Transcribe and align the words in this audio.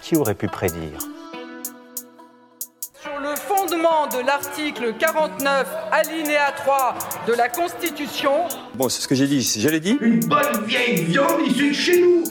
Qui 0.00 0.16
aurait 0.16 0.34
pu 0.34 0.48
prédire 0.48 0.98
Sur 3.00 3.18
le 3.20 3.34
fondement 3.36 4.06
de 4.08 4.24
l'article 4.26 4.94
49, 4.98 5.66
alinéa 5.90 6.52
3 6.56 6.94
de 7.26 7.32
la 7.34 7.48
Constitution, 7.48 8.32
Bon, 8.74 8.88
c'est 8.88 9.02
ce 9.02 9.08
que 9.08 9.14
j'ai 9.14 9.26
dit. 9.26 9.42
Je 9.42 9.68
l'ai 9.68 9.80
dit 9.80 9.98
Une 10.00 10.20
bonne 10.20 10.64
vieille 10.66 11.04
viande 11.04 11.40
issue 11.46 11.68
de 11.68 11.74
chez 11.74 12.00
nous 12.02 12.24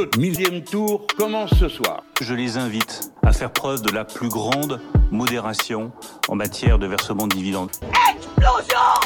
Le 0.00 0.18
millième 0.18 0.62
tour 0.62 1.06
commence 1.18 1.50
ce 1.58 1.68
soir. 1.68 2.04
Je 2.22 2.32
les 2.32 2.56
invite 2.56 3.12
à 3.22 3.34
faire 3.34 3.52
preuve 3.52 3.82
de 3.82 3.90
la 3.90 4.06
plus 4.06 4.30
grande 4.30 4.80
modération 5.10 5.92
en 6.28 6.36
matière 6.36 6.78
de 6.78 6.86
versement 6.86 7.26
de 7.26 7.36
dividendes. 7.36 7.70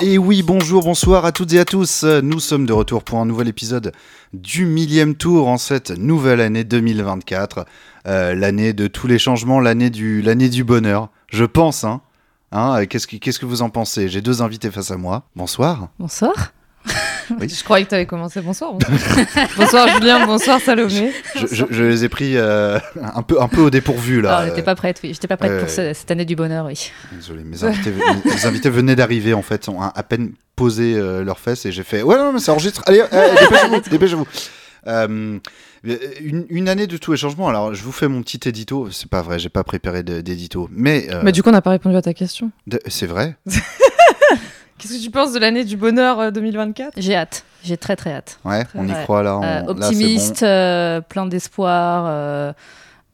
Et 0.00 0.18
oui, 0.18 0.44
bonjour, 0.44 0.84
bonsoir 0.84 1.24
à 1.24 1.32
toutes 1.32 1.52
et 1.52 1.58
à 1.58 1.64
tous. 1.64 2.04
Nous 2.04 2.38
sommes 2.38 2.64
de 2.64 2.72
retour 2.72 3.02
pour 3.02 3.18
un 3.18 3.26
nouvel 3.26 3.48
épisode 3.48 3.90
du 4.32 4.66
millième 4.66 5.16
tour 5.16 5.48
en 5.48 5.58
cette 5.58 5.90
nouvelle 5.90 6.40
année 6.40 6.62
2024. 6.62 7.66
Euh, 8.06 8.34
l'année 8.36 8.72
de 8.72 8.86
tous 8.86 9.08
les 9.08 9.18
changements, 9.18 9.58
l'année 9.58 9.90
du, 9.90 10.22
l'année 10.22 10.48
du 10.48 10.62
bonheur. 10.62 11.08
Je 11.26 11.44
pense, 11.44 11.82
hein. 11.82 12.02
Hein, 12.52 12.86
qu'est-ce, 12.86 13.08
que, 13.08 13.16
qu'est-ce 13.16 13.40
que 13.40 13.46
vous 13.46 13.62
en 13.62 13.68
pensez? 13.68 14.08
J'ai 14.08 14.20
deux 14.20 14.42
invités 14.42 14.70
face 14.70 14.92
à 14.92 14.96
moi. 14.96 15.24
Bonsoir. 15.34 15.88
Bonsoir. 15.98 16.53
Oui. 17.40 17.48
Je 17.48 17.64
croyais 17.64 17.84
que 17.84 17.90
tu 17.90 17.94
avais 17.94 18.06
commencé. 18.06 18.40
Bonsoir. 18.40 18.72
Bonsoir, 18.74 19.48
bonsoir 19.56 19.88
Julien, 19.88 20.26
bonsoir 20.26 20.60
Salomé. 20.60 21.12
Je, 21.36 21.46
je- 21.46 21.64
je 21.70 21.82
les 21.82 22.04
ai 22.04 22.08
pris 22.08 22.36
euh, 22.36 22.78
un, 23.14 23.22
peu, 23.22 23.40
un 23.40 23.48
peu 23.48 23.60
au 23.62 23.70
dépourvu 23.70 24.20
là. 24.20 24.38
Ah, 24.38 24.46
j'étais 24.46 24.62
pas 24.62 24.74
prête, 24.74 25.00
oui. 25.02 25.10
J'étais 25.14 25.28
pas 25.28 25.36
prête 25.36 25.50
euh, 25.52 25.60
pour 25.60 25.70
ce- 25.70 25.92
cette 25.94 26.10
année 26.10 26.24
du 26.24 26.36
bonheur, 26.36 26.66
oui. 26.66 26.90
Désolé, 27.12 27.44
mes 27.44 27.62
invités, 27.64 27.92
mes 28.24 28.46
invités 28.46 28.70
venaient 28.70 28.96
d'arriver 28.96 29.34
en 29.34 29.42
fait, 29.42 29.68
ont 29.68 29.80
à 29.80 30.02
peine 30.02 30.32
posé 30.56 30.94
euh, 30.96 31.24
leurs 31.24 31.38
fesses 31.40 31.66
et 31.66 31.72
j'ai 31.72 31.82
fait 31.82 32.02
ouais 32.02 32.16
non 32.16 32.32
mais 32.32 32.38
ça 32.40 32.52
enregistre. 32.52 32.82
Allez, 32.86 33.02
euh, 33.12 33.34
dépêchez-vous, 33.40 33.80
dépêchez-vous. 33.90 34.26
Euh, 34.86 35.38
une, 36.22 36.46
une 36.48 36.68
année 36.68 36.86
de 36.86 36.96
tous 36.96 37.12
les 37.12 37.18
changements. 37.18 37.48
Alors 37.48 37.74
je 37.74 37.82
vous 37.82 37.92
fais 37.92 38.08
mon 38.08 38.22
petit 38.22 38.48
édito. 38.48 38.88
C'est 38.90 39.08
pas 39.08 39.22
vrai, 39.22 39.38
j'ai 39.38 39.48
pas 39.48 39.64
préparé 39.64 40.02
d'édito, 40.02 40.68
mais, 40.72 41.08
euh, 41.10 41.20
Mais 41.24 41.32
du 41.32 41.42
coup, 41.42 41.48
on 41.48 41.52
n'a 41.52 41.62
pas 41.62 41.70
répondu 41.70 41.96
à 41.96 42.02
ta 42.02 42.14
question. 42.14 42.50
de- 42.66 42.80
c'est 42.86 43.06
vrai. 43.06 43.36
Qu'est-ce 44.78 44.98
que 44.98 45.02
tu 45.02 45.10
penses 45.10 45.32
de 45.32 45.38
l'année 45.38 45.64
du 45.64 45.76
bonheur 45.76 46.18
euh, 46.20 46.30
2024 46.30 46.94
J'ai 46.96 47.14
hâte. 47.14 47.44
J'ai 47.62 47.76
très 47.76 47.96
très 47.96 48.12
hâte. 48.12 48.38
Ouais, 48.44 48.64
on 48.74 48.86
y 48.86 48.92
croit 49.04 49.22
là. 49.22 49.36
on- 49.38 49.42
Euh, 49.42 49.46
là, 49.62 49.64
optimiste, 49.70 50.42
euh, 50.42 51.00
plein 51.00 51.26
d'espoir, 51.26 52.04
euh, 52.08 52.52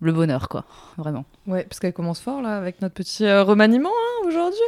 le 0.01 0.13
bonheur, 0.13 0.49
quoi. 0.49 0.65
Vraiment. 0.97 1.25
Ouais, 1.47 1.65
parce 1.65 1.79
qu'elle 1.79 1.93
commence 1.93 2.21
fort 2.21 2.41
là 2.43 2.57
avec 2.57 2.81
notre 2.83 2.95
petit 2.95 3.25
euh, 3.27 3.43
remaniement 3.45 3.91
hein, 3.91 4.27
aujourd'hui. 4.29 4.59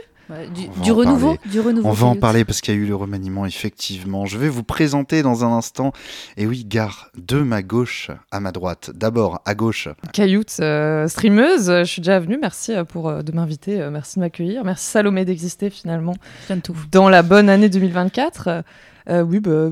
Du, 0.55 0.67
On 0.69 0.73
va 0.73 0.83
du 0.83 0.91
en 0.91 0.95
renouveau, 0.95 1.35
parler. 1.35 1.51
du 1.51 1.61
renouveau. 1.61 1.89
On 1.89 1.93
va 1.93 2.07
en 2.07 2.17
parler 2.17 2.45
parce 2.45 2.61
qu'il 2.61 2.75
y 2.75 2.77
a 2.77 2.81
eu 2.81 2.87
le 2.87 2.95
remaniement, 2.95 3.47
effectivement. 3.47 4.27
Je 4.27 4.39
vais 4.39 4.49
vous 4.49 4.63
présenter 4.63 5.23
dans 5.23 5.45
un 5.45 5.53
instant. 5.57 5.93
Et 6.37 6.47
oui, 6.47 6.65
gare 6.65 7.11
de 7.17 7.41
ma 7.41 7.63
gauche 7.63 8.11
à 8.31 8.41
ma 8.41 8.53
droite. 8.53 8.91
D'abord, 8.95 9.41
à 9.45 9.55
gauche, 9.55 9.89
Cailloute, 10.13 10.57
euh, 10.61 11.07
streameuse, 11.09 11.67
je 11.67 11.85
suis 11.85 12.01
déjà 12.03 12.19
venue. 12.21 12.39
Merci 12.41 12.73
euh, 12.73 12.85
pour 12.85 13.09
euh, 13.09 13.23
de 13.23 13.33
m'inviter, 13.33 13.81
euh, 13.81 13.91
merci 13.91 14.17
de 14.17 14.21
m'accueillir, 14.21 14.65
merci 14.65 14.87
Salomé 14.87 15.25
d'exister 15.25 15.71
finalement 15.71 16.15
tout. 16.63 16.75
dans 16.91 17.09
la 17.09 17.23
bonne 17.23 17.49
année 17.49 17.69
2024. 17.69 18.49
Euh, 18.49 18.63
euh, 19.11 19.23
oui, 19.23 19.41
bah, 19.41 19.69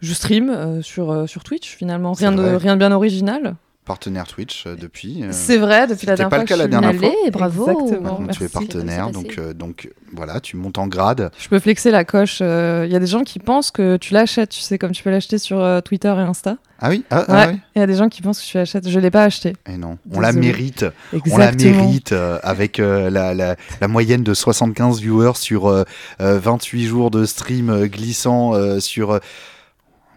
je 0.00 0.12
stream 0.14 0.50
euh, 0.50 0.82
sur, 0.82 1.10
euh, 1.10 1.26
sur 1.26 1.42
Twitch 1.44 1.76
finalement, 1.76 2.12
rien 2.12 2.32
de, 2.32 2.42
rien 2.42 2.74
de 2.74 2.78
bien 2.78 2.92
original. 2.92 3.54
Partenaire 3.84 4.26
Twitch 4.26 4.64
euh, 4.66 4.76
depuis. 4.76 5.22
euh, 5.24 5.28
C'est 5.32 5.58
vrai, 5.58 5.86
depuis 5.88 6.06
la 6.06 6.12
c'était 6.16 6.28
dernière 6.28 6.28
pas 6.30 6.36
fois 6.36 6.42
le 6.44 6.48
cas 6.48 6.54
que 6.54 6.58
la 6.60 6.68
dernière 6.68 6.94
fois. 6.94 7.08
Allez, 7.22 7.30
bravo. 7.30 7.68
Exactement. 7.68 8.18
Maintenant, 8.20 8.26
tu 8.32 8.44
es 8.44 8.48
partenaire, 8.48 9.10
donc, 9.10 9.34
euh, 9.38 9.52
donc 9.52 9.90
voilà, 10.14 10.40
tu 10.40 10.56
montes 10.56 10.78
en 10.78 10.86
grade. 10.86 11.30
Je 11.38 11.48
peux 11.48 11.58
flexer 11.58 11.90
la 11.90 12.04
coche. 12.04 12.38
euh, 12.42 12.84
Il 12.86 12.92
y 12.92 12.96
a 12.96 13.00
des 13.00 13.06
gens 13.06 13.22
qui 13.24 13.38
pensent 13.40 13.70
que 13.70 13.96
tu 13.96 14.14
l'achètes, 14.14 14.50
tu 14.50 14.60
sais, 14.60 14.78
comme 14.78 14.92
tu 14.92 15.02
peux 15.02 15.10
l'acheter 15.10 15.38
sur 15.38 15.58
euh, 15.60 15.80
Twitter 15.80 16.08
et 16.16 16.20
Insta. 16.20 16.58
Ah 16.84 16.88
oui, 16.90 17.04
ah, 17.10 17.24
ah 17.28 17.32
Ouais. 17.46 17.52
oui. 17.54 17.60
Il 17.76 17.78
y 17.78 17.82
a 17.82 17.86
des 17.86 17.94
gens 17.94 18.08
qui 18.08 18.22
pensent 18.22 18.40
que 18.40 18.46
tu 18.46 18.56
l'achètes. 18.56 18.88
Je 18.88 18.98
l'ai 18.98 19.10
pas 19.10 19.24
acheté. 19.24 19.54
Et 19.72 19.76
non, 19.76 19.98
on 20.12 20.18
la 20.20 20.32
mérite. 20.32 20.84
Exactement. 21.12 21.34
On 21.34 21.38
la 21.38 21.52
mérite 21.52 22.12
euh, 22.12 22.38
avec 22.42 22.80
euh, 22.80 23.08
la, 23.10 23.34
la, 23.34 23.54
la 23.80 23.88
moyenne 23.88 24.22
de 24.24 24.34
75 24.34 25.00
viewers 25.00 25.36
sur 25.36 25.66
euh, 25.68 25.84
euh, 26.20 26.38
28 26.40 26.84
jours 26.86 27.10
de 27.12 27.24
stream 27.24 27.86
glissant 27.86 28.54
euh, 28.54 28.80
sur. 28.80 29.18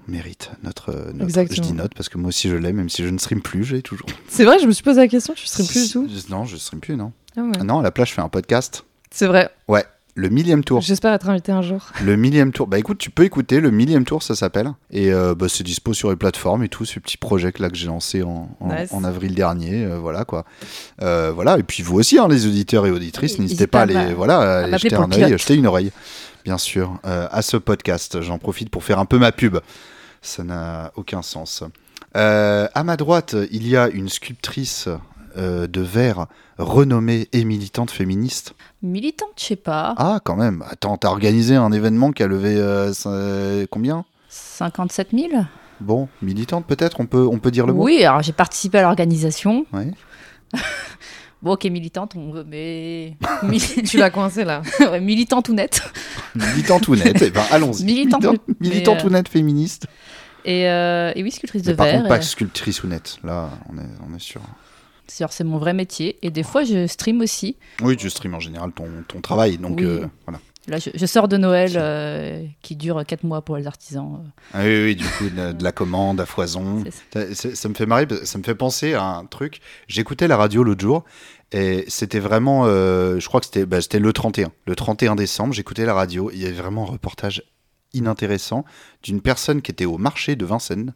Mérite 0.08 0.52
notre, 0.64 0.92
notre- 1.14 1.24
Exactement. 1.24 1.56
Je 1.56 1.62
dis 1.62 1.74
note 1.74 1.94
parce 1.96 2.10
que 2.10 2.18
moi 2.18 2.30
aussi 2.30 2.50
je 2.50 2.56
l'ai, 2.56 2.74
même 2.74 2.90
si 2.90 3.04
je 3.04 3.10
ne 3.10 3.18
stream 3.18 3.42
plus, 3.42 3.64
j'ai 3.64 3.82
toujours. 3.82 4.08
C'est 4.28 4.44
vrai, 4.46 4.60
je 4.60 4.66
me 4.68 4.72
suis 4.72 4.84
posé 4.84 5.00
la 5.02 5.08
question. 5.08 5.34
Tu 5.36 5.46
stream 5.48 5.68
plus 5.68 5.88
du 5.88 5.92
tout 5.92 6.08
Non, 6.30 6.46
je 6.46 6.58
stream 6.58 6.80
plus, 6.82 6.96
non. 6.96 7.12
Ah 7.38 7.42
ouais. 7.42 7.52
Ah 7.60 7.64
non, 7.64 7.80
à 7.80 7.84
la 7.84 7.92
place, 7.92 8.10
je 8.10 8.14
fais 8.14 8.22
un 8.22 8.30
podcast. 8.30 8.86
C'est 9.12 9.28
vrai. 9.28 9.50
Le 10.18 10.30
millième 10.30 10.64
tour. 10.64 10.80
J'espère 10.80 11.12
être 11.12 11.28
invité 11.28 11.52
un 11.52 11.62
jour. 11.62 11.90
Le 12.02 12.16
millième 12.16 12.54
tour. 12.54 12.68
Bah 12.68 12.80
écoute, 12.80 12.98
tu 12.98 13.10
peux 13.10 13.26
écouter 13.26 13.60
le 13.60 13.70
millième 13.70 14.06
tour, 14.06 14.24
ça 14.24 14.34
s'appelle. 14.34 14.72
Et 14.90 15.12
euh, 15.12 15.36
bah, 15.36 15.48
c'est 15.50 15.66
dispo 15.66 15.94
sur 15.94 16.10
les 16.10 16.16
plateformes 16.16 16.64
et 16.64 16.70
tout, 16.70 16.86
ce 16.86 17.02
petit 17.02 17.18
projet 17.18 17.52
que 17.52 17.62
là 17.62 17.70
que 17.70 17.76
j'ai 17.76 17.88
lancé 17.88 18.24
en, 18.24 18.48
en, 18.62 18.68
Nice. 18.74 18.94
en 18.94 19.04
avril 19.04 19.36
dernier. 19.36 19.84
euh, 19.84 20.00
voilà 20.00 20.24
quoi. 20.24 20.46
Euh, 21.02 21.34
voilà. 21.36 21.60
Et 21.60 21.64
puis 21.64 21.84
vous 21.84 21.98
aussi, 22.00 22.18
hein, 22.18 22.30
les 22.30 22.48
auditeurs 22.48 22.86
et 22.86 22.92
auditrices, 22.92 23.38
N'hésitez 23.40 23.68
pas 23.68 23.80
à 23.80 23.82
aller, 23.82 24.14
voilà, 24.14 24.60
à 24.60 24.78
jeter 24.78 24.96
un 24.96 25.12
œil, 25.12 25.38
jeter 25.38 25.56
une 25.56 25.68
oreille, 25.68 25.92
bien 26.46 26.58
sûr, 26.58 26.98
à 27.04 27.42
ce 27.42 27.58
podcast. 27.58 28.22
J'en 28.22 28.38
profite 28.38 28.70
pour 28.70 28.86
faire 28.86 29.00
un 29.00 29.06
peu 29.06 29.18
ma 29.20 29.34
pub. 29.34 29.58
Ça 30.26 30.44
n'a 30.44 30.92
aucun 30.96 31.22
sens. 31.22 31.64
Euh, 32.18 32.68
à 32.74 32.84
ma 32.84 32.98
droite, 32.98 33.36
il 33.52 33.68
y 33.68 33.78
a 33.78 33.90
une 33.90 34.10
sculptrice 34.10 34.90
euh, 35.38 35.68
de 35.68 35.82
verre 35.82 36.26
renommée 36.58 37.28
et 37.32 37.44
militante 37.46 37.92
féministe. 37.92 38.54
Militante, 38.82 39.30
je 39.38 39.44
sais 39.44 39.56
pas. 39.56 39.94
Ah, 39.98 40.20
quand 40.24 40.36
même. 40.36 40.64
Attends, 40.70 40.98
t'as 40.98 41.10
organisé 41.10 41.56
un 41.56 41.72
événement 41.72 42.12
qui 42.12 42.24
a 42.24 42.28
levé 42.28 42.56
euh, 42.56 42.92
ça- 42.94 43.66
combien? 43.70 44.04
57 44.30 45.10
000 45.14 45.28
Bon, 45.82 46.08
militante 46.22 46.66
peut-être, 46.66 47.02
on 47.02 47.06
peut, 47.06 47.28
on 47.30 47.38
peut 47.38 47.52
dire 47.52 47.68
le 47.68 47.74
mot? 47.74 47.84
Oui, 47.84 48.04
alors 48.04 48.22
j'ai 48.24 48.32
participé 48.34 48.80
à 48.80 48.82
l'organisation. 48.84 49.66
Ouais. 49.74 49.92
Bon, 51.42 51.52
ok, 51.52 51.66
militante, 51.66 52.14
on 52.16 52.32
veut, 52.32 52.44
mais. 52.48 53.18
Tu 53.86 53.98
l'as 53.98 54.10
coincé 54.10 54.44
là. 54.46 54.64
Ouais, 54.80 55.00
militante 55.00 55.48
ou 55.50 55.54
nette. 55.54 55.80
Militante 56.34 56.88
ou 56.88 56.96
nette, 56.96 57.22
eh 57.22 57.30
ben, 57.30 57.44
allons-y. 57.52 57.84
Militante, 57.84 58.24
Militante, 58.24 58.60
militante 58.62 59.04
euh, 59.04 59.08
ou 59.08 59.10
nette 59.12 59.30
féministe. 59.30 59.86
Et, 60.46 60.70
euh, 60.70 61.12
et 61.16 61.24
oui, 61.24 61.32
sculptrice 61.32 61.64
de 61.64 61.74
par 61.74 61.86
verre. 61.88 61.96
contre, 61.98 62.08
pas 62.10 62.18
et- 62.20 62.22
sculptrice 62.22 62.84
ou 62.84 62.88
nette, 62.88 63.18
là, 63.24 63.50
on 63.70 63.78
est, 63.78 63.88
on 64.10 64.16
est 64.16 64.20
sûr. 64.22 64.42
C'est 65.08 65.44
mon 65.44 65.58
vrai 65.58 65.74
métier. 65.74 66.18
Et 66.24 66.32
des 66.32 66.44
fois, 66.44 66.64
je 66.64 66.88
stream 66.88 67.22
aussi. 67.22 67.58
Oui, 67.82 67.96
tu 67.98 68.10
stream 68.10 68.34
en 68.34 68.40
général 68.40 68.72
ton, 68.72 68.88
ton 69.08 69.22
travail, 69.22 69.58
donc 69.58 69.78
Oui. 69.80 69.86
euh, 69.86 70.06
voilà. 70.26 70.40
Là, 70.68 70.80
je, 70.80 70.90
je 70.96 71.06
sors 71.06 71.28
de 71.28 71.38
Noël 71.38 71.74
euh, 71.76 72.44
qui 72.64 72.76
dure 72.76 73.04
4 73.06 73.24
mois 73.24 73.44
pour 73.44 73.56
les 73.56 73.68
artisans. 73.68 74.24
Ah 74.52 74.62
oui, 74.64 74.84
oui, 74.84 74.96
du 74.96 75.06
coup, 75.06 75.30
de, 75.30 75.52
de 75.52 75.64
la 75.64 75.72
commande 75.72 76.20
à 76.20 76.26
foison. 76.26 76.84
Ça. 77.14 77.22
Ça, 77.28 77.36
ça- 77.36 77.56
ça 77.56 77.70
me 77.70 77.76
fait 77.76 77.86
marrer, 77.86 78.08
ça 78.24 78.40
me 78.40 78.44
fait 78.44 78.56
penser 78.56 78.96
à 78.96 79.04
un 79.04 79.26
truc. 79.26 79.60
J'écoutais 79.88 80.28
la 80.28 80.38
radio 80.38 80.64
l'autre 80.64 80.82
jour 80.82 81.04
et 81.52 81.86
c'était 81.88 82.20
vraiment, 82.20 82.64
euh, 82.66 83.20
je 83.20 83.28
crois 83.28 83.42
que 83.42 83.46
c'était 83.46 83.68
bah, 83.68 83.80
c'était 83.80 84.00
le 84.00 84.12
31. 84.12 84.52
Le 84.66 84.76
31 84.76 85.16
décembre, 85.16 85.54
j'écoutais 85.54 85.86
la 85.86 85.94
radio. 85.94 86.32
Il 86.34 86.40
y 86.40 86.46
avait 86.48 86.54
vraiment 86.56 86.82
un 86.82 86.92
reportage 86.94 87.44
inintéressant 87.96 88.66
d'une 89.04 89.22
personne 89.22 89.62
qui 89.62 89.72
était 89.72 89.86
au 89.86 89.98
marché 89.98 90.36
de 90.36 90.46
Vincennes. 90.46 90.94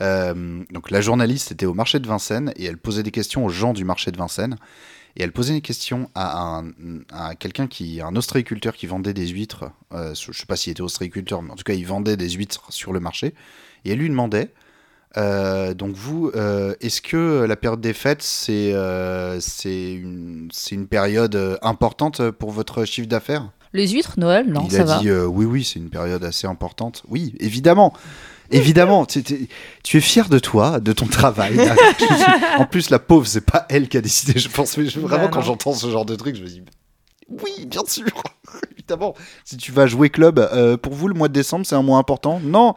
Euh, 0.00 0.62
donc 0.70 0.90
la 0.90 1.00
journaliste 1.00 1.52
était 1.52 1.66
au 1.66 1.74
marché 1.74 1.98
de 1.98 2.06
Vincennes 2.06 2.52
et 2.56 2.64
elle 2.64 2.78
posait 2.78 3.02
des 3.02 3.10
questions 3.10 3.44
aux 3.44 3.48
gens 3.48 3.72
du 3.72 3.84
marché 3.84 4.10
de 4.10 4.16
Vincennes. 4.16 4.56
Et 5.16 5.22
elle 5.22 5.32
posait 5.32 5.52
des 5.52 5.60
questions 5.60 6.08
à, 6.14 6.62
un, 6.62 7.34
quelqu'un 7.34 7.66
qui, 7.66 8.00
un 8.00 8.16
ostréiculteur 8.16 8.74
qui 8.74 8.86
vendait 8.86 9.12
des 9.12 9.28
huîtres. 9.28 9.70
Euh, 9.92 10.14
je 10.14 10.32
sais 10.32 10.46
pas 10.46 10.56
s'il 10.56 10.70
était 10.70 10.80
ostréiculteur, 10.80 11.42
mais 11.42 11.50
en 11.50 11.56
tout 11.56 11.64
cas, 11.64 11.74
il 11.74 11.86
vendait 11.86 12.16
des 12.16 12.30
huîtres 12.30 12.64
sur 12.70 12.94
le 12.94 13.00
marché. 13.00 13.34
Et 13.84 13.92
elle 13.92 13.98
lui 13.98 14.08
demandait 14.08 14.54
euh, 15.16 15.74
donc 15.74 15.94
vous, 15.94 16.30
euh, 16.34 16.74
est-ce 16.80 17.02
que 17.02 17.44
la 17.44 17.56
période 17.56 17.80
des 17.80 17.92
fêtes, 17.92 18.22
c'est 18.22 18.72
euh, 18.72 19.40
une, 19.64 20.48
une 20.70 20.86
période 20.86 21.58
importante 21.62 22.30
pour 22.30 22.50
votre 22.50 22.84
chiffre 22.84 23.08
d'affaires? 23.08 23.50
Les 23.72 23.88
huîtres, 23.88 24.14
Noël, 24.18 24.46
non, 24.48 24.62
Il 24.66 24.72
ça 24.72 24.82
a 24.82 24.84
va. 24.84 24.98
dit 24.98 25.08
euh, 25.08 25.24
oui, 25.26 25.44
oui, 25.46 25.64
c'est 25.64 25.78
une 25.78 25.88
période 25.90 26.22
assez 26.24 26.46
importante. 26.46 27.02
Oui, 27.08 27.34
évidemment. 27.40 27.92
Évidemment, 28.50 29.06
tu, 29.06 29.22
tu- 29.22 29.96
es 29.96 30.00
fier 30.02 30.28
de 30.28 30.38
toi, 30.38 30.78
de 30.78 30.92
ton 30.92 31.06
travail. 31.06 31.58
en 32.58 32.66
plus, 32.66 32.90
la 32.90 32.98
pauvre, 32.98 33.26
c'est 33.26 33.40
pas 33.46 33.64
elle 33.70 33.88
qui 33.88 33.96
a 33.96 34.02
décidé. 34.02 34.38
Je 34.38 34.48
pense, 34.50 34.76
mais 34.76 34.86
je- 34.86 35.00
vraiment, 35.00 35.24
Bah 35.24 35.30
quand 35.32 35.40
j'entends 35.40 35.72
ce 35.72 35.88
genre 35.90 36.04
de 36.04 36.14
truc, 36.16 36.36
je 36.36 36.42
me 36.42 36.48
dis, 36.48 36.62
oui, 37.30 37.64
bien 37.64 37.80
sûr, 37.88 38.04
évidemment. 38.76 39.14
Si 39.44 39.56
tu 39.56 39.72
vas 39.72 39.86
jouer 39.86 40.10
club, 40.10 40.38
euh, 40.38 40.76
pour 40.76 40.92
vous, 40.92 41.08
le 41.08 41.14
mois 41.14 41.28
de 41.28 41.32
décembre, 41.32 41.64
c'est 41.64 41.76
un 41.76 41.82
mois 41.82 41.98
important? 41.98 42.40
Non. 42.44 42.74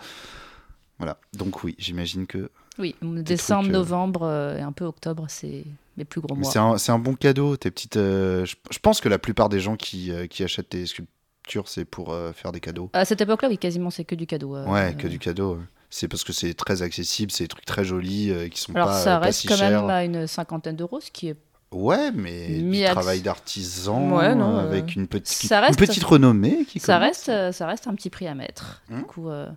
Voilà. 0.97 1.17
Donc 1.33 1.61
oui, 1.65 1.75
j'imagine 1.77 2.25
que 2.25 2.49
Oui, 2.79 2.95
décembre, 3.01 3.63
trucs, 3.63 3.75
euh, 3.75 3.77
novembre 3.79 4.23
euh, 4.23 4.57
et 4.57 4.61
un 4.61 4.71
peu 4.71 4.85
octobre, 4.85 5.25
c'est 5.29 5.63
mes 5.97 6.05
plus 6.05 6.21
gros 6.21 6.35
mois. 6.35 6.77
c'est 6.77 6.91
un, 6.91 6.99
bon 6.99 7.13
cadeau, 7.15 7.55
tes 7.57 7.71
petites. 7.71 7.97
euh, 7.97 8.45
je, 8.45 8.55
je 8.71 8.79
pense 8.79 8.99
que 9.01 9.09
la 9.09 9.19
plupart 9.19 9.49
des 9.49 9.59
gens 9.59 9.75
qui, 9.75 10.11
qui 10.29 10.43
achètent 10.43 10.69
tes 10.69 10.85
sculptures, 10.85 11.67
c'est 11.67 11.85
pour 11.85 12.15
faire 12.33 12.51
des 12.51 12.59
cadeaux. 12.59 12.89
À 12.93 13.05
cette 13.05 13.21
époque-là, 13.21 13.47
oui, 13.49 13.57
quasiment, 13.57 13.89
c'est 13.89 14.03
que 14.05 14.15
du 14.15 14.27
cadeau. 14.27 14.57
ouais, 14.65 14.95
que 14.97 15.07
du 15.07 15.19
cadeau. 15.19 15.59
C'est 15.89 16.07
parce 16.09 16.23
que 16.25 16.33
c'est 16.33 16.53
très 16.55 16.81
accessible, 16.81 17.31
c'est 17.31 17.45
des 17.45 17.47
trucs 17.47 17.63
très 17.63 17.85
jolis 17.85 18.29
euh, 18.31 18.49
qui 18.49 18.59
sont 18.59 18.75
Alors, 18.75 18.87
pas, 18.89 18.99
ça 18.99 19.11
pas 19.19 19.27
reste 19.27 19.39
si 19.41 19.47
quand 19.47 19.55
chers. 19.55 19.81
même 19.83 19.89
à 19.89 20.03
une 20.03 20.27
cinquantaine 20.27 20.75
d'euros, 20.75 20.99
ce 20.99 21.09
qui 21.11 21.29
est. 21.29 21.37
Ouais, 21.71 22.11
mais 22.11 22.47
du 22.59 22.83
travail 22.85 23.21
d'artisan 23.21 24.11
Ouais, 24.17 24.25
euh, 24.35 24.57
avec 24.59 24.95
une, 24.95 25.07
petite 25.07 25.47
ça 25.47 25.61
reste- 25.61 25.79
une 25.79 25.87
petite 25.87 26.03
renommée. 26.03 26.65
Qui 26.65 26.79
Ça 26.79 26.95
commence. 26.99 27.27
reste, 27.27 27.51
ça 27.57 27.67
reste 27.67 27.87
un 27.87 27.95
petit 27.95 28.09
prix 28.09 28.27
à 28.27 28.35
mettre. 28.35 28.81
Du 28.89 29.03
coup, 29.03 29.29
euh, 29.29 29.47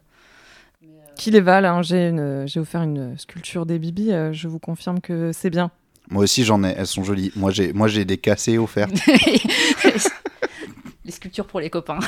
qui 1.19 1.31
les 1.31 1.41
valent. 1.43 1.69
hein. 1.79 1.83
J'ai 1.83 2.09
une- 2.09 2.45
j'ai 2.47 2.61
offert 2.61 2.83
une 2.83 3.19
sculpture 3.19 3.67
des 3.67 3.79
Bibi. 3.79 4.13
euh, 4.13 4.33
je 4.33 4.49
vous 4.49 4.59
confirme 4.59 5.01
que 5.01 5.33
c'est 5.33 5.51
bien. 5.51 5.71
Moi 6.11 6.23
aussi, 6.25 6.45
j'en 6.45 6.65
ai. 6.65 6.69
Elles 6.77 6.87
sont 6.87 7.05
jolies. 7.05 7.33
Moi, 7.37 7.51
j'ai, 7.51 7.75
moi, 7.75 7.87
j'ai 7.89 8.07
des 8.07 8.17
cassés 8.17 8.57
offerts. 8.57 8.89
les 11.05 11.11
sculptures 11.13 11.47
pour 11.47 11.61
les 11.61 11.71
copains. 11.71 11.99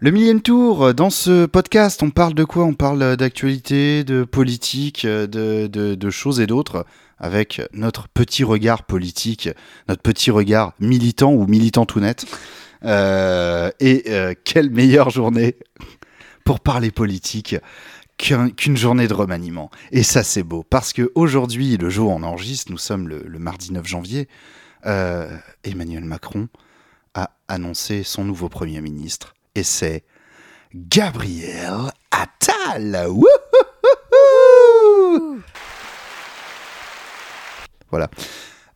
Le 0.00 0.10
millième 0.10 0.40
tour, 0.42 0.94
dans 0.94 1.10
ce 1.10 1.46
podcast, 1.46 2.02
on 2.02 2.10
parle 2.10 2.34
de 2.34 2.44
quoi? 2.44 2.64
On 2.64 2.74
parle 2.74 3.16
d'actualité, 3.16 4.04
de 4.04 4.24
politique, 4.24 5.06
de, 5.06 5.26
de, 5.66 5.94
de 5.94 6.10
choses 6.10 6.40
et 6.40 6.46
d'autres, 6.46 6.84
avec 7.18 7.62
notre 7.72 8.08
petit 8.08 8.44
regard 8.44 8.82
politique, 8.84 9.48
notre 9.88 10.02
petit 10.02 10.30
regard 10.30 10.72
militant 10.80 11.32
ou 11.32 11.46
militant 11.46 11.86
tout 11.86 12.00
net. 12.00 12.26
Euh, 12.84 13.70
et 13.80 14.04
euh, 14.08 14.34
quelle 14.44 14.70
meilleure 14.70 15.10
journée 15.10 15.56
pour 16.44 16.60
parler 16.60 16.90
politique 16.90 17.56
qu'une 18.16 18.76
journée 18.76 19.08
de 19.08 19.14
remaniement. 19.14 19.70
Et 19.92 20.02
ça, 20.02 20.22
c'est 20.22 20.42
beau, 20.42 20.62
parce 20.62 20.92
que 20.92 21.10
aujourd'hui, 21.14 21.76
le 21.76 21.90
jour 21.90 22.10
où 22.10 22.12
on 22.14 22.22
enregistre, 22.22 22.70
nous 22.70 22.78
sommes 22.78 23.08
le, 23.08 23.22
le 23.26 23.38
mardi 23.38 23.72
9 23.72 23.86
janvier, 23.86 24.28
euh, 24.86 25.36
Emmanuel 25.64 26.04
Macron 26.04 26.48
a 27.14 27.30
annoncé 27.48 28.02
son 28.02 28.24
nouveau 28.24 28.48
Premier 28.48 28.80
ministre, 28.80 29.34
et 29.54 29.62
c'est 29.62 30.04
Gabriel 30.74 31.92
Attal. 32.10 33.06
Voilà. 37.90 38.10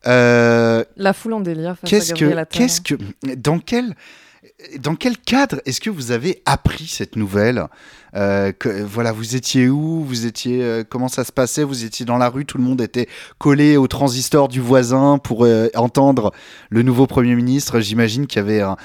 Euh, 0.06 0.85
La 0.96 1.12
foule 1.12 1.32
en 1.32 1.40
délire 1.40 1.76
face 1.76 1.90
qu'est-ce 1.90 2.12
à 2.12 2.17
que, 2.17 2.25
Attal. 2.26 2.46
qu'est-ce 2.50 2.81
que, 2.81 2.94
dans 3.35 3.58
quel, 3.58 3.96
dans 4.81 4.96
quel 4.96 5.16
cadre 5.16 5.60
est-ce 5.66 5.81
que 5.81 5.90
vous 5.90 6.10
avez 6.10 6.43
appris 6.44 6.87
cette 6.88 7.14
nouvelle? 7.16 7.66
Euh, 8.16 8.52
que, 8.52 8.82
Voilà, 8.82 9.12
vous 9.12 9.37
étiez 9.37 9.69
où? 9.69 10.02
Vous 10.05 10.26
étiez, 10.26 10.62
euh, 10.62 10.82
comment 10.88 11.08
ça 11.08 11.25
se 11.25 11.31
passait? 11.32 11.62
Vous 11.62 11.84
étiez 11.84 12.05
dans 12.05 12.19
la 12.19 12.28
rue, 12.28 12.44
tout 12.44 12.58
le 12.58 12.64
monde 12.64 12.81
était 12.81 13.08
collé 13.38 13.76
au 13.76 13.87
transistor 13.87 14.49
du 14.49 14.60
voisin 14.60 15.19
pour 15.19 15.44
euh, 15.44 15.69
entendre 15.76 16.32
le 16.70 16.82
nouveau 16.82 17.06
premier 17.06 17.34
ministre. 17.37 17.81
J'imagine 17.81 18.26
qu'il 18.26 18.38
y 18.38 18.43
avait 18.43 18.60
un- 18.60 18.76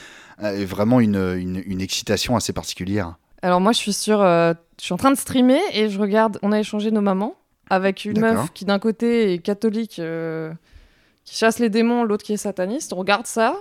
vraiment 0.65 0.99
une, 0.99 1.35
une, 1.37 1.63
une 1.65 1.81
excitation 1.81 2.35
assez 2.35 2.53
particulière. 2.53 3.15
Alors 3.41 3.61
moi, 3.61 3.71
je 3.71 3.77
suis 3.77 3.93
sur, 3.93 4.19
je 4.19 4.53
suis 4.77 4.93
en 4.93 4.97
train 4.97 5.11
de 5.11 5.17
streamer 5.17 5.59
et 5.73 5.89
je 5.89 5.99
regarde. 5.99 6.37
On 6.43 6.51
a 6.51 6.59
échangé 6.59 6.91
nos 6.91 7.01
mamans 7.01 7.35
avec 7.69 8.05
une 8.05 8.19
meuf 8.19 8.51
qui 8.53 8.65
d'un 8.65 8.79
côté 8.79 9.33
est 9.33 9.37
catholique, 9.39 10.01
qui 11.25 11.35
chasse 11.37 11.59
les 11.59 11.69
démons, 11.69 12.03
l'autre 12.03 12.23
qui 12.23 12.33
est 12.33 12.37
sataniste. 12.37 12.93
On 12.93 12.97
regarde 12.97 13.25
ça 13.27 13.55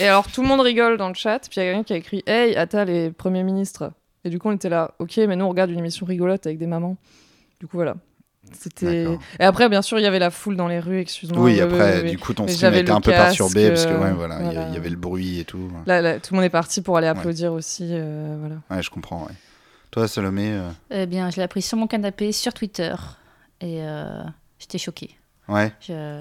et 0.00 0.06
alors 0.06 0.26
tout 0.30 0.42
le 0.42 0.48
monde 0.48 0.60
rigole 0.60 0.96
dans 0.96 1.08
le 1.08 1.14
chat. 1.14 1.40
Puis 1.48 1.60
il 1.60 1.64
y 1.64 1.68
a 1.68 1.70
quelqu'un 1.72 1.84
qui 1.84 1.92
a 1.92 1.96
écrit 1.96 2.22
Hey, 2.26 2.56
Attal 2.56 2.90
est 2.90 3.10
premier 3.10 3.42
ministre. 3.42 3.92
Et 4.24 4.30
du 4.30 4.38
coup, 4.38 4.48
on 4.48 4.52
était 4.52 4.68
là. 4.70 4.92
Ok, 4.98 5.16
mais 5.18 5.36
nous 5.36 5.44
on 5.44 5.48
regarde 5.50 5.70
une 5.70 5.78
émission 5.78 6.06
rigolote 6.06 6.46
avec 6.46 6.58
des 6.58 6.66
mamans. 6.66 6.96
Du 7.60 7.66
coup, 7.66 7.76
voilà. 7.76 7.94
C'était. 8.52 9.06
Et 9.40 9.44
après, 9.44 9.68
bien 9.68 9.80
sûr, 9.82 9.98
il 9.98 10.02
y 10.02 10.06
avait 10.06 10.18
la 10.18 10.30
foule 10.30 10.56
dans 10.56 10.68
les 10.68 10.78
rues. 10.80 11.00
Excuse-moi. 11.00 11.42
oui, 11.42 11.60
après, 11.60 11.96
oui, 11.96 12.00
oui. 12.04 12.10
du 12.10 12.18
coup, 12.18 12.34
ton 12.34 12.46
stream 12.46 12.74
était 12.74 12.90
un 12.90 13.00
peu 13.00 13.10
casque, 13.10 13.38
perturbé 13.38 13.68
parce 13.68 13.86
que, 13.86 13.92
ouais, 13.92 14.10
euh, 14.10 14.12
voilà, 14.14 14.38
il 14.40 14.50
y 14.50 14.54
voilà. 14.54 14.70
avait 14.72 14.90
le 14.90 14.96
bruit 14.96 15.40
et 15.40 15.44
tout. 15.44 15.70
Là, 15.86 16.00
là, 16.02 16.20
tout 16.20 16.34
le 16.34 16.36
monde 16.36 16.44
est 16.44 16.50
parti 16.50 16.82
pour 16.82 16.96
aller 16.98 17.06
applaudir 17.06 17.52
aussi. 17.52 17.88
euh, 17.90 18.36
voilà. 18.38 18.56
Ouais, 18.70 18.82
je 18.82 18.90
comprends. 18.90 19.22
ouais. 19.24 19.32
Toi, 19.90 20.08
Salomé, 20.08 20.52
euh, 20.52 20.68
Eh 20.90 21.06
bien, 21.06 21.30
je 21.30 21.36
l'ai 21.36 21.42
appris 21.42 21.62
sur 21.62 21.78
mon 21.78 21.86
canapé, 21.86 22.32
sur 22.32 22.52
Twitter. 22.52 22.94
Et 23.60 23.78
euh, 23.82 24.22
j'étais 24.58 24.78
choquée. 24.78 25.16
ouais, 25.48 25.72
Je- 25.80 26.20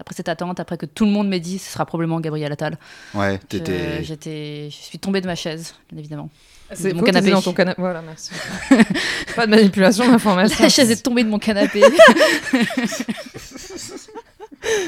Après 0.00 0.14
cette 0.14 0.28
attente, 0.28 0.58
après 0.60 0.76
que 0.76 0.86
tout 0.86 1.04
le 1.04 1.10
monde 1.10 1.28
m'ait 1.28 1.40
dit 1.40 1.58
ce 1.58 1.70
sera 1.72 1.86
probablement 1.86 2.20
Gabriel 2.20 2.50
Attal, 2.52 2.78
ouais, 3.14 3.38
je- 3.42 3.46
t'étais. 3.58 4.02
j'étais, 4.04 4.68
je 4.70 4.74
suis 4.76 4.98
tombée 4.98 5.20
de 5.20 5.26
ma 5.26 5.34
chaise, 5.36 5.74
bien 5.90 5.98
évidemment. 6.00 6.30
C'est 6.72 6.92
mon 6.94 7.02
canapé. 7.02 7.30
dans 7.30 7.42
ton 7.42 7.52
canapé. 7.52 7.80
Voilà, 7.80 8.00
merci. 8.02 8.30
Pas 9.36 9.44
de 9.46 9.50
manipulation 9.50 10.08
d'informations. 10.10 10.62
La 10.64 10.70
chaise 10.70 10.90
est 10.90 11.02
tombée 11.02 11.22
de 11.22 11.28
mon 11.28 11.38
canapé. 11.38 11.82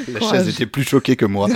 La 0.09 0.19
Courage. 0.21 0.39
chaise 0.39 0.49
était 0.55 0.67
plus 0.67 0.85
choquée 0.85 1.17
que 1.17 1.27
moi. 1.27 1.49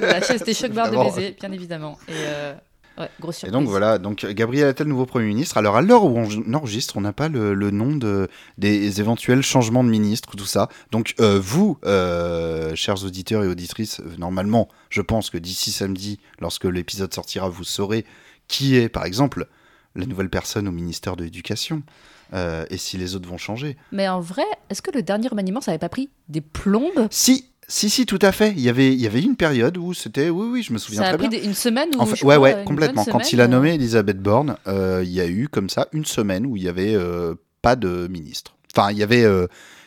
La 0.00 0.22
chaise 0.22 0.40
était 0.42 0.54
choc 0.54 0.70
barre 0.72 0.90
de 0.90 0.96
baiser, 0.96 1.36
bien 1.38 1.50
évidemment. 1.50 1.98
Et 2.08 2.12
euh, 2.14 2.54
ouais, 2.98 3.10
grosse 3.20 3.44
Et 3.44 3.50
donc 3.50 3.68
voilà, 3.68 3.98
donc 3.98 4.24
Gabriel 4.26 4.68
Attal, 4.68 4.86
nouveau 4.86 5.06
Premier 5.06 5.26
ministre. 5.26 5.56
Alors 5.56 5.76
à 5.76 5.82
l'heure 5.82 6.04
où 6.04 6.16
on 6.18 6.54
enregistre, 6.54 6.96
on 6.96 7.00
n'a 7.00 7.12
pas 7.12 7.28
le, 7.28 7.54
le 7.54 7.70
nom 7.70 7.96
de, 7.96 8.28
des 8.58 9.00
éventuels 9.00 9.42
changements 9.42 9.84
de 9.84 9.90
ministre, 9.90 10.36
tout 10.36 10.44
ça. 10.44 10.68
Donc 10.90 11.14
euh, 11.20 11.40
vous, 11.42 11.78
euh, 11.84 12.74
chers 12.74 13.04
auditeurs 13.04 13.44
et 13.44 13.48
auditrices, 13.48 14.00
normalement, 14.18 14.68
je 14.90 15.00
pense 15.00 15.30
que 15.30 15.38
d'ici 15.38 15.72
samedi, 15.72 16.18
lorsque 16.40 16.64
l'épisode 16.64 17.12
sortira, 17.12 17.48
vous 17.48 17.64
saurez 17.64 18.04
qui 18.48 18.76
est, 18.76 18.88
par 18.88 19.04
exemple, 19.04 19.46
la 19.94 20.06
nouvelle 20.06 20.30
personne 20.30 20.68
au 20.68 20.72
ministère 20.72 21.16
de 21.16 21.24
l'Éducation. 21.24 21.82
euh, 22.34 22.64
et 22.70 22.78
si 22.78 22.96
les 22.96 23.14
autres 23.14 23.28
vont 23.28 23.38
changer. 23.38 23.76
Mais 23.92 24.08
en 24.08 24.20
vrai, 24.20 24.44
est-ce 24.70 24.82
que 24.82 24.90
le 24.90 25.02
dernier 25.02 25.28
remaniement, 25.28 25.60
ça 25.60 25.70
avait 25.70 25.78
pas 25.78 25.88
pris 25.88 26.10
des 26.28 26.40
plombes? 26.40 27.08
Si, 27.10 27.51
si, 27.74 27.88
si, 27.88 28.04
tout 28.06 28.18
à 28.20 28.32
fait. 28.32 28.50
Il 28.52 28.60
y 28.60 28.68
avait, 28.68 28.92
il 28.92 29.00
y 29.00 29.06
avait 29.06 29.22
une 29.22 29.34
période 29.36 29.78
où 29.78 29.94
c'était, 29.94 30.28
oui, 30.28 30.46
oui, 30.50 30.62
je 30.62 30.72
me 30.74 30.78
souviens 30.78 31.00
Ça 31.02 31.06
a 31.08 31.16
très 31.16 31.18
pris 31.18 31.28
bien. 31.28 31.42
une 31.42 31.54
semaine 31.54 31.88
ou 31.96 32.00
En 32.00 32.06
fait, 32.06 32.16
je 32.16 32.24
ouais, 32.26 32.36
ouais, 32.36 32.62
complètement. 32.66 33.02
bonne 33.04 33.12
Quand 33.12 33.20
il 33.20 33.24
semaine, 33.30 33.40
a 33.40 33.44
euh, 33.44 33.56
nommé 33.56 33.74
Elisabeth 33.74 34.18
Borne, 34.20 34.56
euh, 34.66 35.00
il 35.04 35.10
y 35.10 35.20
a 35.20 35.26
eu 35.26 35.48
comme 35.48 35.70
ça 35.70 35.88
une 35.92 36.04
semaine 36.04 36.44
où 36.44 36.56
il 36.56 36.62
y 36.64 36.68
avait 36.68 36.94
euh, 36.94 37.34
pas 37.62 37.74
de 37.76 38.08
ministre. 38.08 38.54
Enfin, 38.76 38.90
il 38.92 38.98
y 38.98 39.02
avait, 39.02 39.24
euh, 39.24 39.46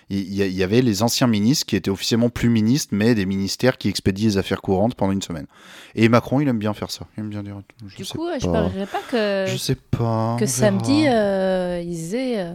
il 0.09 0.33
y, 0.33 0.61
avait 0.63 0.81
les 0.83 1.01
anciens 1.01 1.25
ministres 1.27 1.65
qui 1.65 1.75
étaient 1.75 1.89
officiellement 1.89 2.29
plus 2.29 2.49
ministres, 2.49 2.93
mais 2.95 3.15
des 3.15 3.25
ministères 3.25 3.77
qui 3.79 3.89
expédient 3.89 4.27
les 4.29 4.37
affaires 4.37 4.61
courantes 4.61 4.93
pendant 4.95 5.11
une 5.11 5.21
semaine. 5.23 5.47
Et 5.95 6.09
Macron, 6.09 6.39
il 6.39 6.47
aime 6.47 6.59
bien 6.59 6.73
faire 6.75 6.91
ça. 6.91 7.07
Il 7.17 7.21
aime 7.21 7.29
bien 7.29 7.41
dire. 7.43 7.59
Je 7.87 7.95
Du 7.97 8.05
sais 8.05 8.15
coup, 8.17 8.27
je 8.39 8.45
pas. 8.45 8.51
parierais 8.51 8.85
pas 8.85 9.01
que, 9.09 9.45
Je 9.51 9.57
sais 9.57 9.75
pas. 9.75 10.37
que 10.39 10.45
samedi, 10.45 11.05
euh, 11.07 11.81
ils, 11.83 12.13
aient, 12.15 12.39
euh, 12.39 12.53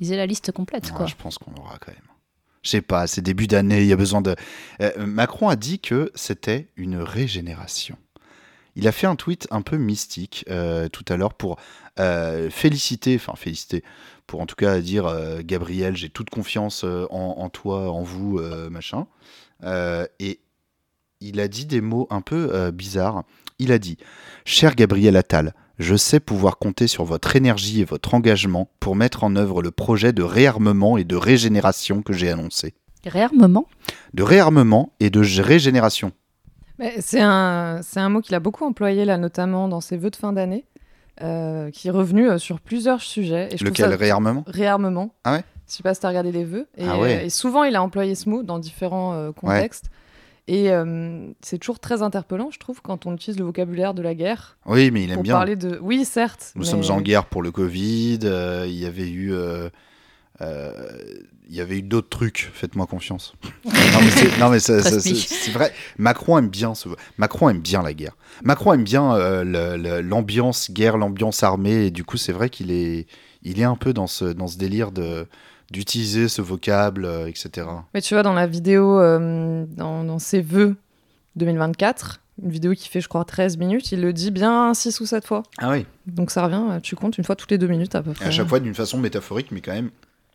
ils 0.00 0.12
aient 0.12 0.16
la 0.16 0.26
liste 0.26 0.52
complète. 0.52 0.86
Ouais, 0.86 0.96
Quoi. 0.96 1.06
je 1.06 1.14
pense 1.20 1.38
qu'on 1.38 1.52
aura 1.60 1.78
quand 1.78 1.90
même. 1.92 1.98
Je 2.68 2.72
sais 2.72 2.82
pas, 2.82 3.06
c'est 3.06 3.22
début 3.22 3.46
d'année, 3.46 3.80
il 3.80 3.86
y 3.86 3.94
a 3.94 3.96
besoin 3.96 4.20
de. 4.20 4.36
Euh, 4.82 5.06
Macron 5.06 5.48
a 5.48 5.56
dit 5.56 5.78
que 5.78 6.12
c'était 6.14 6.68
une 6.76 6.96
régénération. 6.98 7.96
Il 8.76 8.86
a 8.86 8.92
fait 8.92 9.06
un 9.06 9.16
tweet 9.16 9.48
un 9.50 9.62
peu 9.62 9.78
mystique 9.78 10.44
euh, 10.50 10.90
tout 10.90 11.04
à 11.08 11.16
l'heure 11.16 11.32
pour 11.32 11.58
euh, 11.98 12.50
féliciter, 12.50 13.16
enfin 13.16 13.32
féliciter, 13.36 13.82
pour 14.26 14.42
en 14.42 14.44
tout 14.44 14.54
cas 14.54 14.80
dire 14.80 15.10
Gabriel, 15.44 15.96
j'ai 15.96 16.10
toute 16.10 16.28
confiance 16.28 16.84
en, 16.84 17.08
en 17.08 17.48
toi, 17.48 17.90
en 17.90 18.02
vous, 18.02 18.38
machin. 18.68 19.06
Et 20.18 20.40
il 21.22 21.40
a 21.40 21.48
dit 21.48 21.64
des 21.64 21.80
mots 21.80 22.06
un 22.10 22.20
peu 22.20 22.70
bizarres. 22.70 23.24
Il 23.58 23.72
a 23.72 23.78
dit 23.78 23.96
Cher 24.44 24.74
Gabriel 24.74 25.16
Attal, 25.16 25.54
je 25.78 25.94
sais 25.96 26.20
pouvoir 26.20 26.58
compter 26.58 26.86
sur 26.86 27.04
votre 27.04 27.36
énergie 27.36 27.80
et 27.80 27.84
votre 27.84 28.14
engagement 28.14 28.68
pour 28.80 28.96
mettre 28.96 29.24
en 29.24 29.36
œuvre 29.36 29.62
le 29.62 29.70
projet 29.70 30.12
de 30.12 30.22
réarmement 30.22 30.98
et 30.98 31.04
de 31.04 31.16
régénération 31.16 32.02
que 32.02 32.12
j'ai 32.12 32.30
annoncé. 32.30 32.74
Réarmement? 33.06 33.66
De 34.14 34.22
réarmement 34.22 34.92
et 35.00 35.10
de 35.10 35.20
régénération. 35.40 36.12
C'est 37.00 37.20
un, 37.20 37.80
c'est 37.82 38.00
un 38.00 38.08
mot 38.08 38.20
qu'il 38.20 38.34
a 38.34 38.40
beaucoup 38.40 38.64
employé 38.64 39.04
là, 39.04 39.18
notamment 39.18 39.68
dans 39.68 39.80
ses 39.80 39.96
vœux 39.96 40.10
de 40.10 40.16
fin 40.16 40.32
d'année, 40.32 40.64
euh, 41.22 41.70
qui 41.70 41.88
est 41.88 41.92
revenu 41.92 42.28
euh, 42.30 42.38
sur 42.38 42.60
plusieurs 42.60 43.00
sujets. 43.00 43.48
Et 43.52 43.56
je 43.56 43.64
Lequel 43.64 43.90
ça- 43.90 43.96
réarmement? 43.96 44.44
Réarmement. 44.46 45.14
Ah 45.24 45.32
ouais? 45.32 45.44
Je 45.68 45.74
sais 45.74 45.82
pas 45.82 45.92
si 45.94 46.00
tu 46.00 46.06
as 46.06 46.10
regardé 46.10 46.30
les 46.32 46.44
vœux. 46.44 46.66
Et, 46.76 46.84
Ah 46.88 46.98
ouais. 46.98 47.16
euh, 47.18 47.24
et 47.24 47.30
souvent, 47.30 47.64
il 47.64 47.74
a 47.76 47.82
employé 47.82 48.14
ce 48.14 48.28
mot 48.28 48.42
dans 48.42 48.58
différents 48.58 49.12
euh, 49.14 49.32
contextes. 49.32 49.90
Et 50.48 50.70
euh, 50.72 51.28
c'est 51.42 51.58
toujours 51.58 51.78
très 51.78 52.00
interpellant, 52.02 52.48
je 52.50 52.58
trouve, 52.58 52.80
quand 52.80 53.04
on 53.04 53.14
utilise 53.14 53.38
le 53.38 53.44
vocabulaire 53.44 53.92
de 53.92 54.00
la 54.00 54.14
guerre 54.14 54.56
Oui, 54.64 54.90
mais 54.90 55.04
il 55.04 55.10
aime 55.10 55.16
pour 55.16 55.22
bien. 55.22 55.34
parler 55.34 55.56
de. 55.56 55.78
Oui, 55.82 56.06
certes. 56.06 56.52
Nous 56.56 56.62
mais- 56.62 56.68
sommes 56.68 56.90
en 56.90 57.02
guerre 57.02 57.26
pour 57.26 57.42
le 57.42 57.50
Covid. 57.52 58.20
euh, 58.24 58.64
il 58.66 58.74
y 58.78 58.86
avait 58.86 59.10
eu. 59.10 59.32
euh, 59.34 59.68
il 61.50 61.54
y 61.56 61.60
avait 61.60 61.78
eu 61.78 61.82
d'autres 61.82 62.08
trucs, 62.08 62.50
faites-moi 62.54 62.86
confiance. 62.86 63.34
non 63.64 64.50
mais, 64.50 64.60
c'est, 64.60 65.50
vrai, 65.50 65.72
Macron 65.98 66.38
aime 66.38 66.48
bien 66.48 66.74
ce, 66.74 66.88
Macron 67.18 67.48
aime 67.48 67.60
bien 67.60 67.82
la 67.82 67.92
guerre. 67.92 68.16
Macron 68.42 68.72
aime 68.74 68.84
bien 68.84 69.18
l'ambiance 70.02 70.70
guerre, 70.70 70.96
l'ambiance 70.96 71.42
armée, 71.42 71.86
et 71.86 71.90
du 71.90 72.04
coup 72.04 72.16
c'est 72.18 72.32
vrai 72.32 72.50
qu'il 72.50 72.70
est, 72.70 73.06
il 73.42 73.60
est 73.60 73.64
un 73.64 73.76
peu 73.76 73.92
dans 73.92 74.06
ce, 74.06 74.26
dans 74.26 74.46
ce 74.46 74.58
délire 74.58 74.92
de, 74.92 75.26
d'utiliser 75.70 76.28
ce 76.28 76.40
vocable, 76.42 77.04
euh, 77.04 77.26
etc. 77.26 77.66
Mais 77.94 78.00
tu 78.00 78.14
vois, 78.14 78.22
dans 78.22 78.32
la 78.34 78.46
vidéo, 78.46 78.98
euh, 79.00 79.64
dans, 79.76 80.04
dans 80.04 80.18
ses 80.18 80.40
vœux 80.40 80.76
2024, 81.36 82.20
une 82.42 82.50
vidéo 82.50 82.72
qui 82.72 82.88
fait, 82.88 83.00
je 83.00 83.08
crois, 83.08 83.24
13 83.24 83.56
minutes, 83.56 83.92
il 83.92 84.00
le 84.00 84.12
dit 84.12 84.30
bien 84.30 84.72
6 84.74 85.00
ou 85.00 85.06
7 85.06 85.26
fois. 85.26 85.42
Ah 85.58 85.70
oui. 85.70 85.86
Donc 86.06 86.30
ça 86.30 86.44
revient, 86.44 86.62
euh, 86.70 86.80
tu 86.80 86.94
comptes 86.96 87.18
une 87.18 87.24
fois 87.24 87.36
toutes 87.36 87.50
les 87.50 87.58
deux 87.58 87.66
minutes 87.66 87.94
à 87.94 88.02
peu 88.02 88.10
Et 88.10 88.14
près. 88.14 88.26
à 88.26 88.30
chaque 88.30 88.48
fois 88.48 88.60
d'une 88.60 88.74
façon 88.74 88.98
métaphorique, 88.98 89.50
mais 89.50 89.60
quand 89.60 89.72
même 89.72 89.90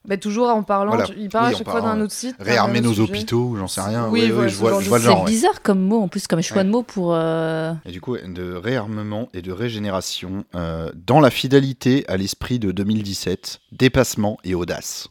Mais 0.05 0.17
toujours 0.17 0.49
en 0.49 0.63
parlant, 0.63 0.91
Voilà. 0.95 1.07
tu- 1.07 1.13
il 1.17 1.29
parle 1.29 1.47
Oui, 1.47 1.53
à 1.53 1.57
chaque 1.59 1.69
fois 1.69 1.79
d'un 1.79 2.01
autre 2.01 2.11
site. 2.11 2.35
réarmer 2.37 2.81
nos 2.81 2.89
sujet. 2.89 3.03
hôpitaux, 3.03 3.55
j'en 3.57 3.69
sais 3.69 3.79
rien. 3.79 4.09
Oui, 4.09 4.23
Oui, 4.25 4.31
oui, 4.37 4.49
je 4.49 4.55
vois, 4.57 4.81
je 4.81 4.89
le 4.91 4.97
genre. 4.99 5.19
C'est 5.19 5.23
ouais. 5.23 5.31
bizarre 5.31 5.61
comme 5.61 5.79
mot, 5.79 6.01
en 6.01 6.09
plus, 6.09 6.27
comme 6.27 6.41
choix 6.41 6.57
Ouais. 6.57 6.63
de 6.65 6.69
mots 6.69 6.83
pour. 6.83 7.13
euh, 7.15 7.71
Et 7.85 7.91
du 7.91 8.01
coup, 8.01 8.17
de 8.17 8.53
réarmement 8.53 9.29
et 9.33 9.41
de 9.41 9.53
régénération 9.53 10.43
euh, 10.55 10.91
dans 11.07 11.21
la 11.21 11.29
fidélité 11.29 12.03
à 12.09 12.17
l'esprit 12.17 12.59
de 12.59 12.73
2017, 12.73 13.61
dépassement 13.71 14.37
et 14.43 14.55
audace. 14.55 15.07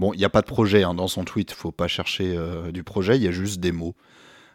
Bon, 0.00 0.12
il 0.14 0.18
n'y 0.18 0.24
a 0.24 0.30
pas 0.30 0.40
de 0.40 0.46
projet 0.46 0.82
hein, 0.82 0.94
dans 0.94 1.08
son 1.08 1.24
tweet, 1.24 1.52
faut 1.52 1.72
pas 1.72 1.86
chercher 1.86 2.34
euh, 2.36 2.72
du 2.72 2.82
projet, 2.82 3.16
il 3.16 3.22
y 3.22 3.28
a 3.28 3.32
juste 3.32 3.60
des 3.60 3.70
mots. 3.70 3.94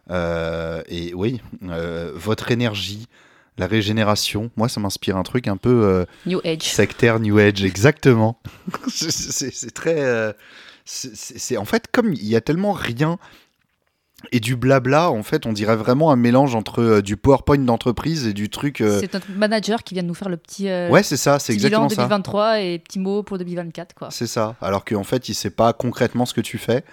Euh, 0.09 0.81
et 0.87 1.13
oui, 1.13 1.39
euh, 1.63 2.11
votre 2.15 2.49
énergie 2.51 3.07
la 3.57 3.67
régénération. 3.67 4.51
Moi, 4.57 4.67
ça 4.67 4.81
m'inspire 4.81 5.15
un 5.15 5.23
truc 5.23 5.47
un 5.47 5.55
peu 5.55 6.05
New 6.25 6.41
Age. 6.43 6.63
sectaire, 6.63 7.19
New 7.21 7.37
Age, 7.37 7.63
exactement. 7.63 8.41
C'est- 8.89 9.71
très. 9.73 10.33
c'est- 10.83 11.55
en 11.57 11.63
fait 11.65 11.87
comme 11.91 12.13
il 12.13 12.25
y 12.27 12.35
a 12.35 12.41
tellement 12.41 12.73
rien 12.73 13.17
et 14.31 14.39
du 14.39 14.55
blabla. 14.55 15.11
En 15.11 15.23
fait, 15.23 15.45
on 15.45 15.53
dirait 15.53 15.75
vraiment 15.75 16.11
un 16.11 16.15
mélange 16.15 16.55
entre 16.55 16.81
euh, 16.81 17.01
du 17.01 17.17
PowerPoint 17.17 17.57
d'entreprise 17.57 18.27
et 18.27 18.33
du 18.33 18.49
truc. 18.49 18.81
euh, 18.81 18.99
C'est 18.99 19.13
notre 19.13 19.27
manager 19.35 19.83
qui 19.83 19.93
vient 19.93 20.03
de 20.03 20.07
nous 20.07 20.13
faire 20.13 20.29
le 20.29 20.37
petit, 20.37 20.69
euh, 20.69 20.89
Ouais, 20.89 21.03
c'est 21.03 21.17
ça, 21.17 21.39
c'est 21.39 21.53
bilan 21.53 21.85
exactement 21.85 21.89
ça. 21.89 21.95
2023 21.95 22.61
et 22.61 22.79
petit 22.79 22.99
mot 22.99 23.23
pour 23.23 23.37
2024. 23.37 23.93
Quoi. 23.93 24.09
C'est 24.11 24.27
ça. 24.27 24.55
Alors 24.61 24.85
qu'en 24.85 25.03
fait, 25.03 25.29
il 25.29 25.33
sait 25.33 25.49
pas 25.49 25.73
concrètement 25.73 26.25
ce 26.25 26.33
que 26.33 26.41
tu 26.41 26.57
fais. 26.57 26.83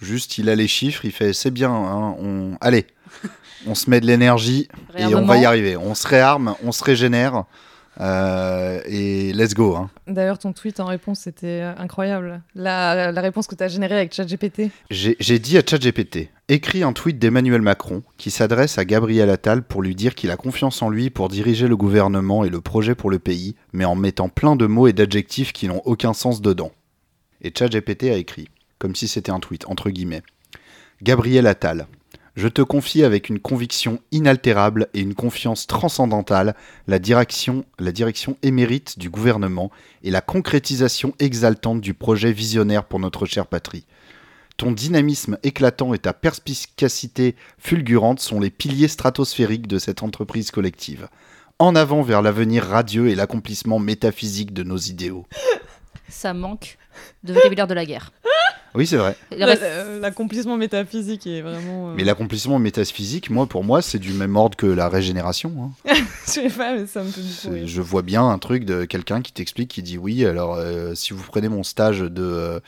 Juste, 0.00 0.38
il 0.38 0.48
a 0.50 0.54
les 0.54 0.68
chiffres, 0.68 1.04
il 1.04 1.12
fait 1.12 1.32
c'est 1.32 1.50
bien, 1.50 1.70
hein, 1.70 2.14
on... 2.20 2.58
allez, 2.60 2.86
on 3.66 3.74
se 3.74 3.88
met 3.88 4.00
de 4.00 4.06
l'énergie 4.06 4.68
et 4.96 5.06
on 5.14 5.24
va 5.24 5.38
y 5.38 5.46
arriver. 5.46 5.76
On 5.76 5.94
se 5.94 6.06
réarme, 6.06 6.54
on 6.62 6.70
se 6.72 6.84
régénère 6.84 7.44
euh, 8.00 8.80
et 8.86 9.32
let's 9.32 9.54
go. 9.54 9.76
hein. 9.76 9.90
D'ailleurs, 10.06 10.38
ton 10.38 10.52
tweet 10.52 10.80
en 10.80 10.86
réponse, 10.86 11.20
c'était 11.20 11.62
euh, 11.62 11.72
incroyable. 11.78 12.42
La, 12.54 13.12
la 13.12 13.20
réponse 13.20 13.46
que 13.46 13.54
tu 13.54 13.62
as 13.62 13.68
générée 13.68 13.96
avec 13.96 14.12
ChatGPT. 14.14 14.70
J'ai 14.90 15.38
dit 15.38 15.58
à 15.58 15.62
ChatGPT 15.66 16.30
écris 16.48 16.84
un 16.84 16.92
tweet 16.92 17.18
d'Emmanuel 17.18 17.60
Macron 17.60 18.02
qui 18.18 18.30
s'adresse 18.30 18.78
à 18.78 18.84
Gabriel 18.84 19.30
Attal 19.30 19.62
pour 19.64 19.82
lui 19.82 19.94
dire 19.96 20.14
qu'il 20.14 20.30
a 20.30 20.36
confiance 20.36 20.80
en 20.80 20.88
lui 20.90 21.10
pour 21.10 21.28
diriger 21.28 21.66
le 21.66 21.76
gouvernement 21.76 22.44
et 22.44 22.50
le 22.50 22.60
projet 22.60 22.94
pour 22.94 23.10
le 23.10 23.18
pays, 23.18 23.56
mais 23.72 23.84
en 23.84 23.96
mettant 23.96 24.28
plein 24.28 24.54
de 24.54 24.66
mots 24.66 24.86
et 24.86 24.92
d'adjectifs 24.92 25.52
qui 25.52 25.66
n'ont 25.66 25.82
aucun 25.84 26.12
sens 26.12 26.40
dedans. 26.40 26.70
Et 27.42 27.52
ChatGPT 27.56 28.04
a 28.04 28.16
écrit, 28.16 28.48
comme 28.78 28.94
si 28.94 29.08
c'était 29.08 29.32
un 29.32 29.40
tweet, 29.40 29.66
entre 29.66 29.90
guillemets. 29.90 30.22
Gabriel 31.02 31.46
Attal, 31.46 31.86
je 32.36 32.48
te 32.48 32.60
confie 32.60 33.02
avec 33.02 33.30
une 33.30 33.40
conviction 33.40 33.98
inaltérable 34.12 34.88
et 34.92 35.00
une 35.00 35.14
confiance 35.14 35.66
transcendantale 35.66 36.54
la 36.86 36.98
direction, 36.98 37.64
la 37.78 37.92
direction 37.92 38.36
émérite 38.42 38.98
du 38.98 39.08
gouvernement 39.08 39.70
et 40.02 40.10
la 40.10 40.20
concrétisation 40.20 41.14
exaltante 41.18 41.80
du 41.80 41.94
projet 41.94 42.32
visionnaire 42.32 42.84
pour 42.84 43.00
notre 43.00 43.24
chère 43.24 43.46
patrie. 43.46 43.86
Ton 44.58 44.72
dynamisme 44.72 45.38
éclatant 45.42 45.94
et 45.94 45.98
ta 45.98 46.12
perspicacité 46.12 47.36
fulgurante 47.58 48.20
sont 48.20 48.40
les 48.40 48.50
piliers 48.50 48.88
stratosphériques 48.88 49.66
de 49.66 49.78
cette 49.78 50.02
entreprise 50.02 50.50
collective. 50.50 51.08
En 51.58 51.74
avant 51.74 52.02
vers 52.02 52.20
l'avenir 52.20 52.64
radieux 52.64 53.08
et 53.08 53.14
l'accomplissement 53.14 53.78
métaphysique 53.78 54.52
de 54.52 54.62
nos 54.62 54.76
idéaux. 54.76 55.26
Ça 56.08 56.34
manque 56.34 56.76
de 57.24 57.32
vocabulaire 57.32 57.66
de 57.66 57.74
la 57.74 57.86
guerre. 57.86 58.12
Oui, 58.76 58.86
c'est 58.86 58.96
vrai. 58.98 59.16
L'accomplissement 60.00 60.56
métaphysique 60.56 61.26
est 61.26 61.40
vraiment. 61.40 61.90
euh, 61.90 61.94
Mais 61.96 62.04
l'accomplissement 62.04 62.58
métaphysique, 62.58 63.30
moi, 63.30 63.46
pour 63.46 63.64
moi, 63.64 63.82
c'est 63.82 63.98
du 63.98 64.12
même 64.12 64.36
ordre 64.36 64.56
que 64.56 64.66
la 64.66 64.88
régénération. 64.88 65.72
hein. 65.86 65.94
Je 66.26 66.30
sais 66.30 66.48
pas, 66.48 66.74
mais 66.74 66.86
ça 66.86 67.02
me 67.02 67.10
fait. 67.10 67.66
Je 67.66 67.80
vois 67.80 68.02
bien 68.02 68.28
un 68.28 68.38
truc 68.38 68.64
de 68.64 68.84
quelqu'un 68.84 69.22
qui 69.22 69.32
t'explique, 69.32 69.70
qui 69.70 69.82
dit 69.82 69.96
oui, 69.98 70.24
alors 70.26 70.54
euh, 70.56 70.94
si 70.94 71.12
vous 71.12 71.22
prenez 71.26 71.48
mon 71.48 71.62
stage 71.62 72.00
de, 72.00 72.22
euh, 72.22 72.60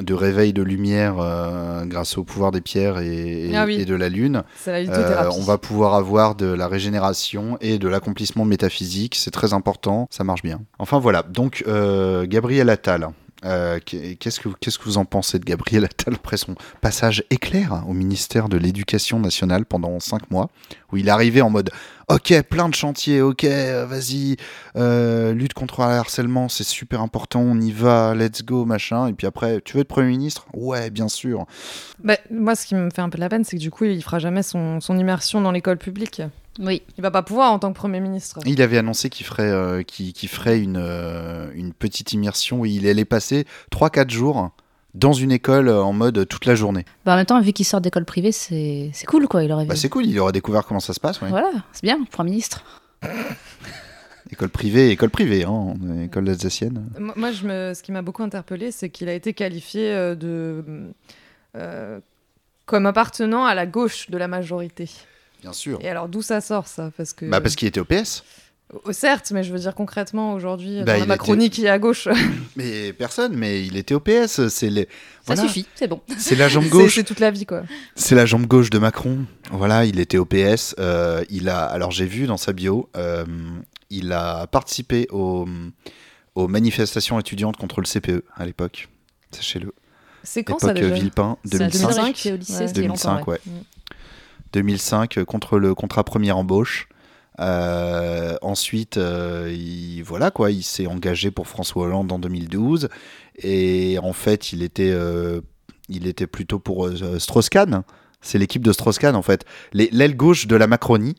de 0.00 0.14
réveil 0.14 0.52
de 0.52 0.62
lumière 0.62 1.16
euh, 1.18 1.84
grâce 1.84 2.16
au 2.16 2.24
pouvoir 2.24 2.50
des 2.52 2.60
pierres 2.60 2.98
et, 3.00 3.50
et- 3.50 3.56
Ah 3.56 3.64
oui. 3.66 3.74
et 3.80 3.84
de 3.84 3.94
la 3.94 4.08
lune, 4.08 4.42
la 4.66 4.72
euh, 4.74 5.30
on 5.36 5.42
va 5.42 5.58
pouvoir 5.58 5.94
avoir 5.94 6.34
de 6.36 6.46
la 6.46 6.68
régénération 6.68 7.58
et 7.60 7.78
de 7.78 7.88
l'accomplissement 7.88 8.44
métaphysique. 8.44 9.14
C'est 9.16 9.30
très 9.32 9.52
important, 9.52 10.08
ça 10.10 10.24
marche 10.24 10.42
bien. 10.42 10.60
Enfin 10.78 10.98
voilà, 10.98 11.22
donc 11.22 11.64
euh, 11.66 12.26
Gabriel 12.26 12.70
Attal. 12.70 13.08
Euh, 13.44 13.78
qu'est-ce 13.84 14.40
que 14.40 14.84
vous 14.84 14.98
en 14.98 15.04
pensez 15.04 15.38
de 15.38 15.44
Gabriel 15.44 15.84
Attal 15.84 16.14
après 16.14 16.36
son 16.36 16.54
passage 16.80 17.24
éclair 17.30 17.84
au 17.88 17.92
ministère 17.92 18.48
de 18.48 18.56
l'Éducation 18.56 19.20
nationale 19.20 19.64
pendant 19.64 20.00
cinq 20.00 20.30
mois, 20.30 20.50
où 20.92 20.96
il 20.96 21.10
arrivé 21.10 21.42
en 21.42 21.50
mode 21.50 21.70
Ok, 22.08 22.34
plein 22.42 22.68
de 22.68 22.74
chantiers, 22.74 23.22
ok, 23.22 23.44
euh, 23.44 23.86
vas-y, 23.86 24.36
euh, 24.76 25.32
lutte 25.32 25.54
contre 25.54 25.80
le 25.80 25.86
harcèlement, 25.86 26.48
c'est 26.50 26.64
super 26.64 27.00
important, 27.00 27.40
on 27.40 27.58
y 27.58 27.72
va, 27.72 28.14
let's 28.14 28.44
go, 28.44 28.66
machin. 28.66 29.08
Et 29.08 29.14
puis 29.14 29.26
après, 29.26 29.60
tu 29.62 29.74
veux 29.74 29.80
être 29.80 29.88
Premier 29.88 30.08
ministre? 30.08 30.46
Ouais, 30.52 30.90
bien 30.90 31.08
sûr. 31.08 31.46
Bah, 32.02 32.16
moi, 32.30 32.56
ce 32.56 32.66
qui 32.66 32.74
me 32.74 32.90
fait 32.90 33.00
un 33.00 33.08
peu 33.08 33.16
de 33.16 33.20
la 33.20 33.28
peine, 33.28 33.44
c'est 33.44 33.56
que 33.56 33.62
du 33.62 33.70
coup, 33.70 33.84
il 33.84 34.02
fera 34.02 34.18
jamais 34.18 34.42
son 34.42 34.80
immersion 34.98 35.40
dans 35.40 35.52
l'école 35.52 35.78
publique. 35.78 36.20
Oui. 36.58 36.82
Il 36.96 37.02
va 37.02 37.10
pas 37.10 37.22
pouvoir 37.22 37.52
en 37.52 37.58
tant 37.58 37.72
que 37.72 37.76
Premier 37.76 38.00
ministre. 38.00 38.38
Il 38.46 38.62
avait 38.62 38.78
annoncé 38.78 39.10
qu'il 39.10 39.26
ferait, 39.26 39.50
euh, 39.50 39.82
ferait 40.28 40.60
une, 40.60 40.76
euh, 40.78 41.50
une 41.54 41.72
petite 41.72 42.12
immersion 42.12 42.60
où 42.60 42.66
il 42.66 42.86
allait 42.86 43.04
passer 43.04 43.46
3-4 43.70 44.10
jours 44.10 44.50
dans 44.94 45.12
une 45.12 45.32
école 45.32 45.68
en 45.68 45.92
mode 45.92 46.28
toute 46.28 46.46
la 46.46 46.54
journée. 46.54 46.84
Bah, 47.04 47.14
en 47.14 47.16
même 47.16 47.26
temps, 47.26 47.40
vu 47.40 47.52
qu'il 47.52 47.66
sort 47.66 47.80
d'école 47.80 48.04
privée, 48.04 48.30
c'est 48.30 48.90
c'est 48.92 49.06
cool, 49.06 49.26
quoi. 49.26 49.42
Il 49.42 49.50
aurait 49.52 49.66
Bah, 49.66 49.74
c'est 49.74 49.88
cool, 49.88 50.06
il 50.06 50.18
aurait 50.20 50.32
découvert 50.32 50.64
comment 50.64 50.80
ça 50.80 50.92
se 50.92 51.00
passe. 51.00 51.20
ouais. 51.20 51.28
Voilà, 51.28 51.50
c'est 51.72 51.82
bien 51.82 51.98
un 52.18 52.24
ministre. 52.24 52.62
École 54.30 54.48
privée, 54.48 54.90
école 54.90 55.10
privée, 55.10 55.44
hein, 55.44 55.74
école 56.02 56.28
alsacienne. 56.28 56.88
Moi, 56.98 57.12
moi, 57.16 57.30
je 57.30 57.46
me... 57.46 57.74
ce 57.74 57.82
qui 57.82 57.92
m'a 57.92 58.00
beaucoup 58.00 58.22
interpellé, 58.22 58.72
c'est 58.72 58.88
qu'il 58.88 59.08
a 59.08 59.12
été 59.12 59.34
qualifié 59.34 59.92
euh, 59.92 60.14
de. 60.14 60.64
euh, 61.56 62.00
comme 62.64 62.86
appartenant 62.86 63.44
à 63.44 63.54
la 63.54 63.66
gauche 63.66 64.08
de 64.10 64.16
la 64.16 64.26
majorité. 64.26 64.88
Bien 65.44 65.52
sûr. 65.52 65.78
Et 65.82 65.88
alors, 65.88 66.08
d'où 66.08 66.22
ça 66.22 66.40
sort, 66.40 66.66
ça? 66.66 66.90
Parce 66.96 67.12
que. 67.12 67.26
Bah, 67.26 67.40
parce 67.40 67.54
qu'il 67.54 67.68
était 67.68 67.78
au 67.80 67.84
PS. 67.84 68.24
Oh, 68.86 68.92
certes, 68.92 69.30
mais 69.32 69.44
je 69.44 69.52
veux 69.52 69.58
dire 69.58 69.74
concrètement, 69.74 70.32
aujourd'hui, 70.32 70.78
Bah, 70.82 70.94
dans 70.94 71.00
la 71.00 71.06
Macronie 71.06 71.50
qui 71.50 71.66
est 71.66 71.68
à 71.68 71.78
gauche. 71.78 72.08
Mais 72.56 72.92
personne, 72.94 73.36
mais 73.36 73.64
il 73.64 73.76
était 73.76 73.94
au 73.94 74.00
PS. 74.00 74.48
C'est 74.48 74.70
les... 74.70 74.84
Ça 74.84 74.88
Voilà. 75.34 75.42
suffit, 75.42 75.66
c'est 75.74 75.86
bon. 75.86 76.00
C'est 76.18 76.34
la 76.34 76.48
jambe 76.48 76.66
gauche. 76.68 76.94
C'est 76.94 77.04
toute 77.04 77.20
la 77.20 77.30
vie, 77.30 77.44
quoi. 77.44 77.62
C'est 77.94 78.14
la 78.14 78.24
jambe 78.24 78.46
gauche 78.46 78.70
de 78.70 78.78
Macron. 78.78 79.26
Voilà, 79.52 79.84
il 79.84 80.00
était 80.00 80.16
au 80.16 80.24
PS. 80.24 80.74
euh, 80.80 81.22
il 81.28 81.50
a, 81.50 81.62
alors 81.64 81.90
j'ai 81.90 82.06
vu 82.06 82.26
dans 82.26 82.38
sa 82.38 82.52
bio, 82.54 82.88
euh, 82.96 83.24
il 83.90 84.12
a 84.12 84.46
participé 84.46 85.06
aux, 85.10 85.46
aux 86.34 86.48
manifestations 86.48 87.20
étudiantes 87.20 87.58
contre 87.58 87.80
le 87.82 87.86
CPE 87.86 88.24
à 88.34 88.46
l'époque. 88.46 88.88
Sachez-le. 89.30 89.72
C'est 90.22 90.42
quand 90.42 90.58
ça 90.58 90.72
déjà? 90.72 90.88
Villepin, 90.88 91.36
C'est 91.44 91.58
2005. 91.58 91.80
2005, 91.82 92.16
j'étais 92.16 92.32
au 92.32 92.36
lycée, 92.36 92.52
Ouais. 92.54 92.66
c'était 92.68 92.80
il 92.80 92.82
y 92.84 92.86
a 92.86 92.88
longtemps, 92.88 93.10
2005, 93.16 93.28
ouais. 93.28 93.40
Mm. 93.46 93.50
2005 94.54 95.18
euh, 95.18 95.24
contre 95.24 95.58
le 95.58 95.74
contrat 95.74 96.04
première 96.04 96.38
embauche. 96.38 96.88
Euh, 97.40 98.36
ensuite, 98.42 98.96
euh, 98.96 99.52
il, 99.52 100.02
voilà 100.02 100.30
quoi, 100.30 100.52
il 100.52 100.62
s'est 100.62 100.86
engagé 100.86 101.32
pour 101.32 101.48
François 101.48 101.84
Hollande 101.84 102.12
en 102.12 102.20
2012 102.20 102.88
et 103.42 103.98
en 104.00 104.12
fait, 104.12 104.52
il 104.52 104.62
était, 104.62 104.96
plutôt 106.28 106.60
pour 106.60 106.88
Strauss-Kahn. 107.18 107.82
C'est 108.20 108.38
l'équipe 108.38 108.62
de 108.62 108.72
Strauss-Kahn 108.72 109.16
en 109.16 109.22
fait. 109.22 109.44
L'aile 109.72 110.16
gauche 110.16 110.46
de 110.46 110.54
la 110.54 110.68
Macronie, 110.68 111.16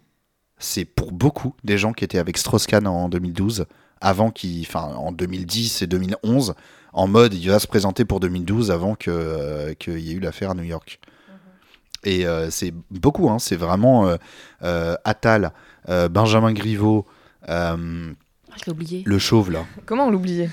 c'est 0.57 0.85
pour 0.85 1.11
beaucoup 1.11 1.53
des 1.65 1.77
gens 1.77 1.91
qui 1.91 2.05
étaient 2.05 2.17
avec 2.17 2.37
Strauss-Kahn 2.37 2.87
en 2.87 3.09
2012, 3.09 3.65
avant 3.99 4.31
en 4.73 5.11
2010 5.11 5.81
et 5.81 5.87
2011, 5.87 6.55
en 6.93 7.07
mode 7.07 7.33
il 7.33 7.49
va 7.49 7.59
se 7.59 7.67
présenter 7.67 8.05
pour 8.05 8.21
2012 8.21 8.71
avant 8.71 8.95
qu'il 8.95 9.13
y 9.99 10.11
ait 10.11 10.13
eu 10.13 10.21
l'affaire 10.21 10.51
à 10.51 10.53
New 10.53 10.63
York. 10.63 11.01
Et 12.05 12.25
euh, 12.25 12.49
c'est 12.51 12.73
beaucoup, 12.91 13.29
hein, 13.29 13.39
c'est 13.39 13.55
vraiment 13.55 14.07
euh, 14.07 14.15
euh, 14.63 14.95
Attal, 15.03 15.51
euh, 15.89 16.07
Benjamin 16.07 16.53
Griveaux, 16.53 17.05
euh, 17.49 18.13
Ah, 18.51 18.55
Je 18.59 18.65
l'ai 18.65 18.71
oublié. 18.71 19.03
le 19.05 19.19
chauve 19.19 19.51
là, 19.51 19.65
Comment 19.85 20.07
on 20.07 20.11
l'oubliait? 20.11 20.49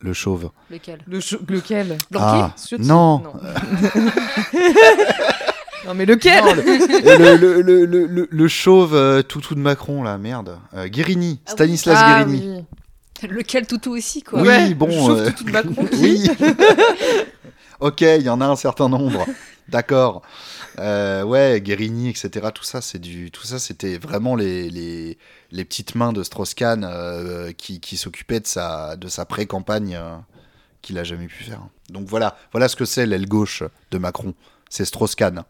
Le 0.00 0.12
chauve. 0.12 0.50
Lequel? 0.70 1.00
Le 1.08 1.18
Lequel? 1.48 1.98
Ah, 2.14 2.54
non. 2.78 3.18
non. 3.18 3.32
Non, 5.86 5.94
mais 5.96 6.06
lequel? 6.06 6.44
Non, 6.44 6.54
le, 6.54 7.36
le, 7.36 7.62
le, 7.62 7.84
le, 7.86 8.06
le- 8.06 8.28
le 8.30 8.48
chauve 8.48 8.94
euh, 8.94 9.22
toutou 9.22 9.54
de 9.56 9.60
Macron 9.60 10.02
là, 10.04 10.16
merde. 10.18 10.58
Euh, 10.74 10.86
Guérini, 10.86 11.40
Ah 11.40 11.48
oui. 11.48 11.52
Stanislas 11.54 11.98
Ah, 12.00 12.24
Guérini. 12.24 12.64
oui. 13.22 13.28
Lequel 13.28 13.66
toutou 13.66 13.96
aussi, 13.96 14.22
quoi? 14.22 14.40
Oui, 14.42 14.46
Ouais, 14.48 14.74
bon. 14.74 14.86
le 14.86 14.92
chauve 14.92 15.18
euh, 15.18 15.30
toutou 15.30 15.44
de 15.44 15.50
Macron. 15.50 15.86
oui. 15.94 16.30
ok, 17.80 18.00
il 18.02 18.22
y 18.22 18.28
en 18.28 18.40
a 18.40 18.46
un 18.46 18.56
certain 18.56 18.88
nombre. 18.88 19.26
D'accord. 19.68 20.22
Euh, 20.78 21.22
ouais, 21.24 21.60
Guérini, 21.60 22.08
etc. 22.10 22.48
Tout 22.54 22.62
ça, 22.64 22.80
c'est 22.80 22.98
du, 23.00 23.30
tout 23.30 23.42
ça, 23.44 23.58
c'était 23.58 23.98
vraiment 23.98 24.36
les, 24.36 24.70
les, 24.70 25.18
les 25.50 25.64
petites 25.64 25.94
mains 25.94 26.12
de 26.12 26.22
Strauss-Kahn 26.22 26.84
euh, 26.84 27.52
qui, 27.52 27.80
qui 27.80 27.96
s'occupaient 27.96 28.40
de 28.40 28.46
sa, 28.46 28.96
de 28.96 29.08
sa 29.08 29.24
pré-campagne 29.24 29.96
euh, 29.96 30.16
qu'il 30.82 30.96
a 30.98 31.04
jamais 31.04 31.26
pu 31.26 31.42
faire. 31.44 31.66
Donc 31.90 32.06
voilà, 32.06 32.36
voilà 32.52 32.68
ce 32.68 32.76
que 32.76 32.84
c'est 32.84 33.06
l'aile 33.06 33.26
gauche 33.26 33.62
de 33.90 33.98
Macron. 33.98 34.34
C'est 34.70 34.84
Strauss-Kahn. 34.84 35.42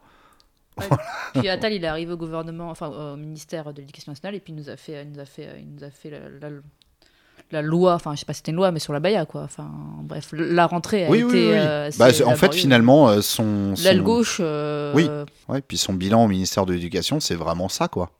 Puis 1.34 1.48
Attal, 1.48 1.72
il 1.72 1.82
est 1.84 1.88
arrivé 1.88 2.12
au 2.12 2.16
gouvernement, 2.16 2.70
enfin 2.70 2.86
au 2.86 3.16
ministère 3.16 3.72
de 3.74 3.80
l'Éducation 3.80 4.12
nationale, 4.12 4.36
et 4.36 4.40
puis 4.40 4.52
il 4.52 4.56
nous 4.56 4.70
a 4.70 4.76
fait, 4.76 5.02
il 5.02 5.10
nous 5.10 5.18
a 5.18 5.24
fait, 5.26 5.60
il 5.60 5.74
nous 5.74 5.82
a 5.84 5.90
fait 5.90 6.10
la, 6.10 6.20
la- 6.28 6.56
la 7.50 7.62
loi, 7.62 7.94
enfin 7.94 8.14
je 8.14 8.20
sais 8.20 8.26
pas 8.26 8.32
si 8.34 8.38
c'était 8.38 8.50
une 8.50 8.56
loi, 8.56 8.70
mais 8.72 8.78
sur 8.78 8.92
la 8.92 9.00
Baïa, 9.00 9.24
quoi. 9.26 9.42
Enfin 9.42 9.68
bref, 10.02 10.28
la 10.32 10.66
rentrée 10.66 11.06
a 11.06 11.10
Oui, 11.10 11.18
été. 11.18 11.26
oui, 11.26 11.32
oui. 11.34 11.50
euh, 11.54 11.90
Bah, 11.98 12.08
en 12.26 12.34
fait, 12.36 12.54
finalement, 12.54 13.08
euh, 13.08 13.20
son, 13.20 13.74
son- 13.76 13.82
L'aile 13.84 14.02
gauche. 14.02 14.38
euh, 14.40 14.92
Oui. 14.94 15.08
Ouais, 15.48 15.60
puis 15.60 15.78
son 15.78 15.92
bilan 15.94 16.24
au 16.24 16.28
ministère 16.28 16.66
de 16.66 16.72
l'Éducation, 16.74 17.20
c'est 17.20 17.34
vraiment 17.34 17.68
ça, 17.68 17.88
quoi. 17.88 18.10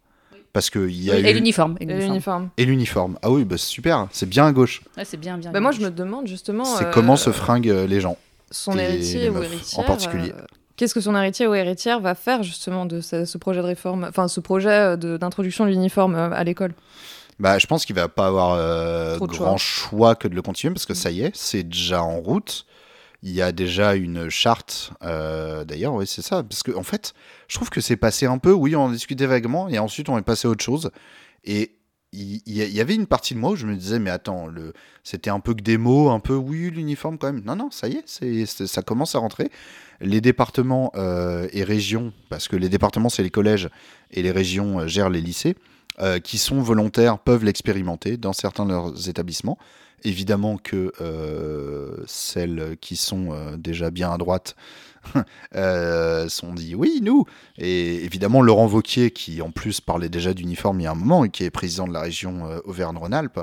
Parce 0.54 0.70
qu'il 0.70 0.90
y 1.02 1.10
a 1.10 1.18
eu... 1.20 1.24
Et 1.26 1.32
l'uniforme. 1.34 1.76
et 1.78 1.84
l'uniforme. 1.84 2.08
l'uniforme. 2.10 2.48
Et 2.56 2.64
l'uniforme. 2.64 3.18
Ah 3.22 3.30
oui, 3.30 3.44
bah, 3.44 3.56
c'est 3.58 3.66
super. 3.66 4.08
C'est 4.12 4.28
bien 4.28 4.46
à 4.46 4.52
gauche. 4.52 4.82
Ouais, 4.96 5.04
c'est 5.04 5.18
bien, 5.18 5.36
bien. 5.36 5.52
Bah, 5.52 5.60
moi, 5.60 5.72
je 5.72 5.80
me 5.80 5.90
demande 5.90 6.26
justement. 6.26 6.64
C'est 6.64 6.86
euh, 6.86 6.90
comment 6.90 7.16
se 7.16 7.30
fringuent 7.30 7.84
les 7.88 8.00
gens. 8.00 8.16
Son 8.50 8.76
et 8.78 8.82
héritier 8.82 9.20
les 9.20 9.28
ou 9.28 9.34
meufs, 9.34 9.42
en 9.42 9.52
héritière. 9.52 9.84
particulier. 9.84 10.32
euh, 10.34 10.40
qu'est-ce 10.76 10.94
que 10.94 11.02
son 11.02 11.14
héritier 11.14 11.46
ou 11.46 11.54
héritière 11.54 12.00
va 12.00 12.14
faire 12.14 12.42
justement 12.42 12.86
de 12.86 13.02
ce, 13.02 13.26
ce 13.26 13.36
projet 13.36 13.60
de 13.60 13.66
réforme, 13.66 14.04
enfin 14.08 14.26
ce 14.26 14.40
projet 14.40 14.96
de- 14.96 15.18
d'introduction 15.18 15.66
de 15.66 15.70
l'uniforme 15.70 16.14
à 16.14 16.42
l'école? 16.44 16.72
Bah, 17.38 17.58
je 17.58 17.66
pense 17.66 17.84
qu'il 17.84 17.94
va 17.94 18.08
pas 18.08 18.26
avoir 18.26 18.54
euh, 18.54 19.18
grand 19.18 19.56
choix. 19.56 20.16
que 20.16 20.26
de 20.26 20.34
le 20.34 20.42
continuer 20.42 20.74
parce 20.74 20.86
que 20.86 20.94
ça 20.94 21.10
y 21.10 21.22
est, 21.22 21.36
c'est 21.36 21.62
déjà 21.62 22.02
en 22.02 22.18
route. 22.18 22.66
Il 23.22 23.32
y 23.32 23.42
a 23.42 23.52
déjà 23.52 23.94
une 23.94 24.28
charte. 24.28 24.92
euh, 25.02 25.64
D'ailleurs, 25.64 25.94
oui, 25.94 26.06
c'est 26.06 26.22
ça. 26.22 26.42
Parce 26.42 26.62
que 26.62 26.72
en 26.72 26.82
fait, 26.82 27.14
je 27.48 27.56
trouve 27.56 27.70
que 27.70 27.80
c'est 27.80 27.96
passé 27.96 28.26
un 28.26 28.38
peu. 28.38 28.52
Oui, 28.52 28.74
on 28.76 28.82
en 28.82 28.90
discutait 28.90 29.26
vaguement 29.26 29.68
et 29.68 29.78
ensuite 29.78 30.08
on 30.08 30.18
est 30.18 30.22
passé 30.22 30.48
à 30.48 30.50
autre 30.50 30.64
chose. 30.64 30.90
Et 31.44 31.78
il 32.12 32.40
y, 32.46 32.80
avait 32.80 32.94
une 32.94 33.06
partie 33.06 33.34
de 33.34 33.38
moi 33.38 33.50
où 33.50 33.56
je 33.56 33.66
me 33.66 33.76
disais, 33.76 33.98
mais 33.98 34.08
attends, 34.08 34.46
le... 34.46 34.72
c'était 35.04 35.28
un 35.28 35.40
peu 35.40 35.52
que 35.52 35.60
des 35.60 35.76
mots, 35.76 36.08
un 36.08 36.20
peu 36.20 36.34
oui, 36.34 36.70
l'uniforme 36.70 37.18
quand 37.18 37.30
même. 37.30 37.44
Non, 37.44 37.54
non, 37.54 37.70
ça 37.70 37.86
y 37.86 37.96
est, 37.96 38.04
c'est 38.06 38.66
ça 38.66 38.80
commence 38.80 39.14
à 39.14 39.18
rentrer. 39.18 39.50
Les 40.00 40.22
départements 40.22 40.90
euh, 40.94 41.48
et 41.52 41.64
régions, 41.64 42.14
parce 42.30 42.48
que 42.48 42.56
les 42.56 42.70
départements 42.70 43.10
c'est 43.10 43.22
les 43.22 43.30
collèges 43.30 43.68
et 44.10 44.22
les 44.22 44.30
régions 44.30 44.86
gèrent 44.86 45.10
les 45.10 45.20
lycées, 45.20 45.54
euh, 46.00 46.18
qui 46.18 46.38
sont 46.38 46.60
volontaires 46.60 47.18
peuvent 47.18 47.44
l'expérimenter 47.44 48.16
dans 48.16 48.32
certains 48.32 48.64
de 48.64 48.70
leurs 48.70 49.08
établissements. 49.08 49.58
Évidemment 50.04 50.58
que 50.58 50.92
euh, 51.00 51.96
celles 52.06 52.76
qui 52.80 52.94
sont 52.94 53.32
euh, 53.32 53.56
déjà 53.56 53.90
bien 53.90 54.12
à 54.12 54.18
droite 54.18 54.54
euh, 55.54 56.28
sont 56.28 56.54
dit 56.54 56.74
oui, 56.74 57.00
nous. 57.02 57.24
Et 57.56 58.04
évidemment, 58.04 58.42
Laurent 58.42 58.66
Vauquier, 58.66 59.10
qui 59.10 59.42
en 59.42 59.50
plus 59.50 59.80
parlait 59.80 60.08
déjà 60.08 60.34
d'uniforme 60.34 60.80
il 60.80 60.84
y 60.84 60.86
a 60.86 60.92
un 60.92 60.96
moment 60.96 61.24
et 61.24 61.30
qui 61.30 61.44
est 61.44 61.50
président 61.50 61.86
de 61.86 61.92
la 61.92 62.02
région 62.02 62.46
euh, 62.46 62.60
Auvergne-Rhône-Alpes, 62.64 63.40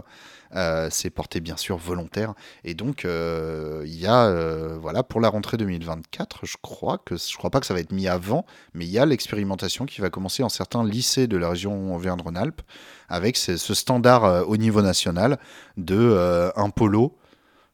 euh, 0.55 0.89
s'est 0.89 1.09
porté 1.09 1.39
bien 1.39 1.57
sûr 1.57 1.77
volontaire. 1.77 2.33
Et 2.63 2.73
donc, 2.73 3.05
euh, 3.05 3.83
il 3.85 3.99
y 3.99 4.07
a, 4.07 4.25
euh, 4.25 4.77
voilà, 4.79 5.03
pour 5.03 5.21
la 5.21 5.29
rentrée 5.29 5.57
2024, 5.57 6.45
je 6.45 6.55
crois 6.61 6.97
que 6.97 7.17
je 7.17 7.37
crois 7.37 7.49
pas 7.49 7.59
que 7.59 7.65
ça 7.65 7.73
va 7.73 7.79
être 7.79 7.91
mis 7.91 8.07
avant, 8.07 8.45
mais 8.73 8.85
il 8.85 8.91
y 8.91 8.99
a 8.99 9.05
l'expérimentation 9.05 9.85
qui 9.85 10.01
va 10.01 10.09
commencer 10.09 10.43
dans 10.43 10.49
certains 10.49 10.83
lycées 10.83 11.27
de 11.27 11.37
la 11.37 11.49
région 11.49 11.95
Auvergne-Rhône-Alpes 11.95 12.61
avec 13.09 13.37
ce, 13.37 13.57
ce 13.57 13.73
standard 13.73 14.47
au 14.47 14.57
niveau 14.57 14.81
national 14.81 15.37
de 15.77 16.51
un 16.55 16.69
polo. 16.69 17.15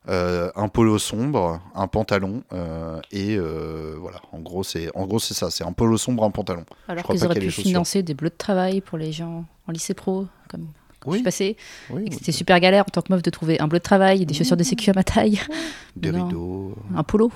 euh, 0.10 0.50
un 0.56 0.68
polo 0.68 0.98
sombre, 0.98 1.62
un 1.76 1.88
pantalon 1.88 2.44
euh, 2.54 3.00
et 3.12 3.38
euh, 3.38 3.96
voilà. 4.00 4.20
En 4.32 4.40
gros, 4.40 4.64
c'est 4.64 4.90
en 4.96 5.06
gros 5.06 5.20
c'est 5.20 5.34
ça. 5.36 5.52
C'est 5.52 5.64
un 5.64 5.74
polo 5.74 5.98
sombre, 5.98 6.24
un 6.24 6.32
pantalon. 6.32 6.66
Alors 6.88 7.06
qu'ils 7.06 7.24
auraient 7.26 7.40
pu 7.40 7.52
financer 7.52 8.02
des 8.02 8.14
bleus 8.14 8.30
de 8.30 8.36
travail 8.36 8.82
pour 8.82 8.98
les 8.98 9.12
gens 9.12 9.46
en 9.68 9.72
lycée 9.72 9.94
pro, 9.94 10.26
comme 10.50 10.68
quand 11.02 11.10
je 11.10 11.14
Oui, 11.14 11.18
suis 11.18 11.24
passée. 11.24 11.58
oui, 11.90 12.04
Et 12.04 12.06
que 12.06 12.10
oui. 12.12 12.18
C'était 12.20 12.32
super 12.32 12.60
galère 12.62 12.84
en 12.88 12.92
tant 12.92 13.02
que 13.02 13.12
meuf 13.12 13.22
de 13.22 13.30
trouver 13.30 13.60
un 13.60 13.68
bleu 13.68 13.80
de 13.80 13.84
travail, 13.84 14.26
des 14.26 14.34
chaussures 14.34 14.56
de 14.58 14.64
sécu 14.64 14.90
à 14.90 14.94
ma 14.94 15.04
taille, 15.04 15.42
des 15.98 16.12
Non. 16.12 16.26
rideaux, 16.26 16.76
un 16.96 17.04
polo. 17.04 17.32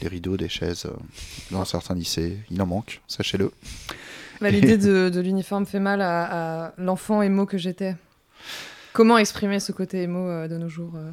des 0.00 0.08
rideaux, 0.08 0.36
des 0.36 0.48
chaises. 0.48 0.86
euh, 0.86 0.90
dans 1.50 1.64
certains 1.66 1.94
lycées, 1.94 2.38
il 2.50 2.62
en 2.62 2.66
manque, 2.66 3.00
sachez-le. 3.08 3.50
Bah, 4.40 4.50
L'idée 4.50 4.78
de, 4.78 5.08
de 5.08 5.20
l'uniforme 5.20 5.66
fait 5.66 5.80
mal 5.80 6.00
à, 6.00 6.66
à 6.68 6.72
l'enfant 6.78 7.20
émo 7.22 7.44
que 7.44 7.58
j'étais. 7.58 7.96
Comment 8.92 9.18
exprimer 9.18 9.60
ce 9.60 9.72
côté 9.72 10.02
émo 10.02 10.26
euh, 10.28 10.48
de 10.48 10.56
nos 10.56 10.68
jours 10.68 10.92
euh 10.96 11.10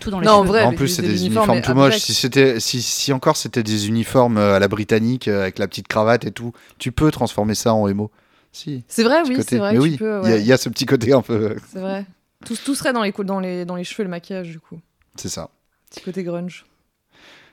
Tout 0.00 0.10
dans 0.10 0.20
les 0.20 0.26
Non, 0.26 0.32
en 0.34 0.44
vrai, 0.44 0.74
plus, 0.74 0.88
c'est 0.88 1.02
des 1.02 1.24
uniformes, 1.26 1.60
tout 1.60 1.74
moches. 1.74 1.98
Si, 1.98 2.14
c'était, 2.14 2.60
si, 2.60 2.80
si 2.82 3.12
encore 3.12 3.36
c'était 3.36 3.62
des 3.62 3.88
uniformes 3.88 4.38
à 4.38 4.58
la 4.58 4.68
britannique 4.68 5.28
avec 5.28 5.58
la 5.58 5.68
petite 5.68 5.88
cravate 5.88 6.24
et 6.24 6.30
tout, 6.30 6.52
tu 6.78 6.92
peux 6.92 7.10
transformer 7.10 7.54
ça 7.54 7.74
en 7.74 7.86
émo. 7.88 8.10
Si. 8.52 8.82
C'est 8.88 9.04
vrai, 9.04 9.22
oui, 9.26 9.36
c'est 9.46 9.58
vrai 9.58 9.78
oui, 9.78 9.96
il 10.00 10.30
y 10.46 10.52
a- 10.52 10.56
y, 10.56 10.58
ce 10.58 10.68
petit 10.68 10.86
côté 10.86 11.12
un 11.12 11.22
peu. 11.22 11.56
C'est 11.72 11.78
vrai. 11.80 12.04
Tout, 12.44 12.56
tout 12.64 12.74
serait 12.74 12.92
dans 12.92 13.02
les, 13.02 13.12
dans, 13.12 13.38
les, 13.40 13.64
dans 13.64 13.76
les 13.76 13.84
cheveux 13.84 14.00
et 14.02 14.04
le 14.04 14.10
maquillage, 14.10 14.48
du 14.48 14.58
coup. 14.58 14.80
C'est 15.16 15.28
ça. 15.28 15.50
Petit 15.90 16.00
côté 16.00 16.22
grunge. 16.24 16.64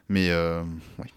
Mais 0.10 0.30
euh, 0.30 0.63
oui. 1.00 1.08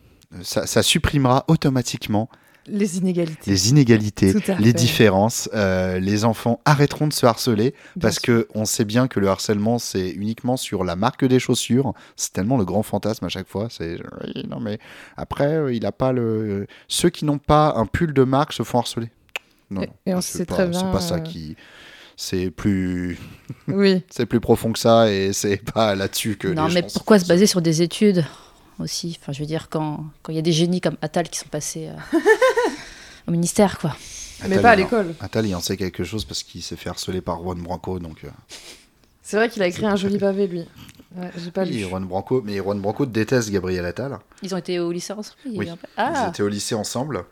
ça, 0.42 0.66
ça 0.66 0.82
supprimera 0.82 1.44
automatiquement 1.49 2.28
Les 2.66 2.99
inégalités. 2.99 3.50
les 3.50 3.70
inégalités, 3.70 4.34
les 4.58 4.72
différences. 4.72 5.49
Euh, 5.54 5.99
les 6.00 6.25
enfants 6.25 6.60
arrêteront 6.64 7.06
de 7.06 7.12
se 7.12 7.25
harceler 7.25 7.70
Bien 7.94 8.00
parce 8.02 8.16
sûr. 8.16 8.22
que 8.22 8.49
on 8.54 8.64
sait 8.64 8.84
bien 8.84 9.06
que 9.06 9.20
le 9.20 9.28
harcèlement 9.28 9.78
c'est 9.78 10.10
uniquement 10.10 10.56
sur 10.56 10.82
la 10.82 10.96
marque 10.96 11.25
des 11.25 11.38
chaussures. 11.38 11.94
C'est 12.16 12.32
tellement 12.32 12.56
le 12.58 12.64
grand 12.64 12.82
fantasme 12.82 13.25
à 13.25 13.28
chaque 13.28 13.49
fois. 13.49 13.68
C'est 13.70 13.96
non 14.49 14.58
mais 14.60 14.78
après 15.16 15.54
euh, 15.54 15.72
il 15.72 15.87
a 15.87 15.92
pas 15.92 16.10
le. 16.12 16.66
Ceux 16.88 17.10
qui 17.10 17.25
n'ont 17.25 17.38
pas 17.38 17.75
un 17.76 17.87
pull 17.87 18.12
de 18.12 18.25
marque 18.25 18.52
se 18.52 18.62
font 18.64 18.80
harceler. 18.80 19.10
Non, 19.71 19.83
Et- 20.06 20.15
on 20.15 20.21
c'est 20.21 20.39
sait 20.39 20.45
pas, 20.47 20.54
très 20.54 20.65
c'est 20.65 20.71
bien, 20.71 20.91
pas 20.91 21.00
ça 21.00 21.15
euh, 21.17 21.21
qui. 21.21 21.56
C'est 22.17 22.50
plus, 22.50 23.19
Oui. 23.69 24.02
c'est 24.11 24.26
plus 24.26 24.41
profond 24.41 24.73
que 24.73 24.78
ça 24.78 25.11
et 25.11 25.33
c'est 25.33 25.56
pas 25.73 25.95
là-dessus 25.95 26.37
que. 26.37 26.49
Non, 26.49 26.67
les 26.67 26.75
mais 26.75 26.80
gens 26.83 26.89
pourquoi 26.95 27.19
se 27.19 27.26
baser 27.26 27.47
sur 27.47 27.63
des 27.63 27.80
études 27.83 28.25
aussi? 28.78 29.17
Enfin, 29.21 29.33
je 29.33 29.41
veux 29.41 29.47
dire, 29.47 29.69
quand 29.71 30.04
quand 30.23 30.33
il 30.33 30.37
y 30.37 30.39
a 30.39 30.43
des 30.43 30.52
génies 30.52 30.80
comme 30.80 30.97
Attal 31.02 31.28
qui 31.28 31.39
sont 31.39 31.49
passés 31.49 31.89
euh, 31.89 32.19
au 33.28 33.30
ministère, 33.30 33.78
quoi. 33.78 33.97
Mais 34.49 34.59
pas 34.59 34.71
à 34.71 34.76
l'école. 34.76 35.15
Attal, 35.21 35.47
il 35.47 35.54
en 35.54 35.61
sait 35.61 35.76
quelque 35.76 36.02
chose 36.02 36.25
parce 36.25 36.43
qu'il 36.43 36.63
s'est 36.63 36.76
fait 36.76 36.89
harceler 36.89 37.21
par 37.21 37.41
Juan 37.43 37.61
Branco, 37.63 37.99
donc. 37.99 38.25
euh, 38.25 38.28
C'est 39.23 39.37
vrai 39.37 39.50
qu'il 39.50 39.63
a 39.63 39.67
écrit 39.67 39.85
un 39.85 39.97
joli 39.97 40.19
pavé, 40.19 40.47
lui. 40.47 40.65
Ouais, 41.15 41.30
J'ai 41.37 41.50
pas 41.50 41.65
Oui, 41.65 41.71
lu. 41.73 41.80
Juan 41.89 42.04
Branco, 42.06 42.41
mais 42.45 42.56
Juan 42.56 42.80
Branco 42.80 43.04
déteste 43.04 43.50
Gabriel 43.50 43.85
Attal. 43.85 44.19
Ils 44.43 44.54
ont 44.54 44.59
été 44.59 44.78
au 44.78 44.91
lycée 44.93 45.13
ensemble 45.13 45.37
il 45.45 45.59
Oui. 45.59 45.67
peu- 45.67 45.73
Ils 45.73 45.78
Ah 45.99 46.28
étaient 46.30 46.43
au 46.43 46.49
lycée 46.49 46.75
ensemble. 46.75 47.25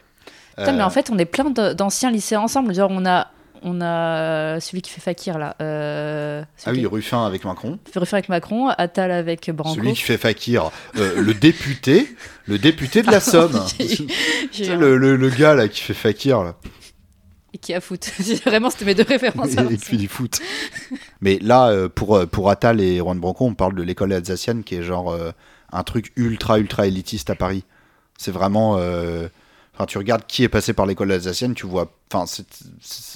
Putain, 0.58 0.72
mais 0.72 0.82
Euh, 0.82 0.86
en 0.86 0.90
fait, 0.90 1.10
on 1.10 1.18
est 1.18 1.24
plein 1.24 1.50
d'anciens 1.50 2.10
lycées 2.10 2.36
ensemble. 2.36 2.74
Genre, 2.74 2.90
on 2.92 3.06
a, 3.06 3.28
on 3.62 3.80
a 3.80 4.60
celui 4.60 4.82
qui 4.82 4.90
fait 4.90 5.00
Fakir, 5.00 5.38
là. 5.38 5.56
Euh, 5.60 6.42
Ah 6.66 6.70
oui, 6.72 6.80
qui 6.80 6.86
Ruffin 6.86 7.24
avec 7.26 7.44
Macron. 7.44 7.78
référence 7.86 8.12
avec 8.12 8.28
Macron, 8.28 8.68
Attal 8.68 9.10
avec 9.10 9.50
Branco. 9.50 9.76
Celui 9.76 9.92
qui 9.94 10.02
fait 10.02 10.16
Fakir, 10.18 10.70
euh, 10.96 11.20
le 11.20 11.34
député, 11.34 12.14
le 12.46 12.58
député 12.58 13.02
de 13.02 13.10
la 13.10 13.20
Somme. 13.20 13.60
Sais, 14.52 14.68
un- 14.72 14.76
le, 14.76 14.96
le- 14.96 15.16
le 15.16 15.28
gars 15.30 15.54
là 15.54 15.68
qui 15.68 15.80
fait 15.80 15.94
Fakir 15.94 16.42
là, 16.44 16.54
Et 17.54 17.58
qui 17.58 17.74
a 17.74 17.80
foot. 17.80 18.10
Vraiment, 18.46 18.70
c'était 18.70 18.84
mes 18.84 18.94
deux 18.94 19.04
références. 19.08 19.52
et 19.52 19.76
qui 19.76 19.84
fait 19.84 19.96
du 19.96 20.08
foot. 20.08 20.38
Mais 21.20 21.38
là, 21.42 21.68
euh, 21.68 21.88
pour, 21.88 22.16
euh, 22.16 22.26
pour 22.26 22.50
Attal 22.50 22.80
et 22.80 22.98
Juan 22.98 23.18
Branco, 23.18 23.44
on 23.46 23.54
parle 23.54 23.74
de 23.74 23.82
l'école 23.82 24.12
alsacienne 24.12 24.62
qui 24.64 24.76
est 24.76 24.82
genre 24.82 25.10
euh, 25.10 25.32
un 25.72 25.82
truc 25.82 26.12
ultra 26.16 26.58
ultra 26.58 26.86
élitiste 26.86 27.30
à 27.30 27.34
Paris. 27.34 27.64
C'est 28.18 28.32
vraiment. 28.32 28.76
Enfin, 29.78 29.86
tu 29.86 29.96
regardes 29.96 30.26
qui 30.26 30.42
est 30.42 30.48
passé 30.48 30.72
par 30.72 30.86
l'école 30.86 31.12
alsacienne, 31.12 31.54
tu 31.54 31.64
vois. 31.66 31.92
Enfin, 32.12 32.24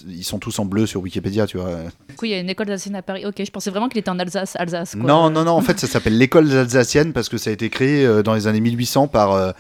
ils 0.07 0.23
sont 0.23 0.39
tous 0.39 0.61
en 0.61 0.65
bleu 0.65 0.87
sur 0.87 1.01
Wikipédia, 1.01 1.49
tu 1.49 1.57
vois. 1.57 1.71
Du 2.09 2.15
coup, 2.15 2.27
il 2.27 2.31
y 2.31 2.35
a 2.35 2.39
une 2.39 2.51
école 2.51 2.67
d'Alsace 2.67 2.95
à 2.95 3.03
Paris. 3.03 3.27
Ok, 3.27 3.43
je 3.45 3.51
pensais 3.51 3.71
vraiment 3.71 3.89
qu'il 3.89 3.99
était 3.99 4.11
en 4.11 4.19
Alsace. 4.21 4.55
Alsace 4.55 4.95
quoi. 4.95 5.03
Non, 5.03 5.29
non, 5.29 5.45
non, 5.45 5.53
en 5.53 5.61
fait, 5.61 5.81
ça 5.81 5.89
s'appelle 5.89 6.17
l'école 6.17 6.49
alsacienne 6.53 7.13
parce 7.13 7.29
que 7.29 7.37
ça 7.37 7.51
a 7.51 7.53
été 7.53 7.69
créé 7.69 8.07
euh, 8.07 8.23
dans 8.23 8.35
les 8.35 8.47
années 8.47 8.61
1800 8.61 9.09
par, 9.09 9.33
euh, 9.33 9.51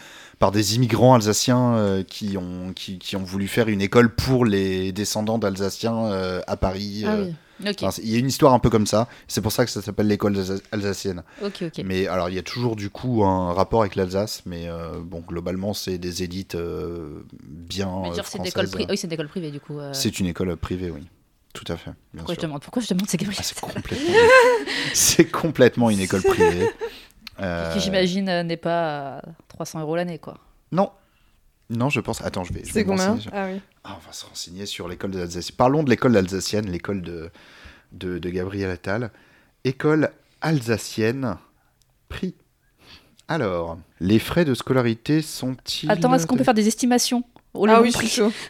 par 0.42 0.50
des 0.50 0.74
immigrants 0.74 1.14
alsaciens 1.14 1.74
euh, 1.76 2.02
qui, 2.02 2.36
ont, 2.36 2.72
qui, 2.74 2.98
qui 2.98 3.14
ont 3.14 3.22
voulu 3.22 3.46
faire 3.46 3.68
une 3.68 3.80
école 3.80 4.12
pour 4.12 4.44
les 4.44 4.90
descendants 4.90 5.38
d'Alsaciens 5.38 6.06
euh, 6.06 6.40
à 6.48 6.56
Paris. 6.56 7.04
Ah 7.06 7.12
euh. 7.12 7.26
oui. 7.26 7.34
Enfin, 7.82 8.00
il 8.02 8.10
y 8.10 8.16
a 8.16 8.18
une 8.18 8.28
histoire 8.28 8.52
un 8.52 8.58
peu 8.58 8.70
comme 8.70 8.86
ça. 8.86 9.08
C'est 9.28 9.40
pour 9.40 9.52
ça 9.52 9.64
que 9.64 9.70
ça 9.70 9.80
s'appelle 9.82 10.06
l'école 10.08 10.36
alsa- 10.36 10.62
alsacienne. 10.72 11.22
Mais 11.84 12.06
alors, 12.06 12.28
il 12.28 12.34
y 12.34 12.38
a 12.38 12.42
toujours 12.42 12.76
du 12.76 12.90
coup 12.90 13.24
un 13.24 13.52
rapport 13.52 13.80
avec 13.82 13.96
l'Alsace, 13.96 14.42
mais 14.46 14.68
euh, 14.68 14.92
bon, 15.02 15.20
globalement, 15.20 15.74
c'est 15.74 15.98
des 15.98 16.22
élites 16.22 16.54
euh, 16.54 17.22
bien 17.42 18.02
dire, 18.12 18.26
c'est 18.26 18.38
une 18.38 18.46
école 18.46 18.66
françaises. 18.66 18.70
privée. 18.72 18.86
Oui, 18.90 18.96
c'est 18.96 19.06
une 19.06 19.12
école 19.12 19.28
privée, 19.28 19.50
du 19.50 19.60
coup. 19.60 19.78
euh, 19.78 19.92
C'est 19.92 20.18
une 20.20 20.26
école 20.26 20.56
privée, 20.56 20.90
oui. 20.90 21.02
Tout 21.54 21.64
à 21.70 21.76
fait. 21.76 21.90
Bien 21.90 21.96
Pourquoi 22.18 22.34
je 22.34 22.40
sûr. 22.40 22.48
demande 22.48 22.62
Pourquoi 22.62 22.82
je 22.82 22.88
demande 22.88 23.06
C'est 23.08 23.20
Ah, 23.22 23.60
complètement, 23.60 24.14
c'est 24.94 25.30
complètement 25.30 25.90
une 25.90 26.00
école 26.00 26.22
privée. 26.22 26.70
Qui, 27.72 27.80
j'imagine, 27.80 28.42
n'est 28.42 28.56
pas 28.56 29.16
à 29.18 29.22
300 29.48 29.80
euros 29.80 29.96
l'année, 29.96 30.18
quoi. 30.18 30.38
Non. 30.70 30.90
Non, 31.72 31.90
je 31.90 32.00
pense. 32.00 32.20
Attends, 32.22 32.44
je 32.44 32.52
vais. 32.52 32.62
je 32.64 32.72
C'est 32.72 32.84
combien 32.84 33.08
renseigner 33.08 33.22
sur- 33.22 33.30
Ah 33.34 33.46
oui. 33.52 33.60
Ah, 33.84 33.98
on 34.00 34.06
va 34.06 34.12
se 34.12 34.24
renseigner 34.26 34.66
sur 34.66 34.88
l'école 34.88 35.10
d'Alsace. 35.12 35.50
Parlons 35.50 35.82
de 35.82 35.90
l'école 35.90 36.16
alsacienne, 36.16 36.70
l'école 36.70 37.02
de, 37.02 37.30
de, 37.92 38.18
de 38.18 38.30
Gabriel 38.30 38.70
Attal. 38.70 39.10
École 39.64 40.10
alsacienne, 40.40 41.36
prix. 42.08 42.34
Alors, 43.28 43.78
les 44.00 44.18
frais 44.18 44.44
de 44.44 44.54
scolarité 44.54 45.22
sont-ils. 45.22 45.90
Attends, 45.90 46.14
est-ce 46.14 46.26
qu'on 46.26 46.36
peut 46.36 46.44
faire 46.44 46.54
des 46.54 46.68
estimations 46.68 47.24
au 47.54 47.66
Ah 47.68 47.80
oui, 47.80 47.90
je 47.90 47.96
prix 47.96 48.08
suis 48.08 48.16
chaud. 48.22 48.32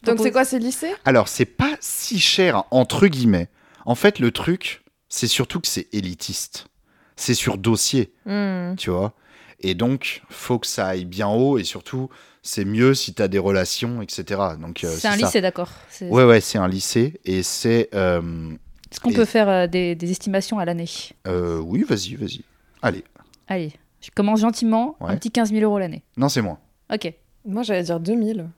Je 0.00 0.06
Donc 0.06 0.20
c'est 0.22 0.30
quoi, 0.30 0.44
c'est 0.44 0.60
lycée? 0.60 0.94
Alors, 1.04 1.26
c'est 1.26 1.44
pas 1.44 1.76
si 1.80 2.20
cher, 2.20 2.62
entre 2.70 3.08
guillemets. 3.08 3.48
En 3.84 3.96
fait, 3.96 4.20
le 4.20 4.30
truc, 4.30 4.84
c'est 5.08 5.26
surtout 5.26 5.58
que 5.60 5.66
c'est 5.66 5.88
élitiste. 5.92 6.68
C'est 7.16 7.34
sur 7.34 7.58
dossier. 7.58 8.12
Hmm. 8.24 8.76
tu 8.76 8.90
vois. 8.90 9.12
Et 9.60 9.74
donc, 9.74 10.22
faut 10.30 10.58
que 10.58 10.66
ça 10.66 10.86
aille 10.88 11.04
bien 11.04 11.28
haut 11.28 11.58
et 11.58 11.64
surtout, 11.64 12.08
c'est 12.42 12.64
mieux 12.64 12.94
si 12.94 13.12
tu 13.14 13.20
as 13.22 13.28
des 13.28 13.38
relations, 13.38 14.00
etc. 14.02 14.24
Donc, 14.60 14.84
euh, 14.84 14.94
C'est 14.96 15.08
un 15.08 15.12
ça. 15.12 15.16
lycée, 15.16 15.40
d'accord. 15.40 15.70
C'est- 15.90 16.08
Ouais, 16.08 16.24
ouais, 16.24 16.40
c'est 16.40 16.58
un 16.58 16.68
lycée 16.68 17.20
et 17.24 17.42
c'est. 17.42 17.88
euh, 17.94 18.52
Est-ce 18.90 19.00
qu'on 19.00 19.10
Et- 19.10 19.14
peut 19.14 19.24
faire 19.24 19.48
euh, 19.48 19.66
des, 19.66 19.94
des 19.94 20.10
estimations 20.10 20.58
à 20.58 20.64
l'année? 20.64 20.88
Euh, 21.26 21.58
oui, 21.58 21.84
vas-y, 21.86 22.14
vas-y. 22.14 22.42
Allez. 22.80 23.04
Allez, 23.48 23.72
je 24.00 24.10
commence 24.14 24.40
gentiment, 24.40 24.96
un 25.00 25.08
Ouais. 25.08 25.16
petit 25.16 25.30
15 25.30 25.50
000 25.50 25.62
euros 25.62 25.78
l'année. 25.78 26.02
Non, 26.16 26.28
c'est 26.28 26.40
moins. 26.42 26.58
Ok. 26.92 27.12
Moi, 27.44 27.62
j'allais 27.64 27.82
dire 27.82 27.98
2000. 28.00 28.48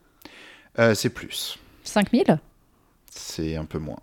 Euh, 0.78 0.94
c'est 0.94 1.10
plus. 1.10 1.58
5 1.82 2.10
000 2.12 2.24
C'est 3.10 3.56
un 3.56 3.64
peu 3.64 3.78
moins. 3.78 3.98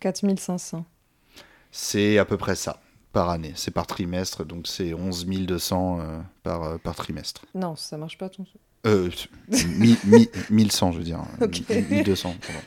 4500. 0.00 0.84
C'est 1.70 2.18
à 2.18 2.24
peu 2.24 2.36
près 2.36 2.54
ça. 2.56 2.80
Par 3.12 3.30
année. 3.30 3.52
C'est 3.56 3.70
par 3.72 3.86
trimestre, 3.86 4.44
donc 4.44 4.66
c'est 4.66 4.94
11 4.94 5.26
200 5.26 5.98
euh, 6.00 6.18
par, 6.42 6.62
euh, 6.62 6.78
par 6.78 6.94
trimestre. 6.94 7.42
Non, 7.54 7.74
ça 7.76 7.96
marche 7.96 8.18
pas 8.18 8.28
ton 8.28 8.44
truc. 8.44 8.60
Euh, 8.86 9.10
mi- 9.76 9.98
mi- 10.04 10.28
1100, 10.50 10.92
je 10.92 10.98
veux 10.98 11.04
dire. 11.04 11.18
Ok. 11.40 11.62
1200, 11.68 12.36
pardon. 12.40 12.60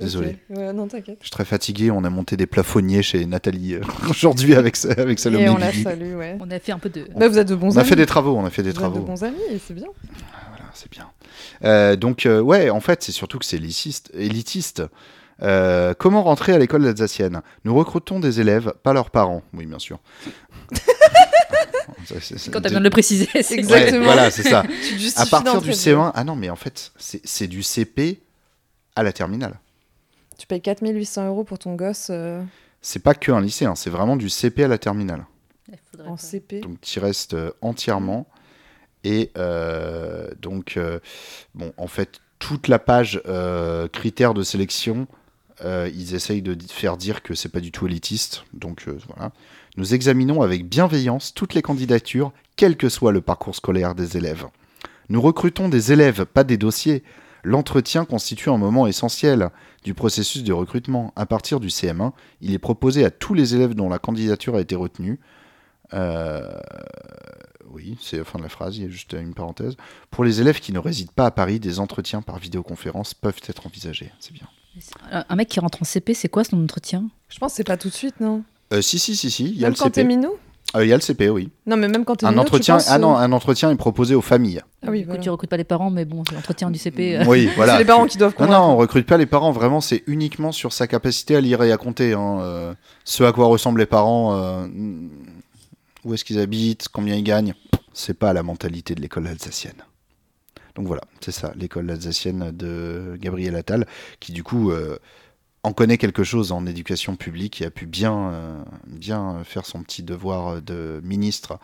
Désolé. 0.00 0.38
Ouais, 0.48 0.72
non, 0.72 0.88
t'inquiète. 0.88 1.18
Je 1.20 1.26
suis 1.26 1.30
très 1.30 1.44
fatigué. 1.44 1.90
On 1.90 2.04
a 2.04 2.10
monté 2.10 2.38
des 2.38 2.46
plafonniers 2.46 3.02
chez 3.02 3.26
Nathalie 3.26 3.74
euh, 3.74 3.80
aujourd'hui 4.10 4.54
avec, 4.54 4.76
sa- 4.76 4.92
avec 4.92 5.18
Salomé 5.18 5.44
Et 5.44 5.48
on 5.50 5.58
la 5.58 5.70
salue, 5.72 6.14
ouais. 6.16 6.38
On 6.40 6.50
a 6.50 6.58
fait 6.58 6.72
un 6.72 6.78
peu 6.78 6.88
de. 6.88 7.06
Bah, 7.14 7.28
vous 7.28 7.36
êtes 7.38 7.48
de 7.48 7.54
bons 7.54 7.74
On 7.74 7.76
a 7.76 7.80
amis. 7.80 7.88
fait 7.90 7.96
des 7.96 8.06
travaux, 8.06 8.34
on 8.36 8.46
a 8.46 8.50
fait 8.50 8.62
des 8.62 8.70
Vous 8.70 8.76
êtes 8.78 8.82
de 8.84 8.90
travaux. 8.92 9.00
bons 9.04 9.22
amis, 9.24 9.36
et 9.50 9.58
c'est 9.58 9.74
bien. 9.74 9.88
Voilà, 10.48 10.70
c'est 10.72 10.90
bien. 10.90 11.10
Euh, 11.64 11.96
donc, 11.96 12.24
euh, 12.24 12.40
ouais, 12.40 12.70
en 12.70 12.80
fait, 12.80 13.02
c'est 13.02 13.12
surtout 13.12 13.38
que 13.38 13.44
c'est 13.44 13.56
élitiste. 13.58 14.10
élitiste. 14.14 14.82
Euh, 15.42 15.94
comment 15.96 16.22
rentrer 16.22 16.52
à 16.52 16.58
l'école 16.58 16.86
alsacienne? 16.86 17.42
Nous 17.64 17.74
recrutons 17.74 18.18
des 18.20 18.40
élèves, 18.40 18.72
pas 18.82 18.92
leurs 18.92 19.10
parents. 19.10 19.42
Oui, 19.54 19.66
bien 19.66 19.78
sûr. 19.78 20.00
Ça, 22.06 22.14
c'est- 22.20 22.38
c'est- 22.38 22.50
Quand 22.50 22.60
t'as 22.60 22.68
besoin 22.68 22.80
de 22.80 22.84
le 22.84 22.90
préciser, 22.90 23.28
c'est 23.42 23.54
Ouais, 23.54 23.58
Exactement. 23.60 24.04
voilà, 24.04 24.30
c'est 24.30 24.42
ça. 24.42 24.62
Tu 24.98 25.08
À 25.16 25.26
partir 25.26 25.38
du 25.38 25.44
d'entrée 25.44 25.68
de 25.68 25.72
jeu. 25.72 25.92
CE1, 25.92 26.12
ah 26.14 26.24
non, 26.24 26.36
mais 26.36 26.50
en 26.50 26.56
fait, 26.56 26.92
c'est 26.96 27.20
c'est 27.24 27.46
du 27.46 27.62
CP 27.62 28.20
à 28.94 29.02
la 29.02 29.12
terminale. 29.12 29.58
Tu 30.38 30.46
payes 30.46 30.60
4800 30.60 31.26
euros 31.28 31.44
pour 31.44 31.58
ton 31.58 31.74
gosse 31.74 32.08
euh, 32.10 32.42
C'est 32.82 33.02
pas 33.02 33.14
que 33.14 33.32
un 33.32 33.40
lycée, 33.40 33.64
hein, 33.64 33.74
c'est 33.74 33.90
vraiment 33.90 34.16
du 34.16 34.28
CP 34.28 34.64
à 34.64 34.68
la 34.68 34.78
terminale. 34.78 35.24
En 36.06 36.12
pas. 36.12 36.16
CP. 36.18 36.60
Donc 36.60 36.80
tu 36.80 36.98
restes 36.98 37.34
euh, 37.34 37.50
entièrement. 37.62 38.26
Et 39.04 39.30
euh, 39.38 40.28
donc, 40.40 40.76
euh, 40.76 40.98
bon, 41.54 41.72
en 41.76 41.86
fait, 41.86 42.20
toute 42.38 42.68
la 42.68 42.78
page 42.78 43.20
euh, 43.26 43.88
critères 43.88 44.34
de 44.34 44.42
sélection, 44.42 45.06
euh, 45.64 45.90
ils 45.94 46.14
essayent 46.14 46.42
de 46.42 46.56
faire 46.70 46.96
dire 46.96 47.22
que 47.22 47.34
c'est 47.34 47.48
pas 47.48 47.60
du 47.60 47.72
tout 47.72 47.86
élitiste. 47.86 48.44
Donc 48.52 48.84
euh, 48.88 48.98
voilà. 49.08 49.32
Nous 49.76 49.94
examinons 49.94 50.42
avec 50.42 50.68
bienveillance 50.68 51.34
toutes 51.34 51.54
les 51.54 51.62
candidatures, 51.62 52.32
quel 52.56 52.76
que 52.76 52.88
soit 52.88 53.12
le 53.12 53.20
parcours 53.20 53.54
scolaire 53.54 53.94
des 53.94 54.16
élèves. 54.16 54.46
Nous 55.08 55.20
recrutons 55.20 55.68
des 55.68 55.92
élèves, 55.92 56.26
pas 56.26 56.44
des 56.44 56.56
dossiers. 56.56 57.02
L'entretien 57.44 58.04
constitue 58.04 58.50
un 58.50 58.58
moment 58.58 58.86
essentiel 58.86 59.50
du 59.84 59.94
processus 59.94 60.42
de 60.42 60.52
recrutement. 60.52 61.12
À 61.16 61.24
partir 61.24 61.60
du 61.60 61.68
CM1, 61.68 62.12
il 62.40 62.52
est 62.52 62.58
proposé 62.58 63.04
à 63.04 63.10
tous 63.10 63.34
les 63.34 63.54
élèves 63.54 63.74
dont 63.74 63.88
la 63.88 63.98
candidature 63.98 64.56
a 64.56 64.60
été 64.60 64.74
retenue. 64.74 65.18
Euh, 65.94 66.42
oui, 67.70 67.96
c'est 68.00 68.18
la 68.18 68.24
fin 68.24 68.38
de 68.38 68.42
la 68.42 68.48
phrase, 68.48 68.76
il 68.76 68.82
y 68.82 68.86
a 68.86 68.90
juste 68.90 69.12
une 69.12 69.34
parenthèse. 69.34 69.76
Pour 70.10 70.24
les 70.24 70.40
élèves 70.40 70.60
qui 70.60 70.72
ne 70.72 70.78
résident 70.78 71.12
pas 71.14 71.26
à 71.26 71.30
Paris, 71.30 71.60
des 71.60 71.80
entretiens 71.80 72.22
par 72.22 72.38
vidéoconférence 72.38 73.14
peuvent 73.14 73.40
être 73.46 73.66
envisagés. 73.66 74.12
C'est 74.18 74.32
bien. 74.32 74.48
Un 75.10 75.36
mec 75.36 75.48
qui 75.48 75.60
rentre 75.60 75.82
en 75.82 75.84
CP, 75.84 76.14
c'est 76.14 76.28
quoi 76.28 76.44
son 76.44 76.62
entretien? 76.62 77.04
Je 77.28 77.38
pense 77.38 77.52
que 77.52 77.56
c'est 77.56 77.64
pas 77.64 77.76
tout 77.76 77.88
de 77.88 77.94
suite, 77.94 78.20
non? 78.20 78.42
Euh, 78.72 78.82
si, 78.82 78.98
si, 78.98 79.16
si, 79.16 79.30
si, 79.30 79.44
il 79.44 79.54
y 79.58 79.64
a 79.64 79.68
Même 79.68 79.72
le 79.72 79.78
quand 79.78 79.90
t'es 79.90 80.02
CP. 80.02 80.04
minot 80.08 80.38
Euh, 80.76 80.84
il 80.84 80.88
y 80.88 80.92
a 80.92 80.96
le 80.96 81.00
CP, 81.02 81.30
oui. 81.30 81.50
Non, 81.66 81.76
mais 81.78 81.88
même 81.88 82.04
quand 82.04 82.16
t'es 82.16 82.26
Un 82.26 82.30
minot, 82.30 82.42
tu 82.42 82.46
entretien, 82.48 82.74
penses, 82.74 82.88
ah 82.90 82.98
non, 82.98 83.16
un 83.16 83.32
entretien 83.32 83.70
est 83.70 83.76
proposé 83.76 84.14
aux 84.14 84.20
familles. 84.20 84.60
Ah 84.86 84.90
oui, 84.90 84.98
Du 85.00 85.04
coup, 85.04 85.08
voilà. 85.10 85.22
tu 85.22 85.30
recrutes 85.30 85.48
pas 85.50 85.56
les 85.56 85.64
parents, 85.64 85.90
mais 85.90 86.04
bon, 86.04 86.22
c'est 86.28 86.34
l'entretien 86.34 86.70
du 86.70 86.78
CP. 86.78 87.16
euh. 87.18 87.24
Oui, 87.26 87.48
voilà. 87.56 87.72
C'est 87.74 87.78
les 87.78 87.84
parents 87.86 88.06
qui 88.06 88.18
doivent 88.18 88.32
Non, 88.38 88.46
convaincre. 88.46 88.60
non, 88.60 88.72
on 88.72 88.76
recrute 88.76 89.06
pas 89.06 89.16
les 89.16 89.26
parents. 89.26 89.52
Vraiment, 89.52 89.80
c'est 89.80 90.02
uniquement 90.06 90.52
sur 90.52 90.72
sa 90.74 90.86
capacité 90.86 91.36
à 91.36 91.40
lire 91.40 91.62
et 91.62 91.72
à 91.72 91.76
compter. 91.78 92.12
hein, 92.12 92.38
euh, 92.40 92.74
ce 93.04 93.24
à 93.24 93.32
quoi 93.32 93.46
ressemblent 93.46 93.80
les 93.80 93.86
parents, 93.86 94.36
euh, 94.36 94.66
où 96.04 96.12
est-ce 96.14 96.24
qu'ils 96.24 96.38
habitent, 96.38 96.88
combien 96.92 97.14
ils 97.16 97.24
gagnent. 97.24 97.54
C'est 97.94 98.14
pas 98.18 98.32
la 98.34 98.42
mentalité 98.42 98.94
de 98.94 99.00
l'école 99.00 99.26
alsacienne. 99.26 99.82
Donc 100.78 100.86
voilà, 100.86 101.02
c'est 101.20 101.32
ça, 101.32 101.52
l'école 101.56 101.90
alsacienne 101.90 102.52
de 102.52 103.18
Gabriel 103.20 103.56
Attal, 103.56 103.84
qui 104.20 104.30
du 104.30 104.44
coup 104.44 104.70
euh, 104.70 104.96
en 105.64 105.72
connaît 105.72 105.98
quelque 105.98 106.22
chose 106.22 106.52
en 106.52 106.66
éducation 106.66 107.16
publique 107.16 107.60
et 107.60 107.64
a 107.64 107.70
pu 107.72 107.84
bien, 107.84 108.30
euh, 108.30 108.62
bien 108.86 109.42
faire 109.42 109.66
son 109.66 109.82
petit 109.82 110.04
devoir 110.04 110.62
de 110.62 111.00
ministre 111.02 111.58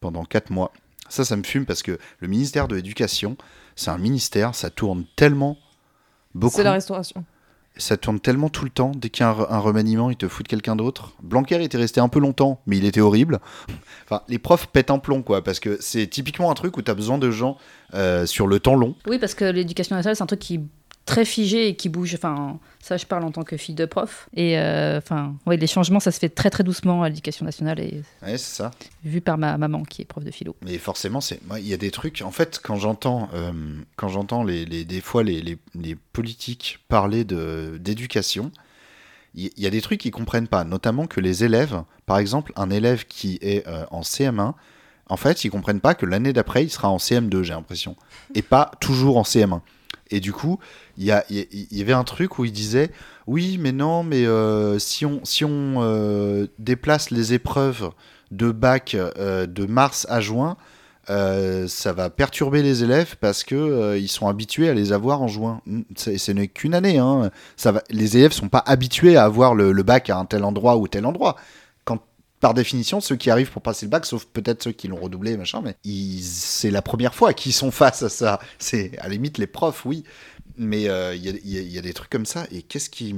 pendant 0.00 0.24
quatre 0.24 0.50
mois. 0.50 0.72
Ça, 1.08 1.24
ça 1.24 1.36
me 1.36 1.44
fume 1.44 1.66
parce 1.66 1.84
que 1.84 2.00
le 2.18 2.26
ministère 2.26 2.66
de 2.66 2.74
l'Éducation, 2.74 3.36
c'est 3.76 3.92
un 3.92 3.98
ministère, 3.98 4.56
ça 4.56 4.70
tourne 4.70 5.04
tellement 5.14 5.56
beaucoup. 6.34 6.56
C'est 6.56 6.64
la 6.64 6.72
restauration. 6.72 7.24
Ça 7.78 7.96
tourne 7.96 8.18
tellement 8.20 8.48
tout 8.48 8.64
le 8.64 8.70
temps. 8.70 8.92
Dès 8.94 9.08
qu'il 9.08 9.22
y 9.22 9.26
a 9.26 9.30
un, 9.30 9.34
re- 9.34 9.46
un 9.50 9.58
remaniement, 9.58 10.10
ils 10.10 10.16
te 10.16 10.28
foutent 10.28 10.48
quelqu'un 10.48 10.76
d'autre. 10.76 11.14
Blanquer 11.22 11.62
était 11.62 11.78
resté 11.78 12.00
un 12.00 12.08
peu 12.08 12.18
longtemps, 12.20 12.60
mais 12.66 12.76
il 12.76 12.84
était 12.84 13.00
horrible. 13.00 13.40
Enfin, 14.04 14.22
les 14.28 14.38
profs 14.38 14.66
pètent 14.68 14.90
un 14.90 14.98
plomb, 14.98 15.20
quoi, 15.22 15.44
parce 15.44 15.60
que 15.60 15.76
c'est 15.80 16.06
typiquement 16.06 16.50
un 16.50 16.54
truc 16.54 16.78
où 16.78 16.82
tu 16.82 16.90
as 16.90 16.94
besoin 16.94 17.18
de 17.18 17.30
gens 17.30 17.58
euh, 17.92 18.24
sur 18.24 18.46
le 18.46 18.58
temps 18.58 18.74
long. 18.74 18.94
Oui, 19.06 19.18
parce 19.18 19.34
que 19.34 19.44
l'éducation 19.44 19.94
nationale, 19.96 20.16
c'est 20.16 20.22
un 20.22 20.26
truc 20.26 20.40
qui 20.40 20.60
très 21.08 21.24
figé 21.24 21.68
et 21.68 21.74
qui 21.74 21.88
bouge. 21.88 22.14
Enfin, 22.14 22.58
ça, 22.80 22.96
je 22.98 23.06
parle 23.06 23.24
en 23.24 23.30
tant 23.32 23.42
que 23.42 23.56
fille 23.56 23.74
de 23.74 23.86
prof. 23.86 24.28
Et 24.36 24.58
euh, 24.58 24.98
enfin, 24.98 25.34
ouais, 25.46 25.56
les 25.56 25.66
changements, 25.66 26.00
ça 26.00 26.12
se 26.12 26.18
fait 26.18 26.28
très 26.28 26.50
très 26.50 26.62
doucement 26.62 27.02
à 27.02 27.08
l'éducation 27.08 27.44
nationale 27.44 27.80
et 27.80 28.02
Ouais, 28.22 28.38
c'est 28.38 28.56
ça. 28.56 28.70
vu 29.04 29.20
par 29.20 29.38
ma 29.38 29.56
maman 29.58 29.82
qui 29.84 30.02
est 30.02 30.04
prof 30.04 30.22
de 30.22 30.30
philo. 30.30 30.54
Mais 30.62 30.78
forcément, 30.78 31.20
c'est 31.20 31.40
moi, 31.46 31.58
il 31.58 31.66
y 31.66 31.74
a 31.74 31.76
des 31.78 31.90
trucs. 31.90 32.22
En 32.22 32.30
fait, 32.30 32.60
quand 32.62 32.76
j'entends, 32.76 33.28
euh, 33.34 33.52
quand 33.96 34.08
j'entends 34.08 34.44
les, 34.44 34.64
les- 34.64 34.84
des 34.84 35.00
fois 35.00 35.22
les, 35.24 35.40
les- 35.40 35.58
les 35.74 35.94
politiques 35.94 36.78
parler 36.88 37.24
de 37.24 37.78
d'éducation, 37.80 38.52
il 39.34 39.50
il 39.56 39.62
y, 39.62 39.66
a 39.66 39.70
des 39.70 39.80
trucs 39.82 40.00
qu'ils 40.00 40.10
comprennent 40.10 40.48
pas. 40.48 40.64
Notamment 40.64 41.06
que 41.06 41.20
les 41.20 41.44
élèves, 41.44 41.82
par 42.06 42.18
exemple, 42.18 42.52
un 42.56 42.70
élève 42.70 43.04
qui 43.06 43.38
est 43.42 43.66
euh, 43.68 43.84
en 43.90 44.00
CM1, 44.02 44.54
en 45.10 45.16
fait, 45.16 45.44
ils 45.44 45.50
comprennent 45.50 45.80
pas 45.80 45.94
que 45.94 46.06
l'année 46.06 46.32
d'après, 46.32 46.64
il 46.64 46.70
sera 46.70 46.90
en 46.90 46.96
CM2, 46.98 47.42
j'ai 47.42 47.52
l'impression, 47.54 47.96
et 48.34 48.42
pas 48.42 48.70
toujours 48.80 49.16
en 49.16 49.22
CM1. 49.22 49.60
Et 50.10 50.20
du 50.20 50.32
coup, 50.32 50.58
il 50.98 51.06
y, 51.70 51.80
avait 51.80 51.92
un 51.92 52.04
truc 52.04 52.38
où 52.38 52.44
il 52.44 52.52
disait 52.52 52.90
oui, 53.28 53.56
mais 53.60 53.72
non, 53.72 54.02
mais 54.02 54.26
euh, 54.26 54.78
si 54.78 55.06
on, 55.06 55.20
si 55.22 55.44
on 55.44 55.76
euh, 55.78 56.46
déplace 56.58 57.10
les 57.10 57.34
épreuves 57.34 57.90
de 58.32 58.50
bac 58.50 58.94
euh, 58.94 59.46
de 59.46 59.64
mars 59.64 60.06
à 60.10 60.20
juin, 60.20 60.56
ça 61.06 61.92
va 61.94 62.10
perturber 62.10 62.62
les 62.62 62.82
élèves 62.82 63.16
parce 63.20 63.44
que 63.44 63.96
ils 63.96 64.08
sont 64.08 64.28
habitués 64.28 64.68
à 64.68 64.74
les 64.74 64.92
avoir 64.92 65.22
en 65.22 65.28
juin. 65.28 65.62
Ce 65.96 66.32
n'est 66.32 66.48
qu'une 66.48 66.74
année. 66.74 66.98
Hein. 66.98 67.30
Les 67.88 68.18
élèves 68.18 68.32
sont 68.32 68.50
pas 68.50 68.62
habitués 68.66 69.16
à 69.16 69.24
avoir 69.24 69.54
le, 69.54 69.72
bac 69.82 70.10
à 70.10 70.18
un 70.18 70.26
tel 70.26 70.44
endroit 70.44 70.76
ou 70.76 70.86
tel 70.86 71.06
endroit. 71.06 71.36
Par 72.40 72.54
définition, 72.54 73.00
ceux 73.00 73.16
qui 73.16 73.30
arrivent 73.30 73.50
pour 73.50 73.62
passer 73.62 73.86
le 73.86 73.90
bac, 73.90 74.06
sauf 74.06 74.24
peut-être 74.26 74.62
ceux 74.62 74.70
qui 74.70 74.86
l'ont 74.86 75.00
redoublé, 75.00 75.36
machin, 75.36 75.60
mais 75.60 75.74
c'est 76.22 76.70
la 76.70 76.82
première 76.82 77.12
fois 77.12 77.32
qu'ils 77.32 77.52
sont 77.52 77.70
face 77.72 78.02
à 78.02 78.08
ça. 78.08 78.38
C'est 78.58 78.96
à 78.98 79.04
la 79.04 79.08
limite 79.10 79.38
les 79.38 79.48
profs, 79.48 79.84
oui. 79.84 80.04
Mais 80.58 80.88
euh, 80.88 81.14
il 81.14 81.24
y, 81.24 81.78
a- 81.78 81.82
des 81.82 81.94
trucs 81.94 82.10
comme 82.10 82.26
ça. 82.26 82.46
Et 82.50 82.62
qu'est-ce 82.62 82.90
qui. 82.90 83.14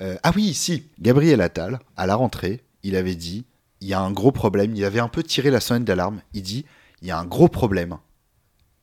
euh, 0.00 0.16
ah 0.22 0.32
oui, 0.34 0.54
si. 0.54 0.88
Gabriel 1.00 1.40
Attal, 1.40 1.78
à 1.96 2.06
la 2.06 2.16
rentrée, 2.16 2.64
il 2.82 2.96
avait 2.96 3.14
dit 3.14 3.44
il 3.80 3.88
y 3.88 3.94
a 3.94 4.00
un 4.00 4.10
gros 4.10 4.32
problème. 4.32 4.74
Il 4.74 4.84
avait 4.84 5.00
un 5.00 5.08
peu 5.08 5.22
tiré 5.22 5.50
la 5.50 5.60
sonnette 5.60 5.84
d'alarme. 5.84 6.20
Il 6.34 6.42
dit 6.42 6.66
il 7.02 7.08
y 7.08 7.10
a 7.10 7.18
un 7.18 7.24
gros 7.24 7.48
problème. 7.48 7.96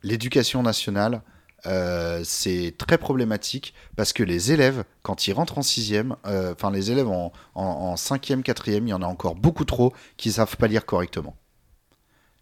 L'éducation 0.04 0.63
nationale, 0.63 1.22
euh, 1.65 2.22
c'est 2.24 2.76
très 2.78 2.98
problématique 2.98 3.74
parce 3.96 4.13
que 4.13 4.24
les 4.24 4.52
élèves, 4.52 4.84
quand 5.02 5.28
ils 5.28 5.34
rentrent 5.34 5.58
en 5.58 5.63
sixième, 5.63 6.15
euh, 6.26 6.54
enfin 6.54 6.72
les 6.72 6.91
élèves 6.91 7.08
en, 7.10 7.34
en, 7.56 7.63
en 7.63 7.98
cinquième, 7.98 8.43
quatrième, 8.43 8.88
il 8.88 8.91
y 8.91 8.93
en 8.93 9.02
a 9.02 9.08
encore 9.08 9.36
beaucoup 9.36 9.65
trop 9.65 9.93
qui 10.17 10.32
savent 10.32 10.56
pas 10.58 10.67
lire 10.67 10.86
correctement. 10.86 11.36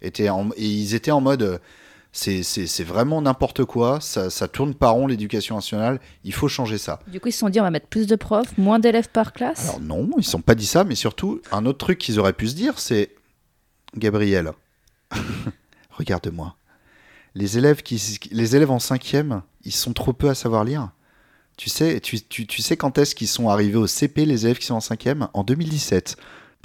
Et 0.02 0.12
ils 0.58 0.94
étaient 0.94 1.12
en 1.12 1.22
mode, 1.22 1.60
c'est 2.16 2.84
vraiment 2.84 3.22
n'importe 3.22 3.66
quoi, 3.66 4.00
ça, 4.00 4.30
ça 4.30 4.48
tourne 4.48 4.74
pas 4.74 4.90
rond 4.90 5.06
l'éducation 5.06 5.56
nationale, 5.56 6.00
il 6.24 6.34
faut 6.34 6.48
changer 6.48 6.78
ça. 6.78 7.00
Du 7.08 7.20
coup, 7.20 7.28
ils 7.28 7.34
se 7.34 7.40
sont 7.40 7.50
dit, 7.50 7.60
on 7.60 7.64
va 7.64 7.72
mettre 7.72 7.88
plus 7.88 8.08
de 8.08 8.16
profs, 8.16 8.58
moins 8.58 8.80
d'élèves 8.80 9.10
par 9.10 9.34
classe? 9.34 9.68
Alors 9.68 9.82
non, 9.82 10.10
ils 10.14 10.20
ne 10.20 10.24
sont 10.24 10.42
pas 10.42 10.56
dit 10.56 10.66
ça, 10.66 10.86
mais 10.86 10.96
surtout, 10.96 11.42
un 11.52 11.66
autre 11.66 11.80
truc 11.80 11.98
qu'ils 11.98 12.18
auraient 12.18 12.34
pu 12.34 12.48
se 12.48 12.56
dire, 12.56 12.80
c'est 12.80 13.12
Gabriel, 13.98 14.52
regarde-moi. 15.92 16.56
Les 17.36 17.58
élèves, 17.58 17.84
qui, 17.84 18.02
les 18.32 18.56
élèves 18.56 18.72
en 18.72 18.80
cinquième, 18.80 19.42
ils 19.66 19.74
sont 19.74 19.92
trop 19.92 20.14
peu 20.14 20.30
à 20.30 20.36
savoir 20.36 20.64
lire. 20.64 20.92
Tu 21.58 21.70
sais, 21.70 22.00
tu, 22.00 22.22
tu, 22.22 22.48
tu 22.48 22.62
sais 22.62 22.78
quand 22.78 22.98
est-ce 22.98 23.14
qu'ils 23.14 23.28
sont 23.28 23.50
arrivés 23.50 23.78
au 23.78 23.88
CP, 23.88 24.26
les 24.26 24.46
élèves 24.46 24.58
qui 24.58 24.66
sont 24.66 24.76
en 24.76 24.82
cinquième? 24.82 25.28
En 25.34 25.44
2017, 25.44 26.16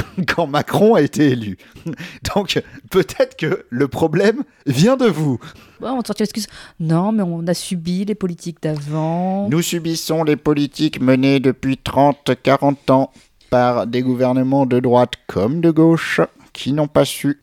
quand 0.29 0.47
Macron 0.47 0.95
a 0.95 1.03
été 1.03 1.31
élu. 1.31 1.59
Donc 2.35 2.63
peut-être 2.91 3.37
que 3.37 3.65
le 3.69 3.89
problème 3.89 4.43
vient 4.67 4.97
de 4.97 5.07
vous. 5.07 5.39
On 5.83 6.03
te 6.03 6.09
sortit 6.09 6.23
l'excuse. 6.23 6.47
Non, 6.79 7.13
mais 7.13 7.23
on 7.23 7.47
a 7.47 7.55
subi 7.55 8.05
les 8.05 8.15
politiques 8.15 8.63
d'avant. 8.63 9.49
Nous 9.49 9.63
subissons 9.63 10.25
les 10.25 10.37
politiques 10.37 11.01
menées 11.01 11.41
depuis 11.41 11.79
30-40 11.83 12.93
ans 12.93 13.13
par 13.49 13.87
des 13.87 14.03
gouvernements 14.03 14.67
de 14.67 14.79
droite 14.81 15.15
comme 15.27 15.61
de 15.61 15.71
gauche 15.71 16.21
qui 16.53 16.73
n'ont 16.73 16.89
pas 16.89 17.05
su. 17.05 17.41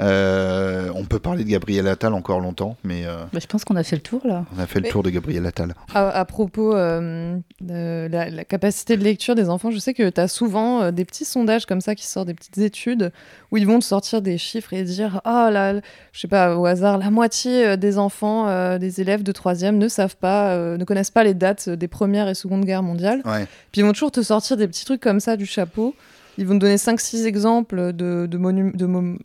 Euh, 0.00 0.90
on 0.94 1.04
peut 1.04 1.18
parler 1.18 1.44
de 1.44 1.48
Gabriel 1.50 1.88
Attal 1.88 2.12
encore 2.14 2.40
longtemps, 2.40 2.76
mais 2.84 3.04
euh, 3.04 3.24
Bah, 3.32 3.40
je 3.42 3.46
pense 3.46 3.64
qu'on 3.64 3.76
a 3.76 3.82
fait 3.82 3.96
le 3.96 4.02
tour 4.02 4.20
là. 4.24 4.44
on 4.56 4.60
a 4.60 4.66
fait 4.66 4.78
le 4.78 4.84
Mais- 4.84 4.88
tour 4.90 5.02
de 5.02 5.10
Gabriel 5.10 5.44
Attal. 5.46 5.74
À, 5.94 6.08
à 6.10 6.24
propos 6.24 6.74
euh, 6.74 7.36
de 7.60 8.08
la, 8.10 8.30
la 8.30 8.44
capacité 8.44 8.96
de 8.96 9.02
lecture 9.02 9.34
des 9.34 9.48
enfants, 9.48 9.70
je 9.70 9.78
sais 9.78 9.94
que 9.94 10.08
tu 10.08 10.20
as 10.20 10.28
souvent 10.28 10.82
euh, 10.82 10.90
des 10.92 11.04
petits 11.04 11.24
sondages 11.24 11.66
comme 11.66 11.80
ça 11.80 11.94
qui 11.94 12.06
sortent, 12.06 12.28
des 12.28 12.34
petites 12.34 12.58
études 12.58 13.12
où 13.50 13.56
ils 13.56 13.66
vont 13.66 13.80
te 13.80 13.84
sortir 13.84 14.22
des 14.22 14.38
chiffres 14.38 14.72
et 14.72 14.82
dire 14.84 15.20
Ah 15.24 15.50
là, 15.50 15.74
je 16.12 16.20
sais 16.20 16.28
pas, 16.28 16.56
au 16.56 16.64
hasard, 16.66 16.98
la 16.98 17.10
moitié 17.10 17.76
des 17.76 17.98
enfants, 17.98 18.48
euh, 18.48 18.78
des 18.78 19.00
élèves 19.00 19.22
de 19.22 19.32
troisième 19.32 19.78
ne 19.78 19.88
savent 19.88 20.16
pas, 20.16 20.52
euh, 20.52 20.76
ne 20.76 20.84
connaissent 20.84 21.10
pas 21.10 21.24
les 21.24 21.34
dates 21.34 21.68
des 21.68 21.88
premières 21.88 22.28
et 22.28 22.34
secondes 22.34 22.64
guerres 22.64 22.82
mondiales. 22.82 23.20
Ouais. 23.24 23.46
Puis 23.72 23.80
ils 23.80 23.84
vont 23.84 23.92
toujours 23.92 24.12
te 24.12 24.22
sortir 24.22 24.56
des 24.56 24.68
petits 24.68 24.84
trucs 24.84 25.00
comme 25.00 25.20
ça 25.20 25.36
du 25.36 25.46
chapeau. 25.46 25.94
Ils 26.38 26.46
vont 26.46 26.54
te 26.54 26.60
donner 26.60 26.76
5-6 26.76 27.24
exemples 27.26 27.92
de, 27.92 28.26
de 28.30 28.38
monuments. 28.38 28.70
De, 28.74 28.86
mom- 28.86 29.18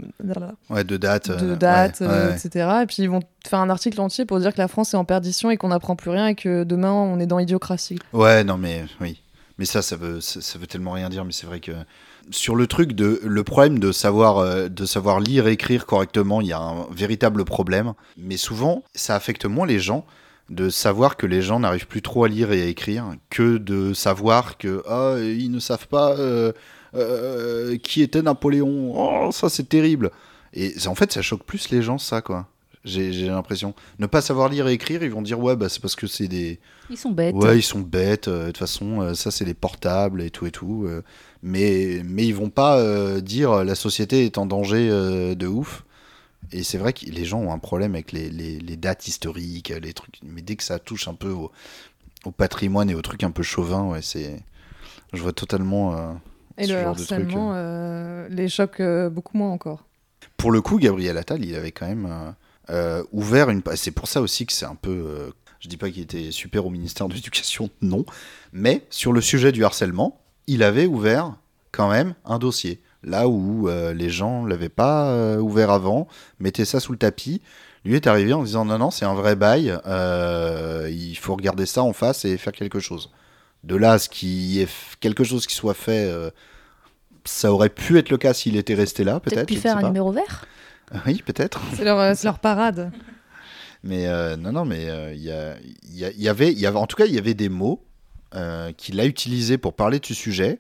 Ouais, 0.70 0.84
de 0.84 0.98
date. 0.98 1.30
de 1.30 1.52
euh, 1.52 1.56
dates, 1.56 2.02
ouais, 2.02 2.08
euh, 2.10 2.30
ouais. 2.32 2.36
etc. 2.36 2.70
Et 2.84 2.86
puis 2.86 2.98
ils 3.04 3.10
vont 3.10 3.22
faire 3.48 3.60
un 3.60 3.70
article 3.70 4.02
entier 4.02 4.26
pour 4.26 4.40
dire 4.40 4.54
que 4.54 4.58
la 4.60 4.68
France 4.68 4.94
est 4.94 4.98
en 4.98 5.06
perdition 5.06 5.50
et 5.52 5.58
qu'on 5.58 5.70
n'apprend 5.70 5.96
plus 5.96 6.10
rien 6.10 6.28
et 6.28 6.36
que 6.36 6.64
demain 6.64 6.92
on 6.92 7.20
est 7.20 7.26
dans 7.28 7.38
l'idiocratie. 7.38 8.00
Ouais, 8.12 8.44
non, 8.44 8.58
mais 8.58 8.84
oui. 9.00 9.22
Mais 9.60 9.66
ça, 9.66 9.82
ça 9.84 9.96
veut, 9.96 10.20
ça, 10.20 10.42
ça 10.42 10.58
veut 10.58 10.66
tellement 10.68 10.92
rien 10.92 11.10
dire. 11.10 11.24
Mais 11.26 11.32
c'est 11.32 11.46
vrai 11.46 11.60
que 11.60 11.72
sur 12.32 12.56
le 12.56 12.66
truc 12.68 12.94
de 12.94 13.20
le 13.24 13.44
problème 13.44 13.78
de 13.80 13.92
savoir, 13.92 14.40
euh, 14.40 14.68
de 14.68 14.86
savoir 14.86 15.20
lire 15.20 15.48
et 15.48 15.52
écrire 15.52 15.86
correctement, 15.86 16.42
il 16.42 16.48
y 16.48 16.54
a 16.54 16.60
un 16.60 16.88
véritable 16.92 17.46
problème. 17.46 17.94
Mais 18.18 18.38
souvent, 18.38 18.84
ça 18.96 19.16
affecte 19.16 19.46
moins 19.46 19.68
les 19.68 19.80
gens 19.80 20.06
de 20.50 20.70
savoir 20.70 21.16
que 21.18 21.26
les 21.28 21.42
gens 21.42 21.60
n'arrivent 21.60 21.88
plus 21.88 22.02
trop 22.02 22.24
à 22.26 22.28
lire 22.28 22.52
et 22.52 22.64
à 22.64 22.66
écrire 22.66 23.06
que 23.30 23.58
de 23.58 23.94
savoir 23.94 24.58
que 24.58 24.82
ah, 24.90 25.16
ils 25.20 25.52
ne 25.52 25.60
savent 25.60 25.88
pas 25.88 26.18
euh, 26.18 26.52
euh, 26.96 27.78
qui 27.78 28.02
était 28.02 28.22
Napoléon. 28.22 28.94
Oh, 28.96 29.32
ça 29.32 29.50
c'est 29.50 29.68
terrible. 29.70 30.12
Et 30.54 30.74
en 30.88 30.96
fait, 30.96 31.12
ça 31.12 31.22
choque 31.22 31.44
plus 31.44 31.70
les 31.70 31.82
gens, 31.82 31.98
ça, 31.98 32.22
quoi. 32.22 32.48
J'ai 32.86 33.12
l'impression. 33.28 33.74
Ne 34.00 34.08
pas 34.08 34.22
savoir 34.22 34.50
lire 34.50 34.68
et 34.68 34.74
écrire, 34.74 35.04
ils 35.04 35.10
vont 35.12 35.22
dire 35.22 35.40
ouais, 35.40 35.56
bah, 35.56 35.70
c'est 35.70 35.82
parce 35.82 35.96
que 35.96 36.06
c'est 36.06 36.28
des, 36.28 36.60
Ils 36.90 36.98
sont 36.98 37.12
bêtes. 37.12 37.34
Ouais, 37.34 37.58
ils 37.58 37.64
sont 37.64 37.80
bêtes. 37.80 38.28
euh, 38.28 38.42
De 38.42 38.46
toute 38.48 38.58
façon, 38.58 39.00
euh, 39.02 39.14
ça, 39.14 39.32
c'est 39.32 39.46
les 39.46 39.54
portables 39.54 40.22
et 40.22 40.30
tout 40.30 40.46
et 40.46 40.52
tout. 40.52 40.86
mais, 41.42 42.02
mais 42.06 42.26
ils 42.26 42.36
vont 42.36 42.50
pas 42.50 42.78
euh, 42.80 43.22
dire 43.22 43.64
la 43.64 43.76
société 43.76 44.26
est 44.26 44.38
en 44.38 44.46
danger 44.46 44.90
euh, 44.92 45.34
de 45.34 45.48
ouf. 45.48 45.86
Et 46.52 46.62
c'est 46.64 46.78
vrai 46.78 46.92
que 46.92 47.06
les 47.06 47.24
gens 47.26 47.40
ont 47.40 47.54
un 47.54 47.58
problème 47.58 47.94
avec 47.96 48.12
les, 48.12 48.30
les- 48.30 48.60
les 48.60 48.76
dates 48.76 49.08
historiques, 49.08 49.74
les 49.82 49.94
trucs. 49.94 50.20
Mais 50.24 50.42
dès 50.42 50.58
que 50.58 50.64
ça 50.64 50.78
touche 50.78 51.08
un 51.08 51.14
peu 51.16 51.30
au, 51.30 51.52
au 52.26 52.32
patrimoine 52.32 52.90
et 52.90 52.96
aux 52.96 53.02
trucs 53.02 53.24
un 53.24 53.32
peu 53.32 53.44
chauvins, 53.44 53.86
ouais, 53.88 54.02
c'est. 54.02 54.42
Je 55.14 55.22
vois 55.22 55.32
totalement. 55.34 55.96
euh, 55.96 56.12
Et 56.58 56.68
le 56.68 56.74
truc, 56.74 56.86
harcèlement 56.86 57.52
euh, 57.56 58.28
les 58.30 58.48
choque 58.48 58.80
euh, 58.80 59.10
beaucoup 59.10 59.38
moins 59.38 59.52
encore. 59.52 59.86
Pour 60.38 60.52
le 60.52 60.62
coup, 60.62 60.78
Gabriel 60.78 61.18
Attal, 61.18 61.44
il 61.44 61.56
avait 61.56 61.72
quand 61.72 61.88
même 61.88 62.08
euh, 62.10 62.32
euh, 62.70 63.04
ouvert 63.12 63.50
une. 63.50 63.62
C'est 63.76 63.92
pour 63.92 64.08
ça 64.08 64.22
aussi 64.22 64.46
que 64.46 64.54
c'est 64.54 64.66
un 64.66 64.76
peu. 64.76 64.92
euh, 64.92 65.32
je 65.60 65.70
dis 65.70 65.78
pas 65.78 65.90
qu'il 65.90 66.04
était 66.04 66.32
super 66.32 66.66
au 66.66 66.70
ministère 66.70 67.08
de 67.08 67.14
l'Éducation, 67.14 67.70
non. 67.82 68.06
Mais 68.52 68.86
sur 68.90 69.14
le 69.14 69.22
sujet 69.22 69.52
du 69.52 69.64
harcèlement, 69.64 70.20
il 70.48 70.62
avait 70.62 70.86
ouvert 70.86 71.36
quand 71.72 71.90
même 71.90 72.14
un 72.26 72.38
dossier. 72.38 72.82
Là 73.04 73.28
où 73.28 73.68
euh, 73.68 73.94
les 73.94 74.10
gens 74.10 74.46
l'avaient 74.46 74.70
pas 74.70 75.08
euh, 75.08 75.38
ouvert 75.40 75.72
avant, 75.72 76.08
mettaient 76.40 76.66
ça 76.66 76.80
sous 76.80 76.92
le 76.92 76.98
tapis. 76.98 77.42
Lui 77.86 77.96
est 77.96 78.08
arrivé 78.08 78.32
en 78.34 78.44
disant 78.44 78.64
non, 78.66 78.78
non, 78.78 78.92
c'est 78.92 79.06
un 79.06 79.14
vrai 79.14 79.36
bail. 79.36 79.78
euh, 79.86 80.90
il 80.92 81.16
faut 81.18 81.36
regarder 81.36 81.66
ça 81.66 81.82
en 81.84 81.94
face 81.94 82.24
et 82.26 82.38
faire 82.38 82.54
quelque 82.54 82.80
chose. 82.80 83.10
De 83.64 83.76
là, 83.76 83.94
à 83.94 84.00
ce 84.00 84.10
qui 84.10 84.60
est 84.60 84.68
quelque 85.00 85.24
chose 85.24 85.48
qui 85.48 85.56
soit 85.56 85.74
fait. 85.74 86.08
euh, 86.10 86.30
ça 87.26 87.54
aurait 87.54 87.70
pu 87.70 87.98
être 87.98 88.10
le 88.10 88.18
cas 88.18 88.34
s'il 88.34 88.58
était 88.58 88.74
resté 88.74 89.04
là, 89.06 89.20
peut-être. 89.22 89.36
Peut-être 89.36 89.48
pu 89.48 89.56
faire 89.56 89.78
un 89.78 89.82
pas. 89.82 89.88
numéro 89.88 90.12
vert 90.12 90.46
Oui, 91.06 91.24
peut-être. 91.26 91.62
C'est 91.76 91.86
leur, 91.86 91.98
euh, 92.00 92.14
c'est 92.16 92.26
leur 92.26 92.40
parade. 92.40 92.92
Mais 93.84 94.08
euh, 94.08 94.36
non, 94.36 94.52
non, 94.52 94.66
mais 94.66 94.90
euh, 94.90 95.14
il 95.14 95.22
y, 95.24 96.28
avait, 96.28 96.52
il 96.52 96.60
y 96.60 96.66
avait, 96.66 96.78
en 96.78 96.88
tout 96.88 96.96
cas, 96.98 97.06
il 97.06 97.14
y 97.14 97.18
avait 97.18 97.34
des 97.34 97.50
mots 97.50 97.84
euh, 98.36 98.72
qu'il 98.74 99.00
a 99.00 99.06
utilisés 99.06 99.58
pour 99.58 99.74
parler 99.74 100.00
de 100.00 100.06
ce 100.06 100.14
sujet 100.14 100.60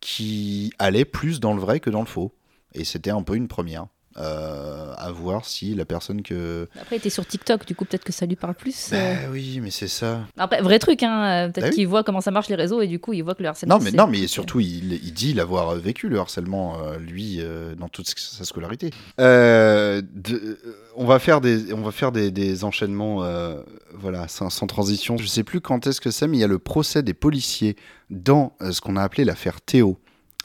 qui 0.00 0.72
allaient 0.78 1.04
plus 1.04 1.40
dans 1.40 1.54
le 1.54 1.60
vrai 1.60 1.80
que 1.80 1.90
dans 1.90 2.00
le 2.00 2.06
faux. 2.06 2.32
Et 2.74 2.84
c'était 2.84 3.10
un 3.10 3.22
peu 3.22 3.34
une 3.36 3.48
première. 3.48 3.86
Euh, 4.18 4.94
à 4.96 5.10
voir 5.12 5.44
si 5.44 5.74
la 5.74 5.84
personne 5.84 6.22
que. 6.22 6.68
Après, 6.80 6.96
il 6.96 6.98
était 7.00 7.10
sur 7.10 7.26
TikTok, 7.26 7.66
du 7.66 7.74
coup, 7.74 7.84
peut-être 7.84 8.02
que 8.04 8.12
ça 8.12 8.24
lui 8.24 8.36
parle 8.36 8.54
plus. 8.54 8.90
euh. 8.94 9.14
Bah 9.14 9.20
oui, 9.30 9.60
mais 9.62 9.70
c'est 9.70 9.88
ça. 9.88 10.20
Après, 10.38 10.62
vrai 10.62 10.78
truc, 10.78 11.02
hein. 11.02 11.24
euh, 11.24 11.48
Peut-être 11.48 11.64
Bah 11.64 11.68
oui. 11.70 11.74
qu'il 11.76 11.86
voit 11.88 12.02
comment 12.02 12.22
ça 12.22 12.30
marche 12.30 12.48
les 12.48 12.54
réseaux 12.54 12.80
et 12.80 12.86
du 12.86 12.98
coup, 12.98 13.12
il 13.12 13.22
voit 13.22 13.34
que 13.34 13.42
le 13.42 13.48
harcèlement. 13.50 13.76
Non, 13.78 13.84
mais 13.84 13.90
non, 13.92 14.06
mais 14.06 14.26
surtout, 14.26 14.60
il, 14.60 14.94
il 14.94 15.12
dit 15.12 15.34
l'avoir 15.34 15.74
vécu 15.76 16.08
le 16.08 16.18
harcèlement, 16.18 16.78
euh, 16.82 16.96
lui, 16.98 17.36
euh, 17.40 17.74
dans 17.74 17.88
toute 17.88 18.08
sa 18.18 18.44
scolarité. 18.44 18.90
Euh, 19.20 20.00
de- 20.14 20.34
euh, 20.36 20.56
on 20.96 21.04
va 21.04 21.18
faire 21.18 21.40
des, 21.42 21.72
on 21.74 21.82
va 21.82 21.90
faire 21.92 22.10
des, 22.10 22.30
des 22.30 22.64
enchaînements, 22.64 23.22
euh, 23.22 23.60
voilà, 23.92 24.28
sans, 24.28 24.48
sans 24.50 24.66
transition. 24.66 25.16
Je 25.18 25.26
sais 25.26 25.44
plus 25.44 25.60
quand 25.60 25.86
est-ce 25.86 26.00
que 26.00 26.10
c'est, 26.10 26.26
mais 26.26 26.38
il 26.38 26.40
y 26.40 26.44
a 26.44 26.48
le 26.48 26.58
procès 26.58 27.02
des 27.02 27.14
policiers 27.14 27.76
dans 28.08 28.54
euh, 28.62 28.72
ce 28.72 28.80
qu'on 28.80 28.96
a 28.96 29.02
appelé 29.02 29.24
l'affaire 29.24 29.60
Théo, 29.60 29.98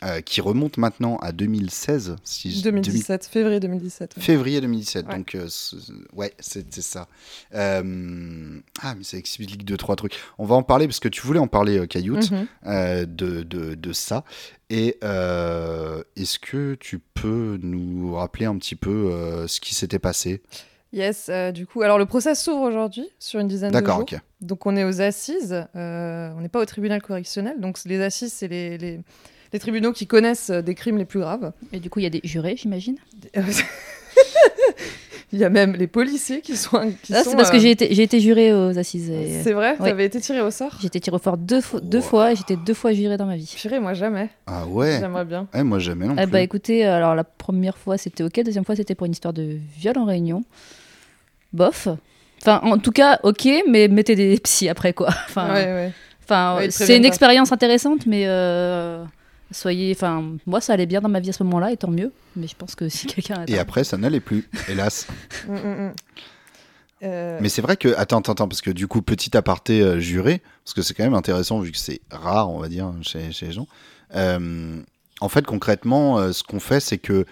euh, 0.04 0.22
qui 0.22 0.42
remonte 0.42 0.78
maintenant 0.78 1.18
à 1.18 1.32
2016, 1.32 2.16
si 2.24 2.52
je- 2.52 2.64
2017, 2.64 3.26
février 3.28 3.60
2017. 3.60 4.16
ouais. 4.18 4.24
Février 4.24 4.60
2017, 4.62 5.08
Ouais. 5.08 5.18
donc 5.18 5.36
euh, 5.36 5.48
ouais, 6.14 6.34
c'est 6.40 6.66
c'est 6.74 6.82
ça. 6.82 7.08
Euh, 7.56 8.60
ah, 8.82 8.96
mais 8.96 9.04
ça 9.04 9.18
explique 9.18 9.64
deux, 9.66 9.78
trois 9.78 9.96
trucs. 9.96 10.18
On 10.38 10.46
va 10.46 10.56
en 10.56 10.64
parler 10.64 10.88
parce 10.88 11.00
que 11.00 11.10
tu 11.10 11.22
voulais 11.22 11.40
en 11.40 11.48
parler, 11.48 11.78
euh, 11.80 11.86
Cailloute, 11.86 12.32
Mhm. 12.32 12.48
euh, 12.68 13.06
de, 13.06 13.44
de, 13.44 13.76
de 13.76 13.94
ça. 13.94 14.24
Et 14.70 14.98
euh, 15.04 16.04
est-ce 16.16 16.40
que 16.40 16.76
tu 16.76 17.00
peux 17.00 17.60
nous 17.62 18.16
rappeler 18.16 18.46
un 18.46 18.58
petit 18.58 18.76
peu 18.76 19.12
euh, 19.12 19.48
ce 19.48 19.60
qui 19.60 19.76
s'était 19.76 20.00
passé? 20.00 20.42
Yes, 20.94 21.28
euh, 21.30 21.52
du 21.52 21.66
coup, 21.66 21.84
alors 21.84 21.98
le 21.98 22.06
procès 22.06 22.36
s'ouvre 22.36 22.62
aujourd'hui 22.64 23.08
sur 23.20 23.40
une 23.40 23.48
dizaine 23.48 23.72
de 23.72 23.78
jours. 23.78 23.82
D'accord, 23.82 24.00
ok. 24.02 24.16
Donc 24.42 24.66
on 24.66 24.76
est 24.76 24.84
aux 24.84 25.00
assises, 25.02 25.66
euh, 25.76 26.32
on 26.36 26.42
n'est 26.42 26.50
pas 26.50 26.60
au 26.60 26.66
tribunal 26.66 27.02
correctionnel. 27.02 27.62
Donc 27.62 27.78
les 27.86 28.02
assises, 28.02 28.34
c'est 28.34 28.48
les, 28.50 28.78
les, 28.78 29.00
les 29.54 29.60
tribunaux 29.60 29.92
qui 29.94 30.08
connaissent 30.08 30.50
euh, 30.50 30.62
des 30.62 30.76
crimes 30.76 30.98
les 30.98 31.06
plus 31.06 31.20
graves. 31.20 31.52
Et 31.74 31.80
du 31.80 31.90
coup, 31.90 32.00
il 32.00 32.04
y 32.04 32.08
a 32.08 32.10
des 32.10 32.22
jurés, 32.24 32.56
j'imagine. 32.58 32.98
Il 35.34 35.40
y 35.40 35.46
a 35.46 35.50
même 35.50 35.78
les 35.78 35.88
policiers 35.88 36.42
qui 36.42 36.58
sont. 36.58 36.92
Qui 37.04 37.14
Ah, 37.16 37.24
c'est 37.24 37.38
parce 37.38 37.50
que 37.52 37.56
euh, 37.56 37.60
j'ai 37.60 37.72
été, 37.72 37.94
j'ai 37.96 38.04
été 38.04 38.20
jurée 38.20 38.54
aux 38.54 38.78
assises. 38.78 39.10
et- 39.10 39.42
C'est 39.44 39.54
vrai, 39.54 39.78
Ouais. 39.80 39.90
t'avais 39.92 40.04
été 40.06 40.20
tiré 40.20 40.42
au 40.42 40.52
sort 40.52 40.76
J'ai 40.82 40.88
été 40.88 41.00
tirée 41.00 41.16
au 41.16 41.20
fort 41.20 41.38
deux, 41.38 41.62
fois- 41.62 41.80
deux 41.80 42.00
Wow. 42.00 42.04
fois 42.04 42.32
et 42.34 42.36
j'étais 42.36 42.58
deux 42.58 42.74
fois 42.74 42.92
jurée 42.92 43.16
dans 43.16 43.26
ma 43.28 43.38
vie. 43.38 43.50
Purée, 43.58 43.80
moi 43.80 43.94
jamais. 43.94 44.28
Ah 44.46 44.66
ouais 44.68 44.98
J'aimerais 45.00 45.24
bien. 45.24 45.48
Ouais, 45.54 45.64
moi 45.64 45.80
jamais 45.80 46.06
non 46.08 46.16
Eh 46.20 46.24
plus. 46.24 46.32
bah 46.32 46.42
écoutez, 46.42 46.84
alors 46.84 47.16
la 47.16 47.24
première 47.24 47.78
fois 47.78 47.98
c'était 47.98 48.26
ok, 48.26 48.44
deuxième 48.44 48.66
fois 48.66 48.76
c'était 48.76 48.94
pour 48.94 49.06
une 49.06 49.14
histoire 49.14 49.34
de 49.34 49.58
viol 49.78 49.98
en 49.98 50.04
réunion. 50.04 50.44
Bof. 51.54 51.88
Enfin, 52.42 52.60
en 52.64 52.78
tout 52.78 52.92
cas, 52.92 53.18
ok, 53.24 53.48
mais 53.70 53.88
mettez 53.88 54.16
des 54.16 54.38
psys 54.40 54.68
après 54.68 54.92
quoi. 54.92 55.08
Enfin, 55.30 55.54
ouais, 55.54 55.64
ouais. 55.66 55.92
enfin, 56.26 56.60
c'est 56.70 56.98
une 56.98 57.04
pas. 57.04 57.08
expérience 57.08 57.54
intéressante, 57.54 58.06
mais 58.06 58.24
euh, 58.26 59.02
soyez. 59.52 59.92
Enfin, 59.96 60.36
moi 60.46 60.62
ça 60.62 60.74
allait 60.74 60.86
bien 60.86 61.02
dans 61.02 61.10
ma 61.10 61.20
vie 61.20 61.30
à 61.30 61.34
ce 61.34 61.44
moment-là, 61.44 61.72
et 61.72 61.78
tant 61.78 61.90
mieux. 61.92 62.12
Mais 62.36 62.48
je 62.48 62.56
pense 62.56 62.76
que 62.76 62.90
si 62.90 63.08
quelqu'un. 63.08 63.46
Et 63.48 63.60
après, 63.60 63.84
ça 63.84 63.98
n'allait 63.98 64.20
plus, 64.20 64.50
hélas. 64.70 65.08
Mm, 65.48 65.54
mm, 65.56 65.88
mm. 65.88 65.94
Euh, 67.04 67.40
Mais 67.42 67.50
c'est 67.50 67.64
vrai 67.64 67.78
que, 67.78 67.96
attends, 67.98 68.20
attends, 68.20 68.34
attends, 68.34 68.48
parce 68.48 68.62
que 68.62 68.70
du 68.70 68.88
coup, 68.88 69.02
petit 69.02 69.36
aparté 69.36 69.82
euh, 69.82 70.00
juré, 70.00 70.42
parce 70.64 70.76
que 70.76 70.84
c'est 70.84 70.94
quand 70.94 71.04
même 71.04 71.16
intéressant 71.16 71.60
vu 71.60 71.72
que 71.72 71.78
c'est 71.80 72.00
rare, 72.12 72.52
on 72.52 72.60
va 72.60 72.70
dire, 72.70 72.92
chez, 73.02 73.32
chez 73.32 73.48
les 73.48 73.52
gens. 73.54 73.68
Euh, 74.16 74.80
en 75.20 75.28
fait, 75.30 75.44
concrètement, 75.46 76.20
euh, 76.20 76.32
ce 76.32 76.44
qu'on 76.44 76.60
fait, 76.60 76.80
c'est 76.80 77.00
que 77.00 77.26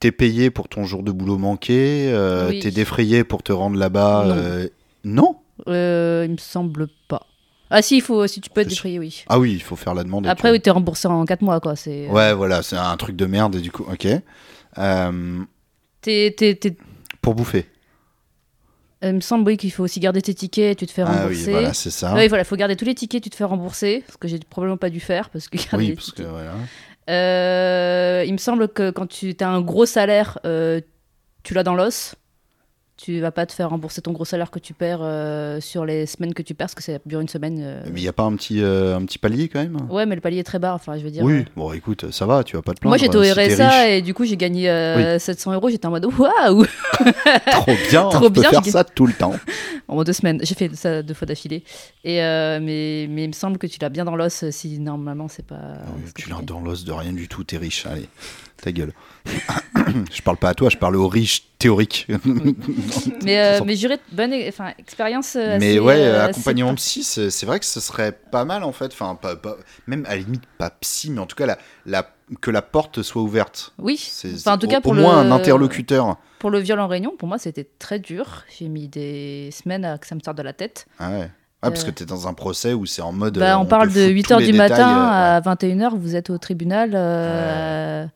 t'es 0.00 0.10
payé 0.10 0.50
pour 0.50 0.68
ton 0.68 0.82
jour 0.84 1.04
de 1.04 1.12
boulot 1.12 1.38
manqué, 1.38 2.10
euh, 2.12 2.48
Oui. 2.48 2.58
t'es 2.58 2.72
défrayé 2.72 3.22
pour 3.22 3.44
te 3.44 3.52
rendre 3.52 3.76
là-bas. 3.78 4.24
Non. 4.26 4.34
euh, 4.36 4.68
non? 5.04 5.36
Euh, 5.68 6.24
il 6.26 6.32
me 6.32 6.36
semble 6.38 6.88
pas. 7.08 7.26
Ah 7.70 7.82
si, 7.82 7.96
il 7.96 8.00
faut, 8.02 8.26
si 8.26 8.40
tu 8.40 8.48
peux 8.50 8.62
être 8.62 8.68
défrayé, 8.68 8.98
oui. 8.98 9.24
Ah 9.28 9.38
oui, 9.38 9.52
il 9.52 9.62
faut 9.62 9.76
faire 9.76 9.94
la 9.94 10.04
demande. 10.04 10.26
Après, 10.26 10.48
tout. 10.48 10.52
oui, 10.54 10.60
t'es 10.60 10.70
remboursé 10.70 11.06
en 11.08 11.24
4 11.24 11.42
mois, 11.42 11.60
quoi. 11.60 11.76
C'est. 11.76 12.08
Ouais, 12.08 12.32
voilà, 12.32 12.62
c'est 12.62 12.76
un 12.76 12.96
truc 12.96 13.14
de 13.16 13.26
merde, 13.26 13.56
et 13.56 13.60
du 13.60 13.70
coup, 13.70 13.84
ok. 13.90 14.06
Euh, 14.78 15.40
T'es, 16.00 16.34
t'es- 16.36 16.54
t'es- 16.54 16.76
pour 17.20 17.34
bouffer. 17.34 17.66
Il 19.02 19.12
me 19.14 19.20
semble, 19.20 19.46
oui, 19.48 19.56
qu'il 19.56 19.70
faut 19.70 19.84
aussi 19.84 20.00
garder 20.00 20.22
tes 20.22 20.34
tickets, 20.34 20.76
tu 20.78 20.86
te 20.86 20.92
fais 20.92 21.02
Ah 21.02 21.06
rembourser. 21.12 21.44
oui, 21.46 21.50
voilà, 21.52 21.72
c'est 21.74 21.90
ça. 21.90 22.14
Oui, 22.14 22.26
voilà, 22.28 22.42
il 22.42 22.46
faut 22.46 22.56
garder 22.56 22.74
tous 22.74 22.84
les 22.84 22.94
tickets, 22.94 23.22
tu 23.22 23.30
te 23.30 23.36
fais 23.36 23.44
rembourser, 23.44 24.02
ce 24.10 24.16
que 24.16 24.26
j'ai 24.28 24.38
probablement 24.40 24.76
pas 24.76 24.90
dû 24.90 24.98
faire, 25.00 25.30
parce 25.30 25.48
que 25.48 25.56
Oui, 25.76 25.92
parce 25.92 26.10
que 26.10 26.22
voilà. 26.22 26.54
Euh, 27.10 28.24
il 28.26 28.32
me 28.32 28.38
semble 28.38 28.68
que 28.68 28.90
quand 28.90 29.06
tu 29.06 29.34
as 29.40 29.48
un 29.48 29.60
gros 29.60 29.86
salaire, 29.86 30.38
euh, 30.44 30.80
tu 31.42 31.54
l'as 31.54 31.62
dans 31.62 31.74
l'os. 31.74 32.14
Tu 33.00 33.20
vas 33.20 33.30
pas 33.30 33.46
te 33.46 33.52
faire 33.52 33.70
rembourser 33.70 34.02
ton 34.02 34.10
gros 34.10 34.24
salaire 34.24 34.50
que 34.50 34.58
tu 34.58 34.74
perds 34.74 34.98
euh, 35.02 35.60
sur 35.60 35.84
les 35.84 36.04
semaines 36.04 36.34
que 36.34 36.42
tu 36.42 36.54
perds, 36.54 36.66
parce 36.66 36.74
que 36.74 36.82
ça 36.82 36.94
dure 37.06 37.20
une 37.20 37.28
semaine. 37.28 37.60
euh. 37.62 37.82
Mais 37.92 38.00
il 38.00 38.02
n'y 38.02 38.08
a 38.08 38.12
pas 38.12 38.24
un 38.24 38.34
petit, 38.34 38.60
euh, 38.60 38.96
un 38.96 39.04
petit 39.04 39.18
palier 39.18 39.48
quand 39.48 39.60
même? 39.60 39.78
Ouais, 39.88 40.04
mais 40.04 40.16
le 40.16 40.20
palier 40.20 40.38
est 40.38 40.44
très 40.44 40.58
bas, 40.58 40.74
enfin, 40.74 40.98
je 40.98 41.04
veux 41.04 41.10
dire. 41.12 41.22
Oui, 41.22 41.44
bon, 41.54 41.72
écoute, 41.72 42.10
ça 42.10 42.26
va, 42.26 42.42
tu 42.42 42.56
vas 42.56 42.62
pas 42.62 42.74
te 42.74 42.80
plaindre. 42.80 42.90
Moi, 42.90 42.98
j'étais 42.98 43.16
au 43.16 43.22
si. 43.22 43.30
RSA 43.30 43.90
et 43.90 44.02
du 44.02 44.14
coup, 44.14 44.24
j'ai 44.24 44.36
gagné 44.36 44.68
euh, 44.68 45.16
700 45.20 45.52
euros. 45.52 45.70
J'étais 45.70 45.86
en 45.86 45.90
mode 45.90 46.06
waouh 46.06 46.64
Trop 47.46 47.72
bien, 47.88 48.02
Trop 48.10 48.26
on 48.26 48.30
peut 48.32 48.40
bien, 48.40 48.50
faire 48.50 48.64
ça 48.66 48.82
tout 48.82 49.06
le 49.06 49.12
temps. 49.12 49.34
En 49.90 50.04
deux 50.04 50.12
semaines. 50.12 50.38
J'ai 50.42 50.54
fait 50.54 50.74
ça 50.76 51.02
deux 51.02 51.14
fois 51.14 51.24
d'affilée. 51.24 51.64
Et 52.04 52.16
mais, 52.18 53.06
mais 53.08 53.24
il 53.24 53.28
me 53.28 53.32
semble 53.32 53.56
que 53.56 53.66
tu 53.66 53.78
l'as 53.80 53.88
bien 53.88 54.04
dans 54.04 54.16
l'os 54.16 54.44
si 54.50 54.78
normalement 54.78 55.28
c'est 55.28 55.46
pas. 55.46 55.56
Ah 55.78 55.90
tu 56.14 56.28
l'as 56.28 56.42
dans 56.42 56.60
l'os 56.60 56.84
de 56.84 56.92
rien 56.92 57.14
du 57.14 57.26
tout, 57.26 57.42
t'es 57.42 57.56
riche, 57.56 57.86
allez, 57.86 58.06
ta 58.62 58.70
gueule. 58.70 58.92
je 60.12 60.22
parle 60.22 60.36
pas 60.36 60.50
à 60.50 60.54
toi, 60.54 60.68
je 60.70 60.76
parle 60.76 60.96
aux 60.96 61.08
riches 61.08 61.44
théoriques. 61.58 62.06
Mais, 63.24 63.38
euh, 63.38 63.60
mais 63.64 63.74
juré, 63.76 63.98
bonne 64.12 64.32
e- 64.32 64.48
enfin, 64.48 64.72
expérience. 64.78 65.34
euh, 65.36 65.56
Mais 65.60 65.78
ouais, 65.78 65.96
euh, 65.96 66.20
assez 66.22 66.30
accompagnement 66.30 66.68
par- 66.68 66.76
psy, 66.76 67.02
c'est 67.04 67.44
vrai 67.46 67.58
que 67.58 67.64
ce 67.66 67.80
serait 67.80 68.12
pas 68.12 68.44
mal 68.44 68.62
en 68.64 68.72
fait. 68.72 68.92
Enfin, 68.92 69.14
pas, 69.20 69.36
pas- 69.36 69.56
même 69.86 70.04
à 70.06 70.10
la 70.10 70.16
limite 70.22 70.44
pas 70.58 70.70
psy, 70.70 71.10
mais 71.10 71.20
en 71.20 71.26
tout 71.26 71.36
cas 71.36 71.46
la, 71.46 71.58
la- 71.86 72.08
que 72.40 72.50
la 72.50 72.62
porte 72.62 73.02
soit 73.02 73.22
ouverte. 73.22 73.72
Oui. 73.78 73.96
C'est 73.98 74.34
Enfin, 74.34 74.52
en 74.54 74.58
tout 74.58 74.66
au- 74.66 74.70
cas, 74.70 74.80
pour 74.80 74.92
au 74.92 74.94
le- 74.94 75.02
moins 75.02 75.18
un 75.18 75.30
interlocuteur. 75.32 76.16
Pour 76.38 76.50
le 76.50 76.60
viol 76.60 76.78
en 76.78 76.86
réunion, 76.86 77.14
pour 77.18 77.26
moi, 77.26 77.38
c'était 77.38 77.68
très 77.78 77.98
dur. 77.98 78.44
J'ai 78.58 78.68
mis 78.68 78.86
des 78.88 79.50
semaines 79.52 79.84
à 79.84 79.98
que 79.98 80.06
ça 80.06 80.14
me 80.14 80.20
sorte 80.20 80.38
de 80.38 80.42
la 80.42 80.52
tête. 80.52 80.86
Ah 81.00 81.10
ouais. 81.10 81.30
Ah, 81.60 81.70
parce 81.72 81.82
Euh, 81.82 81.86
que 81.86 81.90
t'es 81.90 82.04
dans 82.04 82.28
un 82.28 82.34
procès 82.34 82.72
où 82.72 82.86
c'est 82.86 83.02
en 83.02 83.10
mode. 83.10 83.36
Bah, 83.38 83.54
euh, 83.54 83.58
on 83.58 83.66
parle 83.66 83.88
de 83.88 84.04
fout 84.04 84.12
8 84.12 84.22
tous 84.22 84.34
h 84.34 84.38
les 84.38 84.46
du 84.46 84.52
détails, 84.52 84.68
matin 84.70 84.90
euh, 84.90 85.36
à 85.38 85.40
21h, 85.40 85.96
vous 85.96 86.14
êtes 86.14 86.30
au 86.30 86.38
tribunal 86.38 86.92
euh, 86.94 88.06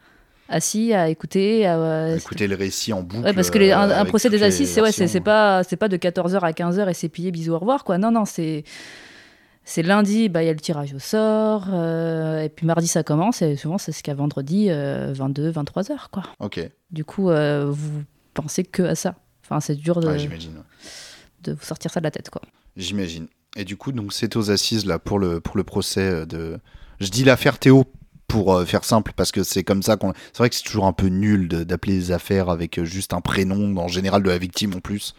assis 0.52 0.92
à 0.92 1.08
écouter. 1.08 1.66
à, 1.66 1.78
euh. 1.78 2.16
Écouter 2.16 2.46
le 2.46 2.54
récit 2.56 2.92
en 2.92 3.02
boucle. 3.02 3.24
Ouais, 3.24 3.32
parce 3.32 3.50
que 3.50 3.58
les- 3.58 3.72
un, 3.72 4.04
procès 4.04 4.30
des 4.30 4.42
assises, 4.42 4.70
c'est 4.70 4.80
ouais, 4.80 4.92
c'est 4.92 5.20
pas, 5.20 5.62
c'est 5.64 5.76
pas 5.76 5.88
de 5.88 5.96
14h 5.96 6.40
à 6.40 6.52
15h 6.52 6.88
et 6.88 6.94
c'est 6.94 7.08
plié, 7.08 7.30
bisous, 7.30 7.52
au 7.52 7.58
revoir, 7.58 7.84
quoi. 7.84 7.98
Non, 7.98 8.10
non, 8.10 8.24
c'est. 8.24 8.64
C'est 9.64 9.82
lundi, 9.84 10.28
bah, 10.28 10.42
il 10.42 10.46
y 10.46 10.48
a 10.48 10.52
le 10.52 10.58
tirage 10.58 10.92
au 10.92 10.98
sort, 10.98 11.68
euh, 11.72 12.42
et 12.42 12.48
puis 12.48 12.66
mardi 12.66 12.88
ça 12.88 13.04
commence, 13.04 13.42
et 13.42 13.54
souvent 13.54 13.78
c'est 13.78 13.92
jusqu'à 13.92 14.12
vendredi, 14.12 14.66
euh, 14.70 15.12
22, 15.14 15.52
23h, 15.52 16.08
quoi. 16.10 16.24
Ok, 16.40 16.58
Du 16.90 17.04
coup, 17.04 17.30
euh, 17.30 17.66
vous 17.70 18.02
pensez 18.34 18.64
que 18.64 18.82
à 18.82 18.96
ça. 18.96 19.14
Enfin, 19.44 19.60
c'est 19.60 19.76
dur 19.76 20.00
de, 20.00 20.08
ouais, 20.08 20.18
j'imagine. 20.18 20.50
de 21.44 21.52
vous 21.52 21.62
sortir 21.62 21.92
ça 21.92 22.00
de 22.00 22.04
la 22.04 22.10
tête, 22.10 22.28
quoi. 22.28 22.42
J'imagine. 22.76 23.28
Et 23.54 23.64
du 23.64 23.76
coup, 23.76 23.92
donc 23.92 24.12
c'est 24.12 24.34
aux 24.34 24.50
assises 24.50 24.84
là 24.84 24.98
pour 24.98 25.20
le 25.20 25.40
pour 25.40 25.56
le 25.56 25.62
procès 25.62 26.26
de. 26.26 26.58
Je 26.98 27.08
dis 27.10 27.22
l'affaire 27.22 27.58
Théo 27.60 27.84
pour 28.32 28.54
euh, 28.54 28.64
faire 28.64 28.84
simple 28.84 29.12
parce 29.14 29.30
que 29.30 29.42
c'est 29.42 29.62
comme 29.62 29.82
ça 29.82 29.96
qu'on. 29.96 30.12
C'est 30.32 30.38
vrai 30.38 30.48
que 30.48 30.56
c'est 30.56 30.64
toujours 30.64 30.86
un 30.86 30.92
peu 30.92 31.06
nul 31.06 31.48
d'appeler 31.48 31.94
les 31.94 32.12
affaires 32.12 32.48
avec 32.48 32.78
euh, 32.78 32.84
juste 32.84 33.12
un 33.12 33.20
prénom 33.20 33.76
en 33.76 33.88
général 33.88 34.22
de 34.22 34.28
la 34.30 34.38
victime 34.38 34.74
en 34.74 34.80
plus. 34.80 35.14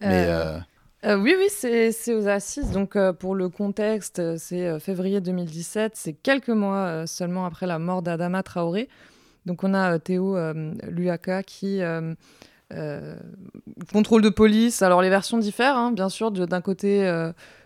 Mais 0.00 0.26
euh, 0.28 0.58
Euh, 1.04 1.16
oui, 1.16 1.34
oui, 1.38 1.46
c'est 1.50 2.14
aux 2.14 2.28
assises. 2.28 2.72
Donc, 2.72 2.96
euh, 2.96 3.12
pour 3.12 3.34
le 3.34 3.48
contexte, 3.48 4.36
c'est 4.36 4.66
euh, 4.66 4.80
février 4.80 5.20
2017. 5.20 5.92
C'est 5.94 6.12
quelques 6.12 6.48
mois 6.48 7.06
seulement 7.06 7.46
après 7.46 7.66
la 7.66 7.78
mort 7.78 8.02
d'Adama 8.02 8.42
Traoré. 8.42 8.88
Donc, 9.46 9.62
on 9.64 9.74
a 9.74 9.98
Théo 9.98 10.36
Luaka 10.88 11.42
qui. 11.42 11.80
contrôle 13.92 14.22
de 14.22 14.28
police. 14.28 14.82
Alors, 14.82 15.00
les 15.00 15.08
versions 15.08 15.38
diffèrent, 15.38 15.76
hein, 15.76 15.92
bien 15.92 16.08
sûr, 16.08 16.30
d'un 16.32 16.60
côté 16.60 17.10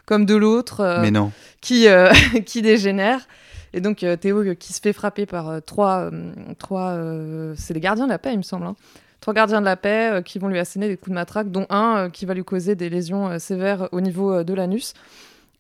comme 0.05 0.27
de 0.27 0.35
l'autre. 0.35 1.01
mais 1.01 1.11
non. 1.11 1.33
qui, 1.61 1.87
qui 2.47 2.63
dégénère. 2.63 3.27
Et 3.75 3.81
donc 3.81 4.03
euh, 4.05 4.17
Théo 4.17 4.43
euh, 4.45 4.55
qui 4.55 4.73
se 4.73 4.81
fait 4.81 4.93
frapper 4.93 5.27
par 5.27 5.49
euh, 5.49 5.61
trois, 5.61 6.11
euh, 6.13 6.33
trois 6.59 6.91
euh, 6.91 7.55
c'est 7.57 7.73
les 7.75 7.81
gardiens 7.81 8.05
de 8.07 8.11
la 8.11 8.19
paix, 8.19 8.33
il 8.33 8.39
me 8.39 8.43
semble. 8.43 8.67
hein. 8.67 8.77
Trois 9.21 9.35
gardiens 9.35 9.61
de 9.61 9.65
la 9.67 9.77
paix 9.77 10.11
euh, 10.13 10.21
qui 10.23 10.39
vont 10.39 10.49
lui 10.49 10.59
asséner 10.59 10.89
des 10.89 10.97
coups 10.97 11.11
de 11.11 11.15
matraque, 11.15 11.51
dont 11.51 11.67
un 11.71 11.97
euh, 11.97 12.09
qui 12.11 12.27
va 12.27 12.35
lui 12.35 12.45
causer 12.45 12.75
des 12.75 12.91
lésions 12.91 13.29
euh, 13.29 13.39
sévères 13.39 13.89
au 13.93 14.01
niveau 14.01 14.33
euh, 14.33 14.45
de 14.45 14.53
l'anus. 14.53 14.95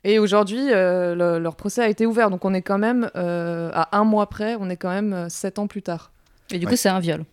Et 0.04 0.18
aujourd'hui, 0.18 0.72
euh, 0.72 1.14
le- 1.14 1.38
leur 1.38 1.54
procès 1.54 1.80
a 1.80 1.88
été 1.88 2.04
ouvert, 2.06 2.28
donc 2.28 2.44
on 2.44 2.52
est 2.54 2.62
quand 2.62 2.78
même 2.78 3.08
euh, 3.14 3.70
à 3.72 3.96
un 3.96 4.02
mois 4.04 4.28
près, 4.28 4.56
on 4.58 4.68
est 4.68 4.76
quand 4.76 4.90
même 4.90 5.12
euh, 5.12 5.28
sept 5.28 5.60
ans 5.60 5.68
plus 5.68 5.82
tard. 5.82 6.10
Et 6.50 6.58
du 6.58 6.66
Ouais. 6.66 6.72
coup, 6.72 6.76
c'est 6.76 6.88
un 6.88 6.98
viol. 6.98 7.24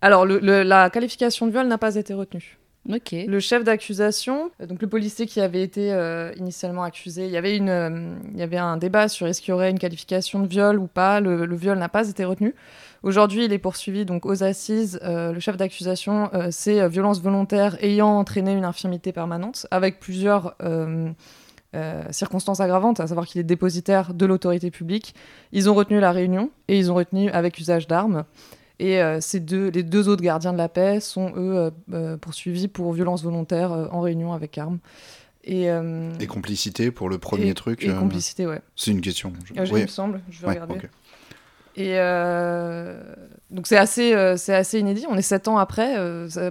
Alors 0.00 0.26
le- 0.26 0.40
le- 0.40 0.64
la 0.64 0.90
qualification 0.90 1.46
de 1.46 1.52
viol 1.52 1.66
n'a 1.68 1.78
pas 1.78 1.94
été 1.94 2.12
retenue. 2.14 2.57
Le 2.88 3.38
chef 3.38 3.64
d'accusation, 3.64 4.50
euh, 4.60 4.66
donc 4.66 4.80
le 4.80 4.88
policier 4.88 5.26
qui 5.26 5.40
avait 5.40 5.62
été 5.62 5.92
euh, 5.92 6.32
initialement 6.36 6.82
accusé, 6.82 7.26
il 7.26 7.30
y 7.30 7.36
avait 7.36 7.54
une, 7.56 7.68
euh, 7.68 8.14
il 8.32 8.38
y 8.38 8.42
avait 8.42 8.56
un 8.56 8.78
débat 8.78 9.08
sur 9.08 9.26
est-ce 9.26 9.42
qu'il 9.42 9.50
y 9.50 9.52
aurait 9.52 9.70
une 9.70 9.78
qualification 9.78 10.40
de 10.40 10.46
viol 10.46 10.78
ou 10.78 10.86
pas. 10.86 11.20
Le, 11.20 11.54
viol 11.54 11.78
n'a 11.78 11.90
pas 11.90 12.08
été 12.08 12.24
retenu. 12.24 12.54
Aujourd'hui, 13.02 13.44
il 13.44 13.52
est 13.52 13.58
poursuivi 13.58 14.06
donc 14.06 14.24
aux 14.24 14.42
assises. 14.42 14.98
Le 15.04 15.38
chef 15.38 15.56
d'accusation, 15.56 16.30
c'est 16.50 16.88
violence 16.88 17.20
volontaire 17.20 17.76
ayant 17.82 18.18
entraîné 18.18 18.52
une 18.52 18.64
infirmité 18.64 19.12
permanente, 19.12 19.66
avec 19.70 20.00
plusieurs 20.00 20.56
circonstances 22.10 22.60
aggravantes, 22.60 22.98
à 22.98 23.06
savoir 23.06 23.26
qu'il 23.26 23.40
est 23.40 23.44
dépositaire 23.44 24.14
de 24.14 24.26
l'autorité 24.26 24.70
publique. 24.72 25.14
Ils 25.52 25.70
ont 25.70 25.74
retenu 25.74 26.00
la 26.00 26.10
réunion 26.10 26.50
et 26.66 26.76
ils 26.76 26.90
ont 26.90 26.94
retenu 26.96 27.30
avec 27.30 27.58
usage 27.58 27.86
d'armes. 27.86 28.24
Et 28.80 29.02
euh, 29.02 29.20
ces 29.20 29.40
deux, 29.40 29.68
les 29.70 29.82
deux 29.82 30.08
autres 30.08 30.22
gardiens 30.22 30.52
de 30.52 30.58
la 30.58 30.68
paix 30.68 31.00
sont, 31.00 31.32
eux, 31.36 31.56
euh, 31.56 31.70
euh, 31.92 32.16
poursuivis 32.16 32.68
pour 32.68 32.92
violence 32.92 33.22
volontaire 33.24 33.72
en 33.72 34.00
réunion 34.00 34.32
avec 34.32 34.56
armes. 34.56 34.78
Et, 35.44 35.70
euh, 35.70 36.12
Et 36.20 36.26
complicité 36.26 36.90
pour 36.90 37.08
le 37.08 37.18
premier 37.18 37.48
et- 37.48 37.54
truc. 37.54 37.82
Et 37.82 37.90
euh, 37.90 37.98
complicité, 37.98 38.46
ouais. 38.46 38.60
C'est 38.76 38.90
une 38.90 39.00
question. 39.00 39.32
je- 39.44 39.54
je- 39.64 39.72
oui. 39.72 39.80
Il 39.80 39.82
me 39.82 39.86
semble, 39.88 40.20
je 40.30 40.40
vais 40.40 40.46
Ouais, 40.48 40.52
regarder. 40.54 40.80
Et 41.76 41.92
euh, 41.98 43.00
donc 43.50 43.66
c'est 43.68 43.76
assez, 43.76 44.12
c'est 44.36 44.54
assez 44.54 44.80
inédit. 44.80 45.06
On 45.08 45.16
est 45.16 45.22
sept 45.22 45.46
ans 45.48 45.58
après. 45.58 45.94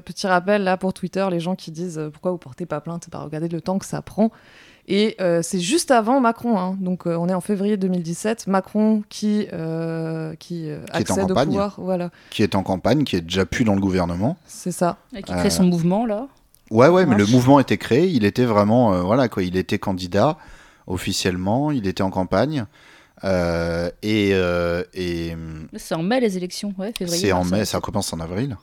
petit 0.05 0.25
rappel 0.27 0.63
là 0.63 0.77
pour 0.77 0.93
Twitter, 0.93 1.27
les 1.31 1.39
gens 1.41 1.55
qui 1.55 1.71
disent 1.71 2.01
pourquoi 2.13 2.31
vous 2.31 2.37
portez 2.37 2.65
pas 2.65 2.79
plainte, 2.81 3.07
bah, 3.11 3.19
regardez 3.19 3.49
le 3.49 3.59
temps 3.61 3.77
que 3.77 3.85
ça 3.85 4.01
prend? 4.01 4.31
Et 4.89 5.15
euh, 5.19 5.41
c'est 5.41 5.59
juste 5.59 5.91
avant 5.91 6.21
Macron, 6.21 6.57
hein. 6.57 6.77
donc 6.79 7.07
euh, 7.07 7.15
on 7.17 7.27
est 7.27 7.33
en 7.33 7.41
février 7.41 7.75
2017. 7.75 8.47
Macron 8.47 9.03
qui 9.09 9.47
euh, 9.51 10.33
qui, 10.39 10.69
euh, 10.69 10.79
Qui 10.85 10.91
est 10.91 11.11
en 11.11 11.13
accède 11.13 11.23
au 11.25 11.27
campagne. 11.27 11.47
pouvoir, 11.49 11.75
voilà, 11.77 12.09
Qui 12.29 12.43
est 12.43 12.55
en 12.55 12.63
campagne, 12.63 13.03
qui 13.03 13.17
est 13.17 13.21
déjà 13.21 13.45
plus 13.45 13.65
dans 13.65 13.75
le 13.75 13.81
gouvernement. 13.81 14.37
c'est 14.45 14.71
ça. 14.71 14.97
Et 15.15 15.21
qui 15.23 15.33
Euh, 15.33 15.37
crée 15.37 15.49
son 15.49 15.63
mouvement, 15.65 16.05
là. 16.05 16.27
Ouais, 16.71 16.87
ouais, 16.87 17.05
mais 17.05 17.15
le 17.15 17.25
mouvement 17.25 17.59
était 17.59 17.77
créé. 17.77 18.07
Il 18.07 18.23
était 18.25 18.45
vraiment, 18.45 18.93
euh, 18.93 19.01
voilà 19.01 19.27
quoi, 19.29 19.43
il 19.43 19.55
était 19.57 19.77
candidat 19.79 20.37
officiellement. 20.87 21.71
Il 21.71 21.85
était 21.87 22.03
en 22.03 22.09
campagne. 22.09 22.65
Euh, 23.23 23.89
et 24.03 24.29
euh, 24.33 24.83
et 24.93 25.35
C'est 25.75 25.95
en 25.95 26.03
mai, 26.03 26.19
les 26.19 26.37
élections. 26.37 26.73
Ouais, 26.77 26.91
février. 26.97 27.19
C'est 27.19 27.31
en 27.31 27.43
mai, 27.43 27.65
ça 27.65 27.79
commence 27.81 28.13
en 28.13 28.19
avril. 28.19 28.57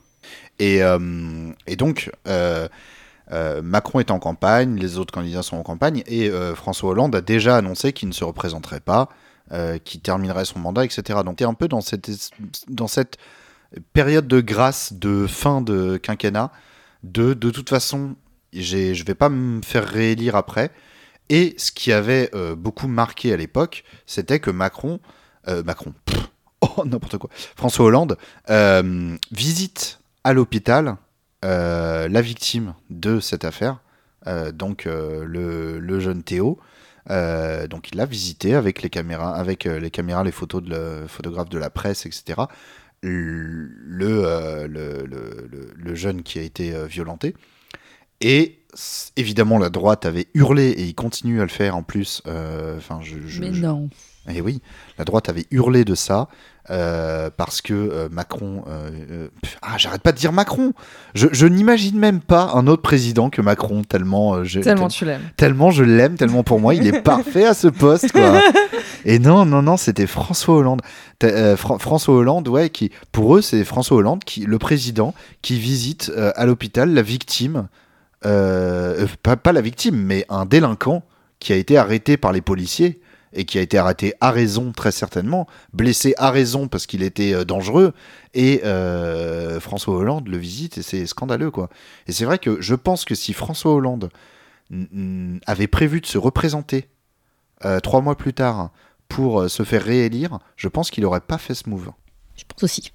Et, 0.59 0.83
euh, 0.83 1.51
et 1.67 1.77
donc, 1.77 2.11
euh, 3.33 3.63
Macron 3.63 4.01
est 4.01 4.11
en 4.11 4.19
campagne, 4.19 4.77
les 4.77 4.99
autres 4.99 5.13
candidats 5.13 5.43
sont 5.43 5.57
en 5.57 5.63
campagne, 5.63 6.03
et 6.07 6.29
euh, 6.29 6.55
François 6.55 6.91
Hollande 6.91 7.15
a 7.15 7.21
déjà 7.21 7.57
annoncé 7.57 7.93
qu'il 7.93 8.09
ne 8.09 8.15
se 8.15 8.25
représenterait 8.25 8.81
pas, 8.81 9.09
euh, 9.53 9.79
qu'il 9.79 10.01
terminerait 10.01 10.45
son 10.45 10.59
mandat, 10.59 10.85
etc. 10.85 11.21
Donc, 11.25 11.37
tu 11.37 11.45
es 11.45 11.47
un 11.47 11.55
peu 11.55 11.69
dans 11.69 11.81
cette, 11.81 13.19
période 13.93 14.29
de 14.29 14.41
grâce 14.41 14.93
de 14.93 15.27
fin 15.27 15.61
de 15.61 15.97
quinquennat, 15.97 16.53
de 17.03 17.35
de 17.35 17.51
toute 17.51 17.69
façon, 17.69 18.17
je 18.53 19.05
vais 19.05 19.15
pas 19.15 19.29
me 19.29 19.63
faire 19.63 19.85
réélire 19.85 20.37
après. 20.37 20.71
Et 21.29 21.55
ce 21.59 21.73
qui 21.73 21.91
avait 21.91 22.31
beaucoup 22.57 22.87
marqué 22.87 23.33
à 23.33 23.37
l'époque, 23.37 23.83
c'était 24.07 24.39
que 24.39 24.51
Macron, 24.51 25.01
Macron, 25.65 25.93
oh 26.61 26.85
n'importe 26.85 27.19
quoi, 27.19 27.31
François 27.57 27.87
Hollande 27.87 28.17
visite 29.33 29.99
à 30.23 30.33
l'hôpital 30.35 30.97
la 31.49 32.21
victime 32.21 32.75
de 32.91 33.21
cette 33.21 33.45
affaire, 33.45 33.81
euh, 34.27 34.51
donc 34.53 34.87
euh, 34.87 35.25
le, 35.27 35.79
le 35.79 36.01
jeune 36.01 36.23
Théo. 36.23 36.59
Euh, 37.11 37.67
donc 37.67 37.91
il 37.93 37.99
l'a 37.99 38.07
visité 38.07 38.55
avec 38.55 38.81
les 38.81 38.89
caméras, 38.89 39.35
avec 39.37 39.67
euh, 39.67 39.79
les 39.79 39.91
caméras, 39.91 40.25
les 40.25 40.33
photos 40.33 40.63
de 40.63 40.71
le 40.71 41.07
photographe 41.07 41.51
de 41.51 41.59
la 41.59 41.69
presse, 41.69 42.07
etc. 42.07 42.43
Le, 43.03 44.25
euh, 44.25 44.67
le, 44.67 45.05
le- 45.07 45.49
le- 45.51 45.71
le 45.77 45.95
jeune 45.95 46.23
qui 46.23 46.39
a 46.39 46.43
été 46.43 46.75
euh, 46.75 46.87
violenté. 46.87 47.35
Et 48.21 48.61
évidemment, 49.17 49.59
la 49.59 49.69
droite 49.69 50.07
avait 50.07 50.29
hurlé, 50.35 50.69
et 50.71 50.85
il 50.85 50.95
continue 50.95 51.41
à 51.41 51.43
le 51.45 51.51
faire 51.51 51.77
en 51.77 51.83
plus. 51.83 52.23
euh, 52.27 52.79
Enfin, 52.79 53.01
je, 53.03 53.17
je- 53.27 53.41
Mais 53.43 53.53
je- 53.53 53.61
non. 53.63 53.91
et 54.29 54.41
oui, 54.41 54.63
la 54.99 55.05
droite 55.05 55.29
avait 55.29 55.47
hurlé 55.51 55.85
de 55.85 55.95
ça 55.95 56.29
euh, 56.70 57.29
parce 57.37 57.61
que 57.61 57.74
euh, 57.74 58.09
Macron. 58.11 58.64
euh, 58.68 59.29
ah, 59.62 59.74
j'arrête 59.77 60.00
pas 60.03 60.12
de 60.12 60.16
dire 60.16 60.33
Macron. 60.33 60.72
Je, 61.14 61.29
je 61.33 61.46
n'imagine 61.46 61.98
même 61.98 62.20
pas 62.20 62.53
un 62.55 62.66
autre 62.66 62.83
président 62.83 63.29
que 63.31 63.42
Macron 63.42 63.83
tellement 63.85 64.42
je, 64.44 64.61
Tellement 64.61 64.88
tel- 64.88 64.96
tu 64.98 65.05
l'aimes. 65.05 65.20
tellement 65.37 65.70
je 65.70 65.85
l'aime, 65.85 66.16
tellement 66.16 66.42
pour 66.42 66.61
moi 66.61 66.74
il 66.74 66.87
est 66.87 67.03
parfait 67.03 67.44
à 67.46 67.55
ce 67.55 67.68
poste 67.68 68.12
quoi. 68.12 68.40
Et 69.05 69.18
non 69.18 69.44
non 69.44 69.61
non, 69.62 69.77
c'était 69.77 70.07
François 70.07 70.57
Hollande. 70.57 70.81
François 71.57 72.14
Hollande 72.14 72.48
ouais 72.48 72.70
qui 72.70 72.90
pour 73.12 73.37
eux 73.37 73.42
c'est 73.42 73.64
François 73.64 73.98
Hollande 73.98 74.24
qui 74.24 74.40
le 74.40 74.59
président 74.59 75.14
qui 75.42 75.59
visite 75.59 76.11
à 76.16 76.46
l'hôpital 76.46 76.92
la 76.94 77.03
victime 77.03 77.68
pas, 78.22 79.37
pas 79.37 79.53
la 79.53 79.61
victime 79.61 79.96
mais 79.96 80.24
un 80.29 80.46
délinquant 80.46 81.03
qui 81.40 81.53
a 81.53 81.57
été 81.57 81.77
arrêté 81.77 82.16
par 82.16 82.33
les 82.33 82.40
policiers 82.40 83.00
et 83.35 83.44
qui 83.44 83.59
a 83.59 83.62
été 83.62 83.79
arrêté 83.79 84.14
à 84.20 84.31
raison 84.31 84.73
très 84.73 84.92
certainement, 84.92 85.47
blessé 85.73 86.14
à 86.16 86.31
raison 86.31 86.68
parce 86.68 86.87
qu'il 86.87 87.03
était 87.03 87.35
euh, 87.35 87.44
dangereux, 87.44 87.92
et 88.33 88.62
euh, 88.64 89.61
François 89.61 89.94
Hollande 89.94 90.29
le 90.29 90.37
visite 90.37 90.79
et 90.79 90.83
c'est 90.83 91.07
scandaleux 91.07 91.51
quoi. 91.51 91.68
Et 92.07 92.12
c'est 92.12 92.25
vrai 92.25 92.38
que 92.38 92.61
je 92.61 92.75
pense 92.75 93.05
que 93.05 93.14
si 93.14 93.33
François 93.33 93.73
Hollande 93.73 94.11
avait 95.47 95.66
prévu 95.66 96.01
de 96.01 96.07
se 96.07 96.18
représenter 96.18 96.88
euh, 97.64 97.81
trois 97.81 98.01
mois 98.01 98.16
plus 98.16 98.33
tard 98.33 98.70
pour 99.09 99.49
se 99.51 99.62
faire 99.62 99.85
réélire, 99.85 100.38
je 100.57 100.68
pense 100.68 100.90
qu'il 100.90 101.05
aurait 101.05 101.20
pas 101.20 101.38
fait 101.38 101.55
ce 101.55 101.68
move. 101.68 101.92
Je 102.37 102.44
pense 102.49 102.64
aussi. 102.64 102.92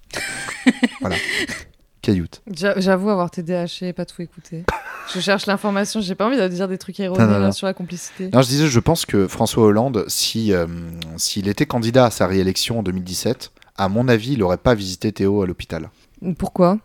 Cailloute. 2.12 2.42
J'avoue 2.78 3.10
avoir 3.10 3.30
TDAH 3.32 3.66
et 3.82 3.94
pas 3.94 4.06
tout 4.06 4.22
écouté. 4.22 4.64
Je 5.14 5.20
cherche 5.20 5.46
l'information, 5.48 6.02
j'ai 6.02 6.14
pas 6.16 6.28
envie 6.28 6.38
de 6.38 6.48
dire 6.48 6.68
des 6.68 6.78
trucs 6.78 7.00
erronés 7.00 7.24
Non, 7.26 7.40
non, 7.40 7.52
sur 7.52 7.66
la 7.68 7.74
complicité. 7.74 8.30
Non, 8.32 8.44
je 8.44 8.48
disais, 8.48 8.68
je 8.68 8.80
pense 8.80 9.08
que 9.08 9.28
François 9.28 9.64
Hollande, 9.64 10.06
si 10.08 10.54
euh, 10.54 10.68
s'il 11.18 11.48
était 11.48 11.66
candidat 11.66 12.06
à 12.06 12.12
sa 12.12 12.28
réélection 12.28 12.80
en 12.80 12.84
2017, 12.84 13.52
à 13.78 13.90
mon 13.90 14.08
avis, 14.08 14.34
il 14.34 14.44
aurait 14.44 14.58
pas 14.58 14.76
visité 14.76 15.12
Théo 15.12 15.42
à 15.42 15.48
l'hôpital. 15.48 15.90
Pourquoi? 16.38 16.78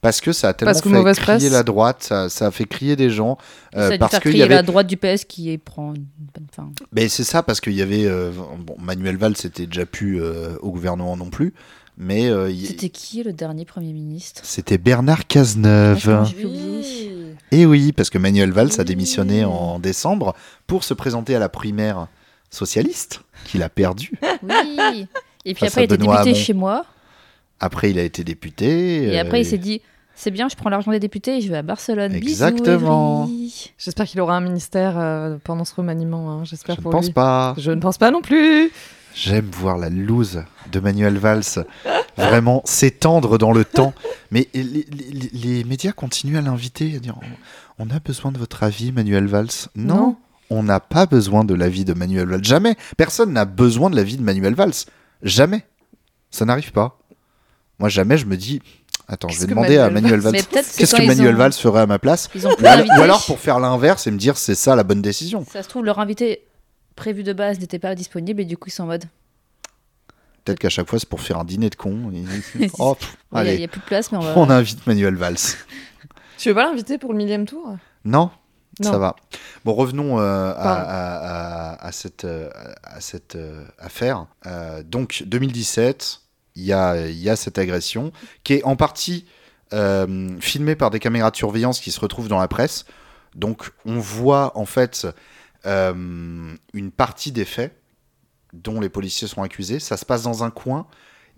Parce 0.00 0.20
que 0.22 0.32
ça 0.32 0.48
a 0.50 0.52
tellement 0.54 0.72
fait 0.74 0.80
crier 0.90 1.12
presse. 1.14 1.50
la 1.50 1.62
droite, 1.62 2.04
ça, 2.04 2.28
ça 2.30 2.46
a 2.46 2.50
fait 2.52 2.64
crier 2.64 2.94
des 2.96 3.10
gens. 3.10 3.36
euh, 3.74 3.80
ça 3.80 3.86
a 3.86 3.90
dû 3.90 3.98
parce 3.98 4.12
faire 4.12 4.20
qu'il 4.22 4.30
y 4.30 4.34
crier 4.34 4.44
avait... 4.44 4.54
la 4.54 4.62
droite 4.62 4.86
du 4.86 4.96
PS 4.96 5.24
qui 5.26 5.50
est- 5.50 5.58
prend 5.58 5.92
une 5.92 6.06
bonne 6.34 6.46
fin. 6.54 6.70
Mais 6.92 7.08
c'est 7.08 7.24
ça, 7.24 7.42
parce 7.42 7.60
qu'il 7.60 7.74
y 7.74 7.82
avait. 7.82 8.06
euh, 8.06 8.30
bon, 8.60 8.76
Manuel 8.80 9.16
Valls 9.18 9.36
c'était 9.36 9.66
déjà 9.66 9.84
plus 9.84 10.22
euh, 10.22 10.56
au 10.60 10.70
gouvernement 10.70 11.16
non 11.16 11.28
plus, 11.30 11.52
mais 11.98 12.26
euh, 12.28 12.50
C'était 12.64 12.88
qui 12.88 13.22
le 13.22 13.32
dernier 13.32 13.64
Premier 13.64 13.92
ministre? 13.92 14.40
C'était 14.44 14.78
Bernard 14.78 15.26
Cazeneuve. 15.26 16.24
J'ai 16.36 16.44
oublié. 16.46 17.34
Et 17.50 17.66
oui, 17.66 17.92
parce 17.92 18.08
que 18.10 18.18
Manuel 18.18 18.52
Valls 18.52 18.70
a 18.78 18.84
démissionné 18.84 19.44
en 19.44 19.78
décembre 19.78 20.34
pour 20.66 20.84
se 20.84 20.94
présenter 20.94 21.34
à 21.34 21.38
la 21.38 21.48
primaire 21.48 22.06
socialiste 22.50 23.20
qu'il 23.44 23.62
a 23.62 23.68
perdue. 23.68 24.12
Oui. 24.42 25.06
Et 25.44 25.54
puis 25.54 25.66
après, 25.66 25.82
il 25.82 25.84
était 25.84 25.96
Benoît 25.96 26.16
député 26.18 26.30
Hamon. 26.36 26.44
chez 26.44 26.52
moi. 26.52 26.84
Après, 27.60 27.90
il 27.90 27.98
a 27.98 28.02
été 28.02 28.22
député. 28.22 29.04
Et 29.04 29.18
euh, 29.18 29.22
après, 29.22 29.40
il 29.40 29.44
s'est 29.44 29.58
dit 29.58 29.80
c'est 30.14 30.30
bien, 30.32 30.48
je 30.48 30.56
prends 30.56 30.68
l'argent 30.68 30.90
des 30.90 30.98
députés 31.00 31.36
et 31.38 31.40
je 31.40 31.48
vais 31.48 31.56
à 31.58 31.62
Barcelone. 31.62 32.12
Exactement. 32.12 33.28
J'espère 33.78 34.06
qu'il 34.06 34.20
aura 34.20 34.36
un 34.36 34.40
ministère 34.40 34.98
euh, 34.98 35.36
pendant 35.44 35.64
ce 35.64 35.74
remaniement. 35.74 36.30
hein. 36.32 36.44
J'espère 36.44 36.74
Je 36.76 36.80
ne 36.80 36.90
pense 36.90 37.06
lui. 37.06 37.12
pas. 37.12 37.54
Je 37.56 37.70
ne 37.70 37.80
pense 37.80 37.98
pas 37.98 38.10
non 38.10 38.20
plus. 38.20 38.70
J'aime 39.14 39.48
voir 39.52 39.78
la 39.78 39.90
loose 39.90 40.42
de 40.70 40.80
Manuel 40.80 41.18
Valls 41.18 41.42
vraiment 42.16 42.62
s'étendre 42.64 43.38
dans 43.38 43.52
le 43.52 43.64
temps. 43.64 43.92
Mais 44.30 44.48
les, 44.54 44.62
les- 44.62 44.86
les- 44.90 45.30
les 45.32 45.64
médias 45.64 45.92
continuent 45.92 46.36
à 46.36 46.40
l'inviter, 46.42 46.94
à 46.96 46.98
dire 46.98 47.16
On 47.78 47.90
a 47.90 47.98
besoin 48.00 48.32
de 48.32 48.38
votre 48.38 48.62
avis, 48.62 48.92
Manuel 48.92 49.26
Valls. 49.26 49.48
Non, 49.76 49.94
Non. 49.96 50.16
on 50.50 50.62
n'a 50.62 50.80
pas 50.80 51.06
besoin 51.06 51.44
de 51.44 51.54
l'avis 51.54 51.84
de 51.84 51.94
Manuel 51.94 52.28
Valls. 52.28 52.44
Jamais. 52.44 52.76
Personne 52.96 53.32
n'a 53.32 53.44
besoin 53.44 53.90
de 53.90 53.96
l'avis 53.96 54.16
de 54.16 54.22
Manuel 54.22 54.54
Valls. 54.54 54.72
Jamais. 55.22 55.64
Ça 56.30 56.44
n'arrive 56.44 56.72
pas. 56.72 56.98
Moi, 57.78 57.88
jamais 57.88 58.18
je 58.18 58.26
me 58.26 58.36
dis 58.36 58.60
Attends, 59.10 59.28
je 59.28 59.40
vais 59.40 59.46
demander 59.46 59.78
à 59.78 59.88
Manuel 59.88 60.20
Valls. 60.20 60.34
Qu'est-ce 60.52 60.94
que 60.94 61.06
Manuel 61.06 61.34
ont- 61.34 61.38
Valls 61.38 61.52
ferait 61.54 61.80
à 61.80 61.86
ma 61.86 61.98
place 61.98 62.28
Ils 62.34 62.46
ont 62.46 62.54
plus 62.54 62.66
ou 62.66 63.00
alors 63.02 63.24
pour 63.24 63.38
faire 63.38 63.58
l'inverse 63.58 64.06
et 64.06 64.10
me 64.10 64.18
dire 64.18 64.36
c'est 64.36 64.54
ça 64.54 64.76
la 64.76 64.82
bonne 64.84 65.00
décision. 65.00 65.46
Ça 65.50 65.62
se 65.62 65.68
trouve, 65.68 65.84
leur 65.86 65.98
invité 65.98 66.42
prévu 66.98 67.22
de 67.22 67.32
base 67.32 67.58
n'était 67.60 67.78
pas 67.78 67.94
disponible 67.94 68.40
et 68.42 68.44
du 68.44 68.56
coup, 68.56 68.68
ils 68.68 68.72
sont 68.72 68.82
en 68.84 68.86
mode 68.86 69.04
Peut-être 70.44 70.58
qu'à 70.60 70.68
chaque 70.70 70.88
fois 70.88 70.98
c'est 70.98 71.08
pour 71.08 71.20
faire 71.20 71.38
un 71.38 71.44
dîner 71.44 71.68
de 71.70 71.74
con. 71.74 72.10
Et- 72.58 72.70
Oh, 72.78 72.94
pff, 72.94 73.16
il 73.32 73.34
n'y 73.34 73.40
allez, 73.40 73.64
a, 73.64 73.68
plus 73.68 73.80
de 73.80 73.84
place, 73.84 74.10
mais 74.12 74.18
on 74.18 74.22
va. 74.22 74.32
on 74.36 74.48
invite 74.50 74.86
Manuel 74.86 75.14
Valls. 75.14 75.36
Tu 76.38 76.48
veux 76.48 76.54
pas 76.54 76.64
l'inviter 76.64 76.96
pour 76.98 77.12
le 77.12 77.18
millième 77.18 77.44
tour? 77.46 77.76
Non, 78.04 78.30
Non. 78.80 78.90
ça 78.92 78.96
va. 78.98 79.16
Bon, 79.64 79.74
revenons 79.74 80.18
euh, 80.20 80.50
à, 80.50 80.54
Pardon. 80.54 80.84
à- 80.88 80.94
à- 81.82 81.86
à 81.86 81.92
cette, 81.92 82.24
euh, 82.24 82.48
à 82.82 83.00
cette 83.00 83.34
euh, 83.36 83.64
affaire. 83.78 84.26
Euh, 84.46 84.82
donc, 84.82 85.24
2017, 85.26 86.20
il 86.56 86.64
y 86.64 86.72
a, 86.72 87.06
il 87.08 87.18
y 87.18 87.28
a 87.28 87.36
cette 87.36 87.58
agression 87.58 88.12
qui 88.44 88.54
est 88.54 88.64
en 88.64 88.76
partie 88.76 89.26
euh, 89.74 90.34
filmée 90.40 90.76
par 90.76 90.88
des 90.90 90.98
caméras 91.00 91.30
de 91.30 91.36
surveillance 91.36 91.80
qui 91.80 91.90
se 91.90 92.00
retrouvent 92.00 92.28
dans 92.28 92.38
la 92.38 92.48
presse. 92.48 92.86
Donc, 93.34 93.70
on 93.84 93.98
voit 93.98 94.56
en 94.56 94.64
fait 94.64 95.02
euh, 95.04 95.12
une 95.64 96.90
partie 96.96 97.32
des 97.32 97.44
faits 97.44 97.74
dont 98.52 98.80
les 98.80 98.88
policiers 98.88 99.28
sont 99.28 99.42
accusés. 99.42 99.78
Ça 99.80 99.96
se 99.96 100.04
passe 100.04 100.22
dans 100.22 100.44
un 100.44 100.50
coin. 100.50 100.86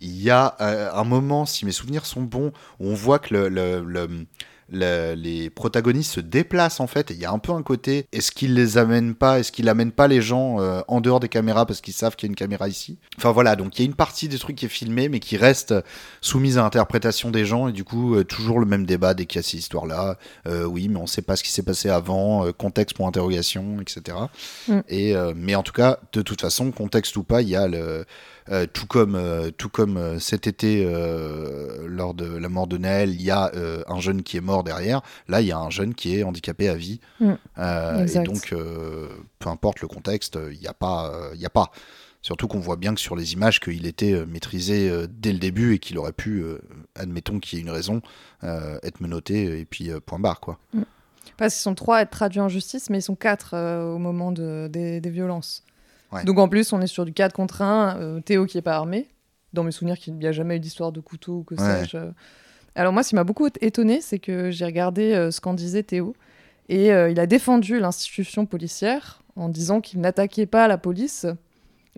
Il 0.01 0.21
y 0.21 0.31
a 0.31 0.57
euh, 0.61 0.91
un 0.93 1.05
moment, 1.05 1.45
si 1.45 1.67
mes 1.67 1.73
souvenirs 1.73 2.07
sont 2.07 2.23
bons, 2.23 2.53
où 2.79 2.87
on 2.89 2.95
voit 2.95 3.19
que 3.19 3.35
le, 3.35 3.49
le- 3.49 3.81
le- 3.85 4.27
le- 4.71 5.15
les 5.15 5.51
protagonistes 5.51 6.13
se 6.13 6.21
déplacent 6.21 6.81
en 6.81 6.87
fait. 6.87 7.11
Et 7.11 7.15
il 7.15 7.21
y 7.21 7.25
a 7.25 7.31
un 7.33 7.39
peu 7.39 7.53
un 7.53 7.63
côté, 7.63 8.07
est-ce 8.13 8.31
qu'ils 8.33 8.55
les 8.55 8.79
amènent 8.79 9.15
pas, 9.15 9.39
est-ce 9.39 9.53
qu'ils 9.53 9.69
amènent 9.69 9.93
pas 9.93 10.09
les 10.09 10.23
gens 10.23 10.61
euh, 10.61 10.81
en 10.89 11.01
dehors 11.01 11.21
des 11.21 11.29
caméras 11.29 11.67
parce 11.67 11.81
qu'ils 11.81 11.95
savent 11.95 12.17
qu'il 12.17 12.27
y 12.27 12.31
a 12.31 12.33
une 12.33 12.37
caméra 12.37 12.69
ici? 12.69 12.99
Enfin 13.17 13.33
voilà, 13.33 13.57
donc 13.57 13.79
il 13.79 13.83
y 13.83 13.85
a 13.85 13.87
une 13.87 13.95
partie 13.95 14.29
des 14.29 14.39
trucs 14.39 14.57
qui 14.57 14.67
est 14.67 14.69
filmée 14.69 15.09
mais 15.09 15.21
qui 15.21 15.37
reste 15.37 15.75
soumise 16.21 16.59
à 16.59 16.63
l'interprétation 16.63 17.31
des 17.31 17.45
gens 17.45 17.69
et 17.69 17.73
du 17.73 17.85
coup 17.85 18.15
euh, 18.15 18.25
toujours 18.25 18.61
le 18.61 18.67
même 18.67 18.87
débat 18.87 19.15
dès 19.15 19.27
qu'il 19.27 19.39
y 19.39 19.41
a 19.41 19.43
ces 19.43 19.59
histoires-là. 19.59 20.19
Euh, 20.47 20.65
oui, 20.65 20.89
mais 20.89 20.99
on 20.99 21.07
sait 21.07 21.23
pas 21.23 21.37
ce 21.37 21.43
qui 21.43 21.51
s'est 21.51 21.63
passé 21.63 21.89
avant, 21.89 22.47
euh, 22.47 22.53
contexte 22.53 22.97
pour 22.97 23.07
interrogation, 23.07 23.79
etc. 23.81 24.17
Mm. 24.69 24.79
Et 24.89 25.17
euh, 25.17 25.33
mais 25.37 25.55
en 25.55 25.63
tout 25.63 25.73
cas, 25.73 25.99
de 26.13 26.23
toute 26.23 26.41
façon, 26.41 26.71
contexte 26.71 27.17
ou 27.17 27.23
pas, 27.23 27.43
il 27.43 27.49
y 27.49 27.57
a 27.57 27.67
le 27.69 28.05
euh, 28.51 28.67
tout 28.73 28.87
comme, 28.87 29.15
euh, 29.15 29.51
tout 29.51 29.69
comme 29.69 29.97
euh, 29.97 30.19
cet 30.19 30.47
été, 30.47 30.85
lors 31.87 32.15
de 32.15 32.25
la 32.27 32.49
mort 32.49 32.67
de 32.67 32.79
Naël, 32.79 33.11
il 33.11 33.23
y 33.23 33.31
a 33.31 33.51
un 33.87 34.01
jeune 34.01 34.23
qui 34.23 34.37
est 34.37 34.41
mort 34.43 34.65
derrière. 34.65 35.03
Là, 35.29 35.41
il 35.41 35.47
y 35.47 35.53
a 35.53 35.59
un 35.59 35.71
jeune 35.71 35.95
qui 35.95 36.17
est 36.17 36.23
handicapé 36.23 36.69
à 36.69 36.75
vie. 36.75 37.01
Mm. 37.21 37.33
Et 38.07 38.19
donc, 38.25 38.55
peu 39.39 39.49
importe 39.49 39.81
le 39.81 39.89
contexte, 39.89 40.39
il 40.53 40.59
n'y 40.59 40.67
a 40.67 40.75
pas. 40.75 41.13
il 41.35 41.41
y 41.41 41.47
a 41.47 41.51
pas. 41.51 41.71
Surtout 42.23 42.49
qu'on 42.49 42.61
voit 42.61 42.77
bien 42.77 42.95
que 42.95 43.01
sur 43.01 43.17
les 43.17 43.33
images, 43.33 43.61
qu'il 43.61 43.87
était 43.87 44.25
maîtrisé 44.27 44.91
dès 45.09 45.33
le 45.33 45.39
début 45.39 45.75
et 45.75 45.79
qu'il 45.79 45.99
aurait 45.99 46.13
pu, 46.13 46.45
admettons 46.95 47.41
qu'il 47.41 47.59
y 47.59 47.63
ait 47.63 47.65
une 47.65 47.71
raison, 47.71 48.03
être 48.43 49.01
menotté 49.01 49.59
et 49.61 49.65
puis 49.65 49.91
point 50.05 50.19
barre, 50.19 50.41
quoi. 50.41 50.59
Parce 51.37 51.55
qu'ils 51.55 51.63
sont 51.63 51.75
trois 51.75 51.97
à 51.99 52.03
être 52.03 52.11
traduits 52.11 52.41
en 52.41 52.49
justice, 52.51 52.91
mais 52.91 52.99
ils 52.99 53.03
sont 53.03 53.15
quatre 53.17 53.55
euh, 53.55 53.95
au 53.95 53.99
moment 53.99 54.31
de- 54.31 54.69
des, 54.71 55.01
des 55.01 55.11
violences. 55.11 55.65
Ouais. 56.13 56.25
Donc 56.25 56.39
en 56.39 56.49
plus, 56.49 56.73
on 56.73 56.81
est 56.81 56.87
sur 56.87 57.05
du 57.05 57.13
4 57.13 57.33
contre 57.33 57.63
1. 57.63 58.21
Théo 58.25 58.47
qui 58.47 58.59
est 58.59 58.63
pas 58.63 58.77
armé. 58.77 59.07
Dans 59.53 59.65
mes 59.65 59.73
souvenirs, 59.73 59.99
qu'il 59.99 60.15
n'y 60.15 60.27
a 60.27 60.33
jamais 60.33 60.57
eu 60.57 60.61
d'histoire 60.61 60.93
de 60.93 61.01
couteau 61.01 61.39
ou 61.39 61.43
que 61.45 61.57
sais-je. 61.57 61.99
Alors 62.77 62.93
moi, 62.93 63.03
ce 63.03 63.09
qui 63.11 63.15
m'a 63.17 63.25
beaucoup 63.25 63.49
étonné, 63.61 64.01
c'est 64.01 64.19
que 64.21 64.51
j'ai 64.51 64.65
regardé 64.65 65.13
euh, 65.13 65.31
ce 65.33 65.41
qu'en 65.41 65.55
disait 65.55 65.83
Théo. 65.83 66.15
Et 66.69 66.93
euh, 66.93 67.11
il 67.11 67.19
a 67.19 67.27
défendu 67.27 67.81
l'institution 67.81 68.47
policière 68.47 69.23
en 69.35 69.49
disant 69.49 69.81
qu'il 69.81 70.01
n'attaquait 70.01 70.47
pas 70.47 70.69
la 70.69 70.79
police. 70.79 71.27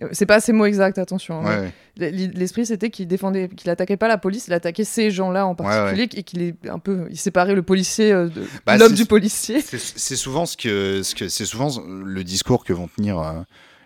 Euh, 0.02 0.08
C'est 0.12 0.24
pas 0.24 0.40
ses 0.40 0.54
mots 0.54 0.64
exacts, 0.64 0.96
attention. 0.96 1.40
hein. 1.40 1.44
Ouais, 1.44 1.70
ouais. 2.00 2.08
L- 2.08 2.30
L'esprit, 2.34 2.64
c'était 2.64 2.88
qu'il 2.88 3.06
défendait, 3.06 3.48
qu'il 3.50 3.68
attaquait 3.68 3.98
pas 3.98 4.08
la 4.08 4.16
police, 4.16 4.46
il 4.46 4.54
attaquait 4.54 4.84
ces 4.84 5.10
gens-là 5.10 5.46
en 5.46 5.54
particulier, 5.54 6.08
et 6.14 6.22
qu'il 6.22 6.40
est 6.40 6.54
un 6.70 6.78
peu, 6.78 7.06
il 7.10 7.18
séparait 7.18 7.54
le 7.54 7.62
policier 7.62 8.10
euh, 8.10 8.28
de 8.30 8.42
Bah, 8.64 8.78
l'homme 8.78 8.94
du 8.94 9.04
policier. 9.04 9.60
C'est 9.60 9.78
c'est 9.78 10.16
souvent 10.16 10.46
ce 10.46 10.56
que, 10.56 11.02
ce 11.02 11.14
que 11.14 11.28
c'est 11.28 11.44
souvent 11.44 11.68
le 11.86 12.24
discours 12.24 12.64
que 12.64 12.72
vont 12.72 12.88
tenir 12.88 13.18
euh, 13.18 13.32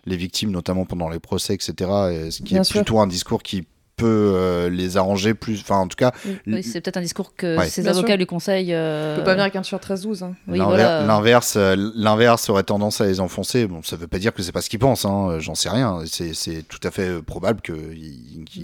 les 0.07 0.17
victimes, 0.17 0.49
notamment 0.51 0.85
pendant 0.85 1.09
les 1.09 1.19
procès, 1.19 1.53
etc. 1.53 1.73
et 2.11 2.31
ce 2.31 2.37
qui 2.41 2.53
Bien 2.53 2.61
est 2.61 2.63
sûr. 2.63 2.81
plutôt 2.81 2.99
un 2.99 3.07
discours 3.07 3.43
qui 3.43 3.67
peut 3.97 4.33
euh, 4.35 4.69
les 4.69 4.95
arranger 4.95 5.33
plus. 5.33 5.59
Enfin, 5.61 5.77
en 5.77 5.87
tout 5.87 5.95
cas, 5.95 6.11
Oui, 6.45 6.61
c'est 6.61 6.81
peut-être 6.81 6.97
un 6.97 7.01
discours 7.01 7.33
que 7.35 7.57
Ouais. 7.57 7.67
ses 7.67 7.81
Bien 7.81 7.89
avocats 7.91 8.09
sûr. 8.09 8.17
lui 8.17 8.25
conseillent. 8.27 8.71
euh, 8.75 9.15
Il 9.15 9.19
peut 9.21 9.25
pas 9.25 9.31
venir 9.31 9.41
avec 9.45 9.55
un 9.55 9.63
t-shirt 9.63 9.83
13-12. 9.83 10.23
hein. 10.23 10.35
Oui, 10.47 10.59
voilà. 10.59 11.03
l'inverse, 11.03 11.55
euh, 11.57 11.75
l'inverse 11.95 12.47
aurait 12.49 12.61
tendance 12.61 13.01
à 13.01 13.07
les 13.07 13.19
enfoncer. 13.19 13.65
Bon, 13.65 13.81
ça 13.81 13.95
veut 13.95 14.05
pas 14.05 14.19
dire 14.19 14.35
que 14.35 14.43
c'est 14.43 14.51
pas 14.51 14.61
ce 14.61 14.69
qu'ils 14.69 14.77
pensent. 14.77 15.03
Hein, 15.03 15.37
J'en 15.39 15.55
sais 15.55 15.69
rien. 15.69 16.01
C'est 16.05 16.35
c'est 16.35 16.61
tout 16.61 16.79
à 16.83 16.91
fait 16.91 17.09
euh, 17.09 17.21
probable 17.23 17.61
que. 17.61 17.73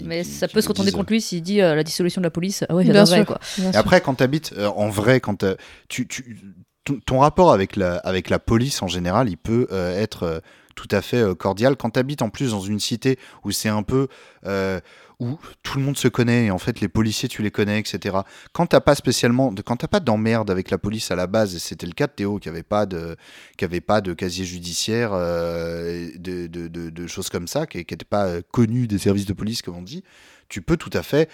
Mais 0.04 0.22
ça 0.22 0.46
peut 0.46 0.60
se 0.60 0.68
retourner 0.68 0.92
disent. 0.92 0.96
contre 0.96 1.12
lui 1.12 1.20
s'il 1.20 1.42
dit 1.42 1.60
euh, 1.60 1.74
la 1.74 1.82
dissolution 1.82 2.20
de 2.20 2.26
la 2.26 2.30
police. 2.30 2.64
Ah 2.68 2.74
ouais, 2.76 2.84
Bien 2.84 3.04
sûr. 3.04 3.26
quoi. 3.26 3.40
Bien 3.58 3.70
Et 3.70 3.72
sûr. 3.72 3.80
après, 3.80 4.00
quand 4.00 4.14
tu 4.14 4.22
habites 4.22 4.54
en 4.76 4.88
vrai, 4.88 5.18
quand 5.18 5.44
tu, 5.88 6.06
tu, 6.06 6.38
ton, 6.84 7.00
ton 7.04 7.18
rapport 7.18 7.52
avec 7.52 7.74
la, 7.74 7.96
avec 7.96 8.30
la 8.30 8.38
police 8.38 8.82
en 8.82 8.86
général, 8.88 9.28
il 9.28 9.36
peut 9.36 9.66
euh, 9.72 10.00
être 10.00 10.22
euh, 10.22 10.38
tout 10.74 10.88
à 10.90 11.00
fait 11.02 11.18
euh, 11.22 11.34
cordial. 11.34 11.76
Quand 11.76 11.90
tu 11.90 11.98
habites 12.00 12.22
en 12.22 12.30
plus 12.30 12.50
dans 12.52 12.60
une 12.60 12.80
cité 12.80 13.18
où 13.44 13.50
c'est 13.50 13.68
un 13.68 13.82
peu. 13.82 14.08
euh, 14.46 14.80
où 15.20 15.38
tout 15.62 15.78
le 15.78 15.84
monde 15.84 15.96
se 15.96 16.08
connaît 16.08 16.46
et 16.46 16.50
en 16.50 16.58
fait 16.58 16.80
les 16.80 16.88
policiers 16.88 17.28
tu 17.28 17.40
les 17.42 17.52
connais 17.52 17.78
etc 17.78 18.16
quand 18.52 18.66
t'as 18.66 18.80
pas 18.80 18.96
spécialement 18.96 19.52
de, 19.52 19.62
quand 19.62 19.76
t'as 19.76 19.86
pas 19.86 20.00
d'emmerde 20.00 20.50
avec 20.50 20.72
la 20.72 20.76
police 20.76 21.08
à 21.12 21.14
la 21.14 21.28
base 21.28 21.54
et 21.54 21.60
c'était 21.60 21.86
le 21.86 21.92
cas 21.92 22.08
de 22.08 22.12
Théo 22.12 22.40
qui 22.40 22.48
avait 22.48 22.64
pas 22.64 22.84
de 22.84 23.14
qui 23.56 23.64
avait 23.64 23.80
pas 23.80 24.00
de 24.00 24.12
casier 24.12 24.44
judiciaire 24.44 25.10
euh, 25.12 26.08
de, 26.16 26.48
de, 26.48 27.06
choses 27.06 27.28
comme 27.28 27.46
ça 27.46 27.64
qui 27.68 27.78
n'était 27.78 27.96
pas 28.04 28.42
connu 28.50 28.88
des 28.88 28.98
services 28.98 29.24
de 29.26 29.34
police 29.34 29.62
comme 29.62 29.76
on 29.76 29.82
dit 29.82 30.02
tu 30.48 30.60
peux 30.62 30.76
tout 30.76 30.90
à 30.92 31.02
fait, 31.02 31.30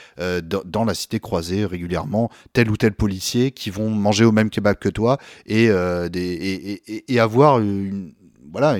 dans, 0.65 0.85
la 0.85 0.95
cité 0.95 1.19
croiser 1.19 1.65
régulièrement 1.67 2.31
tel 2.53 2.71
ou 2.71 2.77
tel 2.77 2.93
policier 2.93 3.51
qui 3.51 3.69
vont 3.71 3.91
manger 3.91 4.25
au 4.25 4.31
même 4.33 4.51
kebab 4.51 4.77
que 4.77 4.89
toi 4.89 5.19
et, 5.47 5.69
des, 6.11 6.81
et- 6.87 7.13
et 7.13 7.19
avoir 7.21 7.59
une, 7.59 8.13
voilà, 8.53 8.77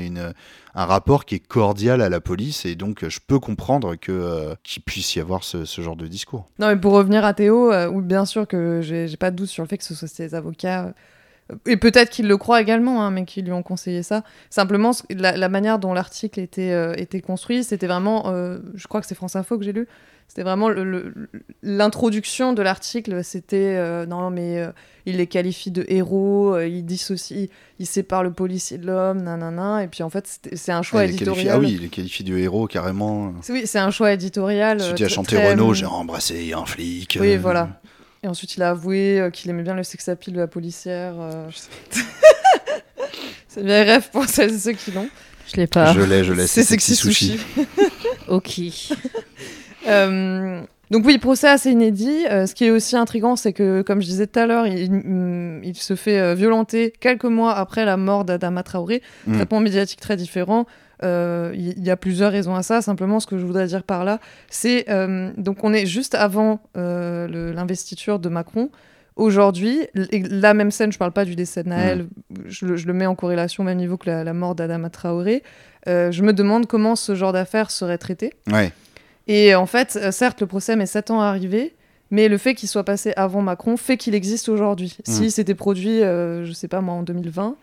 un 0.75 0.85
rapport 0.85 1.25
qui 1.25 1.37
est 1.37 1.47
cordial 1.47 2.01
à 2.03 2.09
la 2.09 2.21
police. 2.21 2.65
Et 2.65 2.75
donc, 2.75 3.07
je 3.09 3.19
peux 3.25 3.39
comprendre 3.39 3.97
que, 3.97 4.13
euh, 4.13 4.55
qu'il 4.63 4.83
puisse 4.83 5.15
y 5.17 5.21
avoir 5.21 5.45
ce, 5.45 5.65
genre 5.81 5.97
de 5.97 6.07
discours. 6.07 6.49
Non, 6.59 6.69
mais 6.69 6.77
pour 6.77 6.93
revenir 6.93 7.25
à 7.25 7.35
Théo, 7.35 7.73
euh, 7.73 8.01
bien 8.01 8.25
sûr 8.25 8.47
que 8.47 8.81
j'ai 8.83 9.17
pas 9.17 9.31
de 9.31 9.37
doute 9.37 9.49
sur 9.49 9.63
le 9.63 9.69
fait 9.69 9.79
que 9.79 9.85
ce 9.85 9.95
soit 9.95 10.09
ses 10.09 10.35
avocats, 10.35 10.87
euh, 11.51 11.57
et 11.67 11.77
peut-être 11.77 12.11
qu'ils 12.11 12.29
le 12.29 12.37
croient 12.37 12.61
également, 12.61 13.05
hein, 13.05 13.11
mais 13.11 13.25
qu'ils 13.25 13.45
lui 13.45 13.53
ont 13.53 13.63
conseillé 13.63 14.03
ça. 14.03 14.23
Simplement, 14.51 14.93
la, 15.11 15.49
manière 15.49 15.81
dont 15.81 15.93
l'article 15.93 16.39
était, 16.39 17.23
construit, 17.27 17.65
c'était 17.65 17.89
vraiment, 17.89 18.33
je 18.75 18.87
crois 18.87 19.01
que 19.01 19.07
c'est 19.09 19.17
France 19.17 19.35
Info 19.35 19.59
que 19.59 19.65
j'ai 19.65 19.73
lu, 19.73 19.89
c'était 20.31 20.45
vraiment 20.45 20.69
le- 20.69 20.85
le- 20.85 21.13
l'introduction 21.65 22.53
de 22.53 22.63
l'article, 22.63 23.25
c'était 23.25 23.75
euh, 23.77 24.07
non 24.07 24.31
mais 24.31 24.61
euh, 24.61 24.71
il 25.05 25.17
les 25.17 25.27
qualifie 25.27 25.73
de 25.73 25.85
héros, 25.89 26.55
euh, 26.55 26.69
il 26.69 26.85
dissocie, 26.87 27.49
il 27.81 27.87
sépare 27.87 28.23
le 28.23 28.31
policier 28.33 28.79
de 28.79 28.87
l'homme, 28.87 29.23
nanana, 29.23 29.83
et 29.83 29.89
puis 29.89 30.05
en 30.05 30.09
fait 30.11 30.39
c'est 30.55 30.71
un 30.71 30.83
choix 30.83 31.01
Ah, 31.01 31.07
éditorial. 31.07 31.49
ah 31.57 31.59
oui, 31.59 31.77
il 31.81 31.85
est 31.85 31.89
qualifié 31.89 32.25
de 32.25 32.37
héros 32.39 32.69
carrément. 32.69 33.35
C'est- 33.43 33.53
Oui, 33.53 33.63
c'est 33.67 33.81
un 33.81 33.91
choix 33.91 34.13
éditorial. 34.13 34.79
Celui 34.81 34.93
euh, 34.93 34.95
qui 34.95 35.03
a 35.05 35.07
tr- 35.09 35.11
chanté 35.15 35.35
très, 35.37 35.51
Renault, 35.51 35.75
j'ai 35.75 35.87
embrassé 35.87 36.53
un 36.53 36.65
flic. 36.65 37.19
Oui, 37.21 37.35
euh, 37.35 37.39
voilà. 37.41 37.81
Et 38.23 38.29
ensuite, 38.29 38.55
il 38.57 38.63
a 38.63 38.71
avoué 38.71 39.19
euh, 39.19 39.31
qu'il 39.31 39.51
aimait 39.51 39.63
bien 39.65 39.75
le 39.75 39.83
sex 39.83 40.09
appeal 40.09 40.35
de 40.35 40.39
la 40.41 40.47
policière. 40.47 41.15
euh. 41.19 41.49
c'est 43.49 43.65
bien 43.65 43.83
rêve 43.85 44.11
pour 44.13 44.27
celles 44.27 44.55
et 44.55 44.59
ceux 44.59 44.73
qui 44.73 44.93
l'ont. 44.93 45.09
Je 45.53 45.57
l'ai 45.57 45.67
pas. 45.67 45.93
Je 45.93 46.01
l'ai, 46.03 46.23
je 46.23 46.33
l'ai. 46.33 46.47
C'est 46.47 46.63
sexy 46.63 46.95
sushi. 46.95 47.41
Ok. 48.29 48.61
Euh, 49.91 50.61
donc 50.91 51.05
oui, 51.07 51.19
procès 51.19 51.49
assez 51.49 51.71
inédit. 51.71 52.27
Euh, 52.31 52.47
ce 52.47 52.55
qui 52.55 52.65
est 52.65 52.71
aussi 52.71 52.97
intriguant, 52.97 53.37
c'est 53.37 53.53
que, 53.53 53.83
comme 53.83 54.01
je 54.01 54.07
disais 54.07 54.27
tout 54.27 54.39
à 54.41 54.47
l'heure, 54.47 54.67
il, 54.67 54.91
mm, 54.91 55.61
il 55.65 55.77
se 55.77 55.95
fait 55.95 56.19
euh, 56.19 56.35
violenter 56.35 56.93
quelques 56.99 57.25
mois 57.25 57.55
après 57.55 57.85
la 57.85 57.97
mort 57.97 58.25
d'Adama 58.25 58.63
Traoré. 58.63 59.03
Mm. 59.27 59.35
Traitement 59.37 59.61
médiatique 59.61 60.01
très 60.01 60.17
différent. 60.17 60.67
Il 61.03 61.75
y, 61.79 61.91
a 61.91 61.97
plusieurs 61.97 62.31
raisons 62.31 62.55
à 62.55 62.63
ça. 62.63 62.83
Simplement, 62.83 63.21
ce 63.21 63.27
que 63.27 63.39
je 63.39 63.47
voudrais 63.47 63.67
dire 63.67 63.85
par 63.85 64.05
là, 64.05 64.19
c'est 64.51 64.85
donc 65.39 65.65
on 65.65 65.73
est 65.73 65.87
juste 65.87 66.15
avant 66.15 66.61
l'investiture 66.75 68.19
de 68.19 68.29
Macron. 68.29 68.71
Aujourd'hui, 69.17 69.87
la 70.13 70.55
même 70.55 70.71
scène, 70.71 70.93
je 70.93 70.99
parle 70.99 71.13
pas 71.13 71.25
du 71.25 71.35
décès 71.37 71.63
de 71.63 71.69
Naël, 71.69 72.07
je, 72.47 72.65
le- 72.65 72.77
je 72.77 72.87
le 72.87 72.93
mets 72.95 73.07
en 73.07 73.15
corrélation 73.15 73.65
au 73.65 73.67
même 73.67 73.77
niveau 73.79 73.97
que 73.99 74.09
la, 74.09 74.25
la 74.25 74.33
mort 74.33 74.55
d'Adama 74.55 74.89
Traoré. 74.89 75.43
Euh, 75.89 76.11
je 76.11 76.23
me 76.23 76.33
demande 76.33 76.67
comment 76.67 76.97
ce 76.97 77.15
genre 77.15 77.33
d'affaires 77.33 77.71
serait 77.71 77.99
traité. 77.99 78.33
Ouais. 78.51 78.73
Et 79.33 79.55
en 79.55 79.67
fait, 79.67 79.97
euh, 79.97 80.11
certes, 80.11 80.41
le 80.41 80.49
procès 80.49 80.75
met 80.75 80.87
7 80.87 81.13
ans 81.13 81.21
à 81.21 81.27
arriver, 81.27 81.77
mais 82.11 82.27
le 82.27 82.37
fait 82.37 82.57
qu'il 82.57 82.69
soit 82.69 82.83
passé 82.83 83.13
avant 83.17 83.43
Macron 83.43 83.77
fait 83.77 83.97
qu'il 83.97 84.17
existe 84.17 84.49
aujourd'hui. 84.49 84.99
Mm. 85.07 85.11
Si 85.13 85.31
c'était 85.31 85.55
produit, 85.55 86.03
euh, 86.03 86.45
je 86.45 86.53
sais 86.53 86.67
pas 86.67 86.81
moi, 86.81 86.95
en 86.95 87.05
2020, 87.05 87.55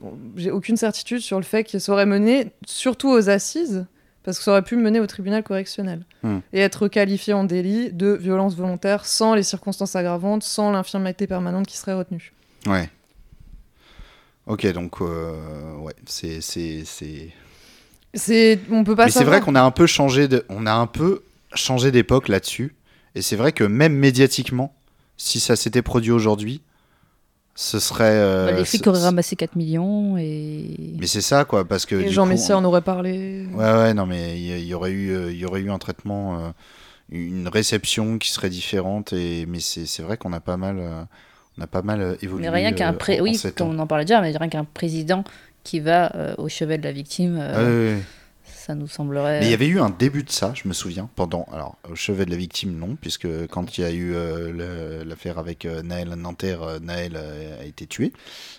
bon, 0.00 0.18
j'ai 0.34 0.50
aucune 0.50 0.76
certitude 0.76 1.20
sur 1.20 1.36
le 1.36 1.44
fait 1.44 1.62
qu'il 1.62 1.80
serait 1.80 2.06
mené, 2.06 2.50
surtout 2.66 3.08
aux 3.08 3.30
assises, 3.30 3.86
parce 4.24 4.38
que 4.38 4.42
ça 4.44 4.50
aurait 4.50 4.62
pu 4.62 4.74
mener 4.76 4.98
au 4.98 5.06
tribunal 5.06 5.44
correctionnel 5.44 6.02
Mm. 6.24 6.38
et 6.52 6.58
être 6.60 6.88
qualifié 6.88 7.34
en 7.34 7.44
délit 7.44 7.92
de 7.92 8.12
violence 8.14 8.56
volontaire 8.56 9.06
sans 9.06 9.34
les 9.36 9.44
circonstances 9.44 9.94
aggravantes, 9.94 10.42
sans 10.42 10.72
l'infirmité 10.72 11.28
permanente 11.28 11.68
qui 11.68 11.76
serait 11.76 11.94
retenue. 11.94 12.32
Ouais. 12.66 12.90
Ok, 14.48 14.66
donc, 14.72 15.00
euh, 15.00 15.76
ouais, 15.76 15.94
c'est. 16.06 16.40
C'est, 18.14 18.58
on 18.70 18.84
peut 18.84 18.94
pas 18.96 19.06
Mais 19.06 19.10
c'est 19.10 19.24
vrai 19.24 19.40
qu'on 19.40 19.54
a 19.54 19.62
un 19.62 19.70
peu 19.70 19.86
changé 19.86 20.28
de, 20.28 20.44
on 20.48 20.66
a 20.66 20.72
un 20.72 20.86
peu 20.86 21.22
changé 21.54 21.90
d'époque 21.90 22.28
là-dessus. 22.28 22.74
Et 23.14 23.22
c'est 23.22 23.36
vrai 23.36 23.52
que 23.52 23.64
même 23.64 23.94
médiatiquement, 23.94 24.74
si 25.16 25.40
ça 25.40 25.56
s'était 25.56 25.82
produit 25.82 26.10
aujourd'hui, 26.12 26.62
ce 27.54 27.78
serait. 27.78 28.04
euh, 28.14 28.46
Bah, 28.46 28.52
les 28.52 28.64
flics 28.64 28.86
auraient 28.86 29.02
ramassé 29.02 29.36
4 29.36 29.56
millions 29.56 30.16
et. 30.16 30.94
Mais 30.98 31.06
c'est 31.06 31.20
ça, 31.20 31.44
quoi, 31.44 31.66
parce 31.66 31.84
que. 31.86 31.96
Et 31.96 32.04
du 32.04 32.12
Jean 32.12 32.26
Messia 32.26 32.56
on- 32.56 32.60
en 32.60 32.64
aurait 32.64 32.80
parlé. 32.82 33.46
Ouais, 33.52 33.72
ouais, 33.72 33.94
non, 33.94 34.06
mais 34.06 34.40
il 34.40 34.64
y, 34.64 34.72
aurait 34.74 34.92
eu, 34.92 35.10
euh, 35.10 35.30
il 35.32 35.38
y 35.38 35.44
aurait 35.44 35.60
eu 35.60 35.70
un 35.70 35.78
traitement, 35.78 36.38
euh, 36.38 36.50
une 37.10 37.48
réception 37.48 38.18
qui 38.18 38.30
serait 38.30 38.48
différente. 38.50 39.12
Et 39.12 39.44
mais 39.46 39.60
c'est, 39.60 39.84
c'est 39.84 40.02
vrai 40.02 40.16
qu'on 40.16 40.32
a 40.32 40.40
pas 40.40 40.56
mal, 40.56 40.76
euh, 40.78 41.02
on 41.58 41.62
a 41.62 41.66
pas 41.66 41.82
mal 41.82 42.16
évolué. 42.22 42.44
Mais 42.44 42.50
rien 42.50 42.72
qu'un 42.72 42.94
pré... 42.94 43.20
oui, 43.20 43.38
comme 43.56 43.68
on 43.68 43.78
en 43.78 43.86
parlait 43.86 44.06
déjà, 44.06 44.22
mais 44.22 44.34
rien 44.34 44.48
qu'un 44.48 44.64
président 44.64 45.22
qui 45.64 45.80
va 45.80 46.14
euh, 46.16 46.34
au 46.38 46.48
chevet 46.48 46.78
de 46.78 46.84
la 46.84 46.92
victime, 46.92 47.38
euh, 47.40 47.98
Ah, 47.98 48.02
ça 48.44 48.74
nous 48.74 48.88
semblerait. 48.88 49.40
Mais 49.40 49.46
il 49.46 49.50
y 49.50 49.54
avait 49.54 49.66
eu 49.66 49.80
un 49.80 49.90
début 49.90 50.22
de 50.22 50.30
ça, 50.30 50.52
je 50.54 50.68
me 50.68 50.72
souviens, 50.72 51.08
pendant. 51.16 51.46
Alors, 51.52 51.76
au 51.90 51.94
chevet 51.94 52.24
de 52.24 52.30
la 52.30 52.36
victime, 52.36 52.76
non, 52.76 52.96
puisque 53.00 53.28
quand 53.48 53.76
il 53.76 53.80
y 53.80 53.84
a 53.84 53.90
eu 53.90 54.12
euh, 54.14 55.04
l'affaire 55.04 55.38
avec 55.38 55.64
euh, 55.64 55.82
Naël 55.82 56.10
Nanterre, 56.10 56.62
euh, 56.62 56.78
Naël 56.80 57.12
euh, 57.16 57.60
a 57.60 57.64
été 57.64 57.86
tué. 57.86 58.12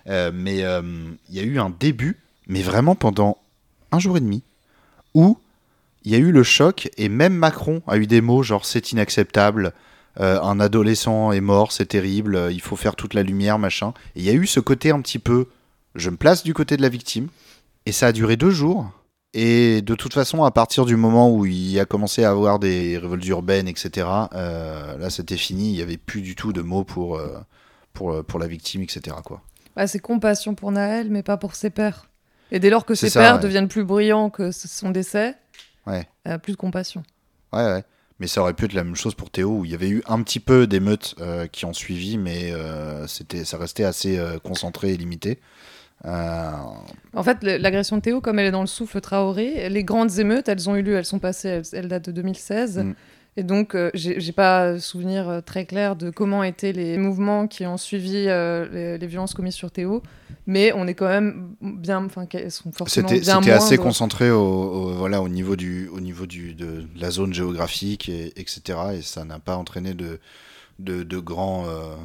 Euh, 0.08 0.32
mais 0.34 0.64
euh, 0.64 0.82
il 1.30 1.36
y 1.36 1.40
a 1.40 1.44
eu 1.44 1.60
un 1.60 1.70
début, 1.70 2.20
mais 2.48 2.62
vraiment 2.62 2.96
pendant 2.96 3.38
un 3.92 4.00
jour 4.00 4.18
et 4.18 4.22
demi, 4.22 4.44
où 5.14 5.38
il 6.04 6.12
y 6.12 6.16
a 6.16 6.18
eu 6.18 6.32
le 6.32 6.44
choc, 6.44 6.90
et 6.98 7.08
même 7.08 7.34
Macron 7.34 7.82
a 7.88 7.98
eu 7.98 8.08
des 8.08 8.20
mots 8.20 8.44
genre 8.44 8.66
c'est 8.66 8.92
inacceptable, 8.92 9.72
euh, 10.20 10.42
un 10.42 10.60
adolescent 10.60 11.32
est 11.32 11.42
mort, 11.42 11.72
c'est 11.72 11.86
terrible, 11.86 12.36
euh, 12.36 12.52
il 12.52 12.62
faut 12.62 12.76
faire 12.76 12.96
toute 12.96 13.14
la 13.14 13.24
lumière, 13.24 13.58
machin. 13.58 13.94
Et 14.16 14.20
il 14.20 14.26
y 14.26 14.30
a 14.30 14.34
eu 14.34 14.46
ce 14.46 14.60
côté 14.60 14.92
un 14.92 15.00
petit 15.02 15.20
peu, 15.20 15.48
je 15.96 16.10
me 16.10 16.18
place 16.18 16.44
du 16.44 16.54
côté 16.54 16.78
de 16.78 16.82
la 16.82 16.90
victime, 16.90 17.28
et 17.86 17.92
ça 17.92 18.08
a 18.08 18.12
duré 18.12 18.38
deux 18.38 18.52
jours. 18.52 18.90
Et 19.36 19.82
de 19.82 19.96
toute 19.96 20.14
façon, 20.14 20.44
à 20.44 20.52
partir 20.52 20.86
du 20.86 20.96
moment 20.96 21.32
où 21.32 21.46
il 21.46 21.80
a 21.80 21.86
commencé 21.86 22.24
à 22.24 22.30
avoir 22.30 22.60
des 22.60 22.98
révoltes 23.00 23.26
urbaines, 23.28 23.68
etc., 23.68 24.08
euh, 24.34 24.98
là 24.98 25.10
c'était 25.10 25.38
fini, 25.38 25.70
il 25.72 25.74
n'y 25.76 25.82
avait 25.82 25.98
plus 25.98 26.22
du 26.22 26.36
tout 26.36 26.54
de 26.54 26.62
mots 26.62 26.84
pour, 26.84 27.18
euh, 27.18 27.40
pour, 27.94 28.24
pour 28.24 28.40
la 28.40 28.48
victime, 28.48 28.84
etc. 28.84 29.16
Quoi. 29.26 29.42
Ouais, 29.76 29.88
c'est 29.88 30.00
compassion 30.00 30.54
pour 30.54 30.72
Naël, 30.72 31.10
mais 31.10 31.24
pas 31.24 31.38
pour 31.38 31.56
ses 31.56 31.72
pères. 31.72 32.10
Et 32.52 32.60
dès 32.60 32.70
lors 32.70 32.86
que 32.86 32.94
ses 32.94 33.10
ça, 33.10 33.22
pères 33.22 33.36
ouais. 33.36 33.42
deviennent 33.42 33.68
plus 33.68 33.84
brillants 33.84 34.30
que 34.30 34.52
son 34.52 34.92
décès, 34.92 35.36
Ouais. 35.88 36.08
euh, 36.28 36.38
plus 36.38 36.54
de 36.54 36.58
compassion. 36.58 37.02
Ouais, 37.52 37.64
ouais. 37.64 37.84
Mais 38.20 38.28
ça 38.28 38.42
aurait 38.42 38.54
pu 38.54 38.66
être 38.66 38.74
la 38.74 38.84
même 38.84 38.96
chose 38.96 39.16
pour 39.16 39.32
Théo, 39.32 39.50
où 39.50 39.66
il 39.66 39.72
y 39.72 39.74
avait 39.74 39.90
eu 39.90 40.04
un 40.08 40.22
petit 40.22 40.40
peu 40.40 40.68
d'émeutes 40.68 41.16
euh, 41.20 41.48
qui 41.48 41.66
ont 41.66 41.74
suivi, 41.74 42.20
mais 42.20 42.52
euh, 42.52 43.08
c'était, 43.08 43.44
ça 43.44 43.58
restait 43.58 43.84
assez 43.84 44.20
euh, 44.20 44.38
concentré 44.38 44.92
et 44.94 44.98
limité. 44.98 45.40
Euh, 46.06 46.52
En 47.16 47.24
fait, 47.24 47.44
l'agression 47.44 47.98
de 47.98 48.02
Théo, 48.02 48.22
comme 48.22 48.40
elle 48.40 48.48
est 48.48 48.52
dans 48.52 48.62
le 48.62 48.68
souffle 48.68 49.00
Traoré, 49.02 49.70
les 49.70 49.84
grandes 49.84 50.20
émeutes, 50.20 50.50
elles 50.50 50.70
ont 50.70 50.76
eu 50.76 50.82
lieu, 50.82 50.96
elles 50.98 51.06
sont 51.06 51.20
passées, 51.20 51.48
elles, 51.50 51.64
elles 51.74 51.88
datent 51.88 52.06
de 52.08 52.12
2016. 52.12 52.80
Mm. 52.80 52.94
Et 53.36 53.42
donc, 53.44 53.74
euh, 53.74 53.90
j'ai 53.96 54.32
pas 54.32 54.78
souvenir 54.80 55.28
euh, 55.28 55.42
très 55.42 55.66
clair 55.66 55.96
de 55.96 56.12
comment 56.12 56.44
étaient 56.44 56.72
les 56.72 56.98
mouvements 57.00 57.48
qui 57.48 57.66
ont 57.66 57.78
suivi 57.78 58.26
euh, 58.28 58.68
les, 58.72 58.98
les 59.00 59.08
violences 59.08 59.34
commises 59.34 59.56
sur 59.56 59.72
Théo, 59.72 60.04
mais 60.46 60.72
on 60.76 60.86
est 60.86 60.94
quand 60.94 61.08
même 61.08 61.56
bien, 61.62 62.06
enfin, 62.06 62.28
sont 62.50 62.72
forcément 62.72 63.08
C'était, 63.08 63.22
bien 63.22 63.40
c'était 63.42 63.52
assez 63.54 63.78
concentré 63.78 64.30
au, 64.30 64.40
au- 64.40 64.94
voilà, 64.94 65.20
au 65.24 65.30
niveau, 65.30 65.56
du, 65.56 65.88
au 65.88 66.00
niveau 66.00 66.28
du, 66.28 66.54
de, 66.54 66.84
la 66.96 67.10
zone 67.10 67.34
géographique, 67.34 68.08
et, 68.08 68.34
etc. 68.40 68.62
Et 68.98 69.02
ça 69.02 69.26
n'a 69.26 69.40
pas 69.40 69.56
entraîné 69.58 69.96
de, 69.96 70.20
de, 70.78 71.02
de 71.02 71.18
grands. 71.18 71.64
euh, 71.68 71.96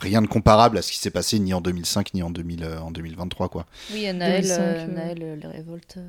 rien 0.00 0.22
de 0.22 0.26
comparable 0.26 0.78
à 0.78 0.82
ce 0.82 0.92
qui 0.92 0.98
s'est 0.98 1.10
passé 1.10 1.38
ni 1.38 1.52
en 1.54 1.60
2005 1.60 2.14
ni 2.14 2.22
en, 2.22 2.30
2000, 2.30 2.64
euh, 2.64 2.80
en 2.80 2.90
2023. 2.90 3.48
Quoi. 3.48 3.66
Oui, 3.92 4.06
à 4.06 4.12
Naël, 4.12 4.42
2005, 4.42 4.60
euh, 4.60 4.64
euh. 4.64 4.86
Naël, 4.86 5.18
euh, 5.22 5.36
les 5.36 5.48
révoltes. 5.48 5.94
euh. 5.98 6.08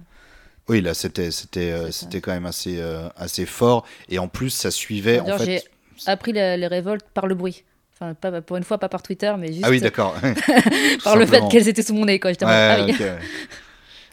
Oui, 0.70 0.82
là, 0.82 0.93
c'était, 0.93 1.32
c'était, 1.32 1.72
euh, 1.72 1.89
quand 2.22 2.32
même 2.32 2.45
assez, 2.45 2.78
euh, 2.80 3.09
assez 3.17 3.45
fort. 3.45 3.86
Et 4.07 4.20
en 4.20 4.28
plus, 4.28 4.51
ça 4.51 4.70
suivait. 4.72 5.20
En 5.20 5.38
fait... 5.38 5.45
j'ai 5.45 5.63
appris 6.11 6.32
la- 6.32 6.57
les 6.57 6.67
révoltes 6.67 7.05
par 7.13 7.26
le 7.28 7.36
bruit. 7.36 7.63
Enfin, 7.95 8.13
pas, 8.13 8.41
pour 8.41 8.55
une 8.55 8.63
fois, 8.63 8.78
pas 8.78 8.88
par 8.88 9.01
Twitter, 9.01 9.34
mais 9.38 9.47
juste 9.47 9.63
Ah 9.65 9.70
oui, 9.70 9.82
d'accord. 9.82 10.15
par 11.03 11.17
le 11.17 11.26
fait 11.26 11.41
qu'elles 11.49 11.67
étaient 11.67 11.82
sous 11.84 11.93
mon 11.93 12.05
nez. 12.05 12.20
Quoi. 12.20 12.32
J'étais 12.32 12.45
Ouais, 12.45 12.51
ah. 12.51 12.86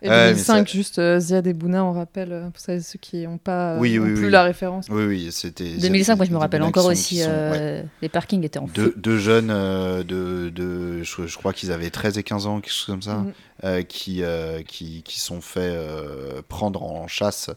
ok. 0.06 0.12
Et 0.12 0.16
Ouais, 0.16 0.24
mais 0.26 0.32
2005, 0.32 0.68
ça- 0.68 0.72
juste 0.74 0.98
euh, 0.98 1.18
Ziad 1.20 1.46
et 1.46 1.52
Bouna, 1.52 1.84
on 1.84 1.92
rappelle, 1.92 2.32
euh, 2.32 2.48
pour 2.50 2.60
celles- 2.60 2.82
ceux 2.82 2.98
qui 2.98 3.26
n'ont 3.26 3.38
pas 3.38 3.72
euh, 3.74 3.78
Oui, 3.78 3.98
plus 3.98 4.24
oui. 4.26 4.30
la 4.30 4.42
référence. 4.44 4.86
Oui, 4.90 5.04
oui, 5.04 5.28
c'était. 5.32 5.76
2005, 5.78 6.16
moi 6.16 6.24
je 6.26 6.30
me 6.32 6.36
rappelle 6.38 6.62
encore 6.62 6.84
sont- 6.84 6.90
aussi, 6.90 7.16
qui 7.16 7.20
sont- 7.22 7.28
ouais. 7.28 7.56
euh, 7.58 7.82
les 8.02 8.08
parkings 8.08 8.44
étaient 8.44 8.58
en 8.58 8.66
deux, 8.66 8.84
feu. 8.86 8.94
deux 8.96 9.18
jeunes 9.18 9.50
euh, 9.50 10.02
de, 10.02 10.50
de 10.50 11.02
je, 11.02 11.26
je 11.26 11.36
crois 11.36 11.52
qu'ils 11.52 11.72
avaient 11.72 11.90
13 11.90 12.18
et 12.18 12.22
15 12.22 12.46
ans 12.46 12.60
quelque 12.60 12.72
chose 12.72 12.86
comme 12.86 13.02
ça 13.02 13.24
euh, 13.64 13.82
qui, 13.82 14.22
euh, 14.22 14.62
qui 14.62 15.02
qui 15.02 15.18
sont 15.20 15.40
fait 15.40 15.60
euh, 15.62 16.42
prendre 16.48 16.82
en 16.82 17.06
chasse 17.08 17.50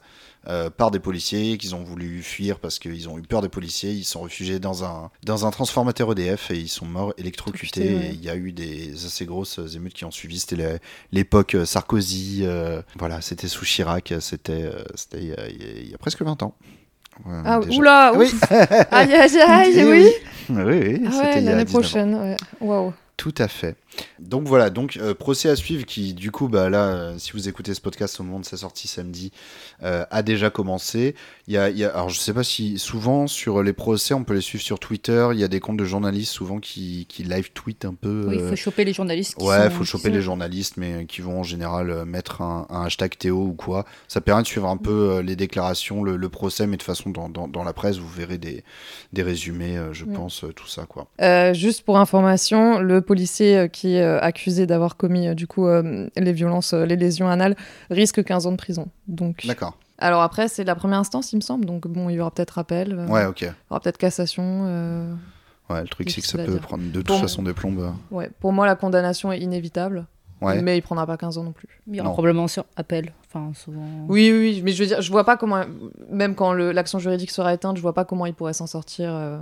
euh, 0.47 0.69
par 0.69 0.89
des 0.91 0.99
policiers 0.99 1.57
qu'ils 1.57 1.75
ont 1.75 1.83
voulu 1.83 2.21
fuir 2.23 2.59
parce 2.59 2.79
qu'ils 2.79 3.09
ont 3.09 3.17
eu 3.17 3.21
peur 3.23 3.41
des 3.41 3.49
policiers 3.49 3.91
ils 3.91 4.05
se 4.05 4.11
sont 4.11 4.21
réfugiés 4.21 4.59
dans 4.59 4.85
un 4.85 5.11
dans 5.23 5.45
un 5.45 5.51
transformateur 5.51 6.11
EDF 6.13 6.51
et 6.51 6.57
ils 6.57 6.69
sont 6.69 6.85
morts 6.85 7.13
électrocutés 7.17 7.93
ouais. 7.93 8.11
il 8.13 8.23
y 8.23 8.29
a 8.29 8.35
eu 8.37 8.51
des 8.53 8.93
assez 9.05 9.25
grosses 9.25 9.59
émeutes 9.75 9.93
qui 9.93 10.05
ont 10.05 10.11
suivi 10.11 10.39
c'était 10.39 10.79
l'époque 11.11 11.57
Sarkozy 11.65 12.41
euh, 12.43 12.81
voilà 12.97 13.19
c'était 13.21 13.47
sous 13.49 13.65
Chirac 13.65 14.13
c'était 14.21 14.63
euh, 14.63 14.83
il 15.13 15.25
y, 15.27 15.33
a- 15.33 15.47
y 15.49 15.89
y 15.91 15.97
presque 15.97 16.21
20 16.21 16.41
ans 16.43 16.55
Ouais, 17.25 17.35
Ah, 17.43 17.59
déjà. 17.59 17.77
oula, 17.77 18.13
oui 18.15 18.27
ouf. 18.27 18.51
Aïe, 18.51 19.13
aïe, 19.13 19.41
aïe, 19.41 19.73
Eh 19.77 19.83
oui. 19.83 20.07
oui, 20.49 20.55
oui, 20.63 21.01
Ah 21.05 21.17
ouais, 21.17 21.41
l'année 21.41 21.65
19 21.65 21.67
ans. 21.67 21.79
prochaine, 21.79 22.15
ouais. 22.15 22.37
Waouh. 22.61 22.93
Tout 23.17 23.33
à 23.39 23.49
fait. 23.49 23.75
Donc 24.19 24.47
voilà, 24.47 24.69
donc 24.69 24.97
euh, 24.97 25.13
procès 25.13 25.49
à 25.49 25.55
suivre 25.55 25.85
qui 25.85 26.13
du 26.13 26.31
coup 26.31 26.47
bah 26.47 26.69
là 26.69 26.87
euh, 26.87 27.17
si 27.17 27.31
vous 27.31 27.47
écoutez 27.47 27.73
ce 27.73 27.81
podcast 27.81 28.19
au 28.19 28.23
moment 28.23 28.39
de 28.39 28.45
sa 28.45 28.57
sortie 28.57 28.87
samedi 28.87 29.31
euh, 29.83 30.05
a 30.11 30.23
déjà 30.23 30.49
commencé. 30.49 31.15
Il 31.49 31.55
y 31.55 31.57
a, 31.57 31.71
il 31.71 31.77
y 31.79 31.83
a- 31.83 31.89
alors 31.89 32.09
je 32.09 32.19
sais 32.19 32.31
pas 32.31 32.43
si 32.43 32.77
souvent 32.77 33.25
sur 33.25 33.63
les 33.63 33.73
procès 33.73 34.13
on 34.13 34.23
peut 34.23 34.35
les 34.35 34.41
suivre 34.41 34.63
sur 34.63 34.77
Twitter, 34.79 35.29
il 35.33 35.39
y 35.39 35.43
a 35.43 35.47
des 35.47 35.59
comptes 35.59 35.77
de 35.77 35.83
journalistes 35.83 36.31
souvent 36.31 36.59
qui, 36.59 37.07
qui 37.09 37.23
live 37.23 37.49
tweet 37.53 37.85
un 37.85 37.95
peu. 37.95 38.25
Oui, 38.27 38.35
il 38.35 38.41
euh, 38.41 38.49
faut 38.51 38.55
choper 38.55 38.85
les 38.85 38.93
journalistes. 38.93 39.33
Qui 39.35 39.43
Ouais, 39.45 39.63
sont- 39.63 39.69
faut 39.71 39.83
choper 39.83 40.09
sont- 40.09 40.13
les 40.13 40.21
journalistes, 40.21 40.77
mais 40.77 41.05
qui 41.07 41.21
vont 41.21 41.39
en 41.39 41.43
général 41.43 41.89
euh, 41.89 42.05
mettre 42.05 42.43
un, 42.43 42.67
un 42.69 42.83
hashtag 42.83 43.17
Théo 43.17 43.45
ou 43.45 43.53
quoi. 43.53 43.85
Ça 44.07 44.21
permet 44.21 44.43
de 44.43 44.47
suivre 44.47 44.67
un 44.69 44.77
peu 44.77 44.91
euh, 45.15 45.21
les 45.23 45.35
déclarations, 45.35 46.03
le, 46.03 46.17
le 46.17 46.29
procès, 46.29 46.67
mais 46.67 46.73
de 46.73 46.81
toute 46.81 46.85
façon, 46.85 47.09
dans, 47.09 47.29
dans, 47.29 47.47
dans 47.47 47.63
la 47.63 47.73
presse, 47.73 47.97
vous 47.97 48.07
verrez 48.07 48.37
des, 48.37 48.63
des 49.13 49.23
résumés, 49.23 49.75
euh, 49.75 49.91
je 49.91 50.05
pense, 50.05 50.43
euh, 50.43 50.53
tout 50.53 50.67
ça, 50.67 50.85
quoi. 50.87 51.07
Euh, 51.19 51.55
juste 51.55 51.81
pour 51.81 51.97
information, 51.97 52.77
le 52.79 53.01
policier 53.01 53.57
euh, 53.57 53.67
qui 53.67 53.95
est 53.95 54.03
euh, 54.03 54.19
accusé 54.21 54.67
d'avoir 54.67 54.97
commis 54.97 55.27
euh, 55.29 55.33
du 55.33 55.47
coup 55.47 55.65
euh, 55.67 56.07
les 56.15 56.31
violences, 56.33 56.73
euh, 56.73 56.85
les 56.85 56.95
lésions 56.95 57.27
anales, 57.27 57.55
risque 57.89 58.23
15 58.23 58.45
ans 58.45 58.51
de 58.51 58.57
prison. 58.57 58.87
Donc, 59.07 59.47
D'accord. 59.47 59.75
Alors 59.99 60.21
après, 60.21 60.47
c'est 60.47 60.63
la 60.63 60.75
première 60.75 60.99
instance, 60.99 61.31
il 61.33 61.37
me 61.37 61.41
semble. 61.41 61.65
Donc 61.65 61.87
bon, 61.87 62.09
il 62.09 62.15
y 62.15 62.19
aura 62.19 62.31
peut-être 62.31 62.57
appel, 62.57 62.93
euh, 62.97 63.07
Ouais, 63.07 63.25
ok. 63.25 63.41
il 63.41 63.47
y 63.47 63.51
aura 63.69 63.79
peut-être 63.79 63.97
cassation. 63.97 64.63
euh, 64.65 65.13
Ouais, 65.69 65.81
le 65.81 65.87
truc, 65.87 66.09
c'est 66.09 66.21
que 66.21 66.27
ça 66.27 66.37
peut 66.39 66.51
dire. 66.51 66.61
prendre 66.61 66.83
de 66.83 66.91
toute 67.01 67.07
Bon. 67.07 67.19
façon 67.19 67.43
des 67.43 67.53
plombes. 67.53 67.79
euh. 67.79 67.91
Ouais, 68.15 68.31
pour 68.39 68.51
moi, 68.53 68.65
la 68.65 68.75
condamnation 68.75 69.31
est 69.31 69.39
inévitable, 69.39 70.07
Ouais. 70.41 70.61
mais 70.63 70.77
il 70.77 70.81
prendra 70.81 71.05
pas 71.05 71.15
15 71.17 71.37
ans 71.37 71.43
non 71.43 71.51
plus. 71.51 71.67
Il 71.87 71.95
y 71.95 71.99
aura 71.99 72.09
Non. 72.09 72.13
probablement 72.13 72.47
sur 72.47 72.65
appel. 72.75 73.13
Enfin, 73.27 73.51
souvent. 73.53 73.85
Oui, 74.07 74.31
oui, 74.31 74.39
oui, 74.55 74.61
mais 74.63 74.71
je 74.71 74.81
veux 74.81 74.87
dire, 74.87 75.01
je 75.01 75.11
vois 75.11 75.23
pas 75.25 75.37
comment, 75.37 75.61
même 76.09 76.33
quand 76.33 76.53
le- 76.53 76.71
l'action 76.71 76.97
juridique 76.97 77.29
sera 77.29 77.53
éteinte, 77.53 77.77
je 77.77 77.81
vois 77.83 77.93
pas 77.93 78.03
comment 78.05 78.25
il 78.25 78.33
pourrait 78.33 78.53
s'en 78.53 78.65
sortir 78.65 79.11
euh, 79.13 79.37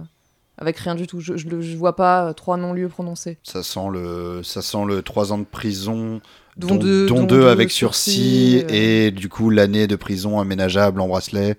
avec 0.57 0.75
rien 0.77 0.95
du 0.95 1.07
tout. 1.07 1.21
Je, 1.21 1.37
je, 1.37 1.47
le- 1.47 1.61
je 1.61 1.77
vois 1.77 1.95
pas 1.95 2.33
trois 2.33 2.57
non-lieux 2.57 2.89
prononcés. 2.89 3.37
Ça 3.43 3.63
sent 3.63 3.87
le, 3.93 4.41
ça 4.43 4.61
sent 4.61 4.83
le 4.85 5.01
3 5.03 5.31
ans 5.31 5.37
de 5.37 5.45
prison, 5.45 6.19
Dont 6.57 6.67
dont, 6.69 6.75
deux- 6.75 7.05
dont 7.07 7.15
dont 7.15 7.23
deux 7.25 7.39
deux 7.41 7.47
avec 7.47 7.69
sursis, 7.71 8.59
sursis, 8.59 8.75
et 8.75 9.11
du 9.11 9.29
coup 9.29 9.49
l'année 9.49 9.85
de 9.87 9.95
prison 9.95 10.39
aménageable 10.39 10.99
en 11.01 11.07
bracelet. 11.07 11.55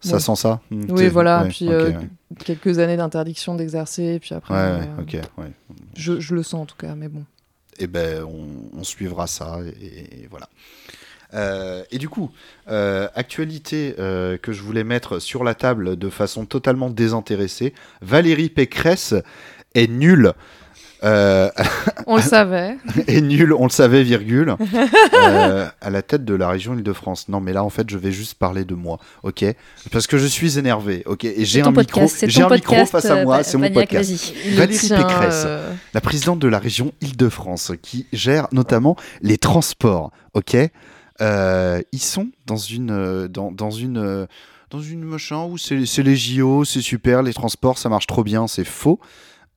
Ça 0.00 0.14
Ouais. 0.14 0.20
sent 0.20 0.36
ça? 0.36 0.60
Oui, 0.70 1.08
voilà, 1.08 1.44
ouais, 1.44 1.48
puis 1.48 1.68
euh, 1.70 1.88
ouais. 1.90 1.96
quelques 2.44 2.78
années 2.78 2.96
d'interdiction 2.98 3.54
d'exercer, 3.54 4.18
puis 4.20 4.34
après. 4.34 4.52
Euh, 4.54 4.78
ouais, 4.80 4.88
ok, 5.00 5.12
ouais. 5.38 5.50
je, 5.96 6.20
je 6.20 6.34
le 6.34 6.42
sens 6.42 6.60
en 6.62 6.66
tout 6.66 6.76
cas, 6.76 6.94
mais 6.94 7.08
bon. 7.08 7.24
et 7.78 7.86
ben 7.86 8.22
on, 8.24 8.78
on 8.78 8.84
suivra 8.84 9.26
ça 9.26 9.60
et, 9.80 10.24
et 10.24 10.28
voilà. 10.30 10.48
Euh, 11.32 11.82
et 11.90 11.98
du 11.98 12.08
coup, 12.08 12.30
euh, 12.68 13.08
actualité 13.14 13.94
que 13.96 14.52
je 14.52 14.62
voulais 14.62 14.84
mettre 14.84 15.18
sur 15.20 15.42
la 15.42 15.54
table 15.54 15.96
de 15.96 16.10
façon 16.10 16.44
totalement 16.44 16.90
désintéressée, 16.90 17.72
Valérie 18.02 18.50
Pécresse 18.50 19.14
est 19.74 19.90
nul. 19.90 20.32
Euh, 21.04 21.50
On 22.06 22.16
le 22.16 22.22
savait. 22.36 22.76
est 23.06 23.20
nul, 23.20 23.52
on 23.52 23.64
le 23.64 23.70
savait, 23.70 24.02
virgule, 24.02 24.56
euh, 25.14 25.66
à 25.80 25.90
la 25.90 26.02
tête 26.02 26.24
de 26.24 26.34
la 26.34 26.48
région 26.48 26.74
Île-de-France. 26.74 27.28
Non, 27.28 27.40
mais 27.40 27.52
là, 27.52 27.62
en 27.62 27.70
fait, 27.70 27.88
je 27.90 27.98
vais 27.98 28.12
juste 28.12 28.34
parler 28.34 28.64
de 28.64 28.74
moi, 28.74 28.98
ok? 29.22 29.44
Parce 29.92 30.06
que 30.06 30.16
je 30.18 30.26
suis 30.26 30.58
énervé, 30.58 31.02
ok? 31.06 31.24
Et 31.24 31.44
j'ai 31.44 31.62
un 31.62 31.70
micro, 31.72 32.06
j'ai 32.26 32.42
un 32.42 32.48
micro 32.48 32.86
face 32.86 33.04
à 33.06 33.16
euh, 33.16 33.24
moi, 33.24 33.42
c'est 33.42 33.58
mon 33.58 33.70
podcast. 33.70 34.32
Valérie 34.54 34.78
tient, 34.78 34.96
Pécresse. 35.02 35.42
euh, 35.46 35.72
La 35.92 36.00
présidente 36.00 36.38
de 36.38 36.48
la 36.48 36.58
région 36.58 36.92
Île-de-France, 37.00 37.72
qui 37.82 38.06
gère 38.12 38.48
notamment 38.52 38.96
les 39.22 39.36
transports, 39.38 40.10
ok? 40.34 40.56
Euh, 41.20 41.80
Ils 41.92 42.00
sont 42.02 42.28
dans 42.46 42.56
une, 42.56 42.90
euh, 42.90 43.28
dans, 43.28 43.52
dans 43.52 43.70
une, 43.70 43.98
euh, 43.98 44.26
dans 44.70 44.80
une 44.80 45.04
machin 45.04 45.44
où 45.44 45.56
c'est 45.58 45.86
c'est 45.86 46.02
les 46.02 46.16
JO, 46.16 46.64
c'est 46.64 46.80
super, 46.80 47.22
les 47.22 47.32
transports, 47.32 47.78
ça 47.78 47.88
marche 47.88 48.06
trop 48.06 48.24
bien, 48.24 48.48
c'est 48.48 48.64
faux. 48.64 48.98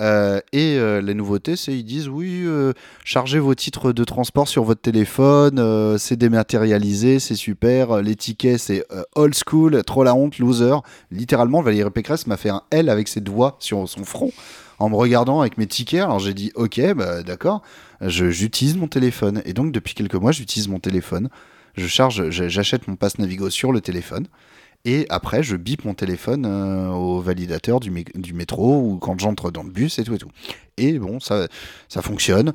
Euh, 0.02 0.40
et 0.54 0.78
euh, 0.78 1.02
la 1.02 1.14
nouveauté, 1.14 1.56
c'est 1.56 1.74
ils 1.74 1.84
disent 1.84 2.08
oui, 2.08 2.44
euh, 2.46 2.74
chargez 3.04 3.40
vos 3.40 3.56
titres 3.56 3.94
de 3.94 4.04
transport 4.04 4.48
sur 4.48 4.64
votre 4.64 4.82
téléphone, 4.82 5.98
c'est 5.98 6.18
dématérialisé, 6.18 7.20
c'est 7.20 7.36
super. 7.36 8.02
Les 8.02 8.16
tickets, 8.16 8.60
c'est 8.60 8.86
old 9.16 9.34
school, 9.36 9.84
trop 9.84 10.04
la 10.04 10.16
honte, 10.16 10.38
loser. 10.40 10.76
Littéralement, 11.12 11.62
Valérie 11.62 11.90
Pécresse 11.90 12.28
m'a 12.28 12.38
fait 12.38 12.50
un 12.50 12.62
L 12.72 12.90
avec 12.90 13.08
ses 13.08 13.22
doigts 13.22 13.56
sur 13.60 13.88
son 13.90 14.04
front 14.04 14.32
en 14.80 14.90
me 14.90 14.96
regardant 14.96 15.42
avec 15.42 15.58
mes 15.58 15.68
tickets. 15.68 16.04
Alors 16.04 16.20
j'ai 16.20 16.34
dit 16.34 16.52
ok, 16.56 16.94
bah, 16.94 17.24
d'accord, 17.24 17.62
j'utilise 18.02 18.78
mon 18.78 18.88
téléphone. 18.88 19.42
Et 19.46 19.54
donc 19.54 19.72
depuis 19.72 19.94
quelques 19.94 20.16
mois, 20.16 20.32
j'utilise 20.32 20.68
mon 20.68 20.80
téléphone. 20.80 21.30
Je 21.76 21.88
charge, 21.88 22.30
j'achète 22.30 22.88
mon 22.88 22.96
passe 22.96 23.20
Navigo 23.20 23.50
sur 23.50 23.72
le 23.72 23.82
téléphone. 23.82 24.28
Et 24.86 25.06
après, 25.10 25.44
je 25.44 25.56
bip 25.58 25.84
mon 25.84 25.94
téléphone 25.94 26.46
euh, 26.46 26.90
au 26.90 27.20
validateur 27.20 27.80
du, 27.80 27.92
mé- 27.92 28.18
du 28.18 28.34
métro 28.34 28.80
ou 28.82 28.98
quand 28.98 29.20
j'entre 29.20 29.52
dans 29.52 29.64
le 29.64 29.70
bus 29.72 30.00
et 30.00 30.04
tout 30.04 30.14
et 30.14 30.18
tout. 30.18 30.32
Et 30.78 30.98
bon, 30.98 31.20
ça, 31.20 31.48
ça 31.90 32.02
fonctionne. 32.02 32.54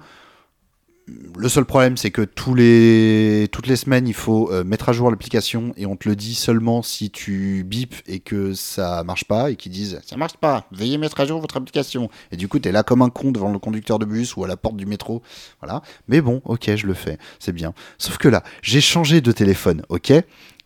Le 1.37 1.49
seul 1.49 1.65
problème, 1.65 1.97
c'est 1.97 2.13
que 2.13 2.23
toutes 2.23 2.57
les 2.57 3.77
semaines, 3.77 4.07
il 4.07 4.15
faut 4.15 4.51
euh, 4.53 4.63
mettre 4.63 4.89
à 4.89 4.93
jour 4.93 5.11
l'application 5.11 5.75
et 5.77 5.85
on 5.85 5.97
te 5.97 6.09
le 6.09 6.15
dit 6.15 6.37
seulement 6.37 6.81
si 6.81 7.11
tu 7.11 7.65
bipes 7.67 7.97
et 8.07 8.21
que 8.21 8.55
ça 8.55 9.03
marche 9.03 9.25
pas 9.25 9.51
et 9.51 9.57
qu'ils 9.57 9.73
disent 9.73 10.01
ça 10.07 10.17
marche 10.17 10.37
pas, 10.37 10.65
veuillez 10.71 10.99
mettre 10.99 11.19
à 11.19 11.27
jour 11.27 11.41
votre 11.41 11.57
application. 11.57 12.09
Et 12.31 12.37
du 12.37 12.47
coup, 12.47 12.61
tu 12.61 12.69
es 12.69 12.73
là 12.73 12.85
comme 12.85 13.03
un 13.03 13.11
con 13.11 13.33
devant 13.33 13.53
le 13.53 13.59
conducteur 13.59 13.99
de 13.99 14.05
bus 14.07 14.37
ou 14.37 14.45
à 14.45 14.49
la 14.49 14.57
porte 14.57 14.77
du 14.77 14.87
métro. 14.87 15.23
Voilà. 15.61 15.83
Mais 16.07 16.21
bon, 16.21 16.41
ok, 16.45 16.77
je 16.77 16.87
le 16.87 16.95
fais, 16.95 17.19
c'est 17.41 17.53
bien. 17.53 17.75
Sauf 17.99 18.17
que 18.17 18.29
là, 18.29 18.45
j'ai 18.63 18.81
changé 18.81 19.21
de 19.21 19.33
téléphone, 19.33 19.83
ok? 19.89 20.13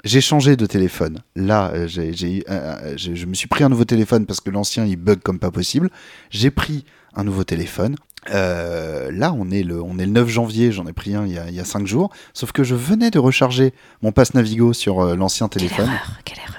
J'ai 0.06 0.20
changé 0.20 0.56
de 0.56 0.66
téléphone. 0.66 1.18
Là, 1.34 1.70
euh, 1.74 1.86
j'ai 1.88 2.38
eu- 2.38 2.44
euh, 2.48 2.76
euh, 2.82 2.94
je, 2.96 3.26
me 3.26 3.34
suis 3.34 3.48
pris 3.48 3.64
un 3.64 3.68
nouveau 3.68 3.84
téléphone 3.84 4.24
parce 4.24 4.40
que 4.40 4.50
l'ancien 4.50 4.84
il 4.86 4.96
bug 4.96 5.18
comme 5.20 5.38
pas 5.38 5.50
possible. 5.50 5.90
J'ai 6.30 6.50
pris 6.50 6.84
un 7.14 7.24
nouveau 7.24 7.44
téléphone. 7.44 7.96
Euh, 8.30 9.10
là, 9.12 9.32
on 9.32 9.50
est, 9.50 9.62
le, 9.62 9.82
on 9.82 9.98
est 9.98 10.06
le 10.06 10.12
9 10.12 10.28
janvier, 10.28 10.72
j'en 10.72 10.86
ai 10.86 10.92
pris 10.92 11.14
un 11.14 11.26
il 11.26 11.32
y, 11.32 11.38
a, 11.38 11.48
il 11.48 11.54
y 11.54 11.60
a 11.60 11.64
5 11.64 11.86
jours. 11.86 12.10
Sauf 12.34 12.52
que 12.52 12.64
je 12.64 12.74
venais 12.74 13.10
de 13.10 13.18
recharger 13.18 13.72
mon 14.02 14.12
passe 14.12 14.34
Navigo 14.34 14.72
sur 14.72 15.00
euh, 15.00 15.16
l'ancien 15.16 15.48
téléphone. 15.48 15.90
Quelle 16.24 16.38
erreur. 16.38 16.56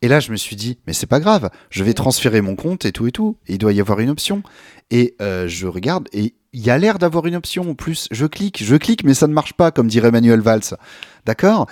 Et 0.00 0.08
là, 0.08 0.20
je 0.20 0.30
me 0.30 0.36
suis 0.36 0.54
dit, 0.56 0.78
mais 0.86 0.92
c'est 0.92 1.06
pas 1.06 1.18
grave, 1.20 1.50
je 1.70 1.82
vais 1.82 1.92
transférer 1.92 2.40
mon 2.40 2.54
compte 2.54 2.84
et 2.84 2.92
tout 2.92 3.06
et 3.08 3.12
tout. 3.12 3.36
Et 3.48 3.54
il 3.54 3.58
doit 3.58 3.72
y 3.72 3.80
avoir 3.80 3.98
une 4.00 4.10
option. 4.10 4.42
Et 4.90 5.16
euh, 5.20 5.48
je 5.48 5.66
regarde 5.66 6.08
et 6.12 6.34
il 6.52 6.60
y 6.64 6.70
a 6.70 6.78
l'air 6.78 6.98
d'avoir 6.98 7.26
une 7.26 7.36
option 7.36 7.70
en 7.70 7.74
plus. 7.74 8.08
Je 8.10 8.24
clique, 8.26 8.62
je 8.64 8.76
clique, 8.76 9.04
mais 9.04 9.14
ça 9.14 9.26
ne 9.26 9.32
marche 9.34 9.52
pas, 9.52 9.70
comme 9.70 9.88
dirait 9.88 10.10
Manuel 10.10 10.40
Valls. 10.40 10.76
D'accord? 11.26 11.66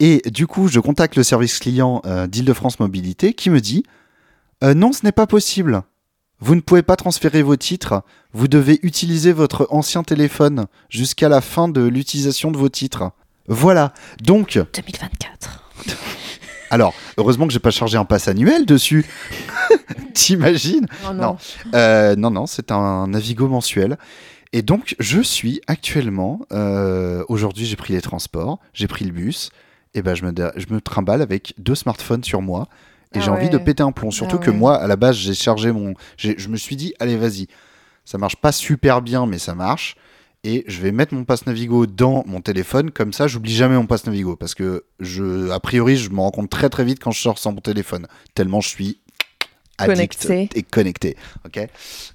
Et 0.00 0.22
du 0.30 0.46
coup, 0.46 0.68
je 0.68 0.80
contacte 0.80 1.16
le 1.16 1.22
service 1.22 1.58
client 1.58 2.02
euh, 2.06 2.26
d'Île-de-France 2.26 2.80
Mobilité 2.80 3.34
qui 3.34 3.50
me 3.50 3.60
dit, 3.60 3.84
euh, 4.64 4.74
non, 4.74 4.92
ce 4.92 5.04
n'est 5.04 5.12
pas 5.12 5.26
possible. 5.26 5.82
Vous 6.40 6.54
ne 6.56 6.60
pouvez 6.60 6.82
pas 6.82 6.96
transférer 6.96 7.42
vos 7.42 7.56
titres. 7.56 8.02
Vous 8.32 8.48
devez 8.48 8.80
utiliser 8.82 9.32
votre 9.32 9.68
ancien 9.70 10.02
téléphone 10.02 10.66
jusqu'à 10.88 11.28
la 11.28 11.40
fin 11.40 11.68
de 11.68 11.82
l'utilisation 11.82 12.50
de 12.50 12.58
vos 12.58 12.68
titres. 12.68 13.12
Voilà. 13.46 13.92
Donc, 14.22 14.54
2024. 14.74 15.64
alors, 16.70 16.94
heureusement 17.16 17.46
que 17.46 17.52
j'ai 17.52 17.58
pas 17.60 17.70
chargé 17.70 17.96
un 17.96 18.04
pass 18.04 18.26
annuel 18.26 18.66
dessus. 18.66 19.06
T'imagines? 20.14 20.86
Oh 21.08 21.12
Non. 21.12 21.36
Euh, 21.74 22.16
non, 22.16 22.30
non, 22.30 22.46
c'est 22.46 22.72
un 22.72 23.06
Navigo 23.08 23.46
mensuel. 23.48 23.96
Et 24.52 24.62
donc, 24.62 24.96
je 24.98 25.20
suis 25.20 25.60
actuellement. 25.66 26.40
euh, 26.52 27.24
Aujourd'hui, 27.28 27.66
j'ai 27.66 27.76
pris 27.76 27.94
les 27.94 28.02
transports, 28.02 28.58
j'ai 28.74 28.86
pris 28.88 29.04
le 29.04 29.12
bus. 29.12 29.50
Et 29.94 30.02
ben, 30.02 30.14
je 30.14 30.24
me, 30.24 30.32
je 30.56 30.66
me 30.72 30.80
trimballe 30.80 31.22
avec 31.22 31.54
deux 31.58 31.74
smartphones 31.74 32.24
sur 32.24 32.40
moi. 32.42 32.68
Et 33.14 33.18
Ah 33.18 33.20
j'ai 33.20 33.30
envie 33.30 33.44
ouais. 33.44 33.50
de 33.50 33.58
péter 33.58 33.82
un 33.82 33.92
plomb. 33.92 34.10
Surtout 34.10 34.38
Ah 34.40 34.44
que 34.44 34.50
ouais. 34.50 34.56
moi, 34.56 34.76
à 34.76 34.86
la 34.86 34.96
base, 34.96 35.16
j'ai 35.16 35.34
chargé 35.34 35.70
mon. 35.72 35.94
Je 36.16 36.48
me 36.48 36.56
suis 36.56 36.76
dit, 36.76 36.94
allez, 36.98 37.16
vas-y. 37.16 37.46
Ça 38.04 38.18
marche 38.18 38.36
pas 38.36 38.52
super 38.52 39.02
bien, 39.02 39.26
mais 39.26 39.38
ça 39.38 39.54
marche. 39.54 39.96
Et 40.44 40.64
je 40.66 40.80
vais 40.80 40.90
mettre 40.90 41.14
mon 41.14 41.24
passe 41.24 41.46
Navigo 41.46 41.86
dans 41.86 42.24
mon 42.26 42.40
téléphone. 42.40 42.90
Comme 42.90 43.12
ça, 43.12 43.28
j'oublie 43.28 43.54
jamais 43.54 43.76
mon 43.76 43.86
passe 43.86 44.06
Navigo. 44.06 44.34
Parce 44.34 44.54
que, 44.54 44.84
je, 44.98 45.50
a 45.50 45.60
priori, 45.60 45.96
je 45.96 46.10
me 46.10 46.18
rends 46.20 46.30
compte 46.32 46.50
très 46.50 46.68
très 46.68 46.84
vite 46.84 46.98
quand 46.98 47.12
je 47.12 47.20
sors 47.20 47.38
sans 47.38 47.52
mon 47.52 47.60
téléphone. 47.60 48.08
Tellement 48.34 48.60
je 48.60 48.68
suis 48.68 48.98
addict 49.78 50.26
Connecté. 50.26 50.58
et 50.58 50.62
connecté. 50.62 51.16
Ok? 51.46 51.60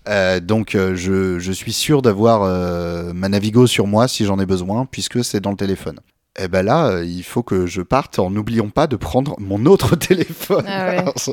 Euh, 0.09 0.39
donc, 0.39 0.75
euh, 0.75 0.95
je, 0.95 1.39
je 1.39 1.51
suis 1.51 1.73
sûr 1.73 2.01
d'avoir 2.01 2.41
euh, 2.43 3.13
ma 3.13 3.29
Navigo 3.29 3.65
sur 3.67 3.87
moi 3.87 4.07
si 4.07 4.25
j'en 4.25 4.39
ai 4.39 4.45
besoin, 4.45 4.85
puisque 4.85 5.23
c'est 5.23 5.39
dans 5.39 5.51
le 5.51 5.57
téléphone. 5.57 5.99
Et 6.39 6.47
ben 6.47 6.61
là, 6.63 6.87
euh, 6.89 7.03
il 7.05 7.23
faut 7.23 7.41
que 7.41 7.65
je 7.65 7.81
parte 7.81 8.19
en 8.19 8.29
n'oubliant 8.29 8.69
pas 8.69 8.85
de 8.85 8.95
prendre 8.95 9.35
mon 9.39 9.65
autre 9.65 9.95
téléphone. 9.95 10.65
Ah 10.67 10.89
ouais. 10.89 10.97
Alors, 10.97 11.13
ça- 11.17 11.31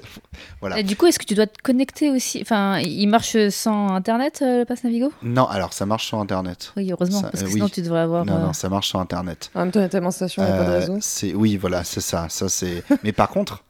voilà. 0.60 0.78
Et 0.78 0.82
du 0.82 0.96
coup, 0.96 1.04
est-ce 1.06 1.18
que 1.18 1.26
tu 1.26 1.34
dois 1.34 1.46
te 1.46 1.60
connecter 1.62 2.10
aussi? 2.10 2.38
Enfin, 2.40 2.78
il 2.78 3.06
marche 3.08 3.36
sans 3.50 3.88
internet, 3.94 4.40
euh, 4.42 4.60
le 4.60 4.64
pass 4.64 4.82
Navigo? 4.82 5.12
Non, 5.22 5.46
alors 5.46 5.74
ça 5.74 5.84
marche 5.84 6.06
sur 6.06 6.18
Internet. 6.20 6.72
Oui, 6.78 6.90
heureusement, 6.90 7.20
Ça, 7.20 7.28
parce 7.30 7.42
que 7.42 7.48
euh, 7.48 7.52
sinon 7.52 7.64
oui. 7.66 7.70
tu 7.70 7.82
devrais 7.82 8.00
avoir. 8.00 8.24
Non, 8.24 8.36
euh, 8.36 8.46
non, 8.46 8.52
ça 8.54 8.70
marche 8.70 8.88
sur 8.88 8.98
Internet. 8.98 9.50
En 9.54 9.60
même 9.60 9.72
temps, 9.72 9.80
il 9.80 9.82
y 9.82 9.86
a 9.86 9.90
tellement 9.90 10.08
de 10.08 10.14
stations, 10.14 10.42
il 10.42 10.46
n'y 10.46 10.52
a 10.52 10.56
pas 10.56 10.64
de 10.64 10.92
réseau. 10.92 10.98
oui, 11.36 11.56
voilà, 11.58 11.84
c'est 11.84 12.00
ça. 12.00 12.26
Ça 12.30 12.48
c'est. 12.48 12.82
mais 13.04 13.12
par 13.12 13.28
contre, 13.28 13.62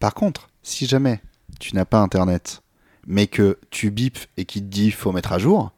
par 0.00 0.14
contre, 0.14 0.48
si 0.64 0.86
jamais 0.86 1.20
tu 1.60 1.76
n'as 1.76 1.84
pas 1.84 1.98
Internet, 1.98 2.62
mais 3.06 3.28
que 3.28 3.58
tu 3.70 3.90
bipes 3.92 4.18
et 4.36 4.44
qu'il 4.44 4.62
te 4.62 4.68
dit 4.68 4.90
faut 4.90 5.12
mettre 5.12 5.32
à 5.32 5.38
jour, 5.38 5.70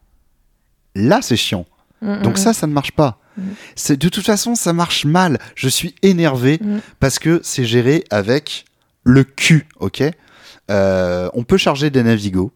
là 0.94 1.20
c'est 1.22 1.36
chiant. 1.36 1.66
Mm, 2.00 2.22
Donc 2.22 2.34
mm, 2.34 2.36
ça, 2.36 2.52
ça 2.54 2.66
ne 2.66 2.72
marche 2.72 2.92
pas. 2.92 3.18
Mhm. 3.36 3.54
C'est 3.76 3.96
de 3.96 4.08
toute 4.08 4.24
façon, 4.24 4.54
ça 4.54 4.72
marche 4.72 5.04
mal. 5.04 5.38
Je 5.54 5.68
suis 5.68 5.94
énervé 6.02 6.58
Mhm. 6.62 6.80
parce 7.00 7.18
que 7.18 7.40
c'est 7.42 7.64
géré 7.64 8.04
avec 8.10 8.64
le 9.04 9.24
cul, 9.24 9.66
ok? 9.80 10.02
Euh, 10.70 11.28
On 11.34 11.42
peut 11.44 11.56
charger 11.56 11.90
des 11.90 12.02
Navigo, 12.02 12.52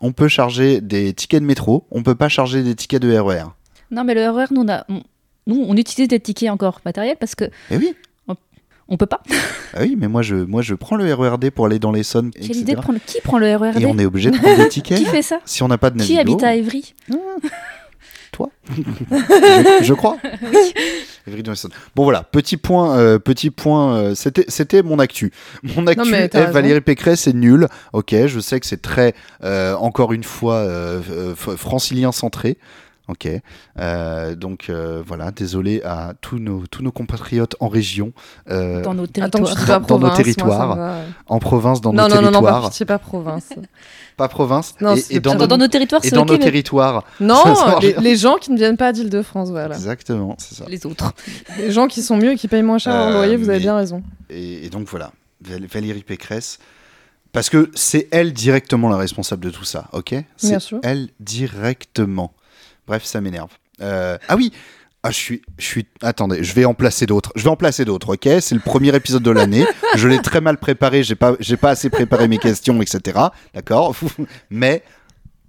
on 0.00 0.12
peut 0.12 0.28
charger 0.28 0.80
des 0.80 1.12
tickets 1.12 1.40
de 1.42 1.46
métro, 1.46 1.86
on 1.90 2.02
peut 2.02 2.14
pas 2.14 2.28
charger 2.28 2.62
des 2.62 2.74
tickets 2.74 3.00
de 3.02 3.16
RER. 3.16 3.44
Non, 3.90 4.02
mais 4.04 4.14
le 4.14 4.28
RER, 4.28 4.46
nous, 4.50 4.62
on, 4.62 4.68
a... 4.68 4.84
on- 4.88 5.02
nous, 5.46 5.64
on 5.68 5.76
utilise 5.76 6.08
des 6.08 6.18
tickets 6.18 6.50
encore 6.50 6.80
matériels 6.84 7.16
parce 7.20 7.34
que 7.36 7.44
Eh 7.70 7.76
oui. 7.76 7.94
on 8.88 8.96
peut 8.96 9.06
pas. 9.06 9.22
Ah 9.78 9.80
oui, 9.82 9.94
mais 9.98 10.08
moi 10.08 10.22
je, 10.22 10.36
moi 10.36 10.62
je 10.62 10.74
prends 10.74 10.96
le 10.96 11.12
RERD 11.12 11.50
pour 11.50 11.66
aller 11.66 11.78
dans 11.78 11.92
l'Essonne, 11.92 12.30
de 12.30 12.74
prendre. 12.76 12.98
Qui 13.04 13.20
prend 13.20 13.36
le 13.38 13.54
RERD 13.54 13.80
Et 13.82 13.84
on 13.84 13.98
est 13.98 14.06
obligé 14.06 14.30
de 14.30 14.38
prendre 14.38 14.56
des 14.56 14.68
tickets. 14.70 14.96
Qui 14.98 15.04
fait 15.04 15.20
ça? 15.22 15.38
Si 15.44 15.62
on 15.62 15.68
n'a 15.68 15.76
pas 15.76 15.90
de 15.90 16.00
Qui 16.02 16.14
Navigo. 16.14 16.32
habite 16.32 16.44
à 16.44 16.54
Évry? 16.54 16.94
Toi 18.36 18.50
je, 18.68 19.82
je 19.82 19.94
crois. 19.94 20.18
Bon 21.94 22.04
voilà, 22.04 22.22
petit 22.22 22.58
point, 22.58 22.98
euh, 22.98 23.18
petit 23.18 23.50
point. 23.50 23.96
euh, 23.96 24.14
c'était, 24.14 24.44
c'était 24.48 24.82
mon 24.82 24.98
actu. 24.98 25.32
Mon 25.62 25.86
actu 25.86 26.14
est. 26.14 26.36
Valérie 26.36 26.82
Pécresse, 26.82 27.22
c'est 27.22 27.32
nul. 27.32 27.66
Ok, 27.94 28.14
je 28.26 28.38
sais 28.38 28.60
que 28.60 28.66
c'est 28.66 28.82
très, 28.82 29.14
euh, 29.42 29.74
encore 29.76 30.12
une 30.12 30.22
fois, 30.22 30.68
francilien 31.56 32.12
centré. 32.12 32.58
Ok, 33.08 33.28
Euh, 33.78 34.34
donc 34.34 34.66
euh, 34.68 35.00
voilà, 35.06 35.30
désolé 35.30 35.80
à 35.84 36.14
tous 36.20 36.38
nos, 36.40 36.66
tous 36.66 36.82
nos 36.82 36.90
compatriotes 36.90 37.54
en 37.60 37.68
région, 37.68 38.12
euh, 38.50 38.82
dans 38.82 38.94
nos 38.94 39.06
territoires. 39.06 39.44
Dans 39.44 39.78
nos 39.78 39.84
province, 40.08 40.16
territoires. 40.16 40.78
en 41.28 41.38
province, 41.38 41.80
dans 41.80 41.92
Non, 41.92 42.08
nos 42.08 42.08
non, 42.08 42.14
non, 42.16 42.22
non, 42.22 42.30
territoires. 42.40 42.62
pas, 42.62 42.70
c'est 42.72 42.84
pas 42.84 42.98
province. 42.98 43.50
pas 44.16 44.26
province, 44.28 44.74
Non, 44.80 44.96
et, 45.10 45.20
dans, 45.20 45.36
nos, 45.36 45.46
dans 45.46 45.56
nos 45.56 45.68
territoires, 45.68 46.00
et 46.04 46.08
c'est 46.08 46.16
dans 46.16 46.24
nos 46.24 46.32
mais 46.32 46.38
territoires. 46.40 47.04
Non, 47.20 47.36
les, 48.00 48.16
gens 48.16 48.36
qui 48.38 48.50
ne 48.50 48.56
viennent 48.56 48.76
pas 48.76 48.92
d'Île-de-France, 48.92 49.50
voilà. 49.50 49.76
Exactement, 49.76 50.34
c'est 50.38 50.56
ça. 50.56 50.64
les 50.68 50.84
autres. 50.84 51.12
Les 51.58 51.70
gens 51.70 51.86
qui 51.86 52.02
sont 52.02 52.16
mieux 52.16 52.32
et 52.32 52.36
qui 52.36 52.48
payent 52.48 52.62
moins 52.64 52.78
cher 52.78 52.92
leur 52.92 53.10
loyer, 53.12 53.36
vous 53.36 53.48
avez 53.48 53.58
mais- 53.58 53.62
bien 53.62 53.76
raison. 53.76 54.02
Et, 54.30 54.66
et 54.66 54.68
donc 54.70 54.88
voilà, 54.88 55.12
Val- 55.42 55.66
Valérie 55.66 56.02
Pécresse, 56.02 56.58
parce 57.32 57.50
que 57.50 57.70
c'est 57.74 58.08
elle 58.10 58.32
directement 58.32 58.88
la 58.88 58.96
responsable 58.96 59.44
de 59.44 59.50
tout 59.50 59.64
ça, 59.64 59.88
ok? 59.92 60.10
Bien 60.10 60.24
C'est 60.36 60.58
sûr. 60.60 60.80
elle 60.82 61.10
directement. 61.20 62.32
Bref, 62.86 63.04
ça 63.04 63.20
m'énerve. 63.20 63.50
Euh, 63.80 64.18
ah 64.28 64.36
oui 64.36 64.52
ah, 65.02 65.10
je 65.12 65.16
suis, 65.16 65.42
je 65.56 65.64
suis. 65.64 65.86
Attendez, 66.02 66.42
je 66.42 66.52
vais 66.52 66.64
en 66.64 66.74
placer 66.74 67.06
d'autres. 67.06 67.30
Je 67.36 67.44
vais 67.44 67.48
en 67.48 67.54
placer 67.54 67.84
d'autres, 67.84 68.14
ok? 68.14 68.28
C'est 68.40 68.56
le 68.56 68.60
premier 68.60 68.92
épisode 68.92 69.22
de 69.22 69.30
l'année. 69.30 69.64
je 69.94 70.08
l'ai 70.08 70.20
très 70.20 70.40
mal 70.40 70.58
préparé. 70.58 71.04
J'ai 71.04 71.14
pas, 71.14 71.36
j'ai 71.38 71.56
pas 71.56 71.70
assez 71.70 71.90
préparé 71.90 72.26
mes 72.26 72.38
questions, 72.38 72.82
etc. 72.82 73.20
D'accord? 73.54 73.94
Mais 74.50 74.82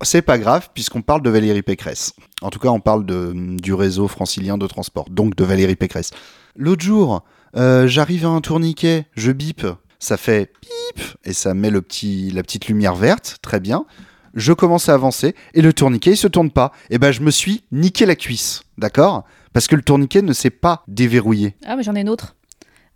c'est 0.04 0.22
pas 0.22 0.38
grave 0.38 0.70
puisqu'on 0.76 1.02
parle 1.02 1.24
de 1.24 1.32
Valérie 1.32 1.64
Pécresse. 1.64 2.14
En 2.44 2.52
tout 2.52 2.60
cas, 2.60 2.70
on 2.70 2.80
parle 2.80 3.04
de, 3.06 3.34
du 3.34 3.74
réseau 3.74 4.08
francilien 4.08 4.60
de 4.60 4.68
transport, 4.68 5.10
donc 5.10 5.36
de 5.36 5.44
Valérie 5.44 5.76
Pécresse. 5.76 6.12
L'autre 6.56 6.84
jour, 6.84 7.24
euh, 7.56 7.88
j'arrive 7.88 8.26
à 8.26 8.30
un 8.30 8.42
tourniquet, 8.42 9.06
je 9.16 9.32
bip, 9.32 9.66
ça 9.98 10.18
fait 10.18 10.52
bip 10.62 11.04
et 11.24 11.34
ça 11.34 11.54
met 11.54 11.72
le 11.72 11.82
petit, 11.82 12.30
la 12.32 12.44
petite 12.44 12.68
lumière 12.68 12.96
verte, 12.96 13.38
très 13.42 13.60
bien. 13.60 13.86
Je 14.38 14.54
commence 14.54 14.88
à 14.88 14.94
avancer 14.94 15.36
et 15.54 15.62
le 15.62 15.74
tourniquet 15.74 16.12
il 16.12 16.18
se 16.18 16.28
tourne 16.28 16.52
pas. 16.52 16.72
Et 16.90 16.98
ben 17.00 17.12
je 17.12 17.22
me 17.22 17.32
suis 17.32 17.64
niqué 17.72 18.06
la 18.06 18.16
cuisse, 18.16 18.62
d'accord? 18.78 19.26
Parce 19.52 19.68
que 19.68 19.76
le 19.76 19.82
tourniquet 19.82 20.22
ne 20.22 20.34
s'est 20.34 20.52
pas 20.52 20.84
déverrouillé. 20.88 21.56
Ah, 21.66 21.76
mais 21.76 21.84
j'en 21.84 21.96
ai 21.96 22.02
une 22.02 22.10
autre. 22.10 22.36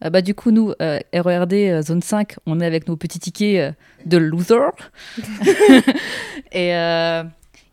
Euh, 0.04 0.10
bah, 0.10 0.22
du 0.22 0.34
coup, 0.34 0.52
nous, 0.52 0.74
euh, 0.82 1.00
RERD 1.14 1.54
euh, 1.54 1.82
zone 1.82 2.02
5, 2.02 2.36
on 2.46 2.60
est 2.60 2.66
avec 2.66 2.88
nos 2.88 2.96
petits 2.96 3.20
tickets 3.20 3.58
euh, 3.58 3.72
de 4.06 4.18
loser. 4.18 4.70
et 6.52 6.76
euh, 6.76 7.24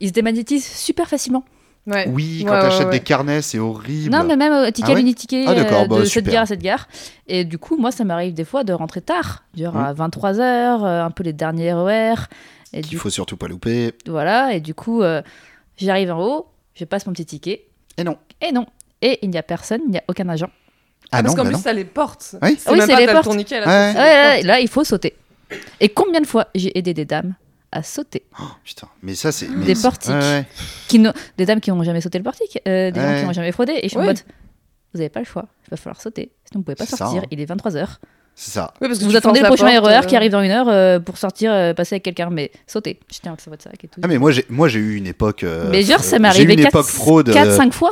ils 0.00 0.08
se 0.08 0.12
démagnétisent 0.12 0.66
super 0.66 1.08
facilement. 1.08 1.44
Ouais. 1.86 2.06
Oui, 2.12 2.44
quand 2.46 2.52
ouais, 2.52 2.60
t'achètes 2.60 2.86
ouais. 2.86 2.92
des 2.92 3.00
carnets, 3.00 3.40
c'est 3.40 3.58
horrible. 3.58 4.10
Non, 4.10 4.22
mais 4.24 4.36
même 4.36 4.52
euh, 4.52 4.70
ticket 4.70 4.90
Ah 4.90 4.94
ouais 4.94 4.98
l'uniticket 5.00 5.44
Ah, 5.46 5.52
euh, 5.52 5.86
bah, 5.86 6.00
de 6.00 6.04
cette 6.04 6.26
gare 6.26 6.42
à 6.42 6.46
cette 6.46 6.60
gare. 6.60 6.86
Et 7.26 7.44
du 7.44 7.56
coup, 7.56 7.78
moi, 7.78 7.90
ça 7.90 8.04
m'arrive 8.04 8.34
des 8.34 8.44
fois 8.44 8.62
de 8.62 8.74
rentrer 8.74 9.00
tard, 9.00 9.44
genre 9.56 9.74
Mmh. 9.74 9.78
à 9.78 9.94
23h, 9.94 10.84
un 10.84 11.10
peu 11.10 11.22
les 11.24 11.32
derniers 11.32 11.72
RER. 11.72 12.14
Et 12.72 12.80
Qu'il 12.82 12.90
du 12.90 12.98
faut 12.98 13.10
surtout 13.10 13.36
pas 13.36 13.48
louper. 13.48 13.92
Voilà, 14.06 14.52
et 14.54 14.60
du 14.60 14.74
coup, 14.74 15.02
euh, 15.02 15.22
j'arrive 15.76 16.10
en 16.12 16.20
haut, 16.22 16.46
je 16.74 16.84
passe 16.84 17.06
mon 17.06 17.12
petit 17.12 17.26
ticket. 17.26 17.66
Et 17.96 18.04
non. 18.04 18.18
Et 18.46 18.52
non. 18.52 18.66
Et 19.00 19.18
il 19.22 19.30
n'y 19.30 19.38
a 19.38 19.42
personne, 19.42 19.80
il 19.86 19.90
n'y 19.92 19.98
a 19.98 20.04
aucun 20.08 20.28
agent. 20.28 20.50
Ah 21.10 21.22
Parce 21.22 21.28
non, 21.34 21.36
qu'en 21.36 21.42
bah 21.44 21.48
plus, 21.50 21.56
non. 21.56 21.62
ça 21.62 21.72
les 21.72 21.84
porte. 21.84 22.34
Oui. 22.42 22.56
C'est 22.58 22.70
Oui, 22.70 22.78
même 22.78 22.86
c'est 22.86 22.92
pas 22.94 23.00
les 23.00 23.06
portes. 23.06 23.24
tourniquet, 23.24 23.60
là, 23.60 23.66
Ouais. 23.66 23.98
Ouais, 23.98 24.00
ouais, 24.04 24.32
portes. 24.34 24.44
là, 24.46 24.60
il 24.60 24.68
faut 24.68 24.84
sauter. 24.84 25.16
Et 25.80 25.88
combien 25.88 26.20
de 26.20 26.26
fois 26.26 26.48
j'ai 26.54 26.76
aidé 26.76 26.92
des 26.92 27.06
dames 27.06 27.34
à 27.72 27.82
sauter 27.82 28.24
Putain, 28.64 28.88
mais 29.02 29.14
ça 29.14 29.32
c'est. 29.32 29.48
mais 29.48 29.64
Des 29.64 29.74
c'est- 29.74 29.82
portiques. 29.82 30.10
Ouais, 30.10 30.18
ouais. 30.20 30.46
qui 30.88 30.98
n'ont- 30.98 31.12
Des 31.38 31.46
dames 31.46 31.60
qui 31.60 31.70
n'ont 31.70 31.82
jamais 31.82 32.00
sauté 32.02 32.18
le 32.18 32.24
portique, 32.24 32.60
euh, 32.68 32.90
des 32.90 33.00
gens 33.00 33.06
Ouais. 33.06 33.20
qui 33.20 33.26
n'ont 33.26 33.32
jamais 33.32 33.52
fraudé. 33.52 33.72
Et 33.76 33.82
je 33.84 33.88
suis 33.88 33.96
en 33.96 34.00
Oui. 34.00 34.06
mode, 34.08 34.18
vous 34.92 34.98
n'avez 34.98 35.08
pas 35.08 35.20
le 35.20 35.26
choix, 35.26 35.46
il 35.66 35.70
va 35.70 35.76
falloir 35.78 36.00
sauter. 36.02 36.32
Sinon, 36.44 36.60
vous 36.60 36.64
pouvez 36.64 36.74
pas 36.74 36.84
C'est 36.84 36.90
ça, 36.96 36.96
sortir, 37.06 37.22
hein. 37.22 37.26
il 37.30 37.40
est 37.40 37.46
23h. 37.46 37.98
C'est 38.40 38.52
ça. 38.52 38.72
Oui, 38.80 38.86
parce 38.86 39.00
que 39.00 39.04
Vous 39.04 39.10
tu 39.10 39.16
attendez 39.16 39.40
le 39.40 39.46
prochain 39.46 39.66
porte, 39.80 39.86
RER 39.86 39.96
euh, 39.96 40.02
qui 40.02 40.14
arrive 40.14 40.30
dans 40.30 40.42
une 40.42 40.52
heure 40.52 40.68
euh, 40.68 41.00
pour 41.00 41.18
sortir, 41.18 41.52
euh, 41.52 41.74
passer 41.74 41.96
avec 41.96 42.04
quelqu'un. 42.04 42.30
Mais 42.30 42.52
sautez, 42.68 43.00
jetez 43.12 43.28
un 43.28 43.36
sur 43.36 43.50
votre 43.50 43.64
sac 43.64 43.82
et 43.82 43.88
tout. 43.88 44.00
Ah 44.00 44.06
mais 44.06 44.16
moi 44.18 44.30
j'ai 44.30 44.46
moi 44.48 44.68
j'ai 44.68 44.78
eu 44.78 44.94
une 44.94 45.08
époque. 45.08 45.42
euh, 45.42 45.66
mais 45.72 45.82
genre, 45.82 45.98
ça 45.98 46.20
m'est 46.20 46.28
arrivé 46.28 46.52
une 46.52 46.60
époque 46.60 46.86
fraude. 46.86 47.30
4-5 47.30 47.66
euh, 47.66 47.70
fois. 47.72 47.90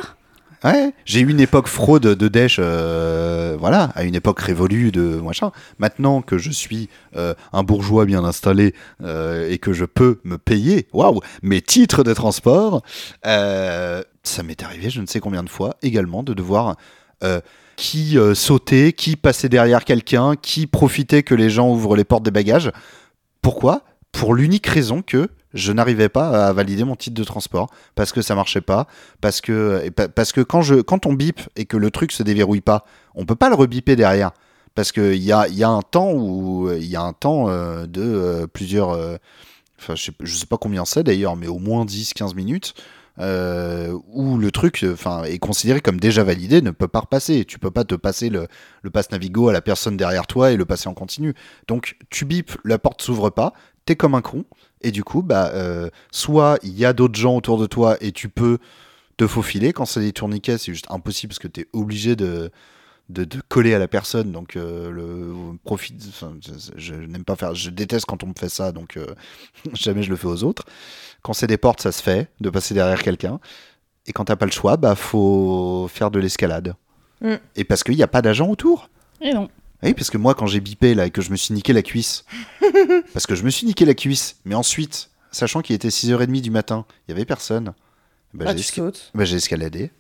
Ouais, 0.63 0.93
j'ai 1.05 1.19
eu 1.19 1.29
une 1.29 1.41
époque 1.41 1.67
fraude 1.67 2.05
de 2.05 2.29
Daesh, 2.29 2.59
euh, 2.61 3.57
voilà, 3.59 3.91
à 3.97 4.05
une 4.05 4.15
époque 4.15 4.39
révolue 4.39 4.93
de 4.93 5.17
machin. 5.17 5.51
Maintenant 5.81 6.23
que 6.23 6.39
je 6.39 6.51
suis 6.53 6.89
euh, 7.17 7.35
un 7.53 7.65
bourgeois 7.65 8.05
bien 8.05 8.25
installé 8.25 8.73
euh, 9.03 9.51
et 9.51 9.59
que 9.59 9.73
je 9.73 9.85
peux 9.85 10.21
me 10.23 10.39
payer, 10.39 10.87
waouh, 10.93 11.21
mes 11.43 11.61
titres 11.61 12.05
de 12.05 12.15
transport, 12.15 12.83
euh, 13.27 14.03
ça 14.23 14.45
m'est 14.45 14.63
arrivé, 14.63 14.91
je 14.91 15.01
ne 15.01 15.07
sais 15.07 15.19
combien 15.19 15.43
de 15.43 15.51
fois, 15.51 15.75
également 15.83 16.23
de 16.23 16.35
devoir 16.35 16.77
euh, 17.23 17.41
qui 17.77 18.19
euh, 18.19 18.35
sauter, 18.35 18.93
qui 18.93 19.17
passer 19.17 19.49
derrière 19.49 19.85
quelqu'un, 19.85 20.35
qui 20.37 20.67
profiter 20.67 21.23
que 21.23 21.35
les 21.35 21.51
gens 21.51 21.71
ouvrent 21.71 21.97
les 21.97 22.05
portes 22.05 22.25
des 22.25 22.31
bagages. 22.31 22.73
Pourquoi? 23.43 23.83
Pour 24.13 24.35
l'unique 24.35 24.67
raison 24.67 25.03
que 25.03 25.29
je 25.53 25.73
n'arrivais 25.73 26.09
pas 26.09 26.47
à 26.47 26.53
valider 26.53 26.85
mon 26.85 26.97
titre 26.97 27.15
de 27.15 27.25
transport 27.25 27.71
parce 27.95 28.13
que 28.13 28.23
ça 28.23 28.35
marchait 28.35 28.61
pas, 28.61 28.87
parce 29.21 29.41
que 29.41 29.89
parce 29.91 30.33
que 30.33 30.41
quand 30.41 30.63
je 30.63 30.77
quand 30.77 31.07
on 31.07 31.13
bip 31.13 31.41
et 31.57 31.65
que 31.65 31.77
le 31.77 31.91
truc 31.91 32.13
se 32.13 32.23
déverrouille 32.23 32.61
pas, 32.61 32.85
on 33.15 33.25
peut 33.25 33.37
pas 33.37 33.49
le 33.49 33.55
rebiper 33.55 33.97
derrière 33.97 34.33
parce 34.75 34.93
que 34.93 35.15
il 35.15 35.23
y 35.23 35.33
a 35.33 35.49
y 35.49 35.65
a 35.65 35.69
un 35.69 35.83
temps 35.83 36.13
où 36.13 36.71
il 36.73 36.85
y 36.85 36.97
a 36.97 37.03
un 37.03 37.13
temps 37.13 37.49
euh, 37.49 37.87
de 37.87 38.03
euh, 38.03 38.47
plusieurs 38.47 38.91
enfin 39.79 39.95
je 39.95 40.11
je 40.21 40.37
sais 40.37 40.47
pas 40.47 40.59
combien 40.59 40.85
c'est 40.85 41.03
d'ailleurs 41.03 41.37
mais 41.37 41.49
au 41.49 41.59
moins 41.59 41.85
10 41.85 42.15
15 42.15 42.35
minutes 42.35 42.75
euh, 43.19 43.97
où 44.09 44.39
le 44.39 44.51
truc 44.51 44.85
enfin 44.93 45.25
est 45.25 45.39
considéré 45.39 45.81
comme 45.81 45.99
déjà 45.99 46.25
validé 46.25 46.63
ne 46.63 46.71
peut 46.71 46.89
pas 46.89 47.01
repasser. 47.01 47.45
Tu 47.45 47.59
peux 47.59 47.71
pas 47.71 47.85
te 47.85 47.95
passer 47.95 48.29
le, 48.29 48.47
le 48.83 48.91
passe 48.91 49.11
Navigo 49.11 49.49
à 49.49 49.53
la 49.53 49.63
personne 49.63 49.97
derrière 49.97 50.27
toi 50.27 50.53
et 50.53 50.57
le 50.57 50.65
passer 50.65 50.89
en 50.89 50.95
continu. 50.95 51.35
Donc 51.69 51.97
tu 52.11 52.25
bipes 52.25 52.53
la 52.65 52.79
porte 52.79 53.03
s'ouvre 53.03 53.31
pas 53.31 53.53
t'es 53.87 53.97
comme 53.97 54.15
un 54.15 54.21
con 54.21 54.45
et 54.83 54.91
du 54.91 55.05
coup 55.05 55.23
bah 55.23 55.51
euh, 55.55 55.89
soit 56.11 56.59
il 56.63 56.77
y 56.77 56.85
a 56.85 56.93
d'autres 56.93 57.19
gens 57.19 57.37
autour 57.37 57.57
de 57.59 57.67
toi 57.67 57.97
et 58.01 58.13
tu 58.13 58.29
peux 58.29 58.59
te 59.17 59.27
faufiler 59.27 59.73
quand 59.73 59.87
c'est 59.87 60.01
des 60.01 60.13
tourniquets 60.13 60.59
c'est 60.59 60.73
juste 60.73 60.91
impossible 60.91 61.31
parce 61.31 61.39
que 61.39 61.49
t'es 61.49 61.69
obligé 61.73 62.17
de 62.17 62.51
de, 63.09 63.23
de 63.23 63.41
coller 63.49 63.73
à 63.73 63.79
la 63.79 63.87
personne. 63.87 64.33
Donc 64.33 64.57
euh, 64.57 64.91
le 64.91 65.57
profit 65.65 65.95
enfin, 66.09 66.35
je, 66.45 66.73
je 66.77 66.95
n'aime 66.95 67.25
pas 67.25 67.37
faire 67.37 67.55
je 67.55 67.71
déteste 67.71 68.07
quand 68.07 68.25
on 68.25 68.29
me 68.29 68.35
fait 68.37 68.49
ça 68.49 68.73
donc 68.73 68.97
euh, 68.97 69.07
jamais 69.73 70.03
je 70.03 70.11
le 70.11 70.17
fais 70.17 70.27
aux 70.27 70.43
autres 70.43 70.65
quand 71.27 71.33
c'est 71.33 71.49
des 71.49 71.57
portes 71.59 71.81
ça 71.83 71.91
se 71.91 72.01
fait 72.01 72.29
de 72.41 72.49
passer 72.51 72.73
derrière 72.73 73.03
quelqu'un 73.03 73.41
et 74.07 74.13
quand 74.13 74.27
t'as 74.27 74.37
pas 74.37 74.47
le 74.47 74.53
choix 74.53 74.77
bah 74.77 74.95
faut 74.95 75.89
faire 75.93 76.11
de 76.13 76.21
l'escalade 76.21 76.75
Mm. 77.23 77.37
et 77.57 77.65
parce 77.65 77.83
qu'il 77.83 77.97
n'y 77.97 78.03
a 78.03 78.07
pas 78.09 78.21
d'agent 78.23 78.47
autour 78.47 78.91
Et 79.23 79.33
non. 79.33 79.49
oui, 79.83 79.95
parce 79.95 80.11
que 80.11 80.19
moi, 80.19 80.35
quand 80.35 80.47
j'ai 80.47 80.61
bipé 80.61 80.95
là 80.95 81.07
et 81.07 81.11
que 81.11 81.23
je 81.23 81.31
me 81.31 81.37
suis 81.37 81.55
niqué 81.55 81.73
la 81.73 81.81
cuisse, 81.83 82.27
parce 83.15 83.27
que 83.27 83.35
je 83.35 83.43
me 83.43 83.49
suis 83.49 83.67
niqué 83.67 83.87
la 83.87 83.95
cuisse, 83.95 84.37
mais 84.45 84.55
ensuite, 84.55 85.09
sachant 85.33 85.63
qu'il 85.63 85.75
était 85.75 85.89
6h30 85.89 86.43
du 86.43 86.51
matin, 86.51 86.85
il 87.09 87.13
y 87.13 87.15
avait 87.15 87.25
personne, 87.25 87.73
bah, 88.35 88.45
Ah, 88.49 88.55
j'ai 88.55 88.63
esca- 88.63 88.93
bah, 89.15 89.25
j'ai 89.25 89.37
escaladé. 89.37 89.91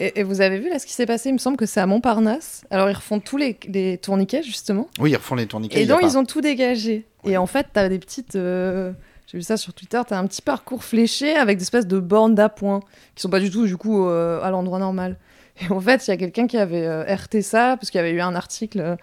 Et, 0.00 0.18
et 0.18 0.22
vous 0.24 0.40
avez 0.40 0.58
vu 0.58 0.68
là 0.68 0.80
ce 0.80 0.86
qui 0.86 0.94
s'est 0.94 1.06
passé? 1.06 1.28
Il 1.28 1.34
me 1.34 1.38
semble 1.38 1.56
que 1.56 1.66
c'est 1.66 1.78
à 1.80 1.86
Montparnasse. 1.86 2.64
Alors 2.70 2.90
ils 2.90 2.94
refont 2.96 3.20
tous 3.20 3.36
les, 3.36 3.56
les 3.68 3.98
tourniquets 3.98 4.42
justement. 4.42 4.88
Oui, 4.98 5.12
ils 5.12 5.16
refont 5.16 5.36
les 5.36 5.46
tourniquets. 5.46 5.80
Et 5.80 5.86
donc 5.86 6.00
pas- 6.00 6.06
ils 6.08 6.18
ont 6.18 6.24
tout 6.24 6.40
dégagé. 6.40 7.06
Et 7.24 7.36
en 7.36 7.46
fait, 7.46 7.68
t'as 7.72 7.88
des 7.88 8.00
petites. 8.00 8.34
euh, 8.34 8.92
J'ai 9.26 9.38
vu 9.38 9.42
ça 9.42 9.56
sur 9.56 9.72
Twitter. 9.72 10.00
T'as 10.06 10.18
un 10.18 10.26
petit 10.26 10.42
parcours 10.42 10.84
fléché 10.84 11.34
avec 11.34 11.58
des 11.58 11.62
espèces 11.62 11.86
de 11.86 11.98
bornes 12.00 12.34
d'appoint 12.34 12.80
qui 13.14 13.22
sont 13.22 13.30
pas 13.30 13.40
du 13.40 13.50
tout 13.50 13.66
du 13.66 13.76
coup 13.76 14.06
euh, 14.06 14.40
à 14.42 14.50
l'endroit 14.50 14.78
normal. 14.78 15.16
Et 15.60 15.70
en 15.72 15.80
fait, 15.80 16.06
il 16.06 16.10
y 16.10 16.14
a 16.14 16.16
quelqu'un 16.16 16.46
qui 16.46 16.56
avait 16.58 16.86
euh, 16.86 17.04
RT 17.04 17.40
ça 17.42 17.76
parce 17.78 17.90
qu'il 17.90 17.98
y 17.98 18.00
avait 18.04 18.12
eu 18.12 18.20
un 18.20 18.34
article. 18.34 18.80
euh, 18.80 18.96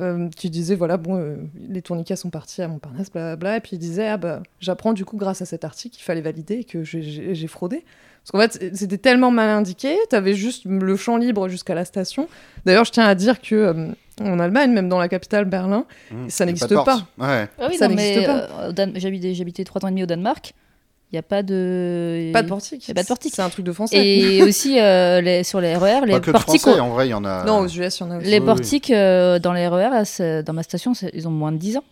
euh, 0.00 0.28
qui 0.28 0.48
disait 0.48 0.76
voilà 0.76 0.96
bon 0.96 1.36
les 1.68 1.82
tourniquets 1.82 2.14
sont 2.14 2.30
partis 2.30 2.62
à 2.62 2.68
Montparnasse 2.68 3.10
blablabla 3.10 3.56
et 3.56 3.60
puis 3.60 3.70
il 3.72 3.78
disait 3.80 4.06
ah 4.06 4.16
bah 4.16 4.44
j'apprends 4.60 4.92
du 4.92 5.04
coup 5.04 5.16
grâce 5.16 5.42
à 5.42 5.44
cet 5.44 5.64
article 5.64 5.96
qu'il 5.96 6.04
fallait 6.04 6.20
valider 6.20 6.54
et 6.58 6.62
que 6.64 6.84
j'ai- 6.84 7.46
fraudé 7.48 7.84
parce 8.22 8.30
qu'en 8.30 8.38
fait 8.38 8.76
c'était 8.76 8.98
tellement 8.98 9.32
mal 9.32 9.50
indiqué 9.50 9.96
t'avais 10.08 10.34
juste 10.34 10.66
le 10.66 10.94
champ 10.94 11.16
libre 11.16 11.48
jusqu'à 11.48 11.74
la 11.74 11.84
station 11.84 12.28
d'ailleurs 12.64 12.84
je 12.84 12.92
tiens 12.92 13.06
à 13.06 13.16
dire 13.16 13.40
que 13.40 13.88
en 14.20 14.38
Allemagne 14.38 14.72
même 14.72 14.88
dans 14.88 14.98
la 14.98 15.08
capitale 15.08 15.44
Berlin 15.44 15.84
Mmh, 16.10 16.28
ça 16.28 16.44
n'existe 16.46 16.74
pas. 16.84 17.02
Ouais. 17.18 17.48
Ah 17.58 17.66
oui, 17.68 17.76
Ça 17.76 17.88
n'existe 17.88 18.26
pas. 18.26 18.48
euh, 18.62 18.72
j'habitais, 19.34 19.64
trois 19.64 19.84
ans 19.84 19.88
et 19.88 19.90
demi 19.90 20.02
au 20.02 20.06
Danemark. 20.06 20.54
Il 21.10 21.14
n'y 21.14 21.18
a 21.20 21.22
pas 21.22 21.42
de. 21.42 22.30
pas 22.34 22.42
de 22.42 22.48
portique 22.48 22.86
y 22.86 22.90
a 22.90 22.94
pas 22.94 23.02
de 23.02 23.08
portique. 23.08 23.32
c'est 23.34 23.40
un 23.40 23.48
truc 23.48 23.64
de 23.64 23.72
français 23.72 23.96
Et 23.96 24.42
aussi 24.46 24.78
euh, 24.78 25.22
les, 25.22 25.42
sur 25.42 25.58
les 25.60 25.74
RER, 25.74 26.02
les 26.04 26.12
Pas 26.12 26.20
que 26.20 26.26
de 26.26 26.32
portiques. 26.32 26.60
français, 26.60 26.80
en 26.80 26.90
vrai, 26.90 27.06
il 27.08 27.10
y 27.12 27.14
en 27.14 27.24
a. 27.24 27.44
non 27.44 27.60
aux 27.60 27.66
US 27.66 27.98
il 27.98 28.02
y 28.02 28.02
en 28.06 28.10
a 28.10 28.18
aussi 28.18 28.26
Les 28.26 28.38
Oui, 28.40 28.44
portiques 28.44 28.90
euh, 28.90 29.38
dans 29.38 29.54
les 29.54 29.66
RER, 29.66 29.88
là, 29.90 30.04
c'est- 30.04 30.42
dans 30.42 30.52
ma 30.52 30.62
station, 30.62 30.92
ils 31.14 31.26
ont 31.26 31.30
moins 31.30 31.52
de 31.52 31.56
10 31.56 31.78
ans. 31.78 31.84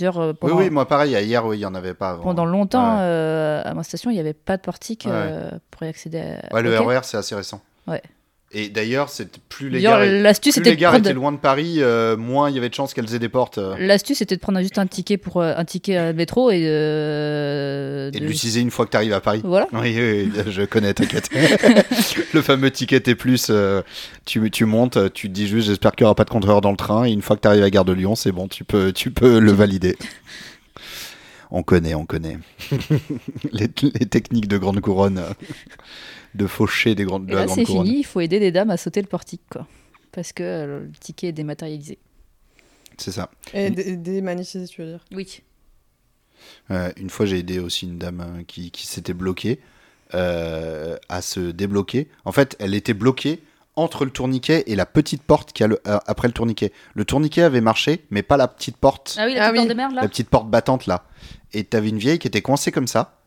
Euh, 0.00 0.28
Oui, 0.30 0.34
pendant, 0.40 0.56
oui, 0.56 0.70
moi 0.70 0.88
pareil, 0.88 1.10
hier, 1.22 1.44
oui, 1.44 1.58
il 1.58 1.60
y 1.60 1.66
en 1.66 1.74
avait 1.74 1.92
pas 1.92 2.10
avant. 2.12 2.22
pendant 2.22 2.46
longtemps, 2.46 2.94
Ouais. 2.94 3.00
euh, 3.02 3.62
à 3.62 3.74
ma 3.74 3.82
station, 3.82 4.10
il 4.10 4.14
n'y 4.14 4.20
avait 4.20 4.32
pas 4.32 4.56
de 4.56 4.62
portique 4.62 5.04
Ouais. 5.06 5.12
euh, 5.12 5.50
pour 5.70 5.82
y 5.82 5.88
accéder. 5.88 6.20
À... 6.50 6.54
Ouais, 6.54 6.62
le. 6.62 6.78
RER, 6.80 7.00
c'est 7.02 7.18
assez 7.18 7.34
récent. 7.34 7.60
Ouais. 7.86 8.00
Et 8.54 8.68
d'ailleurs, 8.68 9.08
c'est 9.08 9.38
plus 9.48 9.70
les 9.70 9.80
gares, 9.80 10.00
l'astuce, 10.04 10.56
plus 10.56 10.62
les 10.64 10.76
gares 10.76 10.94
étaient 10.96 11.14
loin 11.14 11.32
de 11.32 11.38
Paris, 11.38 11.76
euh, 11.78 12.18
moins 12.18 12.50
il 12.50 12.54
y 12.54 12.58
avait 12.58 12.68
de 12.68 12.74
chances 12.74 12.92
qu'elles 12.92 13.14
aient 13.14 13.18
des 13.18 13.30
portes. 13.30 13.56
euh, 13.56 13.74
L'astuce, 13.78 14.18
c'était 14.18 14.36
de 14.36 14.40
prendre 14.40 14.60
juste 14.60 14.76
un 14.76 14.86
ticket 14.86 15.16
pour 15.16 15.38
euh, 15.40 15.54
un 15.56 15.64
ticket 15.64 15.96
à 15.96 16.12
métro 16.12 16.50
et, 16.50 16.64
euh, 16.66 18.10
et 18.12 18.20
de 18.20 18.26
l'utiliser 18.26 18.60
une 18.60 18.70
fois 18.70 18.84
que 18.84 18.90
tu 18.90 18.96
arrives 18.98 19.14
à 19.14 19.22
Paris. 19.22 19.40
Voilà. 19.42 19.68
Oui, 19.72 19.94
oui, 19.96 20.30
oui, 20.36 20.42
je 20.50 20.62
connais, 20.62 20.92
t'inquiète. 20.92 21.30
le 22.34 22.42
fameux 22.42 22.70
ticket 22.70 23.00
T+, 23.00 23.16
euh, 23.48 23.82
tu, 24.26 24.50
tu 24.50 24.64
montes, 24.66 25.12
tu 25.14 25.28
te 25.28 25.32
dis 25.32 25.46
juste 25.48 25.68
j'espère 25.68 25.92
qu'il 25.92 26.04
n'y 26.04 26.08
aura 26.08 26.14
pas 26.14 26.24
de 26.24 26.30
contrôleur 26.30 26.60
dans 26.60 26.72
le 26.72 26.76
train, 26.76 27.06
et 27.06 27.10
une 27.10 27.22
fois 27.22 27.36
que 27.36 27.40
tu 27.42 27.48
arrives 27.48 27.62
à 27.64 27.70
Gare 27.70 27.86
de 27.86 27.92
Lyon, 27.94 28.14
c'est 28.16 28.32
bon, 28.32 28.48
tu 28.48 28.64
peux, 28.64 28.92
tu 28.92 29.10
peux 29.10 29.38
le 29.38 29.52
valider. 29.52 29.96
On 31.50 31.62
connaît, 31.62 31.94
on 31.94 32.04
connaît. 32.06 32.38
les, 33.52 33.68
les 33.82 34.06
techniques 34.06 34.48
de 34.48 34.58
grande 34.58 34.80
couronne, 34.80 35.22
de 36.34 36.46
faucher 36.46 36.94
des 36.94 37.04
grandes, 37.04 37.26
de 37.26 37.32
Et 37.32 37.34
là, 37.34 37.46
c'est 37.48 37.64
fini, 37.64 37.98
il 37.98 38.04
faut 38.04 38.20
aider 38.20 38.40
des 38.40 38.52
dames 38.52 38.70
à 38.70 38.76
sauter 38.76 39.00
le 39.02 39.08
portique, 39.08 39.42
quoi. 39.50 39.66
Parce 40.12 40.32
que 40.32 40.42
euh, 40.42 40.80
le 40.80 40.90
ticket 40.92 41.28
est 41.28 41.32
dématérialisé. 41.32 41.98
C'est 42.98 43.12
ça. 43.12 43.30
et 43.54 43.70
dé- 43.70 43.96
démagnétisé 43.96 44.66
tu 44.66 44.82
veux 44.82 44.88
dire? 44.88 45.04
Oui. 45.14 45.42
Euh, 46.70 46.90
une 46.96 47.10
fois, 47.10 47.26
j'ai 47.26 47.38
aidé 47.38 47.58
aussi 47.58 47.86
une 47.86 47.98
dame 47.98 48.20
euh, 48.20 48.42
qui, 48.46 48.70
qui 48.70 48.86
s'était 48.86 49.14
bloquée 49.14 49.60
euh, 50.14 50.96
à 51.08 51.22
se 51.22 51.40
débloquer. 51.40 52.08
En 52.24 52.32
fait, 52.32 52.56
elle 52.58 52.74
était 52.74 52.94
bloquée 52.94 53.42
entre 53.74 54.04
le 54.04 54.10
tourniquet 54.10 54.64
et 54.66 54.76
la 54.76 54.84
petite 54.84 55.22
porte 55.22 55.52
qui 55.54 55.64
a 55.64 55.66
le, 55.66 55.80
euh, 55.86 55.98
après 56.06 56.28
le 56.28 56.34
tourniquet. 56.34 56.72
Le 56.94 57.04
tourniquet 57.06 57.42
avait 57.42 57.62
marché, 57.62 58.04
mais 58.10 58.22
pas 58.22 58.36
la 58.36 58.48
petite 58.48 58.76
porte, 58.76 59.16
Ah 59.18 59.24
oui, 59.26 59.34
la 59.34 59.46
Ah 59.46 59.50
petite 59.50 59.56
porte 59.56 59.68
de 59.70 59.74
merde, 59.74 59.94
là 59.94 60.02
la 60.02 60.08
petite 60.08 60.28
porte 60.28 60.50
battante 60.50 60.86
là. 60.86 61.06
Et 61.54 61.64
t'avais 61.64 61.88
une 61.88 61.98
vieille 61.98 62.18
qui 62.18 62.26
était 62.26 62.42
coincée 62.42 62.70
comme 62.72 62.86
ça. 62.86 63.21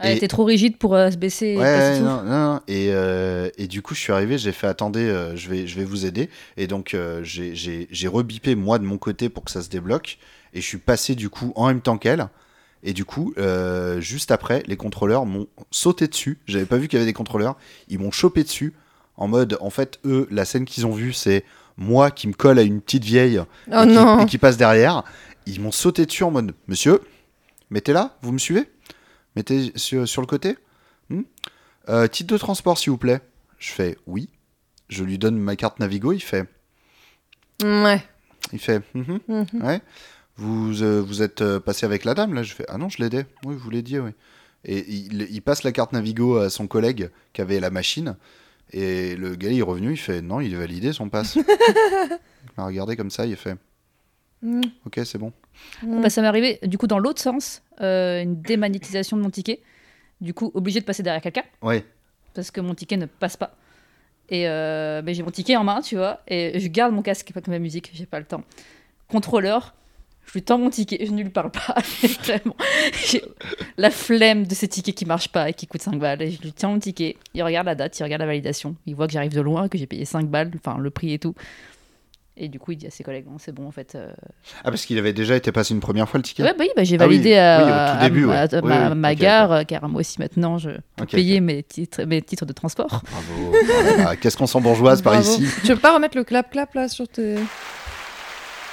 Elle 0.00 0.12
et- 0.12 0.16
était 0.16 0.28
trop 0.28 0.44
rigide 0.44 0.76
pour 0.76 0.94
euh, 0.94 1.10
se 1.10 1.16
baisser 1.16 1.48
et 1.48 1.56
Ouais, 1.58 1.98
tout. 1.98 2.04
non, 2.04 2.22
non, 2.22 2.52
non. 2.54 2.60
Et, 2.68 2.88
euh, 2.90 3.48
et 3.58 3.66
du 3.66 3.82
coup, 3.82 3.94
je 3.94 4.00
suis 4.00 4.12
arrivé, 4.12 4.38
j'ai 4.38 4.52
fait 4.52 4.66
attendez, 4.66 5.00
euh, 5.04 5.36
je, 5.36 5.48
vais, 5.48 5.66
je 5.66 5.76
vais 5.76 5.84
vous 5.84 6.06
aider. 6.06 6.28
Et 6.56 6.66
donc, 6.66 6.96
j'ai- 7.22 7.54
j'ai 7.54 7.86
j'ai 7.90 8.08
rebipé 8.08 8.54
moi 8.54 8.78
de 8.78 8.84
mon 8.84 8.98
côté 8.98 9.28
pour 9.28 9.44
que 9.44 9.50
ça 9.50 9.62
se 9.62 9.68
débloque. 9.68 10.18
Et 10.54 10.60
je 10.60 10.66
suis 10.66 10.78
passé 10.78 11.14
du 11.14 11.28
coup 11.30 11.52
en 11.54 11.66
même 11.68 11.80
temps 11.80 11.98
qu'elle. 11.98 12.28
Et 12.82 12.92
du 12.94 13.04
coup, 13.04 13.34
juste 13.98 14.30
après, 14.30 14.62
les 14.66 14.76
contrôleurs 14.76 15.26
m'ont 15.26 15.46
sauté 15.70 16.08
dessus. 16.08 16.38
J'avais 16.46 16.64
pas 16.64 16.76
vu 16.78 16.88
qu'il 16.88 16.98
y 16.98 17.02
avait 17.02 17.10
des 17.10 17.14
contrôleurs. 17.14 17.56
Ils 17.88 17.98
m'ont 17.98 18.10
chopé 18.10 18.42
dessus. 18.42 18.72
En 19.16 19.28
mode, 19.28 19.58
en 19.60 19.68
fait, 19.68 19.98
eux, 20.06 20.26
la 20.30 20.46
scène 20.46 20.64
qu'ils 20.64 20.86
ont 20.86 20.92
vue, 20.92 21.12
c'est 21.12 21.44
moi 21.76 22.10
qui 22.10 22.26
me 22.26 22.32
colle 22.32 22.58
à 22.58 22.62
une 22.62 22.80
petite 22.80 23.04
vieille 23.04 23.38
oh 23.70 23.82
et, 23.82 23.86
qui, 23.86 23.92
non 23.94 24.20
et 24.20 24.26
qui 24.26 24.38
passe 24.38 24.56
derrière. 24.56 25.02
Ils 25.46 25.60
m'ont 25.60 25.72
sauté 25.72 26.06
dessus 26.06 26.24
en 26.24 26.30
mode 26.30 26.52
Monsieur, 26.68 27.00
mettez 27.70 27.92
là, 27.92 28.16
vous 28.22 28.32
me 28.32 28.38
suivez? 28.38 28.64
Mettez 29.36 29.72
sur, 29.76 30.08
sur 30.08 30.20
le 30.22 30.26
côté 30.26 30.56
Hmm 31.08 31.22
Euh, 31.88 32.06
Titre 32.08 32.32
de 32.34 32.38
transport, 32.38 32.78
s'il 32.78 32.90
vous 32.90 32.98
plaît. 32.98 33.20
Je 33.58 33.70
fais 33.72 33.96
oui. 34.06 34.28
Je 34.88 35.04
lui 35.04 35.18
donne 35.18 35.38
ma 35.38 35.56
carte 35.56 35.78
Navigo, 35.80 36.12
il 36.12 36.20
fait. 36.20 36.46
Ouais. 37.62 38.02
Il 38.52 38.58
fait. 38.58 38.82
Mhm. 38.94 39.20
Mhm. 39.28 39.46
Ouais. 39.62 39.80
Vous, 40.36 40.82
euh, 40.82 41.00
vous 41.00 41.22
êtes 41.22 41.42
euh, 41.42 41.60
passé 41.60 41.84
avec 41.86 42.04
la 42.04 42.14
dame 42.14 42.34
là? 42.34 42.42
Je 42.42 42.54
fais 42.54 42.64
Ah 42.68 42.78
non, 42.78 42.88
je 42.88 42.98
l'aidais. 43.02 43.26
Oui, 43.44 43.54
vous 43.56 43.70
l'aidiez, 43.70 44.00
oui. 44.00 44.10
Et 44.64 44.78
il, 44.90 45.26
il 45.30 45.42
passe 45.42 45.62
la 45.62 45.72
carte 45.72 45.92
Navigo 45.92 46.36
à 46.38 46.50
son 46.50 46.66
collègue 46.66 47.10
qui 47.32 47.40
avait 47.40 47.60
la 47.60 47.70
machine. 47.70 48.16
Et 48.72 49.16
le 49.16 49.34
gars, 49.36 49.50
il 49.50 49.58
est 49.58 49.62
revenu, 49.62 49.92
il 49.92 49.96
fait 49.96 50.22
Non, 50.22 50.40
il 50.40 50.52
est 50.54 50.56
validé 50.56 50.92
son 50.92 51.08
passe. 51.08 51.34
il 51.36 51.42
m'a 52.56 52.66
regardé 52.66 52.96
comme 52.96 53.10
ça, 53.10 53.26
il 53.26 53.36
fait 53.36 53.56
Mm. 54.42 54.62
Ok, 54.86 54.98
c'est 55.04 55.18
bon. 55.18 55.34
Mm. 55.82 56.02
Bah, 56.02 56.10
ça 56.10 56.20
m'est 56.22 56.28
arrivé, 56.28 56.58
du 56.62 56.78
coup, 56.78 56.86
dans 56.86 56.98
l'autre 56.98 57.20
sens, 57.20 57.62
euh, 57.80 58.22
une 58.22 58.40
démagnétisation 58.42 59.16
de 59.16 59.22
mon 59.22 59.30
ticket. 59.30 59.60
Du 60.20 60.34
coup, 60.34 60.50
obligé 60.54 60.80
de 60.80 60.84
passer 60.84 61.02
derrière 61.02 61.22
quelqu'un 61.22 61.44
Ouais. 61.62 61.84
parce 62.34 62.50
que 62.50 62.60
mon 62.60 62.74
ticket 62.74 62.96
ne 62.98 63.06
passe 63.06 63.36
pas. 63.36 63.56
Et 64.28 64.46
euh, 64.48 65.02
j'ai 65.12 65.22
mon 65.22 65.30
ticket 65.30 65.56
en 65.56 65.64
main, 65.64 65.80
tu 65.80 65.96
vois, 65.96 66.20
et 66.28 66.60
je 66.60 66.68
garde 66.68 66.92
mon 66.94 67.02
casque, 67.02 67.32
pas 67.32 67.40
comme 67.40 67.54
ma 67.54 67.58
musique, 67.58 67.90
j'ai 67.94 68.06
pas 68.06 68.18
le 68.20 68.26
temps. 68.26 68.44
Contrôleur, 69.08 69.74
je 70.26 70.34
lui 70.34 70.42
tends 70.42 70.58
mon 70.58 70.70
ticket, 70.70 71.04
je 71.04 71.10
ne 71.10 71.22
lui 71.22 71.30
parle 71.30 71.50
pas. 71.50 71.74
Vraiment. 72.24 72.54
J'ai 73.06 73.22
la 73.76 73.90
flemme 73.90 74.46
de 74.46 74.54
ces 74.54 74.68
tickets 74.68 74.94
qui 74.94 75.04
marchent 75.06 75.32
pas 75.32 75.48
et 75.48 75.54
qui 75.54 75.66
coûtent 75.66 75.82
5 75.82 75.98
balles. 75.98 76.22
Et 76.22 76.30
je 76.30 76.40
lui 76.42 76.52
tiens 76.52 76.68
mon 76.68 76.78
ticket, 76.78 77.16
il 77.34 77.42
regarde 77.42 77.66
la 77.66 77.74
date, 77.74 77.98
il 77.98 78.02
regarde 78.04 78.20
la 78.20 78.26
validation, 78.26 78.76
il 78.86 78.94
voit 78.94 79.06
que 79.08 79.12
j'arrive 79.14 79.34
de 79.34 79.40
loin, 79.40 79.68
que 79.68 79.78
j'ai 79.78 79.86
payé 79.86 80.04
5 80.04 80.28
balles, 80.28 80.52
enfin 80.54 80.78
le 80.78 80.90
prix 80.90 81.12
et 81.14 81.18
tout. 81.18 81.34
Et 82.42 82.48
du 82.48 82.58
coup, 82.58 82.72
il 82.72 82.78
dit 82.78 82.86
à 82.86 82.90
ses 82.90 83.04
collègues, 83.04 83.26
Bon, 83.26 83.36
c'est 83.38 83.52
bon, 83.52 83.66
en 83.66 83.70
fait. 83.70 83.94
euh, 83.94 84.08
Ah, 84.64 84.70
parce 84.70 84.86
qu'il 84.86 84.96
avait 84.98 85.12
déjà 85.12 85.36
été 85.36 85.52
passé 85.52 85.74
une 85.74 85.80
première 85.80 86.08
fois 86.08 86.16
le 86.16 86.22
ticket 86.22 86.42
Ouais, 86.42 86.54
bah 86.56 86.60
oui, 86.64 86.70
bah, 86.74 86.84
j'ai 86.84 86.96
Ah 86.98 87.06
oui, 87.06 87.16
validé 87.18 87.30
oui, 87.32 87.36
à, 87.36 87.58
au 87.60 87.66
tout 87.66 87.98
à- 88.04 88.08
début, 88.08 88.24
ouais. 88.24 88.36
à- 88.36 88.44
Oui, 88.50 88.60
ma, 88.68 88.88
oui, 88.88 88.94
ma 88.96 89.12
ok, 89.12 89.18
gare, 89.18 89.66
car 89.66 89.86
moi 89.90 90.00
aussi 90.00 90.18
maintenant, 90.18 90.56
je 90.56 90.70
peux 90.96 91.02
Ok, 91.02 91.10
payer. 91.10 91.40
Mes, 91.40 91.62
titres, 91.62 92.02
mes 92.04 92.22
titres 92.22 92.46
de 92.46 92.54
transport. 92.54 93.02
Bravo. 93.10 93.52
Là, 93.98 94.16
Qu'est-ce 94.16 94.38
qu'on 94.38 94.46
sent 94.46 94.60
bourgeoise 94.62 95.02
par 95.02 95.12
Bravo. 95.12 95.30
ici 95.30 95.46
Tu 95.62 95.68
veux 95.68 95.76
pas 95.78 95.92
remettre 95.94 96.16
le 96.16 96.24
clap-clap 96.24 96.72
là 96.72 96.88
sur 96.88 97.06
tes. 97.08 97.34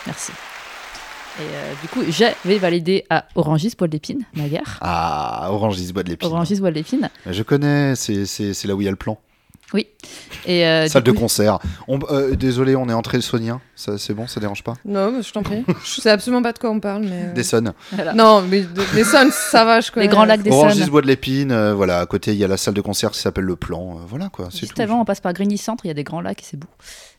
Merci. 0.05 0.31
Et 1.39 1.41
euh, 1.43 1.73
du 1.81 1.87
coup, 1.89 2.01
j'avais 2.09 2.57
validé 2.57 3.05
à 3.09 3.25
Orangis, 3.35 3.73
Bois 3.77 3.87
de 3.87 3.91
l'Épine, 3.93 4.21
ma 4.33 4.47
gare. 4.47 4.77
Ah, 4.81 5.49
Orange 5.51 5.75
Lisbois 5.77 6.03
de 6.03 6.09
l'épine. 6.09 6.27
Orangis, 6.29 6.59
Bois 6.59 6.71
de 6.71 6.75
l'Épine. 6.75 7.09
Je 7.29 7.43
connais, 7.43 7.95
c'est 7.95 8.25
c'est- 8.25 8.53
c'est 8.53 8.67
là 8.67 8.75
où 8.75 8.81
il 8.81 8.85
y 8.85 8.87
a 8.87 8.91
le 8.91 8.97
plan. 8.97 9.19
Oui. 9.73 9.87
Et 10.45 10.65
euh, 10.65 10.87
Salle 10.87 11.03
de 11.03 11.11
coup, 11.11 11.19
concert. 11.19 11.59
On- 11.89 11.99
euh, 12.09 12.35
désolé, 12.35 12.75
on 12.77 12.87
est 12.87 12.93
entré 12.93 13.19
sonien. 13.19 13.59
Ça, 13.75 13.97
c'est 13.97 14.13
bon, 14.13 14.25
ça 14.25 14.39
dérange 14.39 14.63
pas 14.63 14.75
Non, 14.85 15.21
je 15.21 15.31
t'en 15.33 15.43
prie. 15.43 15.65
je 15.83 16.01
sais 16.01 16.09
absolument 16.09 16.41
pas 16.41 16.53
de 16.53 16.59
quoi 16.59 16.69
on 16.69 16.79
parle, 16.79 17.03
mais. 17.03 17.25
euh, 17.25 17.33
Des 17.33 17.43
sons. 17.43 17.73
voilà. 17.91 18.13
Non, 18.13 18.41
mais 18.41 18.61
de- 18.61 18.95
des 18.95 19.03
sons, 19.03 19.29
ça 19.31 19.65
va, 19.65 19.81
je 19.81 19.91
connais. 19.91 20.05
Les 20.05 20.09
grands 20.11 20.23
lacs 20.25 20.41
des 20.41 20.51
Orange. 20.51 20.75
Lisbois 20.75 21.01
de 21.01 21.07
l'épine. 21.07 21.51
euh, 21.51 21.73
voilà, 21.75 21.99
à 21.99 22.05
côté, 22.05 22.31
il 22.31 22.37
y 22.37 22.45
a 22.45 22.47
la 22.47 22.55
salle 22.57 22.75
de 22.75 22.81
concert 22.81 23.11
qui 23.11 23.19
s'appelle 23.19 23.43
le 23.43 23.57
plan. 23.57 23.97
euh, 23.97 24.01
voilà 24.07 24.29
quoi, 24.29 24.47
c'est 24.51 24.59
Juste 24.61 24.75
tout. 24.75 24.81
avant, 24.81 25.01
on 25.01 25.05
passe 25.05 25.19
par 25.19 25.33
Grigny 25.33 25.57
Centre, 25.57 25.83
il 25.85 25.89
y 25.89 25.91
a 25.91 25.95
des 25.95 26.05
grands 26.05 26.21
lacs 26.21 26.41
et 26.41 26.45
c'est 26.45 26.57
beau. 26.57 26.67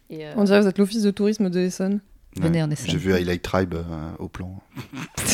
Et, 0.09 0.25
euh, 0.27 0.33
On 0.37 0.45
dirait 0.45 0.59
que 0.59 0.63
vous 0.63 0.69
êtes 0.71 0.79
l'office 0.79 1.03
de 1.03 1.11
tourisme 1.11 1.51
de 1.51 1.61
Essonne. 1.61 2.01
venez 2.41 2.63
en 2.63 2.71
Essonne. 2.71 2.87
J'ai 2.91 2.97
vu 2.97 3.13
Highlight 3.13 3.43
Tribe 3.43 3.75
euh, 3.75 3.83
au 4.19 4.29
plan. 4.29 4.55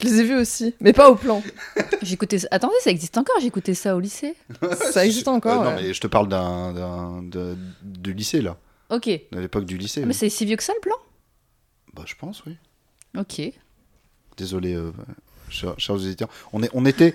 Je 0.00 0.08
les 0.08 0.20
ai 0.20 0.24
vus 0.24 0.34
aussi, 0.36 0.74
mais 0.80 0.92
pas 0.92 1.08
au 1.10 1.14
plan. 1.14 1.42
J'écoutais 2.02 2.38
ça- 2.40 2.48
Attendez, 2.50 2.74
ça 2.82 2.90
existe 2.90 3.16
encore, 3.16 3.36
j'écoutais 3.40 3.74
ça 3.74 3.94
au 3.96 4.00
lycée. 4.00 4.34
Ça 4.92 5.06
existe 5.06 5.28
encore. 5.28 5.62
Euh, 5.62 5.64
non, 5.70 5.76
ouais. 5.76 5.82
mais 5.84 5.94
je 5.94 6.00
te 6.00 6.06
parle 6.08 6.28
d'un, 6.28 6.72
d'un- 6.72 7.22
de, 7.22 7.56
du 7.82 8.12
lycée 8.12 8.40
là, 8.42 8.56
Ok. 8.90 9.06
de 9.06 9.38
l'époque 9.38 9.64
du 9.66 9.78
lycée. 9.78 10.00
Mais 10.00 10.08
oui. 10.08 10.14
c'est 10.14 10.28
si 10.30 10.44
vieux 10.44 10.56
que 10.56 10.62
ça 10.64 10.72
le 10.74 10.80
plan? 10.80 10.96
Bah, 11.94 12.02
je 12.06 12.14
pense, 12.16 12.42
oui. 12.46 12.56
Ok. 13.16 13.40
Désolé, 14.36 14.74
euh, 14.74 14.90
chers, 15.48 15.78
chers 15.78 15.94
auditeurs. 15.94 16.28
On, 16.52 16.62
est, 16.64 16.70
on, 16.74 16.84
était, 16.86 17.14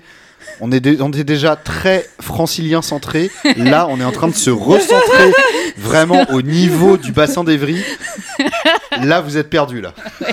on, 0.61 0.71
est 0.71 0.79
dé- 0.79 1.01
on 1.01 1.11
est 1.11 1.25
déjà 1.25 1.57
très 1.57 2.07
francilien 2.21 2.81
centré. 2.81 3.29
Là, 3.57 3.87
on 3.89 3.99
est 3.99 4.05
en 4.05 4.13
train 4.13 4.29
de 4.29 4.35
se 4.35 4.49
recentrer 4.49 5.31
vraiment 5.77 6.25
au 6.31 6.41
niveau 6.41 6.95
du 6.95 7.11
bassin 7.11 7.43
d'Evry. 7.43 7.83
Là, 9.01 9.19
vous 9.19 9.35
êtes 9.37 9.49
perdus, 9.49 9.81
là. 9.81 9.93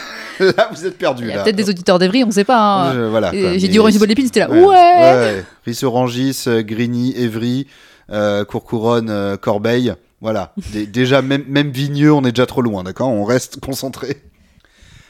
Là, 0.57 0.69
vous 0.73 0.85
êtes 0.87 0.95
Il 0.95 0.99
perdus, 0.99 1.29
y 1.29 1.33
a 1.33 1.43
peut-être 1.43 1.57
des 1.57 1.69
auditeurs 1.69 1.99
d'Evry, 1.99 2.25
on 2.25 2.31
sait 2.31 2.45
pas. 2.45 2.59
hein. 2.91 2.95
Euh, 2.95 3.09
voilà. 3.11 3.31
J'ai 3.33 3.69
dit 3.69 3.79
de 3.79 4.05
l'Épine, 4.07 4.27
c'était 4.27 4.41
là. 4.41 4.51
Ouais, 4.51 4.65
ouais. 4.67 5.45
Riss 5.65 5.83
Orangis, 5.83 6.45
euh, 6.47 6.63
Grigny, 6.63 7.13
Évry, 7.17 7.67
euh, 8.11 8.45
Courcouronne, 8.45 9.11
euh, 9.11 9.37
Corbeil. 9.37 9.95
Voilà. 10.21 10.53
Dé- 10.73 10.87
déjà, 10.87 11.23
même, 11.23 11.45
même 11.49 11.71
Vigneux, 11.71 12.13
on 12.13 12.25
est 12.25 12.33
déjà 12.33 12.47
trop 12.47 12.63
loin, 12.63 12.83
d'accord? 12.85 13.09
On 13.09 13.25
reste 13.25 13.61
concentré. 13.61 14.23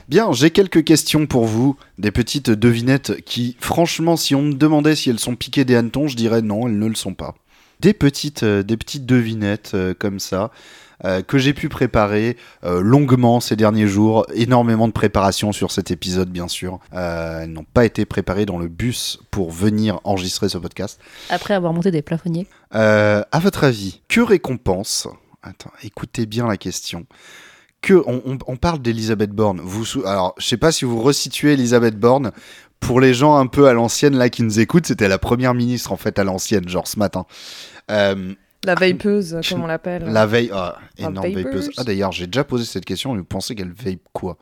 Bien, 0.09 0.31
j'ai 0.33 0.51
quelques 0.51 0.85
questions 0.85 1.27
pour 1.27 1.47
vous, 1.47 1.77
des 1.99 2.13
petites 2.13 2.51
devinettes 2.51 3.21
qui, 3.25 3.57
franchement, 3.61 4.17
si 4.17 4.35
on 4.37 4.43
me 4.43 4.53
demandait 4.55 4.95
si 4.95 5.11
elles 5.11 5.19
sont 5.19 5.35
piquées 5.35 5.65
des 5.65 5.75
hannetons, 5.75 6.07
je 6.07 6.17
dirais 6.17 6.43
non, 6.43 6.69
elles 6.69 6.79
ne 6.79 6.87
le 6.87 6.95
sont 6.95 7.15
pas. 7.15 7.35
Des 7.81 7.93
petites, 7.93 8.45
euh, 8.45 8.63
des 8.63 8.77
petites 8.77 9.05
devinettes 9.05 9.73
euh, 9.75 9.95
comme 9.99 10.21
ça, 10.21 10.51
euh, 11.05 11.23
que 11.23 11.39
j'ai 11.39 11.53
pu 11.53 11.69
préparer 11.69 12.37
euh, 12.65 12.81
longuement 12.81 13.41
ces 13.41 13.57
derniers 13.57 13.87
jours. 13.87 14.27
Énormément 14.35 14.89
de 14.89 14.93
préparation 14.93 15.53
sur 15.53 15.71
cet 15.71 15.91
épisode, 15.91 16.31
bien 16.31 16.49
sûr. 16.49 16.79
Euh, 16.95 17.43
elles 17.43 17.53
n'ont 17.53 17.65
pas 17.65 17.85
été 17.85 18.05
préparées 18.07 18.47
dans 18.47 18.59
le 18.59 18.69
bus 18.69 19.19
pour 19.31 19.51
venir 19.51 20.01
enregistrer 20.05 20.49
ce 20.49 20.59
podcast. 20.59 21.01
Après 21.31 21.55
avoir 21.55 21.73
monté 21.73 21.91
des 21.91 22.03
plafonniers. 22.03 22.47
À 22.71 23.39
votre 23.41 23.65
avis, 23.65 24.01
que 24.09 24.21
récompense 24.21 25.09
Attends, 25.43 25.71
écoutez 25.85 26.27
bien 26.27 26.47
la 26.49 26.57
question. 26.57 27.07
Que 27.81 28.03
on, 28.07 28.21
on- 28.27 28.39
on 28.49 28.57
parle 28.57 28.81
d'Elisabeth 28.81 29.31
Borne. 29.31 29.61
Vous, 29.63 29.85
alors, 30.05 30.35
je 30.39 30.47
sais 30.47 30.57
pas 30.57 30.73
si 30.73 30.85
vous 30.85 31.01
resituez 31.01 31.53
Elisabeth 31.53 31.97
Borne. 31.99 32.33
Pour 32.81 33.01
les 33.01 33.15
gens 33.15 33.37
un 33.37 33.47
peu 33.47 33.69
à 33.69 33.73
l'ancienne 33.73 34.17
là 34.17 34.29
qui 34.29 34.43
nous 34.43 34.59
écoutent, 34.61 34.87
c'était 34.87 35.09
la 35.09 35.19
première 35.19 35.55
ministre 35.55 35.93
en 35.93 35.97
fait 35.97 36.19
à 36.19 36.25
l'ancienne, 36.25 36.69
genre 36.69 36.87
ce 36.89 36.99
matin. 36.99 37.27
Euh, 37.91 38.35
La 38.67 38.75
vapeuse, 38.75 39.39
comme 39.49 39.63
on 39.63 39.67
l'appelle. 39.67 40.05
la 40.05 40.27
veille, 40.27 40.51
ah, 40.53 40.77
Ah, 40.79 41.09
énorme 41.09 41.33
vapeuse. 41.33 41.71
Ah 41.77 41.85
d'ailleurs, 41.85 42.13
j'ai 42.13 42.27
déjà 42.27 42.45
posé 42.45 42.65
cette 42.65 42.85
question. 42.85 43.15
Vous 43.17 43.25
pensez 43.25 43.55
qu'elle 43.55 43.73
vape 43.73 44.01
quoi? 44.13 44.37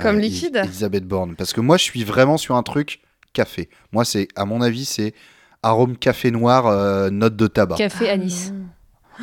Comme 0.00 0.16
Euh, 0.16 0.20
liquide 0.20 0.56
Elis- 0.56 0.64
Elisabeth 0.66 1.04
Borne. 1.06 1.36
Parce 1.36 1.52
que 1.52 1.60
moi, 1.60 1.76
je 1.76 1.84
suis 1.84 2.02
vraiment 2.04 2.36
sur 2.36 2.56
un 2.56 2.62
truc 2.64 3.00
café. 3.32 3.68
Moi, 3.92 4.04
c'est, 4.04 4.26
à 4.34 4.44
mon 4.44 4.60
avis, 4.60 4.84
c'est 4.84 5.14
arôme 5.62 5.96
café 5.96 6.30
noir, 6.30 6.66
euh, 6.66 7.10
note 7.10 7.36
de 7.36 7.46
tabac. 7.46 7.76
Café 7.76 8.08
à 8.10 8.16
Nice. 8.16 8.52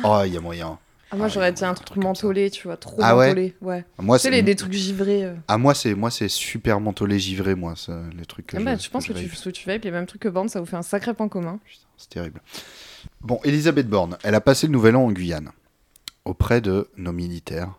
Oh, 0.04 0.22
il 0.24 0.32
y 0.32 0.36
a 0.36 0.40
moyen. 0.40 0.78
Ah, 1.10 1.16
moi, 1.16 1.26
Ah, 1.26 1.28
j'aurais 1.28 1.52
dit 1.52 1.62
un 1.62 1.74
truc 1.74 2.02
mentholé, 2.02 2.50
tu 2.50 2.62
vois, 2.66 2.78
trop 2.78 2.96
Ah 3.02 3.14
mentholé. 3.14 3.54
Ouais. 3.60 3.84
Moi, 3.98 4.16
Tu 4.16 4.22
sais, 4.22 4.28
c'est 4.28 4.34
les, 4.34 4.42
des 4.42 4.56
trucs 4.56 4.72
givrés. 4.72 5.24
euh. 5.26 5.34
Ah, 5.46 5.58
moi, 5.58 5.74
c'est 5.74 5.94
moi, 5.94 6.10
c'est 6.10 6.28
super 6.28 6.80
mentholé 6.80 7.18
givré, 7.18 7.54
moi, 7.54 7.74
ça, 7.76 8.00
les 8.16 8.24
trucs 8.24 8.46
que 8.46 8.56
Ah 8.56 8.60
bah, 8.60 8.76
je, 8.76 8.88
pense 8.88 9.06
que, 9.06 9.12
je 9.12 9.18
tu, 9.18 9.26
vape. 9.26 9.42
que 9.44 9.50
tu 9.50 9.66
vapes 9.68 9.84
les 9.84 9.90
mêmes 9.90 10.06
trucs 10.06 10.22
que 10.22 10.28
Borne, 10.30 10.48
ça 10.48 10.58
vous 10.60 10.64
fait 10.66 10.76
un 10.76 10.80
sacré 10.82 11.12
point 11.12 11.28
commun. 11.28 11.58
C'est 11.98 12.08
terrible. 12.08 12.40
Bon, 13.22 13.38
Elisabeth 13.44 13.88
Borne, 13.88 14.16
elle 14.24 14.34
a 14.34 14.40
passé 14.40 14.66
le 14.66 14.72
nouvel 14.72 14.96
an 14.96 15.04
en 15.04 15.12
Guyane, 15.12 15.50
auprès 16.24 16.60
de 16.60 16.88
nos 16.96 17.12
militaires 17.12 17.70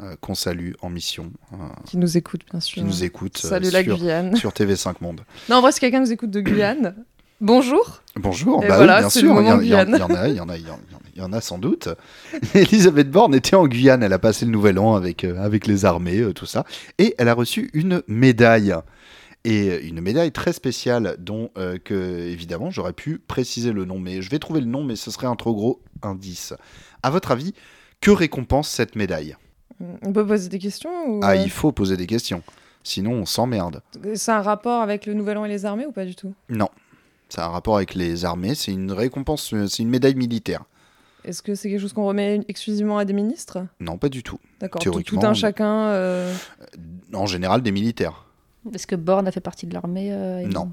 euh, 0.00 0.16
qu'on 0.20 0.34
salue 0.34 0.72
en 0.82 0.90
mission, 0.90 1.32
euh, 1.54 1.56
Qui 1.86 1.96
nous 1.96 2.16
écoute, 2.16 2.42
bien 2.50 2.60
sûr. 2.60 2.74
qui 2.74 2.82
nous 2.84 3.02
écoutent 3.04 3.40
euh, 3.44 3.48
Salut 3.48 3.70
la 3.70 3.82
sur, 3.82 3.96
Guyane. 3.96 4.36
sur 4.36 4.50
TV5 4.50 4.96
Monde. 5.00 5.22
Non, 5.48 5.56
en 5.56 5.60
vrai, 5.62 5.72
si 5.72 5.80
quelqu'un 5.80 6.00
nous 6.00 6.12
écoute 6.12 6.30
de 6.30 6.40
Guyane, 6.40 6.94
bonjour. 7.40 8.02
Bonjour, 8.16 8.62
Et 8.64 8.68
bah 8.68 8.76
voilà, 8.76 8.96
oui, 8.96 9.00
bien 9.00 9.10
sûr, 9.10 9.40
il 9.40 9.46
y, 9.46 9.50
en- 9.50 9.60
y 9.60 9.74
a, 9.74 9.84
il 9.84 9.96
y 9.98 10.02
en 10.02 10.10
a, 10.14 10.28
il 10.28 10.36
y 10.36 10.40
en 10.40 10.48
a, 10.50 10.56
il 10.58 11.18
y 11.18 11.22
en 11.22 11.32
a 11.32 11.40
sans 11.40 11.56
doute. 11.58 11.88
Elisabeth 12.54 13.10
Borne 13.10 13.34
était 13.34 13.56
en 13.56 13.66
Guyane, 13.66 14.02
elle 14.02 14.12
a 14.12 14.18
passé 14.18 14.44
le 14.44 14.50
nouvel 14.50 14.78
an 14.78 14.94
avec, 14.94 15.24
euh, 15.24 15.42
avec 15.42 15.66
les 15.66 15.86
armées, 15.86 16.22
tout 16.34 16.46
ça, 16.46 16.66
et 16.98 17.14
elle 17.16 17.28
a 17.28 17.34
reçu 17.34 17.70
une 17.72 18.02
médaille. 18.08 18.74
Et 19.44 19.70
euh, 19.70 19.80
une 19.82 20.00
médaille 20.00 20.30
très 20.32 20.52
spéciale 20.52 21.16
dont, 21.18 21.50
euh, 21.58 21.78
que, 21.82 21.94
évidemment, 21.94 22.70
j'aurais 22.70 22.92
pu 22.92 23.18
préciser 23.18 23.72
le 23.72 23.84
nom, 23.84 23.98
mais 23.98 24.22
je 24.22 24.30
vais 24.30 24.38
trouver 24.38 24.60
le 24.60 24.66
nom, 24.66 24.84
mais 24.84 24.96
ce 24.96 25.10
serait 25.10 25.26
un 25.26 25.36
trop 25.36 25.54
gros 25.54 25.80
indice. 26.02 26.54
À 27.02 27.10
votre 27.10 27.30
avis, 27.32 27.52
que 28.00 28.10
récompense 28.10 28.68
cette 28.68 28.94
médaille? 28.96 29.36
On 30.02 30.12
peut 30.12 30.24
poser 30.26 30.48
des 30.48 30.58
questions 30.60 30.90
ou, 31.08 31.20
Ah, 31.24 31.30
euh, 31.32 31.36
il 31.36 31.50
faut 31.50 31.72
poser 31.72 31.96
des 31.96 32.06
questions, 32.06 32.42
sinon 32.84 33.12
on 33.14 33.26
s'emmerde. 33.26 33.82
C'est 34.14 34.30
un 34.30 34.42
rapport 34.42 34.80
avec 34.80 35.06
le 35.06 35.14
Nouvel 35.14 35.38
An 35.38 35.44
et 35.44 35.48
les 35.48 35.64
armées 35.66 35.86
ou 35.86 35.92
pas 35.92 36.04
du 36.04 36.14
tout? 36.14 36.34
Non, 36.48 36.68
a 37.36 37.44
un 37.46 37.48
rapport 37.48 37.76
avec 37.76 37.94
les 37.94 38.24
armées, 38.24 38.54
c'est 38.54 38.70
une 38.72 38.92
récompense, 38.92 39.52
c'est 39.68 39.82
une 39.82 39.88
médaille 39.88 40.14
militaire. 40.14 40.62
Est-ce 41.24 41.42
que 41.42 41.54
c'est 41.54 41.70
quelque 41.70 41.80
chose 41.80 41.92
qu'on 41.92 42.06
remet 42.06 42.40
exclusivement 42.48 42.98
à 42.98 43.04
des 43.04 43.12
ministres? 43.12 43.64
Non, 43.80 43.96
pas 43.96 44.08
du 44.08 44.22
tout. 44.22 44.38
D'accord, 44.60 44.82
tout, 44.82 45.02
tout 45.02 45.20
un 45.22 45.34
chacun. 45.34 45.86
euh, 45.88 46.34
En 47.14 47.26
général, 47.26 47.62
des 47.62 47.70
militaires. 47.72 48.26
Est-ce 48.74 48.86
que 48.86 48.96
Borne 48.96 49.26
a 49.26 49.32
fait 49.32 49.40
partie 49.40 49.66
de 49.66 49.74
l'armée 49.74 50.12
euh, 50.12 50.46
Non. 50.46 50.70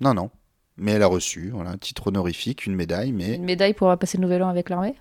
Non, 0.00 0.14
non. 0.14 0.30
Mais 0.76 0.92
elle 0.92 1.02
a 1.02 1.06
reçu 1.06 1.50
voilà, 1.52 1.70
un 1.70 1.76
titre 1.76 2.08
honorifique, 2.08 2.66
une 2.66 2.74
médaille, 2.74 3.12
mais... 3.12 3.36
Une 3.36 3.44
médaille 3.44 3.74
pour 3.74 3.86
avoir 3.86 3.98
passé 3.98 4.18
le 4.18 4.22
nouvel 4.22 4.42
an 4.42 4.48
avec 4.48 4.68
l'armée 4.68 4.94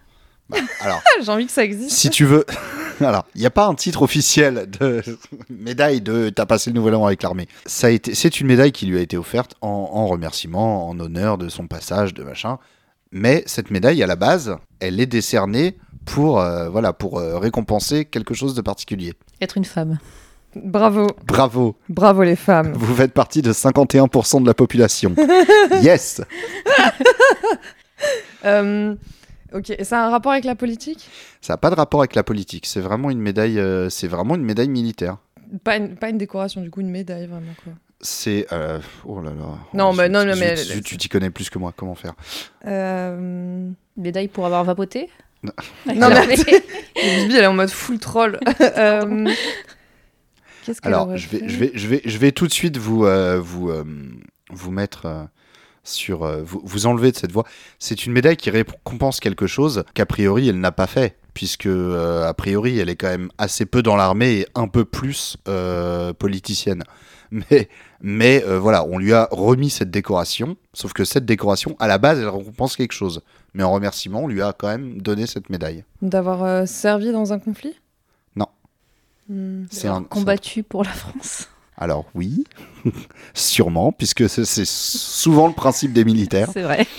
bah, 0.50 0.58
alors, 0.82 1.02
J'ai 1.22 1.32
envie 1.32 1.46
que 1.46 1.52
ça 1.52 1.64
existe. 1.64 1.96
si 1.96 2.10
tu 2.10 2.26
veux... 2.26 2.46
alors, 3.00 3.26
il 3.34 3.42
n'y 3.42 3.48
a 3.48 3.52
pas 3.52 3.66
un 3.66 3.76
titre 3.76 4.04
officiel 4.04 4.70
de 4.70 5.02
médaille 5.50 6.02
de 6.02 6.30
«t'as 6.36 6.46
passé 6.46 6.70
le 6.70 6.76
nouvel 6.76 6.96
an 6.96 7.06
avec 7.06 7.24
l'armée». 7.24 7.48
Ça 7.66 7.88
a 7.88 7.90
été, 7.90 8.14
C'est 8.14 8.40
une 8.40 8.48
médaille 8.48 8.72
qui 8.72 8.86
lui 8.86 8.98
a 8.98 9.02
été 9.02 9.18
offerte 9.18 9.56
en, 9.62 9.68
en 9.68 10.08
remerciement, 10.08 10.88
en 10.90 11.00
honneur 11.00 11.38
de 11.38 11.50
son 11.50 11.68
passage, 11.68 12.14
de 12.14 12.24
machin. 12.24 12.60
Mais 13.12 13.44
cette 13.46 13.70
médaille, 13.72 14.02
à 14.02 14.08
la 14.08 14.16
base, 14.16 14.58
elle 14.80 15.00
est 15.00 15.06
décernée 15.06 15.78
pour, 16.06 16.40
euh, 16.40 16.70
voilà, 16.70 16.94
pour 16.94 17.20
euh, 17.20 17.38
récompenser 17.38 18.06
quelque 18.06 18.34
chose 18.34 18.56
de 18.56 18.62
particulier. 18.62 19.14
Être 19.40 19.58
une 19.58 19.66
femme. 19.66 20.00
Bravo, 20.56 21.08
Bravo, 21.26 21.76
bravo 21.90 22.24
les 22.24 22.36
femmes. 22.36 22.74
vous 22.76 22.94
faites 22.96 23.14
partie 23.14 23.42
de 23.42 23.52
51% 23.54 24.42
de 24.42 24.48
la 24.48 24.54
population. 24.54 25.16
yes 25.82 26.22
Euh, 28.46 28.96
ok, 29.54 29.70
et 29.70 29.84
ça 29.86 30.04
a 30.04 30.08
un 30.08 30.10
rapport 30.10 30.34
avec 30.34 30.44
la 30.44 30.56
politique? 30.56 31.08
Ça 31.42 31.54
n'a 31.54 31.58
pas 31.58 31.70
de 31.70 31.76
rapport 31.76 32.02
avec 32.02 32.14
la 32.16 32.24
politique, 32.24 32.66
c'est 32.66 32.82
vraiment 32.82 33.10
une 33.10 33.20
médaille, 33.22 33.58
euh, 33.60 33.90
c'est 33.90 34.08
vraiment 34.08 34.36
une 34.36 34.44
médaille 34.44 34.68
militaire. 34.68 35.18
pas 35.64 35.78
une, 35.78 35.96
pas 35.96 36.10
une 36.10 36.18
décoration, 36.18 36.60
du 36.62 36.70
coup, 36.70 36.82
une 36.82 36.90
médaille 36.90 37.28
vraiment 37.28 37.54
quoi. 37.64 37.72
C'est... 38.02 38.46
euh, 38.52 38.80
oh 39.06 39.22
là 39.22 39.30
là. 39.30 39.46
Non, 39.74 39.94
mais 39.94 40.10
non, 40.10 40.26
non, 40.26 40.34
mais- 40.38 40.56
tu 40.84 40.98
t'y 40.98 41.08
connais 41.08 41.30
plus 41.30 41.50
que 41.50 41.58
moi, 41.58 41.74
comment 41.74 41.96
faire? 41.96 42.16
Euh... 42.68 43.70
Médaille 43.96 44.28
pour 44.28 44.46
avoir 44.46 44.66
vapoté? 44.66 45.10
Non. 45.42 45.54
Non, 45.96 46.10
mais 46.28 46.36
Bibi, 46.36 47.36
elle 47.38 47.44
est 47.44 47.48
en 47.48 47.54
mode 47.54 47.70
full 47.70 48.00
troll. 48.00 48.40
Qu'est-ce 50.66 50.82
qu'elle 50.82 50.94
Alors, 50.94 51.16
je 51.18 51.28
vais, 51.28 51.48
je, 51.48 51.58
vais, 51.58 51.72
je, 51.74 51.88
vais, 51.88 52.02
je 52.06 52.18
vais 52.18 52.32
tout 52.32 52.48
de 52.48 52.54
suite 52.54 52.78
vous, 52.78 53.06
euh, 53.06 53.40
vous, 53.40 53.70
euh, 53.70 53.84
vous 54.50 54.72
mettre 54.72 55.06
euh, 55.06 55.24
sur. 55.84 56.26
vous, 56.44 56.62
vous 56.64 56.86
enlever 56.86 57.12
de 57.12 57.18
cette 57.18 57.32
voie. 57.32 57.46
C'est 57.80 58.06
une 58.06 58.14
médaille 58.14 58.38
qui 58.38 58.50
récompense 58.50 59.20
quelque 59.20 59.48
chose 59.48 59.84
qu'a 59.94 60.06
priori 60.06 60.48
elle 60.48 60.60
n'a 60.60 60.72
pas 60.72 60.88
fait, 60.88 61.18
puisque 61.34 61.68
a 61.68 62.34
priori 62.34 62.80
elle 62.80 62.90
est 62.90 62.96
quand 62.96 63.10
même 63.10 63.30
assez 63.38 63.66
peu 63.66 63.84
dans 63.84 63.96
l'armée 63.96 64.40
et 64.40 64.48
un 64.56 64.68
peu 64.68 64.86
plus 64.86 65.38
politicienne. 66.18 66.84
Mais, 67.50 67.68
mais 68.00 68.44
voilà, 68.46 68.86
on 68.86 69.00
lui 69.00 69.12
a 69.12 69.28
remis 69.32 69.72
cette 69.72 69.90
décoration, 69.90 70.56
sauf 70.72 70.94
que 70.94 71.04
cette 71.04 71.26
décoration, 71.26 71.76
à 71.80 71.88
la 71.88 71.98
base, 71.98 72.20
elle 72.20 72.30
récompense 72.30 72.76
quelque 72.76 72.92
chose. 72.92 73.24
Mais 73.56 73.64
en 73.64 73.72
remerciement, 73.72 74.26
on 74.26 74.28
lui 74.28 74.44
a 74.44 74.54
quand 74.54 74.68
même 74.68 75.02
donné 75.02 75.26
cette 75.26 75.50
médaille. 75.50 75.84
D'avoir 76.04 76.68
servi 76.68 77.12
dans 77.12 77.34
un 77.34 77.40
conflit? 77.40 77.74
Hmm. 79.30 79.66
C'est 79.72 79.88
un, 79.88 80.04
Combattu 80.04 80.64
pour 80.64 80.84
la 80.84 80.92
France. 80.92 81.48
Alors 81.78 82.06
oui, 82.14 82.44
sûrement, 83.34 83.92
puisque 83.92 84.30
c'est 84.30 84.66
souvent 84.66 85.48
le 85.48 85.54
principe 85.54 85.94
des 85.94 86.06
militaires. 86.06 86.50
C'est 86.54 86.64
vrai. 86.64 86.86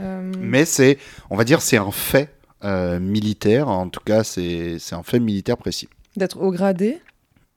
Euh, 0.00 0.32
Mais 0.40 0.64
c'est, 0.64 0.98
on 1.28 1.36
va 1.36 1.44
dire, 1.44 1.62
c'est 1.62 1.76
un 1.76 1.92
fait 1.92 2.34
euh, 2.64 2.98
militaire. 2.98 3.68
En 3.68 3.88
tout 3.88 4.00
cas, 4.04 4.24
c'est 4.24 4.78
c'est 4.80 4.96
un 4.96 5.04
fait 5.04 5.20
militaire 5.20 5.56
précis. 5.56 5.88
D'être 6.16 6.40
au 6.40 6.50
gradé? 6.50 7.00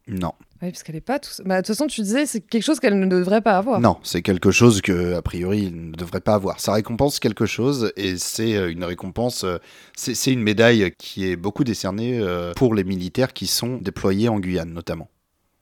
Non, 0.07 0.33
Oui, 0.63 0.71
parce 0.71 0.81
qu'elle 0.81 0.95
est 0.95 1.01
pas 1.01 1.19
tout. 1.19 1.29
Bah, 1.43 1.57
de 1.57 1.59
toute 1.67 1.75
façon, 1.75 1.87
tu 1.87 1.99
disais, 2.01 2.25
c'est 2.25 2.39
quelque 2.39 2.63
chose 2.63 2.79
qu'elle 2.79 2.97
ne 2.97 3.05
devrait 3.05 3.41
pas 3.41 3.57
avoir. 3.57 3.81
non, 3.81 3.97
c'est 4.01 4.21
quelque 4.21 4.49
chose 4.49 4.81
que 4.81 5.13
a 5.13 5.21
priori 5.21 5.63
il 5.63 5.89
ne 5.89 5.91
devrait 5.91 6.21
pas 6.21 6.35
avoir. 6.35 6.61
Ça 6.61 6.71
récompense 6.71 7.19
quelque 7.19 7.45
chose 7.45 7.91
et 7.97 8.15
c'est 8.17 8.55
euh, 8.55 8.71
une 8.71 8.85
récompense. 8.85 9.43
euh, 9.43 9.57
c'est 9.95 10.31
une 10.31 10.41
médaille 10.41 10.93
qui 10.97 11.29
est 11.29 11.35
beaucoup 11.35 11.65
décernée 11.65 12.17
euh, 12.17 12.53
pour 12.55 12.75
les 12.75 12.85
militaires 12.85 13.33
qui 13.33 13.45
sont 13.45 13.75
déployés 13.75 14.29
en 14.29 14.39
Guyane, 14.39 14.71
notamment. 14.71 15.09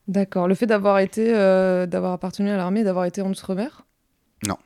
D'accord. 0.06 0.46
Le 0.46 0.54
fait 0.54 0.66
d'avoir 0.66 1.00
été, 1.00 1.34
euh, 1.34 1.86
d'avoir 1.86 2.12
appartenu 2.12 2.50
à 2.50 2.56
l'armée, 2.56 2.84
d'avoir 2.84 3.04
été 3.04 3.22
en 3.22 3.30
outre-mer? 3.30 3.84
Non. 4.46 4.56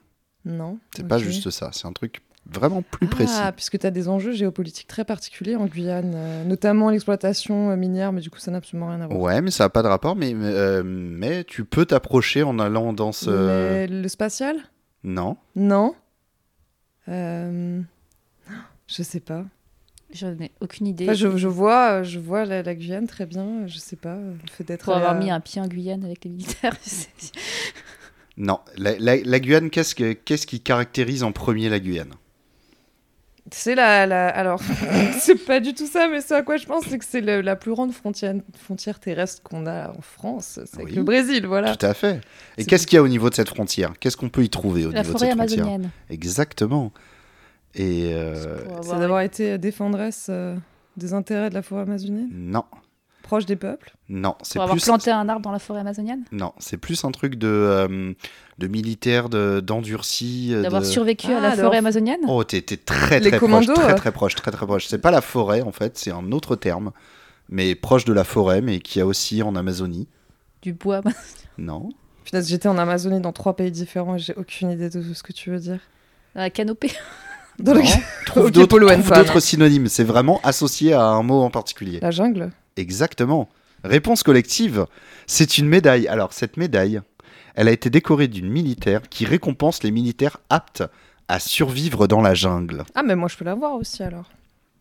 Non. 0.45 0.79
C'est 0.95 1.09
pas 1.09 1.19
juste 1.19 1.49
ça. 1.51 1.71
C'est 1.73 1.87
un 1.87 1.93
truc 1.93 2.21
vraiment 2.53 2.83
plus 2.83 3.07
précis. 3.07 3.35
Ah, 3.39 3.53
puisque 3.53 3.79
tu 3.79 3.87
as 3.87 3.91
des 3.91 4.09
enjeux 4.09 4.33
géopolitiques 4.33 4.87
très 4.89 5.05
particuliers 5.05 5.57
en 5.57 5.67
Guyane, 5.67 6.13
euh, 6.15 6.45
notamment 6.45 6.91
l'exploitation 6.91 7.71
euh, 7.71 7.77
minière, 7.77 8.13
mais 8.13 8.21
du 8.21 8.31
coup, 8.31 8.39
ça 8.39 8.51
n'a 8.51 8.59
absolument 8.59 8.89
rien 8.89 9.01
à 9.01 9.07
voir. 9.07 9.19
Ouais, 9.21 9.41
mais 9.41 9.51
ça 9.51 9.65
n'a 9.65 9.69
pas 9.71 9.83
de 9.83 9.89
rapport. 9.89 10.17
Mais 10.17 10.33
mais, 10.35 10.47
euh, 10.53 10.83
mais 10.85 11.45
tu 11.45 11.65
peux 11.65 11.85
t'approcher 11.87 12.43
en 12.43 12.59
allant 12.59 12.93
dans 12.93 13.13
ce. 13.13 13.31
Mais 13.31 13.87
le 13.87 14.09
spatial? 14.09 14.57
Non. 15.05 15.37
Non. 15.55 15.95
Euh, 17.09 17.81
Je 18.87 19.03
sais 19.03 19.21
pas. 19.21 19.45
Je 20.13 20.27
n'ai 20.29 20.53
aucune 20.61 20.87
idée. 20.87 21.05
Enfin, 21.05 21.15
je, 21.15 21.37
je 21.37 21.49
vois, 21.49 22.05
je 22.05 22.19
vois 22.21 22.45
la, 22.45 22.63
la 22.63 22.75
Guyane 22.77 23.07
très 23.09 23.27
bien. 23.27 23.67
Je 23.67 23.79
sais 23.79 23.97
pas. 23.97 24.15
Le 24.17 24.37
fait 24.51 24.63
d'être 24.65 24.85
Pour 24.85 24.95
avoir 24.95 25.13
à- 25.17 25.19
mis 25.19 25.31
un 25.31 25.41
pied 25.41 25.61
en 25.61 25.67
Guyane 25.67 26.05
avec 26.05 26.25
les 26.25 26.31
militaires. 26.31 26.77
je 26.85 26.89
sais. 26.91 27.09
Non, 28.37 28.61
la, 28.77 28.97
la- 28.99 29.17
la 29.17 29.41
Guyane, 29.41 29.71
qu'est-ce, 29.71 29.95
que- 29.95 30.13
qu'est-ce 30.13 30.47
qui 30.47 30.61
caractérise 30.61 31.23
en 31.25 31.33
premier 31.33 31.69
la 31.69 31.81
Guyane? 31.81 32.13
C'est 33.53 33.75
la, 33.77 34.07
la... 34.07 34.29
Alors, 34.29 34.61
c'est 35.21 35.37
pas 35.47 35.61
du 35.61 35.73
tout 35.73 35.87
ça, 35.87 36.09
mais 36.09 36.21
ce 36.21 36.35
à 36.35 36.43
quoi 36.43 36.57
je 36.57 36.67
pense, 36.67 36.85
c'est 36.89 36.99
que 36.99 37.05
c'est 37.05 37.21
la 37.21 37.57
plus 37.57 37.71
grande 37.73 37.93
frontière, 37.93 38.35
frontière 38.59 38.99
terrestre 38.99 39.43
qu'on 39.43 39.67
a 39.67 39.91
en 39.91 40.01
France. 40.01 40.59
C'est 40.67 40.75
avec 40.77 40.89
Oui. 40.89 40.95
le 40.95 41.03
Brésil, 41.05 41.47
voilà. 41.47 41.77
Tout 41.77 41.87
à 41.87 41.95
fait. 41.95 42.21
Et 42.59 42.65
qu'est-ce 42.65 42.87
qu'il 42.87 42.97
y 42.97 42.99
a 42.99 43.03
au 43.03 43.09
niveau 43.09 43.31
de 43.31 43.35
cette 43.35 43.49
frontière? 43.49 43.93
Qu'est-ce 44.01 44.17
qu'on 44.17 44.29
peut 44.31 44.43
y 44.43 44.51
trouver 44.51 44.85
au 44.87 44.91
La 44.91 45.03
niveau 45.03 45.13
de 45.15 45.19
forêt 45.19 45.31
cette 45.31 45.39
frontière? 45.39 45.65
amazonienne. 45.65 45.91
Exactement. 46.11 46.93
Et 47.75 48.11
euh, 48.15 48.59
d'avoir 48.99 49.21
été 49.21 49.59
défendresse 49.59 50.27
euh, 50.31 50.57
des 50.97 51.13
intérêts 51.13 51.51
de 51.51 51.55
la 51.55 51.63
forêt 51.63 51.83
amazonienne, 51.83 52.29
non, 52.33 52.65
proche 53.27 53.45
des 53.47 53.57
peuples. 53.57 53.95
non, 54.09 54.35
c'est 54.43 54.55
Pour 54.55 54.63
avoir 54.63 54.77
plus 54.77 54.85
planté 54.85 55.11
un 55.11 55.29
arbre 55.29 55.43
dans 55.43 55.53
la 55.53 55.59
forêt 55.59 55.81
amazonienne 55.81 56.25
non, 56.33 56.53
c'est 56.59 56.77
plus 56.77 57.05
un 57.05 57.11
truc 57.11 57.35
de 57.35 57.49
euh, 57.49 58.13
de 58.59 58.67
militaire, 58.69 59.29
de 59.29 59.61
d'endurci. 59.61 60.51
euh, 60.55 60.63
D'avoir 60.63 60.81
de... 60.83 60.87
survécu 60.87 61.33
à 61.33 61.39
Ah, 61.39 61.41
la 61.41 61.57
forêt 61.57 61.79
amazonienne 61.79 62.21
Oh, 62.29 62.43
t'es, 62.45 62.63
très 62.63 63.21
Les 63.21 63.31
très 63.31 63.39
proche, 63.39 63.67
très 63.67 63.93
euh. 63.93 63.95
très 63.95 64.13
proche, 64.13 64.35
très 64.35 64.51
très 64.51 64.67
proche. 64.67 64.87
C'est 64.87 64.99
pas 64.99 65.11
la 65.11 65.21
forêt 65.21 65.61
en 65.63 65.73
fait, 65.73 65.99
c'est 65.99 66.11
un 66.11 66.33
autre 66.33 66.57
terme, 66.57 66.93
mais 67.49 67.75
proche 67.75 68.05
de 68.05 68.13
la 68.13 68.25
forêt, 68.25 68.61
mais 68.63 68.79
qui 68.81 69.01
a 69.01 69.07
aussi 69.07 69.43
en 69.43 69.55
Amazonie. 69.57 70.09
Du 70.63 70.73
bois. 70.73 71.03
Non. 71.59 71.89
J'étais 72.33 72.69
en 72.69 72.77
Amazonie 72.77 73.21
dans 73.21 73.33
trois 73.33 73.57
pays 73.57 73.71
différents 73.71 74.17
et 74.17 74.19
j'ai 74.19 74.35
aucune 74.35 74.71
idée 74.71 74.91
de 74.91 75.03
ce 75.15 75.23
que 75.23 75.33
tu 75.33 75.51
veux 75.51 75.59
dire. 75.59 75.79
La 76.35 76.51
canopée. 76.51 76.93
Dans 77.59 77.75
Non. 77.75 77.83
Trouve 78.27 78.51
d'autres 78.51 79.41
synonymes. 79.41 79.89
C'est 79.89 80.05
vraiment 80.05 80.41
associé 80.43 80.93
à 80.93 81.03
un 81.03 81.23
mot 81.23 81.41
en 81.43 81.51
particulier. 81.51 81.99
La 82.03 82.11
jungle 82.11 82.51
Exactement. 82.77 83.49
Réponse 83.85 84.23
collective. 84.23 84.87
C'est 85.27 85.59
une 85.59 85.69
médaille. 85.69 86.09
Alors, 86.09 86.33
cette 86.33 86.57
médaille, 86.57 87.01
elle 87.55 87.69
a 87.69 87.73
été 87.73 87.91
décorée 87.91 88.29
d'une 88.29 88.49
militaire 88.51 89.03
qui 89.09 89.25
récompense 89.25 89.83
les 89.83 89.91
militaires 89.91 90.39
aptes 90.51 90.83
à 91.29 91.39
survivre 91.41 92.07
dans 92.07 92.21
la 92.23 92.35
jungle. 92.35 92.85
Ah, 92.95 93.03
mais 93.03 93.17
moi 93.17 93.29
je 93.29 93.37
peux 93.37 93.45
l'avoir 93.45 93.73
aussi 93.75 94.03
alors. 94.03 94.31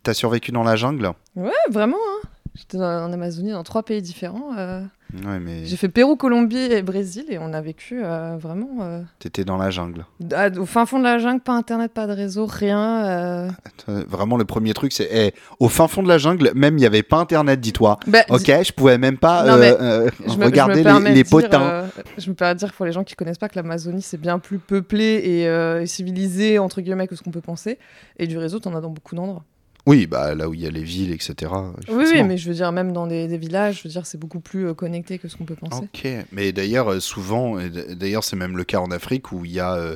T'as 0.04 0.14
survécu 0.14 0.52
dans 0.52 0.64
la 0.64 0.76
jungle? 0.76 1.12
Ouais, 1.36 1.52
vraiment, 1.70 1.98
hein. 1.98 2.28
J'étais 2.54 2.78
en 2.78 3.12
Amazonie 3.12 3.52
dans 3.52 3.64
trois 3.64 3.84
pays 3.84 4.02
différents. 4.02 4.56
euh. 4.58 4.82
Ouais, 5.14 5.40
mais 5.40 5.66
J'ai 5.66 5.78
fait 5.78 5.88
Pérou, 5.88 6.16
Colombie 6.16 6.58
et 6.58 6.82
Brésil 6.82 7.26
et 7.30 7.38
on 7.38 7.54
a 7.54 7.62
vécu 7.62 8.02
euh, 8.04 8.36
vraiment 8.38 8.82
euh, 8.82 9.02
t'étais 9.20 9.46
dans 9.46 9.56
la 9.56 9.70
jungle. 9.70 10.06
à- 10.34 10.50
au 10.50 10.66
fin 10.66 10.86
fond 10.86 10.98
de 11.00 11.04
la 11.04 11.20
jungle, 11.20 11.40
pas 11.42 11.54
internet, 11.54 11.94
pas 11.94 12.08
de 12.08 12.12
réseau, 12.12 12.46
rien. 12.48 13.06
euh. 13.06 13.50
Vraiment, 13.88 14.36
le 14.36 14.46
premier 14.46 14.74
truc, 14.74 14.92
c'est 14.92 15.08
eh, 15.12 15.34
au 15.60 15.70
fin 15.70 15.88
fond 15.88 16.04
de 16.04 16.08
la 16.08 16.18
jungle, 16.18 16.52
même 16.56 16.76
il 16.78 16.82
n'y 16.82 16.86
avait 16.86 17.04
pas 17.04 17.18
internet, 17.18 17.60
dis-toi. 17.62 18.00
Bah, 18.08 18.20
Ok, 18.30 18.46
je 18.48 18.72
pouvais 18.74 18.98
même 18.98 19.18
pas 19.18 19.46
Non, 19.46 19.58
me- 19.58 20.44
regarder 20.46 20.84
les- 20.84 21.14
les, 21.14 21.24
potins. 21.24 21.86
je 22.18 22.30
me 22.30 22.36
permets 22.36 22.56
de 22.56 22.60
dire 22.60 22.74
pour 22.74 22.86
les 22.86 22.92
gens 22.92 23.04
qui 23.04 23.16
connaissent 23.16 23.38
pas 23.38 23.48
que 23.48 23.56
l'Amazonie 23.58 24.02
c'est 24.02 24.20
bien 24.20 24.40
plus 24.40 24.60
peuplé 24.60 25.04
et, 25.24 25.44
et 25.82 25.86
civilisé 25.86 26.60
entre 26.60 26.82
guillemets 26.82 27.08
que 27.08 27.16
ce 27.16 27.22
qu'on 27.22 27.32
peut 27.32 27.42
penser. 27.42 27.78
Et 28.18 28.28
du 28.28 28.38
réseau, 28.38 28.60
t'en 28.60 28.76
as 28.76 28.82
dans 28.82 28.90
beaucoup 28.90 29.16
d'endroits. 29.16 29.44
Oui, 29.86 30.08
bah 30.08 30.34
là 30.34 30.50
où 30.50 30.54
il 30.54 30.62
y 30.62 30.66
a 30.66 30.72
les 30.72 30.84
villes, 30.84 31.12
etc. 31.12 31.52
Oui, 31.90 32.06
oui, 32.12 32.24
mais 32.24 32.38
je 32.38 32.48
veux 32.48 32.56
dire 32.56 32.72
même 32.72 32.92
dans 32.92 33.06
des, 33.06 33.28
des 33.28 33.38
villages, 33.38 33.80
je 33.80 33.84
veux 33.84 33.90
dire 33.90 34.06
c'est 34.06 34.18
beaucoup 34.18 34.40
plus 34.40 34.68
euh, 34.68 34.74
connecté 34.74 35.20
que 35.20 35.28
ce 35.28 35.38
qu'on 35.38 35.46
peut 35.46 35.56
penser. 35.56 35.84
Ok, 35.84 36.08
mais 36.32 36.52
d'ailleurs, 36.52 36.92
euh, 36.92 37.00
souvent, 37.00 37.58
d'ailleurs, 37.92 38.24
c'est 38.24 38.36
même 38.36 38.58
le 38.58 38.64
cas 38.64 38.80
en 38.80 38.90
Afrique 38.90 39.32
où 39.32 39.46
il 39.46 39.52
y 39.52 39.60
a, 39.60 39.96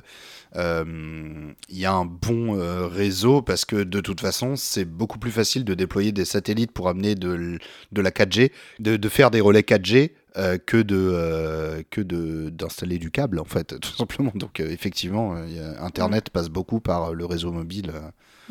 euh, 0.55 1.43
il 1.69 1.77
y 1.77 1.85
a 1.85 1.93
un 1.93 2.05
bon 2.05 2.57
réseau 2.87 3.41
parce 3.41 3.65
que 3.65 3.83
de 3.83 3.99
toute 3.99 4.21
façon, 4.21 4.55
c'est 4.55 4.85
beaucoup 4.85 5.17
plus 5.17 5.31
facile 5.31 5.65
de 5.65 5.73
déployer 5.73 6.11
des 6.11 6.25
satellites 6.25 6.71
pour 6.71 6.87
amener 6.87 7.15
de, 7.15 7.57
la 7.95 8.11
4G, 8.11 8.51
de, 8.79 8.95
de 8.95 9.09
faire 9.09 9.31
des 9.31 9.41
relais 9.41 9.61
4G. 9.61 10.11
euh, 10.37 10.59
que 10.63 10.77
de 10.77 10.95
euh, 10.95 11.81
que 11.89 12.01
de 12.01 12.49
d'installer 12.49 12.99
du 12.99 13.09
câble 13.09 13.39
en 13.39 13.45
fait 13.45 13.79
tout 13.81 13.95
simplement 13.95 14.31
donc 14.35 14.59
euh, 14.59 14.69
effectivement 14.69 15.35
internet 15.79 16.29
passe 16.29 16.49
beaucoup 16.49 16.79
par 16.79 17.13
le 17.13 17.25
réseau 17.25 17.51
mobile 17.51 17.91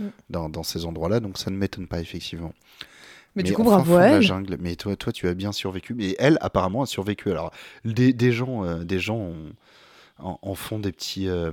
euh, 0.01 0.03
Mm. 0.05 0.11
dans, 0.31 0.49
dans 0.49 0.63
ces 0.63 0.85
endroits 0.85 1.09
là 1.09 1.21
donc 1.21 1.39
ça 1.39 1.51
ne 1.51 1.57
m'étonne 1.57 1.87
pas 1.87 2.01
effectivement 2.01 2.53
Mais, 3.37 3.43
du 3.43 3.53
coup, 3.53 3.63
bravo 3.65 3.95
à 3.97 3.99
de 3.99 4.11
la 4.11 4.17
elle. 4.17 4.23
jungle. 4.23 4.57
Mais 4.61 4.75
toi, 4.77 4.97
toi, 4.97 5.13
tu 5.13 5.29
as 5.29 5.35
bien 5.35 5.53
survécu. 5.53 5.95
Mais 5.95 6.17
elle, 6.19 6.39
apparemment, 6.41 6.83
a 6.83 6.87
survécu. 6.87 7.31
Alors, 7.31 7.53
des, 7.85 8.13
des 8.13 8.33
gens, 8.33 8.65
euh, 8.65 8.83
des 8.85 8.99
gens 8.99 9.17
ont- 9.17 9.53
en, 10.19 10.39
en 10.43 10.55
font 10.57 10.81
des 10.81 10.91
petits, 10.91 11.29
euh, 11.29 11.53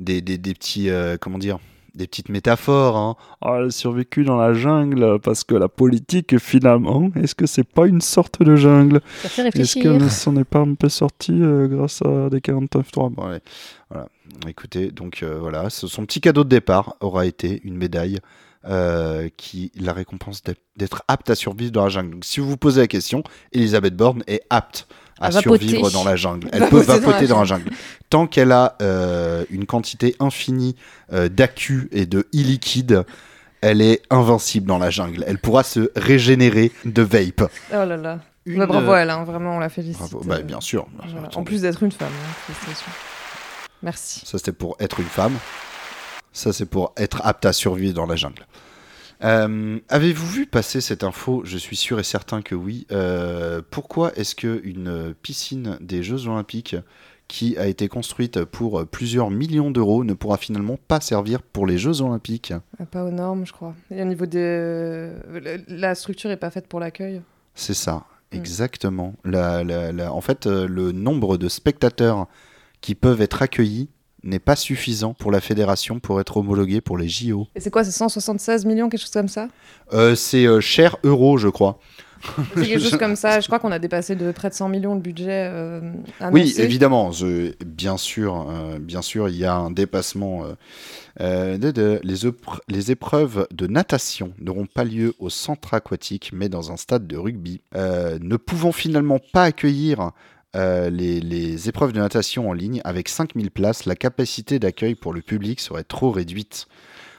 des, 0.00 0.22
des, 0.22 0.38
des 0.38 0.54
petits, 0.54 0.88
euh, 0.88 1.16
comment 1.20 1.36
dire, 1.38 1.58
des 1.94 2.06
petites 2.06 2.28
métaphores. 2.30 2.96
Hein. 2.96 3.16
Oh, 3.42 3.54
elle 3.58 3.66
a 3.66 3.70
survécu 3.70 4.24
dans 4.24 4.36
la 4.38 4.54
jungle 4.54 5.18
parce 5.20 5.44
que 5.44 5.54
la 5.54 5.68
politique, 5.68 6.38
finalement, 6.38 7.10
est-ce 7.16 7.34
que 7.34 7.44
c'est 7.46 7.64
pas 7.68 7.86
une 7.86 8.00
sorte 8.00 8.42
de 8.42 8.56
jungle? 8.56 9.00
Est-ce 9.24 9.78
ne 9.88 10.08
s'en 10.08 10.36
est 10.36 10.44
pas 10.44 10.60
un 10.60 10.74
peu 10.74 10.88
sortie 10.88 11.42
euh, 11.42 11.66
grâce 11.68 12.00
à 12.02 12.30
des 12.30 12.40
49.3 12.40 13.12
Bon, 13.12 13.22
allez, 13.24 13.40
voilà. 13.90 14.08
Écoutez, 14.48 14.90
donc 14.90 15.22
euh, 15.22 15.38
voilà, 15.40 15.70
son 15.70 16.04
petit 16.06 16.20
cadeau 16.20 16.44
de 16.44 16.48
départ 16.48 16.96
aura 17.00 17.26
été 17.26 17.60
une 17.64 17.76
médaille 17.76 18.18
euh, 18.68 19.28
qui 19.36 19.70
la 19.78 19.92
récompense 19.92 20.42
d'être- 20.76 21.02
apte 21.08 21.30
à 21.30 21.34
survivre 21.34 21.70
dans 21.72 21.84
la 21.84 21.88
jungle. 21.88 22.10
Donc, 22.12 22.24
si 22.24 22.40
vous 22.40 22.48
vous 22.48 22.56
posez 22.56 22.80
la 22.80 22.86
question, 22.88 23.22
Elisabeth 23.52 23.94
Borne 23.96 24.22
est 24.26 24.42
apte 24.50 24.88
à 25.20 25.26
À 25.26 25.30
vapoter. 25.30 25.66
survivre 25.68 25.90
dans 25.92 26.04
la 26.04 26.16
jungle. 26.16 26.48
Elle 26.52 26.66
peut 26.68 26.80
Vapoter 26.80 27.26
dans 27.26 27.38
la 27.38 27.44
jungle. 27.44 27.70
Tant 28.10 28.26
qu'elle 28.26 28.52
a 28.52 28.76
euh, 28.82 29.44
une 29.50 29.66
quantité 29.66 30.14
infinie 30.20 30.74
d'accu 31.10 31.88
et 31.92 32.06
de 32.06 32.26
e-liquide, 32.34 33.04
elle 33.60 33.80
est 33.80 34.02
invincible 34.10 34.66
dans 34.66 34.78
la 34.78 34.90
jungle. 34.90 35.24
Elle 35.26 35.38
pourra 35.38 35.62
se 35.62 35.90
régénérer 35.96 36.70
de 36.84 37.02
vape. 37.02 37.50
Oh 37.72 37.74
là 37.84 37.96
là. 37.96 38.20
une. 38.44 38.58
Bah, 38.58 38.66
bravo 38.66 38.92
à 38.92 39.00
elle, 39.00 39.10
hein, 39.10 39.24
vraiment, 39.24 39.56
on 39.56 39.58
la 39.60 39.68
félicite. 39.70 39.98
bravo. 39.98 40.20
Bah, 40.24 40.40
bien 40.42 40.60
sûr. 40.60 40.86
Voilà. 41.10 41.30
En 41.34 41.44
plus 41.44 41.62
d'être 41.62 41.82
une 41.82 41.92
femme. 41.92 42.08
hein, 42.12 42.32
félicitations. 42.46 42.92
Merci. 43.82 44.24
Ça, 44.26 44.38
c'était 44.38 44.52
pour 44.52 44.76
être 44.80 45.00
une 45.00 45.06
femme. 45.06 45.34
Ça, 46.32 46.52
c'est 46.52 46.66
pour 46.66 46.92
être 46.96 47.20
apte 47.24 47.46
à 47.46 47.52
survivre 47.52 47.94
dans 47.94 48.06
la 48.06 48.16
jungle. 48.16 48.46
Euh, 49.24 49.78
Avez-vous 49.88 50.26
vu 50.26 50.46
passer 50.46 50.80
cette 50.80 51.02
info? 51.04 51.42
Je 51.44 51.56
suis 51.56 51.76
sûr 51.76 51.98
et 51.98 52.02
certain 52.04 52.42
que 52.42 52.54
oui. 52.54 52.86
Euh, 52.92 53.62
pourquoi 53.70 54.12
est-ce 54.16 54.34
qu'une 54.34 55.14
piscine 55.22 55.78
des 55.80 56.02
Jeux 56.02 56.26
Olympiques 56.28 56.76
qui 57.28 57.56
a 57.56 57.66
été 57.66 57.88
construite 57.88 58.44
pour 58.44 58.86
plusieurs 58.86 59.30
millions 59.30 59.70
d'euros 59.70 60.04
ne 60.04 60.12
pourra 60.12 60.36
finalement 60.36 60.78
pas 60.88 61.00
servir 61.00 61.42
pour 61.42 61.66
les 61.66 61.78
Jeux 61.78 62.02
Olympiques? 62.02 62.52
Euh, 62.80 62.84
Pas 62.84 63.04
aux 63.04 63.10
normes, 63.10 63.46
je 63.46 63.52
crois. 63.52 63.74
Et 63.90 64.02
au 64.02 64.04
niveau 64.04 64.26
des. 64.26 65.10
la- 65.68 65.94
structure 65.94 66.30
est 66.30 66.36
pas 66.36 66.50
faite 66.50 66.66
pour 66.68 66.80
l'accueil. 66.80 67.22
C'est 67.54 67.74
ça, 67.74 68.04
Mm. 68.32 68.36
exactement. 68.36 69.14
La- 69.24 69.64
la- 69.64 69.92
la- 69.92 70.12
en 70.12 70.20
fait, 70.20 70.46
le 70.46 70.92
nombre 70.92 71.38
de 71.38 71.48
spectateurs 71.48 72.26
qui 72.80 72.94
peuvent 72.94 73.20
être 73.20 73.42
accueillis 73.42 73.88
n'est 74.22 74.38
pas 74.40 74.56
suffisant 74.56 75.14
pour 75.14 75.30
la 75.30 75.40
fédération 75.40 76.00
pour 76.00 76.20
être 76.20 76.36
homologué 76.36 76.80
pour 76.80 76.98
les 76.98 77.08
JO. 77.08 77.46
Et 77.54 77.60
c'est 77.60 77.70
quoi 77.70 77.84
C'est 77.84 77.92
176 77.92 78.64
millions, 78.64 78.88
quelque 78.88 79.00
chose 79.00 79.10
comme 79.10 79.28
ça? 79.28 79.48
Euh, 79.92 80.14
c'est 80.16 80.46
euh, 80.46 80.60
cher 80.60 80.96
euro, 81.04 81.38
je 81.38 81.46
crois. 81.48 81.78
C'est 82.56 82.66
quelque 82.66 82.80
chose 82.82 82.96
comme 82.98 83.14
ça. 83.14 83.38
Je 83.38 83.46
crois 83.46 83.60
qu'on 83.60 83.70
a 83.70 83.78
dépassé 83.78 84.16
de 84.16 84.32
près 84.32 84.48
de 84.48 84.54
100 84.54 84.68
millions 84.68 84.94
le 84.94 85.00
budget 85.00 85.48
euh, 85.48 85.92
Oui, 86.32 86.54
évidemment, 86.58 87.12
je- 87.12 87.52
bien 87.64 87.96
sûr, 87.96 88.48
bien 88.80 89.02
sûr, 89.02 89.28
il 89.28 89.36
y 89.36 89.44
a 89.44 89.54
un 89.54 89.70
dépassement. 89.70 90.42
de, 91.20 91.56
de- 91.70 92.00
les, 92.02 92.16
les 92.68 92.90
épreuves 92.90 93.46
de 93.52 93.66
natation 93.68 94.32
n'auront 94.40 94.66
pas 94.66 94.82
lieu 94.84 95.14
au 95.20 95.30
centre 95.30 95.74
aquatique, 95.74 96.30
mais 96.34 96.48
dans 96.48 96.72
un 96.72 96.76
stade 96.76 97.06
de 97.06 97.16
rugby. 97.16 97.60
Ne 97.74 98.36
pouvant 98.36 98.72
finalement 98.72 99.20
pas 99.32 99.44
accueillir 99.44 100.10
euh, 100.54 100.90
les, 100.90 101.20
les 101.20 101.68
épreuves 101.68 101.92
de 101.92 101.98
natation 101.98 102.48
en 102.48 102.52
ligne 102.52 102.80
avec 102.84 103.08
5000 103.08 103.50
places, 103.50 103.84
la 103.84 103.96
capacité 103.96 104.58
d'accueil 104.58 104.94
pour 104.94 105.12
le 105.12 105.20
public 105.20 105.60
serait 105.60 105.84
trop 105.84 106.10
réduite. 106.10 106.66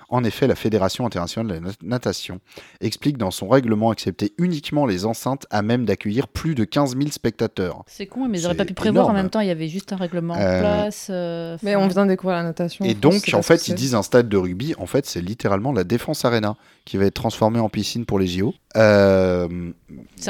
En 0.10 0.24
effet, 0.24 0.48
la 0.48 0.56
Fédération 0.56 1.06
internationale 1.06 1.48
de 1.48 1.54
la 1.56 1.60
nat- 1.72 1.76
natation 1.84 2.40
explique 2.80 3.18
dans 3.18 3.30
son 3.32 3.50
règlement 3.50 3.90
accepter 3.92 4.34
uniquement 4.38 4.86
les 4.86 5.06
enceintes 5.06 5.46
à 5.50 5.62
même 5.62 5.84
d'accueillir 5.86 6.30
plus 6.30 6.56
de 6.56 6.64
15 6.64 6.96
000 6.98 7.10
spectateurs. 7.12 7.84
C'est 7.88 8.06
con, 8.06 8.28
mais 8.30 8.40
ils 8.40 8.46
auraient 8.46 8.54
C'est 8.54 8.58
pas 8.60 8.66
pu 8.66 8.74
prévoir 8.74 9.08
en 9.10 9.14
même 9.14 9.30
temps. 9.30 9.42
Il 9.42 9.48
y 9.48 9.52
avait 9.52 9.68
juste 9.68 9.92
un 9.92 9.98
règlement 9.98 10.36
en 10.36 10.40
Euh, 10.40 10.60
place. 10.62 11.08
euh, 11.10 11.58
Mais 11.62 11.76
on 11.76 11.88
vient 11.88 12.06
de 12.06 12.12
découvrir 12.12 12.38
la 12.38 12.44
natation. 12.44 12.86
Et 12.86 12.94
donc, 12.94 13.30
en 13.34 13.42
fait, 13.42 13.68
ils 13.68 13.76
disent 13.76 13.96
un 13.96 14.02
stade 14.04 14.30
de 14.30 14.38
rugby. 14.38 14.76
En 14.78 14.86
fait, 14.86 15.06
c'est 15.06 15.20
littéralement 15.22 15.74
la 15.74 15.84
Défense 15.84 16.24
Arena 16.24 16.56
qui 16.86 16.96
va 16.96 17.04
être 17.06 17.14
transformée 17.16 17.60
en 17.60 17.68
piscine 17.68 18.06
pour 18.06 18.18
les 18.20 18.28
JO. 18.28 18.54
Euh, 18.78 19.48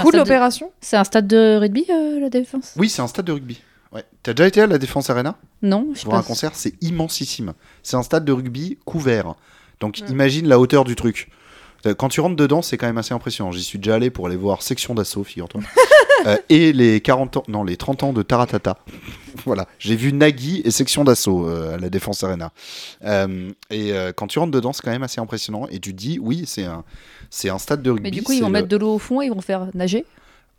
Cool 0.02 0.14
de- 0.14 0.18
l'opération 0.18 0.72
C'est 0.82 0.98
un 0.98 1.04
stade 1.04 1.28
de 1.28 1.58
rugby, 1.60 1.86
euh, 1.90 2.20
la 2.20 2.30
défense? 2.30 2.74
Oui, 2.78 2.90
c'est 2.90 3.02
un 3.04 3.08
stade 3.08 3.26
de 3.26 3.32
rugby. 3.32 3.62
Ouais. 3.94 4.04
T'as 4.24 4.34
déjà 4.34 4.48
été 4.48 4.62
à 4.62 4.68
la 4.68 4.78
Défense 4.80 5.10
Arena? 5.10 5.38
Non, 5.62 5.88
je 5.94 6.00
sais 6.00 6.04
pour 6.06 6.16
un 6.16 6.24
concert 6.24 6.52
C'est 6.56 6.74
immensissime. 6.84 7.54
C'est 7.84 7.96
un 7.96 8.04
stade 8.04 8.26
de 8.26 8.32
rugby 8.32 8.78
couvert. 8.86 9.36
Donc, 9.80 10.00
Ouais. 10.02 10.10
imagine 10.12 10.48
la 10.48 10.60
hauteur 10.60 10.84
du 10.86 10.96
truc. 10.96 11.30
Euh, 11.86 11.94
Quand 11.94 12.10
tu 12.10 12.20
rentres 12.22 12.36
dedans, 12.36 12.62
c'est 12.64 12.78
quand 12.78 12.88
même 12.88 12.98
assez 12.98 13.14
impressionnant. 13.14 13.52
J'y 13.52 13.64
suis 13.64 13.78
déjà 13.78 13.96
allé 13.96 14.10
pour 14.10 14.26
aller 14.28 14.36
voir 14.36 14.62
Section 14.64 14.96
d'Assaut, 14.96 15.24
figure-toi. 15.24 15.62
Euh, 16.26 16.36
et 16.50 16.74
les 16.74 17.00
40 17.00 17.38
ans, 17.38 17.44
non, 17.48 17.64
les 17.64 17.78
30 17.78 18.02
ans 18.02 18.12
de 18.12 18.24
Taratata. 18.24 18.80
voilà. 19.46 19.68
J'ai 19.78 19.96
vu 19.96 20.12
Nagui 20.12 20.64
et 20.66 20.72
Section 20.72 21.04
d'Assaut 21.04 21.48
euh, 21.48 21.76
à 21.76 21.78
la 21.78 21.92
Défense 21.92 22.24
Arena. 22.24 22.52
Euh, 23.06 23.52
et 23.70 23.94
quand 24.16 24.26
tu 24.26 24.40
rentres 24.40 24.52
dedans, 24.52 24.74
c'est 24.74 24.82
quand 24.82 24.90
même 24.92 25.04
assez 25.04 25.22
impressionnant. 25.22 25.68
Et 25.70 25.80
tu 25.80 25.94
dis, 25.94 26.18
oui, 26.20 26.46
c'est 26.48 26.66
un, 26.66 26.84
c'est 27.30 27.50
un 27.50 27.60
stade 27.60 27.84
de 27.84 27.92
rugby. 27.92 28.04
Mais 28.04 28.12
du 28.12 28.24
coup, 28.24 28.32
ils 28.34 28.40
vont 28.42 28.48
le- 28.48 28.54
mettre 28.54 28.68
de 28.68 28.78
l'eau 28.78 28.96
au 28.96 29.00
fond 29.00 29.22
et 29.22 29.28
ils 29.28 29.32
vont 29.32 29.42
faire 29.42 29.68
nager. 29.76 30.06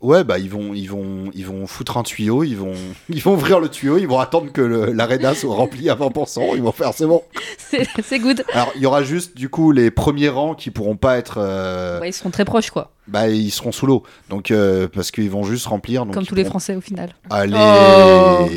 Ouais, 0.01 0.23
bah 0.23 0.39
ils 0.39 0.49
vont, 0.49 0.73
ils 0.73 0.89
vont, 0.89 1.29
ils 1.33 1.45
vont 1.45 1.67
foutre 1.67 1.97
un 1.97 2.03
tuyau, 2.03 2.45
ils 2.45 2.55
vont, 2.55 2.73
ils 3.09 3.21
vont 3.21 3.33
ouvrir 3.33 3.59
le 3.59 3.67
tuyau, 3.67 3.97
ils 3.97 4.07
vont 4.07 4.19
attendre 4.19 4.49
que 4.53 4.61
l'arena 4.61 5.35
soit 5.35 5.53
remplie 5.53 5.89
à 5.89 5.95
20%, 5.95 6.51
ils 6.55 6.61
vont 6.61 6.71
faire 6.71 6.93
c'est 6.93 7.05
bon. 7.05 7.21
C'est 8.01 8.19
good. 8.19 8.45
Alors 8.53 8.71
il 8.75 8.81
y 8.81 8.85
aura 8.85 9.03
juste 9.03 9.35
du 9.35 9.49
coup 9.49 9.73
les 9.73 9.91
premiers 9.91 10.29
rangs 10.29 10.55
qui 10.55 10.71
pourront 10.71 10.95
pas 10.95 11.17
être, 11.17 11.37
euh, 11.37 11.99
Ouais, 11.99 12.09
ils 12.09 12.13
seront 12.13 12.29
très 12.29 12.45
proches, 12.45 12.69
quoi. 12.71 12.91
bah 13.07 13.27
ils 13.27 13.51
seront 13.51 13.73
sous 13.73 13.87
l'eau, 13.87 14.03
donc 14.29 14.51
euh, 14.51 14.87
parce 14.87 15.11
qu'ils 15.11 15.29
vont 15.29 15.43
juste 15.43 15.65
remplir. 15.65 16.05
Donc 16.05 16.13
Comme 16.13 16.25
tous 16.25 16.35
les 16.35 16.45
Français 16.45 16.77
au 16.77 16.81
final. 16.81 17.13
Allez. 17.29 17.57
Oh. 17.57 18.47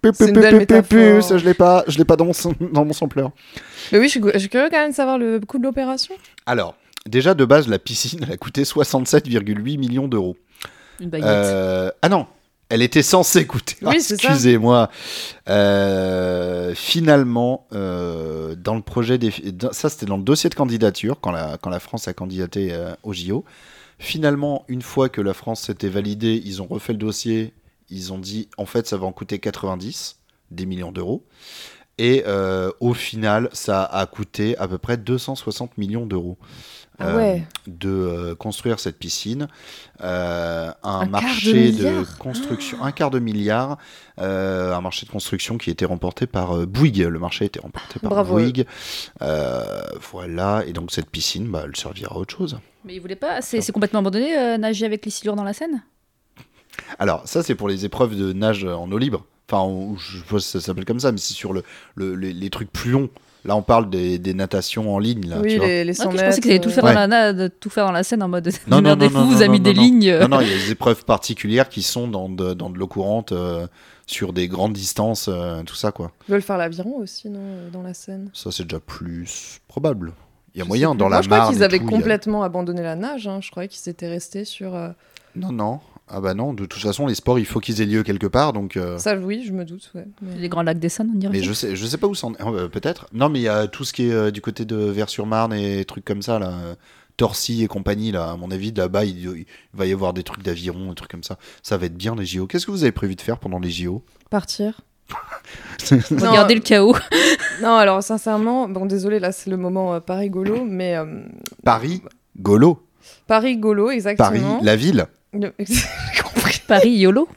Pu, 0.00 0.12
pu, 0.12 0.82
pu. 0.82 1.22
Ça 1.22 1.38
je 1.38 1.44
l'ai 1.44 1.54
pas, 1.54 1.82
je 1.88 1.98
l'ai 1.98 2.04
pas 2.04 2.14
dans 2.14 2.26
mon, 2.26 2.32
dans 2.72 2.84
mon 2.84 2.92
sampleur. 2.92 3.32
Mais 3.90 3.98
oui, 3.98 4.04
je 4.04 4.10
suis, 4.12 4.20
je 4.34 4.38
suis 4.38 4.48
curieux 4.48 4.68
quand 4.70 4.78
même 4.78 4.90
de 4.92 4.96
savoir 4.96 5.18
le 5.18 5.40
coût 5.40 5.58
de 5.58 5.64
l'opération. 5.64 6.14
Alors 6.46 6.76
déjà 7.06 7.34
de 7.34 7.44
base 7.44 7.68
la 7.68 7.78
piscine 7.78 8.20
elle 8.22 8.32
a 8.32 8.36
coûté 8.36 8.62
67,8 8.62 9.78
millions 9.78 10.06
d'euros. 10.08 10.36
Une 11.00 11.10
baguette. 11.10 11.28
Euh, 11.28 11.90
ah 12.02 12.08
non, 12.08 12.26
elle 12.68 12.82
était 12.82 13.02
censée 13.02 13.46
coûter. 13.46 13.76
Oui, 13.82 13.96
Ah. 14.00 14.14
Excusez-moi. 14.14 14.90
Euh, 15.48 16.74
finalement, 16.74 17.66
euh, 17.72 18.54
dans 18.54 18.74
le 18.74 18.82
projet 18.82 19.18
des, 19.18 19.32
ça 19.72 19.88
c'était 19.88 20.06
dans 20.06 20.16
le 20.18 20.22
dossier 20.22 20.50
de 20.50 20.54
candidature 20.54 21.18
quand 21.20 21.30
la 21.30 21.56
quand 21.58 21.70
la 21.70 21.80
France 21.80 22.08
a 22.08 22.12
candidaté 22.12 22.68
euh, 22.72 22.94
au 23.02 23.12
JO. 23.12 23.44
Finalement, 23.98 24.64
une 24.68 24.82
fois 24.82 25.08
que 25.08 25.20
la 25.20 25.34
France 25.34 25.62
s'était 25.62 25.88
validée, 25.88 26.40
ils 26.44 26.62
ont 26.62 26.66
refait 26.66 26.92
le 26.92 26.98
dossier. 26.98 27.52
Ils 27.90 28.12
ont 28.12 28.18
dit 28.18 28.48
en 28.58 28.66
fait 28.66 28.86
ça 28.86 28.96
va 28.96 29.06
en 29.06 29.12
coûter 29.12 29.38
90 29.38 30.18
des 30.50 30.66
millions 30.66 30.92
d'euros. 30.92 31.24
Et 32.00 32.22
au 32.78 32.94
final, 32.94 33.48
ça 33.52 33.82
a 33.82 34.06
coûté 34.06 34.56
à 34.58 34.68
peu 34.68 34.78
près 34.78 34.96
260 34.96 35.76
millions 35.78 36.06
d'euros 36.06 36.38
Ah 37.00 37.08
euh, 37.10 37.16
ouais. 37.16 37.44
de 37.68 37.88
euh, 37.88 38.34
construire 38.34 38.80
cette 38.80 38.98
piscine. 38.98 39.46
Euh, 40.02 40.70
un, 40.82 40.90
Un 40.90 40.98
quart 40.98 41.06
de 41.06 41.10
marché 41.10 41.72
de, 41.72 42.18
construction, 42.18 42.82
un 42.82 42.90
quart 42.90 43.10
de 43.10 43.18
milliard, 43.20 43.78
euh, 44.20 44.74
un 44.74 44.80
marché 44.80 45.06
de 45.06 45.10
construction 45.12 45.58
qui 45.58 45.70
a 45.70 45.72
été 45.72 45.84
remporté 45.84 46.26
par 46.26 46.56
euh, 46.56 46.66
Bouygues. 46.66 47.02
Le 47.08 47.18
marché 47.20 47.44
a 47.44 47.46
été 47.46 47.60
remporté 47.60 48.00
par 48.00 48.10
Bravo. 48.10 48.34
Bouygues. 48.34 48.66
Euh, 49.22 49.62
voilà, 50.10 50.64
et 50.66 50.72
donc 50.72 50.90
cette 50.90 51.08
piscine, 51.10 51.46
bah, 51.48 51.62
elle 51.66 51.76
servira 51.76 52.14
à 52.14 52.18
autre 52.18 52.36
chose. 52.36 52.58
Mais 52.84 52.94
ils 52.96 53.00
voulaient 53.00 53.14
pas. 53.16 53.42
C'est 53.42 53.70
complètement 53.72 54.00
abandonné, 54.00 54.36
euh, 54.36 54.56
nager 54.58 54.84
avec 54.86 55.04
les 55.04 55.10
silures 55.12 55.36
dans 55.36 55.44
la 55.44 55.52
Seine? 55.52 55.82
Alors, 56.98 57.22
ça, 57.26 57.42
c'est 57.42 57.54
pour 57.54 57.68
les 57.68 57.84
épreuves 57.84 58.16
de 58.16 58.32
nage 58.32 58.64
en 58.64 58.90
eau 58.90 58.98
libre. 58.98 59.24
Enfin, 59.50 59.62
on- 59.62 59.96
je 59.96 60.18
suppose 60.18 60.44
que 60.44 60.50
ça 60.58 60.60
s'appelle 60.60 60.84
comme 60.84 61.00
ça, 61.00 61.10
mais 61.12 61.18
c'est 61.18 61.34
sur 61.34 61.52
le, 61.52 61.62
le- 61.94 62.14
les, 62.14 62.32
les 62.32 62.50
trucs 62.50 62.72
plus 62.72 62.90
longs. 62.90 63.08
Là, 63.44 63.54
on 63.56 63.62
parle 63.62 63.88
des, 63.88 64.18
des 64.18 64.34
natations 64.34 64.92
en 64.94 64.98
ligne. 64.98 65.28
Là, 65.28 65.36
tu 65.36 65.42
oui, 65.42 65.56
vois. 65.56 65.66
les, 65.66 65.84
les 65.84 65.94
100 65.94 66.06
Ok, 66.06 66.16
je 66.18 66.24
pensais 66.24 66.40
qu'ils 66.40 66.50
allaient 66.50 66.60
tout 66.60 66.70
faire, 66.70 66.84
Ouais. 66.84 66.94
dans 66.94 67.08
la, 67.08 67.48
tout 67.48 67.70
faire 67.70 67.86
dans 67.86 67.92
la 67.92 68.02
Seine 68.02 68.22
en 68.22 68.28
mode. 68.28 68.50
Non, 68.66 68.80
non, 68.82 68.96
non, 68.96 69.08
non, 69.10 69.24
vous 69.26 69.36
avez 69.36 69.48
mis 69.48 69.58
non, 69.58 69.64
des 69.64 69.74
non. 69.74 69.82
lignes. 69.82 70.08
euh. 70.10 70.20
Non, 70.22 70.28
non, 70.36 70.40
il 70.40 70.48
y 70.48 70.52
a 70.52 70.56
des 70.56 70.70
épreuves 70.72 71.04
particulières 71.04 71.68
qui 71.68 71.82
sont 71.82 72.08
dans 72.08 72.28
de, 72.28 72.52
dans 72.54 72.68
de 72.68 72.76
l'eau 72.78 72.88
courante, 72.88 73.32
euh, 73.32 73.66
sur 74.06 74.32
des 74.32 74.48
grandes 74.48 74.72
distances, 74.72 75.28
euh, 75.32 75.62
tout 75.62 75.74
ça, 75.76 75.92
quoi. 75.92 76.10
Ils 76.28 76.32
veulent 76.32 76.42
faire 76.42 76.58
l'aviron 76.58 76.96
aussi, 76.98 77.28
non, 77.30 77.38
euh, 77.42 77.70
dans 77.70 77.82
la 77.82 77.94
Seine. 77.94 78.30
Ça, 78.34 78.50
c'est 78.50 78.64
déjà 78.64 78.80
plus 78.80 79.60
probable. 79.68 80.12
Il 80.54 80.58
y 80.58 80.60
a 80.62 80.64
Je 80.64 80.68
moyen 80.68 80.94
dans 80.94 81.06
Moi, 81.08 81.16
la 81.16 81.22
je 81.22 81.28
crois 81.28 81.38
Marne. 81.38 81.52
qu'ils 81.54 81.62
avaient 81.62 81.78
tout, 81.78 81.86
a- 81.86 81.90
complètement 81.90 82.42
abandonné 82.42 82.82
la 82.82 82.96
nage. 82.96 83.28
hein. 83.28 83.38
Je 83.40 83.50
croyais 83.50 83.68
qu'ils 83.68 83.80
s'étaient 83.80 84.08
restés 84.08 84.44
sur. 84.44 84.74
euh, 84.74 84.88
Non, 85.36 85.52
non. 85.52 85.80
Ah 86.10 86.20
bah 86.20 86.34
non, 86.34 86.54
de 86.54 86.66
toute 86.66 86.80
façon, 86.82 87.06
les 87.06 87.14
sports, 87.14 87.38
il 87.38 87.44
faut 87.46 87.60
qu'ils 87.60 87.80
aient 87.82 87.86
lieu 87.86 88.02
quelque 88.02 88.26
part, 88.26 88.52
donc... 88.52 88.76
euh, 88.76 88.98
Ça, 88.98 89.16
oui, 89.16 89.44
je 89.46 89.52
me 89.52 89.64
doute. 89.64 89.90
Ouais. 89.94 90.06
Mais- 90.22 90.36
Les 90.36 90.48
grands 90.48 90.62
lacs 90.62 90.78
des 90.78 90.88
on 91.00 91.04
dirait. 91.04 91.32
Mais 91.32 91.42
je 91.42 91.52
sais, 91.52 91.76
je 91.76 91.86
sais 91.86 91.98
pas 91.98 92.06
où 92.06 92.14
c'en 92.14 92.32
est. 92.34 92.42
Euh, 92.42 92.68
Peut-être. 92.68 93.06
Non, 93.12 93.28
mais 93.28 93.38
il 93.40 93.42
y 93.42 93.48
a 93.48 93.66
tout 93.66 93.84
ce 93.84 93.92
qui 93.92 94.08
est 94.08 94.12
euh, 94.12 94.30
du 94.30 94.40
côté 94.40 94.64
de 94.64 94.76
Vers-sur-Marne 94.76 95.52
et 95.52 95.84
trucs 95.84 96.04
comme 96.04 96.22
ça, 96.22 96.38
là. 96.38 96.52
Torcy 97.16 97.64
et 97.64 97.66
compagnie, 97.66 98.12
là. 98.12 98.30
À 98.30 98.36
mon 98.36 98.50
avis, 98.50 98.72
là-bas, 98.72 99.04
il, 99.04 99.18
il 99.18 99.46
va 99.74 99.86
y 99.86 99.92
avoir 99.92 100.12
des 100.12 100.22
trucs 100.22 100.42
d'aviron, 100.44 100.90
des 100.90 100.94
trucs 100.94 101.10
comme 101.10 101.24
ça. 101.24 101.36
Ça 101.62 101.76
va 101.76 101.86
être 101.86 101.96
bien, 101.96 102.14
les 102.14 102.24
JO. 102.24 102.46
Qu'est-ce 102.46 102.64
que 102.66 102.70
vous 102.70 102.84
avez 102.84 102.92
prévu 102.92 103.16
de 103.16 103.20
faire 103.20 103.38
pendant 103.38 103.58
les 103.58 103.70
JO 103.70 104.04
Partir. 104.30 104.80
Regardez 105.90 106.54
le 106.54 106.60
chaos. 106.60 106.94
Non, 107.60 107.74
alors 107.74 108.04
sincèrement, 108.04 108.68
bon, 108.68 108.86
désolé, 108.86 109.18
là, 109.18 109.32
c'est 109.32 109.50
le 109.50 109.56
moment 109.56 109.94
euh, 109.94 109.98
pas 110.00 110.14
rigolo, 110.14 110.64
mais. 110.64 110.96
euh, 110.96 111.22
Paris, 111.64 112.02
Golo. 112.38 112.86
Paris, 113.26 113.58
exactement. 113.90 114.60
la 114.62 114.76
ville. 114.76 115.06
J'ai 115.58 116.22
compris. 116.22 116.62
Paris, 116.66 116.90
YOLO. 116.90 117.28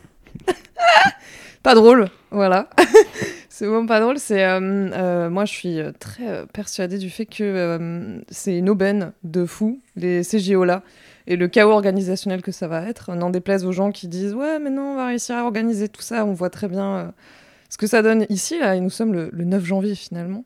Pas 1.63 1.75
drôle, 1.75 2.09
voilà. 2.31 2.69
c'est 3.49 3.65
vraiment 3.65 3.85
pas 3.85 3.99
drôle. 3.99 4.17
C'est 4.17 4.43
euh, 4.43 4.59
euh, 4.59 5.29
moi, 5.29 5.45
je 5.45 5.51
suis 5.51 5.79
euh, 5.79 5.91
très 5.91 6.45
persuadée 6.47 6.97
du 6.97 7.09
fait 7.09 7.27
que 7.27 7.43
euh, 7.43 8.19
c'est 8.29 8.57
une 8.57 8.69
aubaine 8.69 9.11
de 9.23 9.45
fou 9.45 9.79
les 9.95 10.23
CGO 10.23 10.63
là 10.63 10.81
et 11.27 11.35
le 11.35 11.47
chaos 11.47 11.71
organisationnel 11.71 12.41
que 12.41 12.51
ça 12.51 12.67
va 12.67 12.87
être. 12.87 13.13
N'en 13.13 13.29
déplaise 13.29 13.65
aux 13.65 13.71
gens 13.71 13.91
qui 13.91 14.07
disent 14.07 14.33
ouais, 14.33 14.57
mais 14.57 14.71
non, 14.71 14.93
on 14.93 14.95
va 14.95 15.07
réussir 15.07 15.35
à 15.35 15.43
organiser 15.43 15.87
tout 15.87 16.01
ça. 16.01 16.25
On 16.25 16.33
voit 16.33 16.49
très 16.49 16.67
bien 16.67 17.13
ce 17.69 17.77
que 17.77 17.85
ça 17.85 18.01
donne 18.01 18.25
ici 18.29 18.57
là. 18.57 18.75
Et 18.75 18.79
nous 18.79 18.89
sommes 18.89 19.13
le, 19.13 19.29
le 19.31 19.43
9 19.43 19.63
janvier 19.63 19.93
finalement. 19.93 20.43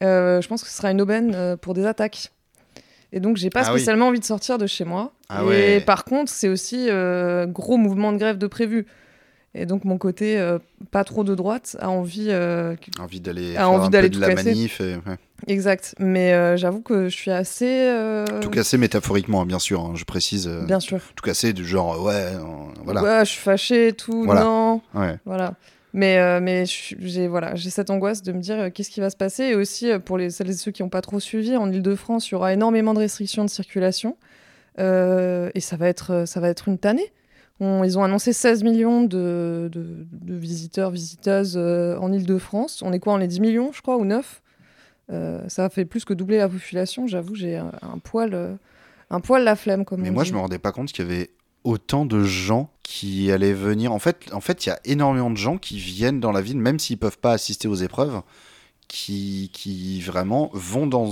Je 0.00 0.46
pense 0.46 0.62
que 0.62 0.68
ce 0.68 0.76
sera 0.76 0.92
une 0.92 1.00
aubaine 1.00 1.56
pour 1.60 1.74
des 1.74 1.84
attaques. 1.86 2.30
Et 3.16 3.20
donc, 3.20 3.36
j'ai 3.36 3.48
pas 3.48 3.60
Ah 3.64 3.72
oui. 3.72 3.78
spécialement 3.78 4.08
envie 4.08 4.18
de 4.18 4.24
sortir 4.24 4.58
de 4.58 4.66
chez 4.66 4.84
moi. 4.84 5.12
Ah 5.28 5.42
et 5.44 5.46
ouais. 5.46 5.80
par 5.80 6.04
contre, 6.04 6.30
c'est 6.32 6.48
aussi 6.48 6.88
euh, 6.90 7.46
gros 7.46 7.76
mouvement 7.76 8.12
de 8.12 8.18
grève 8.18 8.38
de 8.38 8.46
prévu. 8.48 8.86
Et 9.56 9.66
donc 9.66 9.84
mon 9.84 9.98
côté 9.98 10.36
euh, 10.36 10.58
pas 10.90 11.04
trop 11.04 11.22
de 11.22 11.32
droite 11.36 11.76
a 11.78 11.88
envie, 11.88 12.26
euh, 12.30 12.74
Envie 12.98 13.20
d'aller 13.20 13.56
A 13.56 13.68
envie 13.68 13.88
d'aller 13.88 14.08
de 14.08 14.14
tout 14.16 14.20
la 14.20 14.34
casser. 14.34 14.48
manif. 14.50 14.80
Et, 14.80 14.96
ouais. 14.96 15.16
exact. 15.46 15.94
Mais 16.00 16.32
euh, 16.32 16.56
j'avoue 16.56 16.80
que 16.80 17.08
je 17.08 17.14
suis 17.16 17.30
assez, 17.30 17.88
Tout 18.42 18.50
casser 18.50 18.78
métaphoriquement, 18.78 19.42
hein, 19.42 19.46
bien 19.46 19.60
sûr, 19.60 19.80
hein, 19.80 19.92
je 19.94 20.02
précise. 20.04 20.48
bien 20.66 20.80
sûr. 20.80 20.98
Tout 21.14 21.22
casser 21.22 21.52
du 21.52 21.64
genre, 21.64 22.02
ouais, 22.02 22.32
voilà. 22.82 23.00
Ouais, 23.04 23.20
je 23.24 23.30
suis 23.30 23.40
fâchée 23.40 23.88
et 23.88 23.92
tout. 23.92 24.24
Voilà. 24.24 24.42
Non, 24.42 24.80
Ouais. 24.92 25.18
voilà. 25.24 25.54
Mais 25.96 26.18
euh, 26.18 26.40
mais 26.42 26.64
j'ai 26.66 27.28
voilà, 27.28 27.54
cette 27.56 27.88
angoisse 27.88 28.22
de 28.22 28.32
me 28.32 28.40
dire 28.40 28.58
euh, 28.58 28.70
qu'est-ce 28.70 28.90
qui 28.90 28.98
va 29.00 29.10
se 29.10 29.16
passer? 29.16 29.44
Et 29.44 29.54
aussi 29.54 29.90
euh, 29.90 29.98
pour 30.00 30.18
les 30.18 30.28
celles 30.30 30.50
et 30.50 30.54
ceux 30.54 30.72
qui 30.72 30.82
n'ont 30.82 30.88
pas 30.88 31.00
trop 31.02 31.20
suivi 31.20 31.56
en 31.56 31.70
Île-de-France, 31.72 32.28
il 32.28 32.32
y 32.32 32.34
aura 32.34 32.52
énormément 32.52 32.94
de 32.94 32.98
restrictions 32.98 33.44
de 33.44 33.50
circulation 33.50 34.16
et 34.76 35.60
ça 35.60 35.76
va 35.76 35.88
être 35.88 36.24
ça 36.26 36.40
va 36.40 36.48
être 36.48 36.66
une 36.68 36.78
tannée. 36.78 37.12
On- 37.60 37.84
ils 37.84 37.96
ont 37.96 38.02
annoncé 38.02 38.32
16 38.32 38.64
millions 38.64 39.02
de, 39.02 39.68
de, 39.72 40.04
de 40.10 40.34
visiteurs, 40.34 40.90
visiteuses 40.90 41.56
en 41.56 42.12
Île-de-France. 42.12 42.82
On 42.84 42.92
est 42.92 42.98
quoi? 42.98 43.12
On 43.14 43.20
est 43.20 43.28
10 43.28 43.38
millions, 43.40 43.70
je 43.72 43.80
crois, 43.80 43.96
ou 43.96 44.04
9 44.04 44.42
Euh, 45.12 45.40
Ça 45.48 45.68
fait 45.70 45.84
plus 45.84 46.04
que 46.04 46.12
doubler 46.14 46.38
la 46.38 46.48
population. 46.48 47.06
J'avoue, 47.06 47.36
j'ai 47.36 47.56
un, 47.56 47.70
un 47.82 47.98
poil, 47.98 48.58
un 49.10 49.20
poil 49.20 49.44
la 49.44 49.54
flemme. 49.54 49.84
Comme 49.84 50.00
Mais 50.00 50.10
on 50.10 50.14
moi, 50.14 50.24
dit. 50.24 50.30
je 50.30 50.34
me 50.34 50.40
rendais 50.40 50.58
pas 50.58 50.72
compte 50.72 50.90
qu'il 50.90 51.04
y 51.04 51.08
avait 51.08 51.30
autant 51.64 52.04
de 52.06 52.22
gens 52.22 52.70
qui 52.82 53.32
allaient 53.32 53.54
venir. 53.54 53.92
En 53.92 53.98
fait, 53.98 54.32
en 54.32 54.40
fait, 54.40 54.66
il 54.66 54.68
y 54.68 54.72
a 54.72 54.78
énormément 54.84 55.30
de 55.30 55.36
gens 55.36 55.58
qui 55.58 55.78
viennent 55.78 56.20
dans 56.20 56.32
la 56.32 56.42
ville, 56.42 56.58
même 56.58 56.78
s'ils 56.78 56.98
peuvent 56.98 57.18
pas 57.18 57.32
assister 57.32 57.66
aux 57.66 57.74
épreuves, 57.74 58.22
qui, 58.86 59.50
qui 59.52 60.00
vraiment 60.02 60.50
vont 60.52 60.86
dans 60.86 61.10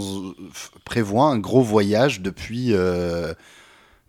prévoient 0.85 1.27
un 1.27 1.39
gros 1.39 1.62
voyage 1.62 2.20
depuis 2.20 2.69
euh, 2.73 3.33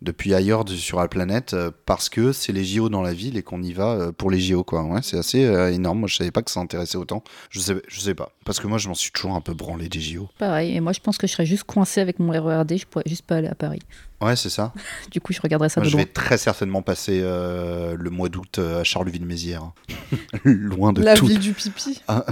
depuis 0.02 0.34
ailleurs 0.34 0.68
sur 0.68 1.00
la 1.00 1.08
planète 1.08 1.54
euh, 1.54 1.70
parce 1.86 2.10
que 2.10 2.32
c'est 2.32 2.52
les 2.52 2.64
JO 2.64 2.90
dans 2.90 3.00
la 3.00 3.14
ville 3.14 3.38
et 3.38 3.42
qu'on 3.42 3.62
y 3.62 3.72
va 3.72 3.92
euh, 3.92 4.12
pour 4.12 4.30
les 4.30 4.38
JO 4.38 4.62
quoi. 4.62 4.84
Ouais, 4.84 5.00
c'est 5.02 5.16
assez 5.16 5.40
énorme. 5.40 6.00
Moi, 6.00 6.08
je 6.08 6.16
savais 6.16 6.30
pas 6.30 6.42
que 6.42 6.50
ça 6.50 6.60
intéressait 6.60 6.98
autant. 6.98 7.24
Je 7.48 7.58
sais, 7.58 7.74
je 7.88 8.00
sais 8.00 8.14
pas 8.14 8.30
parce 8.44 8.60
que 8.60 8.66
moi, 8.66 8.76
je 8.76 8.88
m'en 8.88 8.94
suis 8.94 9.10
toujours 9.10 9.34
un 9.34 9.40
peu 9.40 9.54
branlé 9.54 9.88
des 9.88 10.00
JO. 10.00 10.28
Pareil, 10.38 10.76
et 10.76 10.80
moi 10.80 10.92
je 10.92 11.00
pense 11.00 11.16
que 11.16 11.26
je 11.26 11.32
serais 11.32 11.46
juste 11.46 11.64
coincée 11.64 12.00
avec 12.00 12.18
mon 12.18 12.30
RERD, 12.30 12.76
je 12.76 12.86
pourrais 12.86 13.04
juste 13.06 13.24
pas 13.24 13.36
aller 13.36 13.48
à 13.48 13.54
Paris. 13.54 13.80
Ouais, 14.20 14.36
c'est 14.36 14.48
ça. 14.50 14.72
Du 15.10 15.20
coup, 15.20 15.32
je 15.32 15.40
regarderais 15.40 15.68
ça 15.68 15.80
Moi, 15.80 15.86
de 15.86 15.90
je 15.90 15.96
loin. 15.96 16.04
vais 16.04 16.10
très 16.10 16.38
certainement 16.38 16.82
passer 16.82 17.20
euh, 17.22 17.96
le 17.98 18.10
mois 18.10 18.28
d'août 18.28 18.58
euh, 18.58 18.80
à 18.80 18.84
Charleville-Mézières. 18.84 19.72
Loin 20.44 20.92
de 20.92 21.02
La 21.02 21.14
tout. 21.14 21.26
ville 21.26 21.38
du 21.38 21.52
pipi. 21.52 22.00
Ah, 22.08 22.24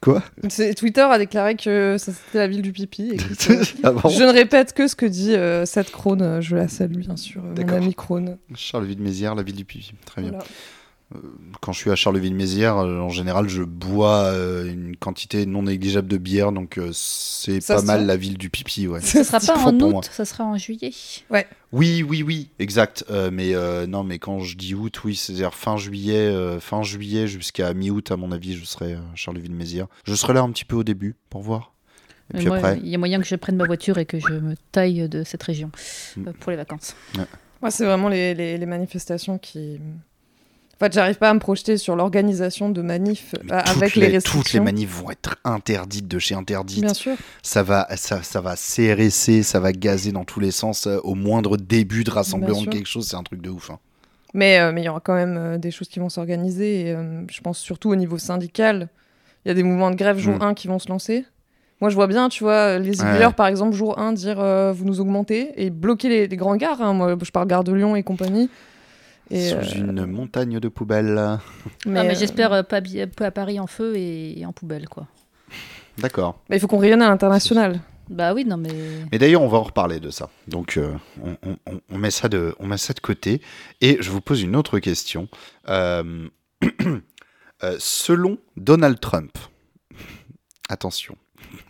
quoi? 0.00 0.22
C'est- 0.48 0.74
Twitter 0.74 1.02
a 1.02 1.18
déclaré 1.18 1.54
que 1.56 1.96
c'était 1.98 2.38
la 2.38 2.46
ville 2.48 2.62
du 2.62 2.72
pipi. 2.72 3.16
Euh, 3.50 3.62
Ah 3.84 3.92
je 4.08 4.22
ne 4.24 4.32
répète 4.32 4.72
que 4.72 4.88
ce 4.88 4.96
que 4.96 5.06
dit 5.06 5.34
euh, 5.34 5.64
Seth 5.66 5.90
Krohn. 5.92 6.20
euh, 6.22 6.40
Je 6.40 6.56
la 6.56 6.68
salue, 6.68 6.96
bien 6.98 7.16
sûr. 7.16 7.42
euh, 7.44 7.62
Mon 7.62 7.72
ami 7.74 7.94
Krohn. 7.94 8.36
Charleville-Mézières, 8.54 9.34
la 9.34 9.42
ville 9.42 9.56
du 9.56 9.64
pipi. 9.64 9.92
Très 10.06 10.22
bien. 10.22 10.30
Voilà. 10.32 10.44
Quand 11.60 11.72
je 11.72 11.78
suis 11.78 11.90
à 11.90 11.96
Charleville-Mézières, 11.96 12.78
euh, 12.78 12.98
en 12.98 13.08
général, 13.10 13.48
je 13.48 13.62
bois 13.62 14.24
euh, 14.24 14.68
une 14.72 14.96
quantité 14.96 15.46
non 15.46 15.62
négligeable 15.62 16.08
de 16.08 16.16
bière, 16.16 16.50
donc 16.50 16.76
euh, 16.78 16.90
c'est 16.92 17.60
Ça 17.60 17.76
pas 17.76 17.82
mal 17.82 18.06
la 18.06 18.16
ville 18.16 18.36
du 18.36 18.50
pipi, 18.50 18.88
ouais. 18.88 19.00
Ce 19.00 19.22
sera 19.22 19.38
pas 19.38 19.56
en 19.58 19.74
août, 19.80 19.90
moi. 19.90 20.00
ça 20.10 20.24
sera 20.24 20.44
en 20.44 20.56
juillet. 20.56 20.90
Oui, 21.72 22.02
oui, 22.02 22.22
oui, 22.24 22.50
exact. 22.58 23.04
Euh, 23.10 23.30
mais 23.32 23.54
euh, 23.54 23.86
non, 23.86 24.02
mais 24.02 24.18
quand 24.18 24.40
je 24.40 24.56
dis 24.56 24.74
août, 24.74 25.04
oui, 25.04 25.14
c'est-à-dire 25.14 25.54
fin 25.54 25.76
juillet, 25.76 26.16
euh, 26.16 26.58
fin 26.58 26.82
juillet 26.82 27.28
jusqu'à 27.28 27.72
mi-août, 27.74 28.10
à 28.10 28.16
mon 28.16 28.32
avis, 28.32 28.56
je 28.56 28.64
serai 28.64 28.94
à 28.94 29.00
Charleville-Mézières. 29.14 29.86
Je 30.04 30.14
serai 30.14 30.32
là 30.32 30.40
un 30.40 30.50
petit 30.50 30.64
peu 30.64 30.74
au 30.76 30.84
début 30.84 31.14
pour 31.30 31.42
voir. 31.42 31.72
Et 32.32 32.38
puis 32.38 32.46
moi, 32.46 32.56
après, 32.56 32.80
il 32.82 32.88
y 32.88 32.94
a 32.94 32.98
moyen 32.98 33.20
que 33.20 33.26
je 33.26 33.36
prenne 33.36 33.56
ma 33.56 33.66
voiture 33.66 33.98
et 33.98 34.06
que 34.06 34.18
je 34.18 34.32
me 34.32 34.54
taille 34.72 35.08
de 35.08 35.22
cette 35.22 35.42
région 35.42 35.70
Mm. 36.16 36.28
euh, 36.28 36.32
pour 36.40 36.50
les 36.50 36.56
vacances. 36.56 36.96
Moi, 37.60 37.70
c'est 37.70 37.84
vraiment 37.84 38.08
les, 38.08 38.34
les- 38.34 38.56
les 38.58 38.66
manifestations 38.66 39.38
qui. 39.38 39.78
En 40.76 40.84
fait, 40.84 40.92
j'arrive 40.92 41.16
pas 41.16 41.30
à 41.30 41.34
me 41.34 41.38
projeter 41.38 41.76
sur 41.78 41.94
l'organisation 41.96 42.68
de 42.68 42.82
manifs 42.82 43.34
euh, 43.34 43.38
toutes 43.42 43.52
avec 43.52 43.80
les 43.80 43.86
Toutes 43.86 43.96
les 44.06 44.08
restrictions. 44.16 44.64
manifs 44.64 44.90
vont 44.90 45.10
être 45.10 45.36
interdites 45.44 46.08
de 46.08 46.18
chez 46.18 46.34
interdites. 46.34 46.80
Bien 46.84 46.94
sûr. 46.94 47.14
ça 47.42 47.62
va, 47.62 47.86
ça, 47.96 48.22
ça 48.22 48.40
va 48.40 48.54
CRSC, 48.56 49.42
ça 49.44 49.60
va 49.60 49.72
gazer 49.72 50.12
dans 50.12 50.24
tous 50.24 50.40
les 50.40 50.50
sens. 50.50 50.86
euh, 50.86 50.98
au 51.04 51.14
moindre 51.14 51.56
début 51.56 52.02
de 52.04 52.10
rassemblement 52.10 52.62
de 52.62 52.68
quelque 52.70 52.88
chose, 52.88 53.06
c'est 53.06 53.16
un 53.16 53.22
truc 53.22 53.40
de 53.40 53.50
ouf. 53.50 53.70
hein. 53.70 53.78
Mais 54.34 54.58
euh, 54.58 54.72
mais 54.72 54.82
il 54.82 54.84
y 54.84 54.88
aura 54.88 54.98
quand 55.00 55.14
même 55.14 55.58
des 55.58 55.70
choses 55.70 55.88
qui 55.88 56.00
vont 56.00 56.08
s'organiser. 56.08 56.88
Et, 56.88 56.96
je 57.30 57.40
pense 57.40 57.58
surtout 57.58 57.90
au 57.90 57.96
niveau 57.96 58.18
syndical. 58.18 58.88
Il 59.44 59.48
y 59.48 59.50
a 59.52 59.54
des 59.54 59.62
mouvements 59.62 59.90
de 59.92 59.96
grève 59.96 60.18
jour 60.18 60.34
Mm. 60.36 60.42
1 60.42 60.54
qui 60.54 60.66
vont 60.66 60.78
se 60.80 60.88
lancer. 60.88 61.24
Moi, 61.80 61.90
je 61.90 61.94
vois 61.94 62.06
bien, 62.08 62.28
tu 62.28 62.42
vois, 62.44 62.78
les 62.78 63.00
Ouais. 63.02 63.12
éboueurs, 63.14 63.34
par 63.34 63.46
exemple, 63.46 63.74
jour 63.76 63.98
1, 63.98 64.12
dire 64.12 64.36
vous 64.74 64.84
nous 64.84 65.00
augmentez 65.00 65.52
et 65.56 65.70
bloquer 65.70 66.08
les, 66.08 66.26
les 66.28 66.36
grands 66.36 66.56
gares. 66.56 66.80
hein. 66.82 66.94
Moi, 66.94 67.16
je 67.22 67.30
parle 67.30 67.46
gare 67.46 67.62
de 67.62 67.72
Lyon 67.72 67.94
et 67.94 68.02
compagnie. 68.02 68.50
Et, 69.34 69.48
Sous 69.50 69.56
euh, 69.56 69.62
une 69.74 70.06
montagne 70.06 70.60
de 70.60 70.68
poubelles. 70.68 71.14
mais, 71.86 72.00
ah, 72.00 72.04
mais 72.04 72.10
euh, 72.10 72.14
j'espère 72.18 72.52
euh, 72.52 72.62
pas, 72.62 72.80
à 73.20 73.30
Paris 73.30 73.58
en 73.58 73.66
feu 73.66 73.96
et, 73.96 74.38
et 74.38 74.46
en 74.46 74.52
poubelle, 74.52 74.88
quoi. 74.88 75.06
D'accord. 75.98 76.40
mais 76.48 76.56
il 76.56 76.60
faut 76.60 76.66
qu'on 76.66 76.78
rayonne 76.78 77.02
à 77.02 77.08
l'international. 77.08 77.80
Bah 78.10 78.34
oui, 78.34 78.44
non, 78.44 78.56
mais. 78.58 78.70
Mais 79.10 79.18
d'ailleurs, 79.18 79.42
on 79.42 79.48
va 79.48 79.58
en 79.58 79.62
reparler 79.62 79.98
de 79.98 80.10
ça. 80.10 80.28
Donc, 80.46 80.76
euh, 80.76 80.92
on, 81.22 81.36
on- 81.48 81.56
on- 81.66 81.80
on 81.90 81.98
met 81.98 82.10
ça 82.10 82.28
de, 82.28 82.54
on 82.58 82.66
met 82.66 82.76
ça 82.76 82.92
de 82.92 83.00
côté. 83.00 83.40
Et 83.80 83.96
je 84.00 84.10
vous 84.10 84.20
pose 84.20 84.42
une 84.42 84.56
autre 84.56 84.78
question. 84.78 85.28
Euh, 85.68 86.28
euh, 87.64 87.76
selon 87.78 88.38
Donald 88.56 89.00
Trump, 89.00 89.36
attention. 90.68 91.16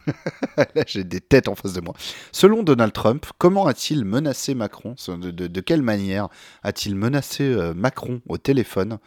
Là, 0.57 0.85
j'ai 0.87 1.05
des 1.05 1.21
têtes 1.21 1.49
en 1.49 1.55
face 1.55 1.73
de 1.73 1.81
moi. 1.81 1.95
Selon 2.33 2.63
Donald 2.63 2.93
Trump, 2.93 3.27
comment 3.39 3.67
a-t-il 3.67 4.05
menacé 4.05 4.55
Macron 4.55 4.95
de, 5.09 5.31
de- 5.31 5.47
de 5.47 5.61
quelle 5.61 5.83
manière 5.83 6.29
a-t-il 6.63 6.95
menacé 6.95 7.45
euh, 7.45 7.75
Macron 7.75 8.21
au 8.29 8.39
téléphone 8.39 8.99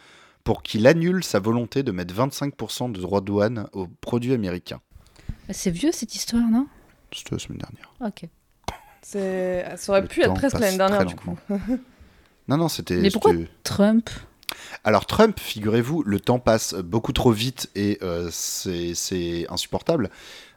pour 0.44 0.62
qu'il 0.62 0.86
annule 0.86 1.22
sa 1.24 1.40
volonté 1.40 1.82
de 1.82 1.92
mettre 1.92 2.14
25% 2.14 2.92
de 2.92 3.00
droits 3.00 3.20
de 3.20 3.26
douane 3.26 3.68
aux 3.72 3.86
produits 4.00 4.32
américains? 4.32 4.80
C'est 5.50 5.70
vieux 5.70 5.92
cette 5.92 6.14
histoire, 6.14 6.48
non? 6.50 6.66
C'était 7.12 7.34
la 7.34 7.38
semaine 7.38 7.58
dernière. 7.58 7.92
Ok. 8.04 8.28
Ça 9.02 9.18
aurait 9.92 10.02
Le 10.02 10.08
pu 10.08 10.22
être 10.22 10.34
presque 10.34 10.58
l'année 10.58 10.76
dernière, 10.76 11.06
du 11.06 11.14
coup. 11.14 11.38
Non, 12.48 12.56
non, 12.56 12.68
c'était. 12.68 12.96
Mais 12.96 13.10
pourquoi 13.10 13.32
Trump? 13.62 14.10
Alors 14.82 15.04
Trump, 15.06 15.38
figurez-vous, 15.38 16.02
le 16.02 16.20
temps 16.20 16.38
passe 16.38 16.74
beaucoup 16.74 17.12
trop 17.12 17.30
vite 17.32 17.70
et 17.74 17.98
euh, 18.02 18.28
c'est 18.32 18.94
c'est 18.94 19.46
insupportable. 19.50 20.10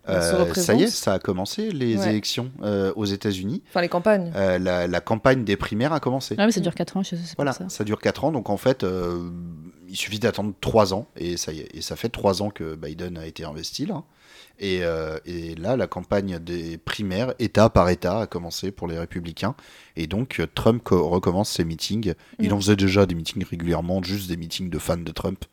Euh, 0.09 0.53
ça 0.55 0.73
y 0.73 0.83
est, 0.83 0.87
ça 0.87 1.13
a 1.13 1.19
commencé 1.19 1.69
les 1.71 1.97
Ouais. 1.97 2.09
élections 2.09 2.51
euh, 2.63 2.91
aux 2.95 3.05
États-Unis. 3.05 3.61
Enfin, 3.69 3.81
les 3.81 3.89
campagnes. 3.89 4.31
Euh, 4.35 4.57
la, 4.57 4.87
la 4.87 5.01
campagne 5.01 5.43
des 5.43 5.55
primaires 5.57 5.93
a 5.93 5.99
commencé. 5.99 6.35
Ah, 6.37 6.45
mais 6.47 6.51
ça 6.51 6.59
dure 6.59 6.73
4 6.73 6.97
ans, 6.97 7.03
je 7.03 7.15
sais 7.15 7.35
Voilà, 7.35 7.51
pas 7.53 7.57
ça. 7.59 7.69
ça. 7.69 7.83
dure 7.83 7.99
4 8.01 8.23
ans, 8.25 8.31
donc 8.31 8.49
en 8.49 8.57
fait, 8.57 8.83
euh, 8.83 9.29
il 9.87 9.95
suffit 9.95 10.17
d'attendre 10.19 10.53
3 10.59 10.93
ans, 10.93 11.07
et 11.17 11.37
ça 11.37 11.51
y 11.53 11.59
est, 11.59 11.69
et 11.75 11.81
ça 11.81 11.95
fait 11.95 12.09
3 12.09 12.41
ans 12.41 12.49
que 12.49 12.75
Biden 12.75 13.17
a 13.17 13.25
été 13.27 13.43
investi 13.45 13.85
là. 13.85 14.03
Et, 14.63 14.83
euh, 14.83 15.17
et 15.25 15.55
là, 15.55 15.75
la 15.75 15.87
campagne 15.87 16.37
des 16.39 16.77
primaires, 16.77 17.33
État 17.39 17.69
par 17.69 17.89
État, 17.89 18.19
a 18.21 18.27
commencé 18.27 18.71
pour 18.71 18.87
les 18.87 18.97
républicains. 18.97 19.55
Et 19.95 20.05
donc, 20.05 20.39
euh, 20.39 20.45
Trump 20.53 20.83
co- 20.83 21.09
recommence 21.09 21.49
ses 21.49 21.65
meetings. 21.65 22.13
Il 22.39 22.49
Mm. 22.49 22.53
en 22.53 22.57
faisait 22.61 22.75
déjà 22.75 23.07
des 23.07 23.15
meetings 23.15 23.43
régulièrement, 23.43 24.03
juste 24.03 24.29
des 24.29 24.37
meetings 24.37 24.69
de 24.69 24.77
fans 24.77 24.97
de 24.97 25.11
Trump. 25.11 25.43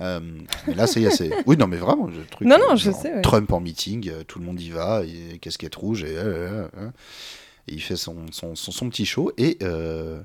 Euh, 0.00 0.20
mais 0.66 0.74
là, 0.74 0.86
c'est. 0.86 1.06
Oui, 1.46 1.56
non, 1.58 1.66
mais 1.66 1.76
vraiment, 1.76 2.06
le 2.06 2.24
truc. 2.24 2.48
Non, 2.48 2.56
non, 2.58 2.72
euh, 2.72 2.76
je 2.76 2.90
sais, 2.90 3.12
ouais. 3.14 3.20
Trump 3.20 3.52
en 3.52 3.60
meeting, 3.60 4.10
tout 4.26 4.38
le 4.38 4.46
monde 4.46 4.60
y 4.60 4.70
va, 4.70 5.02
et 5.04 5.38
casquette 5.38 5.74
rouge, 5.74 6.02
et, 6.04 6.14
et 6.14 7.72
il 7.74 7.82
fait 7.82 7.96
son, 7.96 8.16
son, 8.32 8.54
son, 8.54 8.72
son 8.72 8.88
petit 8.88 9.04
show. 9.06 9.32
Et. 9.38 9.58
euh, 9.62 10.20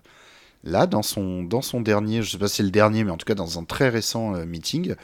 Là, 0.64 0.86
dans 0.86 1.02
son, 1.02 1.42
dans 1.44 1.62
son 1.64 1.82
dernier, 1.82 2.22
je 2.22 2.30
sais 2.32 2.38
pas 2.38 2.48
si 2.48 2.58
c'est 2.58 2.64
le 2.64 2.70
dernier, 2.70 3.04
mais 3.04 3.10
en 3.12 3.18
tout 3.18 3.26
cas 3.26 3.34
dans 3.34 3.58
un 3.58 3.64
très 3.64 3.90
récent 3.90 4.36
euh, 4.36 4.46
meeting, 4.46 4.90
Du 4.90 4.96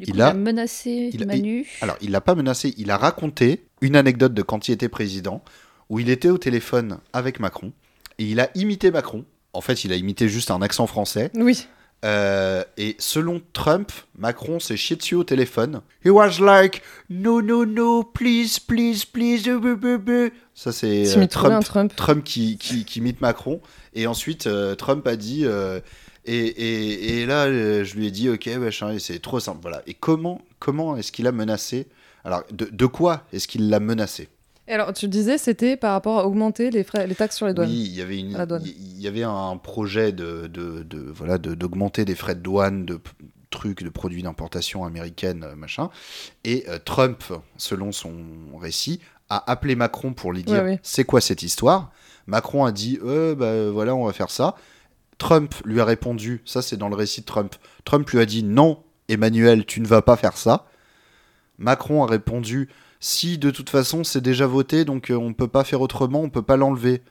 Il 0.00 0.06
coup, 0.08 0.12
il 0.16 0.20
a- 0.22 0.34
menacé 0.34 1.10
il 1.12 1.26
Manu. 1.26 1.66
alors 1.80 1.96
il 2.02 2.10
l'a 2.10 2.20
pas 2.20 2.34
menacé, 2.34 2.74
il 2.76 2.90
a 2.90 2.98
raconté 2.98 3.64
une 3.80 3.96
anecdote 3.96 4.34
de 4.34 4.42
quand 4.42 4.68
il 4.68 4.72
était 4.72 4.90
président, 4.90 5.42
où 5.88 6.00
il 6.00 6.10
était 6.10 6.28
au 6.28 6.36
téléphone 6.38 6.98
avec 7.14 7.40
Macron, 7.40 7.72
et 8.18 8.24
il 8.24 8.40
a 8.40 8.50
imité 8.54 8.90
Macron. 8.90 9.24
En 9.54 9.62
fait, 9.62 9.84
il 9.84 9.92
a 9.92 9.96
imité 9.96 10.28
juste 10.28 10.50
un 10.50 10.60
accent 10.60 10.86
français. 10.86 11.30
Oui. 11.34 11.66
Euh, 12.04 12.62
et 12.76 12.94
selon 12.98 13.40
Trump, 13.54 13.90
Macron 14.18 14.60
s'est 14.60 14.76
chié 14.76 14.96
dessus 14.96 15.14
au 15.14 15.24
téléphone. 15.24 15.80
He 16.04 16.08
was 16.10 16.38
like, 16.40 16.82
no, 17.08 17.40
no, 17.40 17.64
no, 17.64 18.04
please, 18.04 18.58
please, 18.64 19.04
please. 19.10 19.48
euh. 19.48 20.30
Ça, 20.54 20.72
c'est 20.72 21.16
euh, 21.16 21.26
Trump, 21.26 21.64
Trump. 21.64 21.96
Trump 21.96 22.22
qui, 22.22 22.58
qui, 22.58 22.84
qui 22.84 22.98
imite 22.98 23.22
Macron. 23.22 23.60
Et 23.96 24.06
ensuite, 24.06 24.46
euh, 24.46 24.74
Trump 24.76 25.04
a 25.08 25.16
dit. 25.16 25.44
euh, 25.44 25.80
et, 26.24 26.34
et, 26.38 27.20
et 27.20 27.26
là, 27.26 27.46
euh, 27.46 27.84
je 27.84 27.96
lui 27.96 28.06
ai 28.06 28.10
dit, 28.10 28.28
ok, 28.28 28.48
c'est 28.98 29.22
trop 29.22 29.40
simple. 29.40 29.58
Voilà. 29.62 29.82
Et 29.86 29.94
comment, 29.94 30.40
comment 30.58 30.96
est-ce 30.96 31.12
qu'il 31.12 31.26
a 31.26 31.32
menacé? 31.32 31.86
Alors, 32.24 32.42
de, 32.52 32.66
de 32.66 32.86
quoi 32.86 33.22
est-ce 33.32 33.46
qu'il 33.48 33.70
l'a 33.70 33.78
menacé? 33.80 34.28
Et 34.68 34.72
alors, 34.72 34.92
tu 34.92 35.06
disais, 35.06 35.38
c'était 35.38 35.76
par 35.76 35.92
rapport 35.92 36.18
à 36.18 36.26
augmenter 36.26 36.70
les, 36.70 36.82
frais, 36.82 37.06
les 37.06 37.14
taxes 37.14 37.36
sur 37.36 37.46
les 37.46 37.54
douanes. 37.54 37.68
Oui, 37.68 37.84
il 37.86 37.94
y 37.94 38.02
avait 38.02 38.18
une, 38.18 38.34
il 38.64 39.00
y 39.00 39.06
avait 39.06 39.22
un 39.22 39.56
projet 39.56 40.10
de, 40.10 40.48
de, 40.48 40.82
de- 40.82 41.10
voilà 41.14 41.38
de- 41.38 41.54
d'augmenter 41.54 42.04
des 42.04 42.16
frais 42.16 42.34
de 42.34 42.40
douane 42.40 42.84
de 42.84 42.98
trucs 43.50 43.84
de 43.84 43.88
produits 43.88 44.24
d'importation 44.24 44.84
américaine 44.84 45.44
euh, 45.44 45.54
machin. 45.54 45.88
Et 46.42 46.64
euh, 46.68 46.78
Trump, 46.84 47.22
selon 47.56 47.92
son 47.92 48.12
récit, 48.58 48.98
a 49.28 49.48
appelé 49.50 49.76
Macron 49.76 50.12
pour 50.12 50.32
lui 50.32 50.42
dire 50.42 50.64
Ouais, 50.64 50.80
c'est 50.82 51.04
quoi 51.04 51.20
cette 51.20 51.44
histoire? 51.44 51.92
Macron 52.26 52.64
a 52.64 52.72
dit 52.72 52.98
euh, 53.04 53.34
bah, 53.34 53.70
voilà 53.70 53.94
on 53.94 54.06
va 54.06 54.12
faire 54.12 54.30
ça. 54.30 54.54
Trump 55.18 55.54
lui 55.64 55.80
a 55.80 55.84
répondu, 55.84 56.42
ça 56.44 56.60
c'est 56.62 56.76
dans 56.76 56.88
le 56.88 56.96
récit 56.96 57.22
de 57.22 57.26
Trump, 57.26 57.54
Trump 57.84 58.08
lui 58.10 58.20
a 58.20 58.26
dit 58.26 58.42
non, 58.42 58.82
Emmanuel, 59.08 59.64
tu 59.64 59.80
ne 59.80 59.86
vas 59.86 60.02
pas 60.02 60.16
faire 60.16 60.36
ça. 60.36 60.66
Macron 61.58 62.04
a 62.04 62.06
répondu, 62.06 62.68
si 63.00 63.38
de 63.38 63.50
toute 63.50 63.70
façon 63.70 64.04
c'est 64.04 64.20
déjà 64.20 64.46
voté, 64.46 64.84
donc 64.84 65.10
euh, 65.10 65.14
on 65.14 65.28
ne 65.28 65.34
peut 65.34 65.48
pas 65.48 65.64
faire 65.64 65.80
autrement, 65.80 66.20
on 66.20 66.24
ne 66.24 66.30
peut 66.30 66.42
pas 66.42 66.56
l'enlever. 66.58 67.02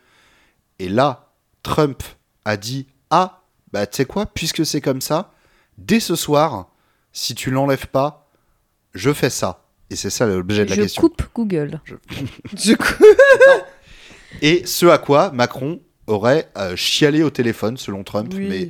Et 0.77 0.87
là, 0.89 1.31
Trump 1.63 2.03
a 2.43 2.57
dit, 2.57 2.85
ah, 3.09 3.41
bah 3.71 3.87
tu 3.87 3.97
sais 3.97 4.05
quoi, 4.05 4.27
puisque 4.27 4.65
c'est 4.65 4.81
comme 4.81 5.01
ça, 5.01 5.31
dès 5.79 5.99
ce 5.99 6.15
soir, 6.15 6.67
si 7.11 7.33
tu 7.33 7.49
l'enlèves 7.49 7.87
pas, 7.87 8.29
je 8.93 9.11
fais 9.13 9.29
ça. 9.31 9.63
Et 9.89 9.95
c'est 9.95 10.09
ça 10.09 10.25
l'objet 10.25 10.65
de 10.65 10.69
la 10.69 10.75
Je 10.75 10.81
question. 10.81 11.01
coupe 11.01 11.23
Google. 11.33 11.79
Du 12.53 12.77
coup, 12.77 13.03
Et 14.41 14.65
ce 14.65 14.85
à 14.87 14.97
quoi 14.97 15.31
Macron 15.31 15.79
aurait 16.07 16.49
euh, 16.57 16.75
chialé 16.75 17.23
au 17.23 17.29
téléphone, 17.29 17.77
selon 17.77 18.03
Trump. 18.03 18.33
Oui. 18.35 18.47
Mais 18.49 18.69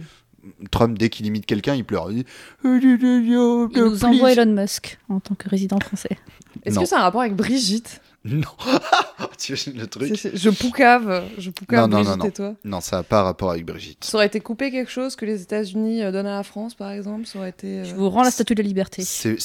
Trump, 0.71 0.97
dès 0.97 1.09
qu'il 1.09 1.25
imite 1.25 1.45
quelqu'un, 1.45 1.75
il 1.75 1.83
pleure. 1.83 2.11
Il 2.11 2.23
dit 2.23 2.25
Il 2.63 3.69
nous 3.75 4.05
envoie 4.05 4.31
Elon 4.33 4.45
Musk 4.53 4.99
en 5.09 5.19
tant 5.19 5.35
que 5.35 5.49
résident 5.49 5.79
français. 5.79 6.17
est-ce 6.63 6.79
que 6.79 6.85
c'est 6.85 6.95
un 6.95 7.01
rapport 7.01 7.21
avec 7.21 7.35
Brigitte? 7.35 8.01
Non. 8.23 8.41
tu 9.37 9.51
imagines 9.51 9.77
le 9.77 9.85
truc? 9.87 10.29
Je 10.33 10.49
poucave, 10.49 11.25
je 11.37 11.51
poucave 11.51 11.81
Non, 11.81 11.97
non, 11.99 12.03
Brigitte 12.03 12.17
non. 12.19 12.25
et 12.25 12.31
toi. 12.31 12.55
Non, 12.63 12.81
ça 12.81 12.97
n'a 12.97 13.03
pas 13.03 13.21
rapport 13.21 13.51
avec 13.51 13.65
Brigitte. 13.65 14.03
Ça 14.03 14.17
aurait 14.17 14.25
été 14.25 14.39
coupé 14.39 14.71
quelque 14.71 14.89
chose 14.89 15.15
que 15.15 15.25
les 15.25 15.43
États-Unis 15.43 16.01
euh, 16.03 16.11
donnent 16.11 16.25
à 16.25 16.37
la 16.37 16.43
France, 16.43 16.73
par 16.73 16.89
exemple? 16.91 17.27
Ça 17.27 17.37
aurait 17.37 17.49
été. 17.49 17.79
euh, 17.79 17.83
Je 17.83 17.93
vous 17.93 18.09
rends 18.09 18.23
la 18.23 18.31
statue 18.31 18.55
de 18.55 18.63
la 18.63 18.67
liberté. 18.67 19.03
Ce 19.03 19.37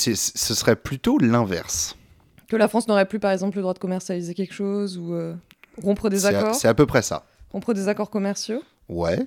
serait 0.55 0.77
plutôt 0.77 1.19
l'inverse. 1.19 1.95
Que 2.49 2.57
la 2.57 2.69
France 2.69 2.89
n'aurait 2.89 3.07
plus, 3.07 3.21
par 3.21 3.33
exemple, 3.33 3.57
le 3.57 3.63
droit 3.63 3.75
de 3.75 3.79
commercialiser 3.79 4.33
quelque 4.35 4.55
chose 4.55 4.97
ou 4.97 5.13
euh, 5.15 5.35
rompre 5.83 6.09
des 6.11 6.27
accords 6.27 6.55
C'est 6.55 6.69
à 6.69 6.75
peu 6.75 6.87
près 6.87 7.03
ça. 7.03 7.25
Rompre 7.53 7.73
des 7.75 7.89
accords 7.89 8.11
commerciaux 8.11 8.63
Ouais. 8.89 9.19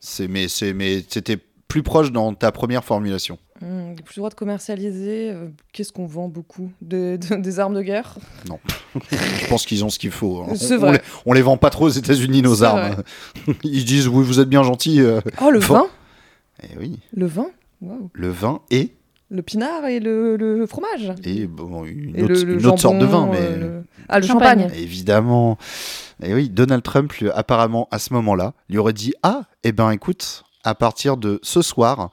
C'est 0.00 0.28
mais 0.28 0.48
c'est 0.48 0.72
mais 0.72 1.04
c'était 1.08 1.38
plus 1.66 1.82
proche 1.82 2.12
dans 2.12 2.32
ta 2.34 2.50
première 2.52 2.84
formulation. 2.84 3.38
Hmm, 3.60 3.94
Plus 4.04 4.16
le 4.16 4.20
droit 4.20 4.30
de 4.30 4.34
commercialiser. 4.36 5.30
euh, 5.30 5.48
Qu'est-ce 5.72 5.92
qu'on 5.92 6.06
vend 6.06 6.28
beaucoup 6.28 6.70
De- 6.80 7.18
de- 7.20 7.36
Des 7.36 7.58
armes 7.60 7.74
de 7.74 7.82
guerre? 7.82 8.14
Je 9.10 9.48
pense 9.48 9.66
qu'ils 9.66 9.84
ont 9.84 9.90
ce 9.90 9.98
qu'il 9.98 10.12
faut. 10.12 10.42
hein. 10.42 10.46
On, 10.50 10.54
vrai. 10.54 10.88
On 10.88 10.92
les, 10.92 11.00
on 11.26 11.32
les 11.32 11.42
vend 11.42 11.56
pas 11.56 11.70
trop 11.70 11.86
aux 11.86 11.90
États-Unis 11.90 12.40
nos 12.42 12.62
armes. 12.62 12.96
Ils 13.64 13.84
disent 13.84 14.06
oui, 14.08 14.24
vous 14.24 14.38
êtes 14.40 14.48
bien 14.48 14.62
gentil. 14.62 15.00
euh. 15.00 15.20
Oh, 15.42 15.50
le 15.50 15.58
vin? 15.58 15.86
Eh 16.62 16.76
oui, 16.78 16.98
Le 17.14 17.26
vin? 17.26 17.48
Waouh. 17.80 18.10
le 18.12 18.28
vin 18.30 18.60
et 18.70 18.92
Le 19.30 19.42
pinard 19.42 19.84
et 19.86 20.00
le, 20.00 20.36
le 20.36 20.66
fromage 20.66 21.12
et 21.22 21.46
bon, 21.46 21.84
une, 21.84 22.16
Et 22.16 22.22
autre, 22.22 22.32
le, 22.32 22.44
le 22.44 22.58
une 22.60 22.66
autre 22.66 22.78
sorte 22.80 22.98
de 22.98 23.04
vin, 23.04 23.28
mais 23.30 23.38
euh, 23.40 23.82
Ah, 24.08 24.20
le 24.20 24.26
Champagne. 24.26 24.62
champagne. 24.62 24.78
évidemment. 24.80 25.58
Et 26.22 26.32
oui, 26.32 26.48
Donald 26.48 26.82
Trump, 26.82 27.12
lui, 27.12 27.28
apparemment, 27.30 27.88
à 27.90 27.98
ce 27.98 28.12
moment-là, 28.14 28.54
lui 28.70 28.78
aurait 28.78 28.94
dit 28.94 29.12
Ah, 29.22 29.42
eh 29.64 29.72
ben 29.72 29.90
écoute, 29.90 30.44
à 30.64 30.74
partir 30.74 31.18
de 31.18 31.40
ce 31.42 31.60
soir, 31.60 32.10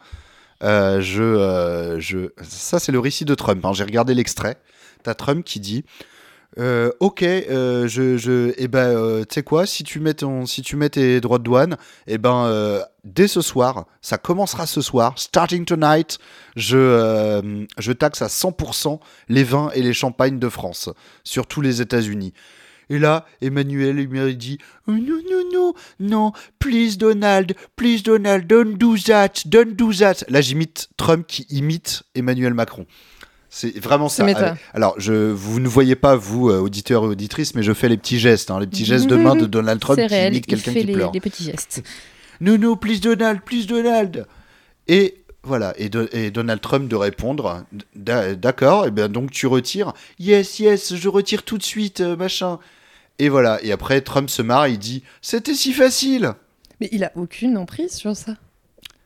euh, 0.62 1.00
je, 1.00 1.24
euh, 1.24 2.00
je. 2.02 2.32
Ça, 2.42 2.80
c'est 2.80 2.92
le 2.92 3.00
récit 3.00 3.24
de 3.24 3.34
Trump. 3.34 3.64
hein, 3.66 3.72
J'ai 3.74 3.86
regardé 3.86 4.14
l'extrait. 4.14 4.58
T'as 5.04 5.14
Trump 5.14 5.46
qui 5.46 5.60
dit 5.62 5.86
euh, 6.58 6.92
Ok, 7.00 7.24
euh, 7.24 7.88
je, 7.88 8.18
je, 8.18 8.54
eh 8.58 8.68
ben, 8.68 8.80
euh, 8.80 9.20
tu 9.22 9.36
sais 9.36 9.44
quoi, 9.44 9.66
si 9.66 9.84
tu, 9.84 10.00
mets 10.00 10.16
si 10.46 10.62
tu 10.62 10.76
mets 10.76 10.90
tes 10.90 11.22
droits 11.22 11.38
de 11.38 11.44
douane, 11.44 11.78
eh 12.08 12.18
ben, 12.18 12.46
euh, 12.46 12.82
dès 13.04 13.28
ce 13.28 13.42
soir, 13.42 13.86
ça 14.02 14.18
commencera 14.18 14.66
ce 14.66 14.82
soir, 14.82 15.14
starting 15.18 15.66
tonight, 15.66 16.18
je, 16.56 17.66
je 17.78 17.92
taxe 17.92 18.22
à 18.22 18.28
100% 18.28 19.00
les 19.30 19.44
vins 19.44 19.70
et 19.74 19.82
les 19.82 19.94
champagnes 19.94 20.40
de 20.40 20.50
France 20.50 20.90
sur 21.24 21.48
tous 21.48 21.62
les 21.62 21.82
États-Unis. 21.82 22.34
Et 22.90 23.00
là, 23.00 23.26
Emmanuel 23.42 24.00
il 24.00 24.38
dit 24.38 24.58
Oh, 24.88 24.92
Non, 24.92 25.22
non, 25.30 25.44
non, 25.54 25.74
non, 26.00 26.32
please 26.60 26.98
Donald, 26.98 27.56
please 27.76 28.04
Donald, 28.04 28.46
don't 28.48 28.78
do 28.78 28.98
that, 28.98 29.32
don't 29.46 29.76
do 29.76 29.94
that. 29.94 30.24
Là, 30.28 30.42
j'imite 30.42 30.90
Trump 30.98 31.26
qui 31.28 31.46
imite 31.50 32.04
Emmanuel 32.14 32.54
Macron. 32.54 32.86
C'est 33.58 33.80
vraiment 33.80 34.10
ça. 34.10 34.26
Alors, 34.74 34.96
je, 34.98 35.14
vous 35.32 35.62
ne 35.62 35.68
voyez 35.70 35.96
pas, 35.96 36.18
vous, 36.18 36.50
euh, 36.50 36.60
auditeurs 36.60 37.06
et 37.06 37.08
auditrices, 37.08 37.56
mais 37.56 37.64
je 37.64 37.72
fais 37.72 37.88
les 37.88 37.96
petits 37.96 38.20
gestes, 38.20 38.52
hein, 38.52 38.60
les 38.60 38.68
petits 38.68 38.84
gestes 38.84 39.08
de 39.08 39.16
main 39.16 39.34
de 39.34 39.46
Donald 39.46 39.80
Trump 39.80 39.98
qui 39.98 40.06
réel, 40.08 40.34
imite 40.34 40.46
quelqu'un 40.46 40.74
qui 40.74 40.84
les, 40.84 40.94
pleure. 40.94 41.12
les 41.14 41.22
petits 41.22 41.46
gestes. 41.46 41.82
Non, 42.42 42.58
non, 42.58 42.76
please 42.76 43.00
Donald, 43.00 43.40
please 43.46 43.66
Donald. 43.66 44.26
Et 44.90 45.24
voilà, 45.44 45.74
et, 45.78 45.88
de- 45.88 46.10
et 46.12 46.32
Donald 46.32 46.60
Trump 46.60 46.90
de 46.90 46.98
répondre, 46.98 47.64
D'a- 47.96 48.36
d'accord, 48.36 48.88
et 48.88 48.92
bien 48.92 49.08
donc 49.08 49.32
tu 49.32 49.48
retires, 49.48 49.94
yes, 50.20 50.60
yes, 50.60 50.94
je 50.96 51.08
retire 51.08 51.44
tout 51.44 51.58
de 51.58 51.64
suite, 51.64 52.02
euh, 52.02 52.18
machin. 52.18 52.60
Et 53.20 53.30
voilà, 53.30 53.64
et 53.64 53.72
après 53.72 54.02
Trump 54.02 54.30
se 54.30 54.42
marre, 54.42 54.68
il 54.68 54.80
dit, 54.80 55.02
c'était 55.22 55.54
si 55.54 55.72
facile. 55.72 56.34
Mais 56.82 56.90
il 56.92 57.06
a 57.06 57.14
aucune 57.16 57.58
emprise 57.58 57.94
sur 57.94 58.18
ça. 58.18 58.36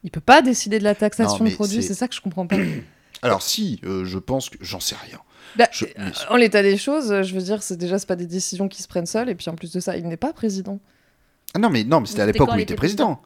Il 0.03 0.09
peut 0.09 0.21
pas 0.21 0.41
décider 0.41 0.80
de 0.80 0.84
la 0.85 0.95
taxation 0.95 1.45
de 1.45 1.51
produits, 1.51 1.84
c'est- 1.84 1.89
c'est 1.89 1.93
ça 1.93 2.07
que 2.07 2.15
je 2.15 2.21
comprends 2.21 2.47
pas. 2.47 2.55
Alors 3.21 3.41
si, 3.41 3.79
euh, 3.83 4.05
je 4.05 4.17
pense 4.17 4.49
que 4.49 4.57
j'en 4.61 4.79
sais 4.79 4.95
rien. 5.07 5.19
Bah, 5.57 5.67
Je- 5.71 5.85
euh, 5.85 6.09
en 6.29 6.35
l'état 6.35 6.61
des 6.61 6.77
choses, 6.77 7.23
je 7.23 7.33
veux 7.35 7.41
dire, 7.41 7.63
c'est 7.63 7.75
déjà 7.77 7.97
c'est 7.99 8.07
pas 8.07 8.15
des 8.15 8.27
décisions 8.27 8.67
qui 8.67 8.81
se 8.83 8.87
prennent 8.87 9.05
seules, 9.07 9.29
et 9.29 9.35
puis 9.35 9.49
en 9.49 9.55
plus 9.55 9.71
de 9.71 9.79
ça, 9.79 9.97
il 9.97 10.07
n'est 10.07 10.17
pas 10.17 10.31
président. 10.33 10.79
Ah 11.55 11.59
non 11.59 11.69
mais 11.69 11.83
non, 11.83 12.01
mais 12.01 12.05
c'était 12.07 12.21
à 12.21 12.25
l'époque 12.27 12.49
où 12.49 12.51
il 12.59 12.61
était 12.63 12.75
président. 12.75 13.21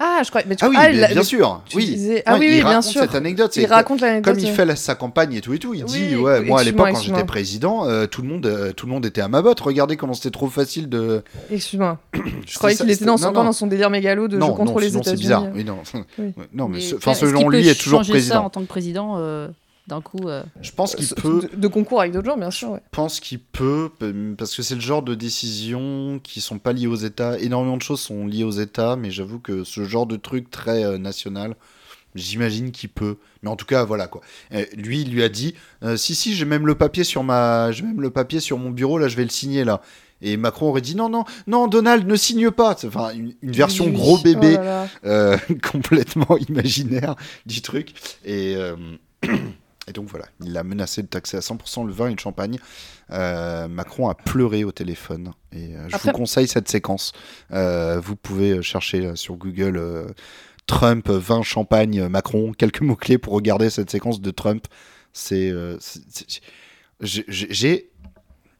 Ah, 0.00 0.20
je 0.24 0.28
crois. 0.30 0.42
Mais 0.46 0.56
tu 0.56 0.64
Ah 0.64 0.68
oui, 0.68 0.76
ah, 0.78 0.88
bien, 0.88 1.00
la- 1.02 1.06
bien 1.08 1.16
le- 1.16 1.22
sûr. 1.22 1.62
tu 1.66 1.76
Oui. 1.76 1.86
disais- 1.86 2.16
Non, 2.16 2.22
Ah 2.26 2.36
oui, 2.38 2.48
bien 2.56 2.64
raconte 2.64 2.82
sûr. 2.84 3.00
cette 3.02 3.14
anecdote. 3.14 3.56
Il 3.56 3.66
raconte 3.66 4.00
l'anecdote. 4.00 4.34
Comme 4.34 4.42
il 4.44 4.50
fait 4.50 4.64
la- 4.64 4.74
sa 4.76 4.94
campagne 4.96 5.34
et 5.34 5.40
tout 5.40 5.54
et 5.54 5.58
tout, 5.58 5.72
il 5.72 5.84
Oui, 5.84 5.90
dit 6.08 6.16
ouais, 6.16 6.40
moi 6.42 6.60
à 6.60 6.64
l'époque 6.64 6.88
quand 6.92 7.00
j'étais 7.00 7.24
président, 7.24 7.86
euh, 7.86 8.06
tout 8.06 8.20
le 8.22 8.28
monde, 8.28 8.44
euh, 8.46 8.72
tout 8.72 8.86
le 8.86 8.92
monde 8.92 9.06
était 9.06 9.20
à 9.20 9.28
ma 9.28 9.40
botte. 9.40 9.60
Regardez 9.60 9.96
comment 9.96 10.14
c'était 10.14 10.30
trop 10.32 10.48
facile 10.48 10.88
de. 10.88 11.22
Excuse-moi. 11.50 11.98
Je 12.46 12.58
croyais 12.58 12.76
qu'il 12.76 12.90
était 12.90 13.04
dans, 13.04 13.16
non, 13.18 13.30
non. 13.32 13.44
dans 13.44 13.52
son 13.52 13.66
délire 13.68 13.88
mégalo 13.90 14.26
de 14.26 14.36
non, 14.36 14.48
je 14.48 14.52
contrôle 14.52 14.82
non, 14.82 14.86
les 14.86 14.90
sinon 14.90 15.02
c'est 15.04 15.10
États-Unis. 15.10 15.22
bizarre. 15.22 15.46
Oui, 15.54 15.64
non. 15.64 15.78
Non, 16.52 16.68
mais, 16.68 16.76
Mais 16.78 16.80
ce- 16.82 16.96
enfin, 16.96 17.14
selon 17.14 17.48
lui, 17.48 17.68
est 17.68 17.80
toujours 17.80 18.00
président. 18.02 18.44
en 18.44 18.50
tant 18.50 18.60
que 18.62 18.66
président 18.66 19.14
euh, 19.18 19.48
d'un 19.86 20.00
coup. 20.00 20.28
euh, 20.28 20.42
Je 20.62 20.70
pense 20.72 20.94
qu'il 20.94 21.06
peut. 21.08 21.48
De, 21.52 21.56
de 21.56 21.68
concours 21.68 22.00
avec 22.00 22.12
d'autres 22.12 22.26
gens, 22.26 22.36
bien 22.36 22.50
sûr. 22.50 22.70
Ouais. 22.72 22.80
Je 22.84 22.96
pense 22.96 23.20
qu'il 23.20 23.38
peut, 23.40 23.90
euh, 24.02 24.34
parce 24.36 24.54
que 24.56 24.62
c'est 24.62 24.74
le 24.74 24.80
genre 24.80 25.02
de 25.02 25.14
décisions 25.14 26.20
qui 26.22 26.40
sont 26.40 26.58
pas 26.58 26.72
liées 26.72 26.86
aux 26.86 26.94
États. 26.96 27.38
Énormément 27.38 27.76
de 27.76 27.82
choses 27.82 28.00
sont 28.00 28.26
liées 28.26 28.44
aux 28.44 28.50
États, 28.50 28.96
mais 28.96 29.10
j'avoue 29.10 29.38
que 29.40 29.64
ce 29.64 29.84
genre 29.84 30.06
de 30.06 30.16
truc 30.16 30.50
très 30.50 30.84
euh, 30.84 30.96
national, 30.98 31.54
j'imagine 32.14 32.70
qu'il 32.70 32.88
peut. 32.88 33.16
Mais 33.42 33.50
en 33.50 33.56
tout 33.56 33.66
cas, 33.66 33.84
voilà 33.84 34.06
quoi. 34.06 34.22
Euh, 34.52 34.64
lui, 34.76 35.02
il 35.02 35.10
lui 35.12 35.22
a 35.22 35.28
dit, 35.28 35.54
si 35.96 36.14
si, 36.14 36.34
j'ai 36.34 36.44
même 36.46 36.66
le 36.66 36.74
papier 36.76 37.04
sur 37.04 37.22
ma, 37.24 37.70
j'ai 37.72 37.82
même 37.82 38.00
le 38.00 38.10
papier 38.10 38.40
sur 38.40 38.56
mon 38.58 38.70
bureau 38.70 38.98
là, 38.98 39.08
je 39.08 39.16
vais 39.16 39.24
le 39.24 39.28
signer 39.30 39.64
là. 39.64 39.82
Et 40.22 40.38
Macron 40.38 40.68
aurait 40.70 40.80
dit 40.80 40.94
non 40.94 41.10
non 41.10 41.24
non 41.46 41.66
Donald 41.66 42.06
ne 42.06 42.16
signe 42.16 42.50
pas. 42.50 42.74
Enfin 42.86 43.10
une, 43.12 43.34
une 43.42 43.52
version 43.52 43.84
Oui. 43.86 43.92
gros 43.92 44.16
bébé 44.16 44.52
Oh 44.54 44.56
là 44.56 44.64
là. 44.64 44.86
euh, 45.04 45.36
complètement 45.70 46.38
imaginaire 46.48 47.16
du 47.44 47.60
truc. 47.60 47.92
Et, 48.24 48.54
euh, 48.56 48.76
et 49.88 49.92
donc 49.92 50.08
voilà, 50.08 50.24
il 50.42 50.56
a 50.56 50.62
menacé 50.64 51.02
de 51.02 51.08
taxer 51.08 51.36
à 51.36 51.40
100% 51.40 51.86
le 51.86 51.92
vin 51.92 52.08
et 52.08 52.12
le 52.12 52.18
champagne. 52.18 52.58
Euh, 53.10 53.68
Macron 53.68 54.08
a 54.08 54.14
pleuré 54.14 54.64
au 54.64 54.72
téléphone. 54.72 55.32
Et 55.52 55.76
euh, 55.76 55.88
je 55.88 55.96
Après- 55.96 56.10
vous 56.10 56.16
conseille 56.16 56.48
cette 56.48 56.68
séquence. 56.68 57.12
Euh, 57.52 58.00
vous 58.00 58.16
pouvez 58.16 58.62
chercher 58.62 59.14
sur 59.14 59.36
Google 59.36 60.14
Trump, 60.66 61.10
vin, 61.10 61.42
champagne, 61.42 62.08
Macron, 62.08 62.52
quelques 62.58 62.80
mots-clés 62.80 63.18
pour 63.18 63.34
regarder 63.34 63.68
cette 63.68 63.90
séquence 63.90 64.20
de 64.22 64.30
Trump. 64.30 64.66
C'est. 65.12 65.52
j'ai. 67.00 67.90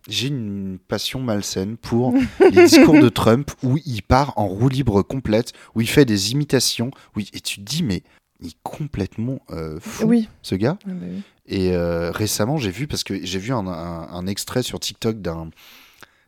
J'ai 0.06 0.28
une 0.28 0.78
passion 0.86 1.20
malsaine 1.20 1.78
pour 1.78 2.12
les 2.40 2.50
discours 2.66 3.00
de 3.00 3.08
Trump 3.08 3.50
où 3.62 3.78
il 3.86 4.02
part 4.02 4.34
en 4.36 4.46
roue 4.46 4.68
libre 4.68 5.00
complète, 5.00 5.54
où 5.74 5.80
il 5.80 5.88
fait 5.88 6.04
des 6.04 6.32
imitations, 6.32 6.90
où 7.16 7.20
il- 7.20 7.28
et 7.32 7.40
tu 7.40 7.56
te 7.56 7.62
dis, 7.62 7.82
mais 7.82 8.02
il 8.44 8.50
est 8.50 8.56
complètement 8.62 9.40
euh, 9.50 9.78
fou, 9.80 10.04
Oui. 10.06 10.28
ce 10.42 10.54
gars. 10.54 10.78
Ah 10.86 10.90
bah 10.90 11.06
oui. 11.10 11.22
Et 11.46 11.72
euh, 11.72 12.10
récemment, 12.10 12.56
j'ai 12.58 12.70
vu, 12.70 12.86
parce 12.86 13.04
que 13.04 13.24
j'ai 13.24 13.38
vu 13.38 13.52
un, 13.52 13.66
un- 13.66 14.08
un 14.08 14.26
extrait 14.26 14.62
sur 14.62 14.78
TikTok 14.80 15.20
d'un 15.20 15.50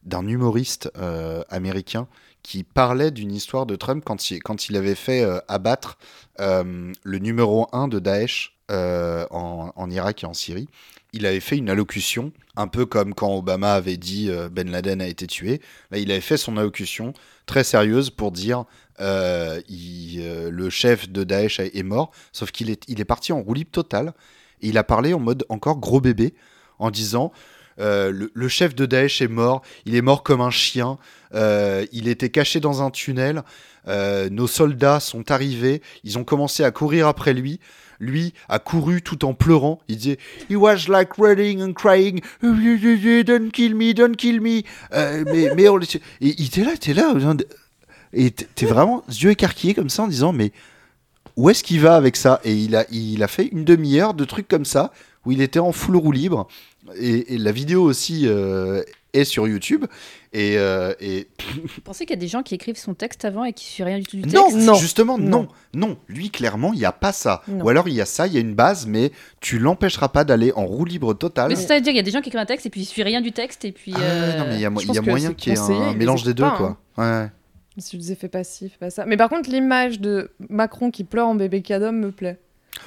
d'un 0.02 0.24
humoriste 0.26 0.88
euh, 0.98 1.42
américain 1.48 2.06
qui 2.44 2.62
parlait 2.62 3.10
d'une 3.10 3.32
histoire 3.34 3.66
de 3.66 3.74
Trump 3.74 4.04
quand 4.06 4.30
il, 4.30 4.40
quand 4.40 4.68
il 4.68 4.76
avait 4.76 4.94
fait 4.94 5.24
abattre 5.48 5.98
le 6.38 7.18
numéro 7.18 7.66
1 7.72 7.88
de 7.88 7.98
Daesh 7.98 8.56
en, 8.70 9.72
en 9.74 9.90
Irak 9.90 10.22
et 10.22 10.26
en 10.26 10.34
Syrie. 10.34 10.68
Il 11.12 11.26
avait 11.26 11.40
fait 11.40 11.56
une 11.56 11.70
allocution, 11.70 12.32
un 12.56 12.66
peu 12.66 12.86
comme 12.86 13.14
quand 13.14 13.34
Obama 13.34 13.74
avait 13.74 13.96
dit 13.96 14.28
euh, 14.30 14.48
Ben 14.48 14.70
Laden 14.70 15.00
a 15.00 15.06
été 15.06 15.26
tué. 15.26 15.60
Là, 15.90 15.98
il 15.98 16.10
avait 16.10 16.20
fait 16.20 16.36
son 16.36 16.56
allocution 16.56 17.12
très 17.46 17.64
sérieuse 17.64 18.10
pour 18.10 18.32
dire 18.32 18.64
euh, 19.00 19.60
euh, 19.70 20.50
le 20.50 20.70
chef 20.70 21.08
de 21.08 21.24
Daesh 21.24 21.60
est 21.60 21.82
mort, 21.82 22.10
sauf 22.32 22.50
qu'il 22.50 22.70
est, 22.70 22.82
il 22.88 23.00
est 23.00 23.04
parti 23.04 23.32
en 23.32 23.44
totale. 23.70 24.14
Et 24.62 24.68
il 24.68 24.78
a 24.78 24.84
parlé 24.84 25.12
en 25.12 25.20
mode 25.20 25.44
encore 25.48 25.78
gros 25.78 26.00
bébé, 26.00 26.34
en 26.78 26.90
disant 26.90 27.30
le, 27.78 28.48
chef 28.48 28.74
de 28.74 28.86
Daesh 28.86 29.20
est 29.20 29.28
mort, 29.28 29.60
il 29.84 29.94
est 29.94 30.02
mort 30.02 30.22
comme 30.22 30.40
un 30.40 30.50
chien, 30.50 30.96
il 31.34 32.08
était 32.08 32.30
caché 32.30 32.58
dans 32.58 32.82
un 32.82 32.90
tunnel, 32.90 33.42
nos 33.86 34.46
soldats 34.46 34.98
sont 34.98 35.30
arrivés, 35.30 35.82
ils 36.04 36.16
ont 36.16 36.24
commencé 36.24 36.64
à 36.64 36.70
courir 36.70 37.06
après 37.06 37.34
lui. 37.34 37.60
Lui 37.98 38.34
a 38.48 38.58
couru 38.58 39.02
tout 39.02 39.24
en 39.24 39.34
pleurant. 39.34 39.80
Il 39.88 39.96
disait 39.96 40.18
He 40.50 40.56
was 40.56 40.88
like 40.88 41.14
running 41.18 41.62
and 41.62 41.72
crying. 41.72 42.20
Don't 42.42 43.50
kill 43.50 43.74
me, 43.74 43.92
don't 43.92 44.16
kill 44.16 44.40
me. 44.40 44.62
Euh, 44.92 45.24
mais, 45.26 45.50
mais 45.56 45.68
on 45.68 45.78
Et 45.80 45.88
il 46.20 46.46
était 46.46 46.64
là, 46.64 46.74
était 46.74 46.94
là. 46.94 47.14
Et 48.12 48.30
t'es 48.30 48.66
vraiment 48.66 49.02
yeux 49.08 49.30
écarquillés 49.30 49.74
comme 49.74 49.90
ça 49.90 50.04
en 50.04 50.08
disant 50.08 50.32
mais 50.32 50.52
où 51.36 51.50
est-ce 51.50 51.62
qu'il 51.62 51.80
va 51.80 51.96
avec 51.96 52.16
ça? 52.16 52.40
Et 52.44 52.54
il 52.54 52.74
a, 52.76 52.86
il 52.90 53.22
a 53.22 53.28
fait 53.28 53.46
une 53.46 53.64
demi-heure 53.64 54.14
de 54.14 54.24
trucs 54.24 54.48
comme 54.48 54.64
ça 54.64 54.92
où 55.24 55.32
il 55.32 55.42
était 55.42 55.58
en 55.58 55.72
full 55.72 55.96
roue 55.96 56.12
libre. 56.12 56.48
Et, 56.96 57.34
et 57.34 57.38
la 57.38 57.52
vidéo 57.52 57.82
aussi 57.82 58.22
euh, 58.26 58.82
est 59.12 59.24
sur 59.24 59.46
YouTube. 59.46 59.84
Et, 60.36 60.58
euh, 60.58 60.92
et 61.00 61.28
Vous 61.54 61.80
pensez 61.82 62.04
qu'il 62.04 62.14
y 62.14 62.18
a 62.18 62.20
des 62.20 62.28
gens 62.28 62.42
qui 62.42 62.54
écrivent 62.54 62.76
son 62.76 62.92
texte 62.92 63.24
avant 63.24 63.44
et 63.44 63.54
qui 63.54 63.64
suivent 63.64 63.86
rien 63.86 63.98
du 63.98 64.04
tout 64.04 64.18
du 64.18 64.28
non, 64.28 64.44
texte? 64.44 64.58
Non. 64.58 64.74
justement, 64.74 65.16
non. 65.16 65.28
Non. 65.30 65.48
non, 65.88 65.98
Lui, 66.08 66.28
clairement, 66.28 66.74
il 66.74 66.78
n'y 66.78 66.84
a 66.84 66.92
pas 66.92 67.12
ça. 67.12 67.40
Non. 67.48 67.64
Ou 67.64 67.68
alors, 67.70 67.88
il 67.88 67.94
y 67.94 68.02
a 68.02 68.04
ça, 68.04 68.26
il 68.26 68.34
y 68.34 68.36
a 68.36 68.40
une 68.40 68.54
base, 68.54 68.86
mais 68.86 69.12
tu 69.40 69.58
l'empêcheras 69.58 70.08
pas 70.08 70.24
d'aller 70.24 70.52
en 70.54 70.66
roue 70.66 70.84
libre 70.84 71.14
totale. 71.14 71.48
Mais 71.48 71.56
c'est 71.56 71.66
ça 71.66 71.74
à 71.76 71.80
dire, 71.80 71.90
il 71.90 71.96
y 71.96 72.00
a 72.00 72.02
des 72.02 72.10
gens 72.10 72.20
qui 72.20 72.28
écrivent 72.28 72.42
un 72.42 72.44
texte 72.44 72.66
et 72.66 72.70
puis 72.70 72.82
ils 72.82 72.84
suivent 72.84 73.06
rien 73.06 73.22
du 73.22 73.32
texte 73.32 73.64
et 73.64 73.72
puis. 73.72 73.94
Ah, 73.96 74.00
euh, 74.02 74.38
non, 74.38 74.44
mais 74.46 74.56
il 74.56 74.60
y 74.60 74.66
a, 74.66 74.70
je 74.78 75.00
y 75.00 75.08
moyen 75.08 75.28
c'est 75.30 75.36
qu'il 75.36 75.52
y 75.54 75.56
ait 75.56 75.58
un 75.58 75.94
mélange 75.94 76.22
des 76.22 76.34
deux, 76.34 76.42
pas, 76.42 76.54
quoi. 76.54 76.78
Ouais. 76.98 77.28
Si 77.78 77.96
vous 77.96 78.14
fait 78.14 78.28
passif, 78.28 78.76
pas 78.78 78.90
ça. 78.90 79.06
Mais 79.06 79.16
par 79.16 79.30
contre, 79.30 79.48
l'image 79.48 80.00
de 80.00 80.32
Macron 80.50 80.90
qui 80.90 81.04
pleure 81.04 81.28
en 81.28 81.34
bébé 81.34 81.62
cadeau 81.62 81.92
me 81.92 82.12
plaît. 82.12 82.38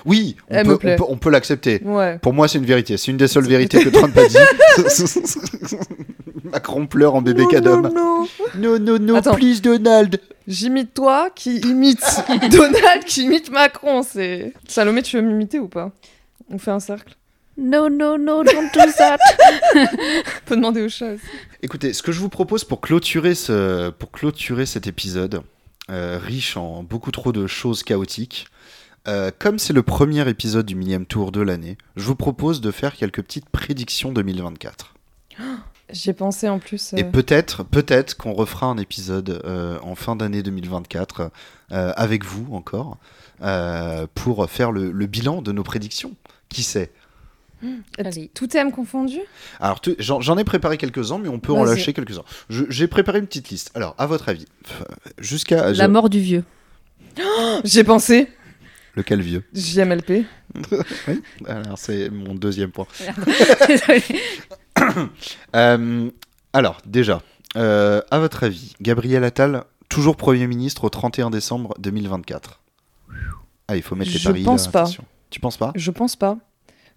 Oui, 0.05 0.35
on 0.51 0.55
Elle 0.55 0.65
peut, 0.65 0.71
me 0.73 0.77
plaît. 0.77 0.93
on 0.93 0.97
peut, 0.97 1.11
on 1.13 1.17
peut 1.17 1.29
l'accepter. 1.31 1.81
Ouais. 1.83 2.19
Pour 2.19 2.33
moi, 2.33 2.47
c'est 2.47 2.59
une 2.59 2.65
vérité. 2.65 2.95
C'est 2.97 3.09
une 3.09 3.17
des 3.17 3.27
seules 3.27 3.47
vérités 3.47 3.83
que 3.83 3.89
Trump 3.89 4.15
a 4.15 4.27
dit. 4.27 4.37
Macron 6.51 6.87
pleure 6.87 7.15
en 7.15 7.21
bébé 7.21 7.43
Non, 7.43 7.47
cadom. 7.49 7.81
non, 7.81 7.91
non. 7.93 8.27
Non, 8.55 8.79
non, 8.79 8.99
non, 8.99 9.15
Attends. 9.15 9.35
please, 9.35 9.61
Donald. 9.61 10.19
J'imite 10.47 10.93
toi 10.93 11.29
qui 11.33 11.57
imite 11.57 12.03
Donald 12.51 13.03
qui 13.05 13.23
imite 13.23 13.51
Macron. 13.51 14.03
C'est 14.03 14.53
Salomé, 14.67 15.01
tu 15.03 15.17
veux 15.17 15.21
m'imiter 15.21 15.59
ou 15.59 15.67
pas? 15.67 15.91
On 16.49 16.57
fait 16.57 16.71
un 16.71 16.79
cercle. 16.79 17.15
No, 17.57 17.89
no, 17.89 18.17
no, 18.17 18.43
don't 18.43 18.69
do 18.73 18.79
that. 18.97 19.17
On 19.75 19.85
peut 20.45 20.55
demander 20.55 20.81
au 20.81 20.89
chat 20.89 21.13
aussi. 21.13 21.23
Écoutez, 21.61 21.91
ce 21.93 22.01
que 22.01 22.11
je 22.13 22.19
vous 22.21 22.29
propose 22.29 22.63
pour 22.63 22.79
clôturer, 22.79 23.35
ce, 23.35 23.89
pour 23.89 24.11
clôturer 24.11 24.65
cet 24.65 24.87
épisode, 24.87 25.41
euh, 25.91 26.17
riche 26.23 26.55
en 26.55 26.83
beaucoup 26.83 27.11
trop 27.11 27.31
de 27.33 27.47
choses 27.47 27.83
chaotiques, 27.83 28.47
euh, 29.07 29.29
comme 29.37 29.59
c'est 29.59 29.73
le 29.73 29.83
premier 29.83 30.27
épisode 30.29 30.65
du 30.65 30.75
millième 30.75 31.05
tour 31.05 31.31
de 31.33 31.41
l'année, 31.41 31.77
je 31.97 32.05
vous 32.05 32.15
propose 32.15 32.61
de 32.61 32.71
faire 32.71 32.95
quelques 32.95 33.21
petites 33.23 33.49
prédictions 33.49 34.11
2024. 34.13 34.93
J'ai 35.91 36.13
pensé 36.13 36.47
en 36.49 36.59
plus. 36.59 36.93
Et 36.93 37.03
euh, 37.03 37.09
peut-être, 37.11 37.63
peut-être 37.63 38.15
qu'on 38.17 38.33
refera 38.33 38.67
un 38.67 38.77
épisode 38.77 39.41
euh, 39.45 39.79
en 39.81 39.95
fin 39.95 40.15
d'année 40.15 40.43
2024 40.43 41.31
euh, 41.71 41.93
avec 41.95 42.23
vous 42.25 42.47
encore 42.53 42.97
euh, 43.41 44.05
pour 44.13 44.49
faire 44.49 44.71
le, 44.71 44.91
le 44.91 45.05
bilan 45.07 45.41
de 45.41 45.51
nos 45.51 45.63
prédictions. 45.63 46.13
Qui 46.49 46.63
sait? 46.63 46.91
Tout 48.33 48.47
thème 48.47 48.71
confondu? 48.71 49.19
Alors, 49.59 49.81
j'en 49.99 50.37
ai 50.37 50.43
préparé 50.45 50.77
quelques-uns, 50.77 51.17
mais 51.17 51.27
on 51.27 51.39
peut 51.39 51.51
en 51.51 51.65
lâcher 51.65 51.91
quelques-uns. 51.93 52.23
J'ai 52.49 52.87
préparé 52.87 53.19
une 53.19 53.27
petite 53.27 53.49
liste. 53.49 53.71
Alors, 53.75 53.95
à 53.97 54.05
votre 54.05 54.29
avis, 54.29 54.45
jusqu'à 55.17 55.71
La 55.73 55.87
mort 55.89 56.09
du 56.09 56.21
vieux. 56.21 56.43
J'ai 57.65 57.83
pensé. 57.83 58.29
lequel 58.95 59.21
vieux? 59.21 59.43
JMLP. 59.53 60.25
Oui. 61.07 61.21
Alors, 61.47 61.77
c'est 61.77 62.09
mon 62.09 62.33
deuxième 62.35 62.71
point. 62.71 62.87
Euh, 65.55 66.09
alors, 66.53 66.77
déjà, 66.85 67.21
euh, 67.57 68.01
à 68.11 68.19
votre 68.19 68.43
avis, 68.43 68.73
Gabriel 68.81 69.23
Attal, 69.23 69.63
toujours 69.89 70.15
Premier 70.15 70.47
ministre 70.47 70.85
au 70.85 70.89
31 70.89 71.29
décembre 71.29 71.73
2024 71.79 72.61
Ah, 73.67 73.75
il 73.75 73.81
faut 73.81 73.95
mettre 73.95 74.11
les 74.11 74.17
Je 74.19 74.29
paris. 74.29 74.43
pense 74.43 74.65
là, 74.67 74.71
pas. 74.71 74.79
attention. 74.81 75.03
Tu 75.29 75.39
penses 75.39 75.57
pas? 75.57 75.71
Je 75.75 75.91
pense 75.91 76.15
pas. 76.15 76.37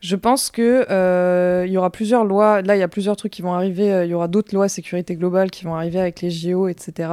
Je 0.00 0.16
pense 0.16 0.50
que 0.50 0.86
euh, 0.90 1.64
il 1.66 1.72
y 1.72 1.76
aura 1.78 1.90
plusieurs 1.90 2.24
lois. 2.24 2.60
Là, 2.62 2.76
il 2.76 2.80
y 2.80 2.82
a 2.82 2.88
plusieurs 2.88 3.16
trucs 3.16 3.32
qui 3.32 3.42
vont 3.42 3.52
arriver. 3.54 3.92
euh, 3.92 4.04
Il 4.04 4.10
y 4.10 4.14
aura 4.14 4.26
d'autres 4.28 4.54
lois 4.54 4.68
sécurité 4.68 5.14
globale 5.16 5.50
qui 5.50 5.64
vont 5.64 5.74
arriver 5.76 6.00
avec 6.00 6.20
les 6.22 6.30
JO, 6.30 6.66
etc. 6.68 7.10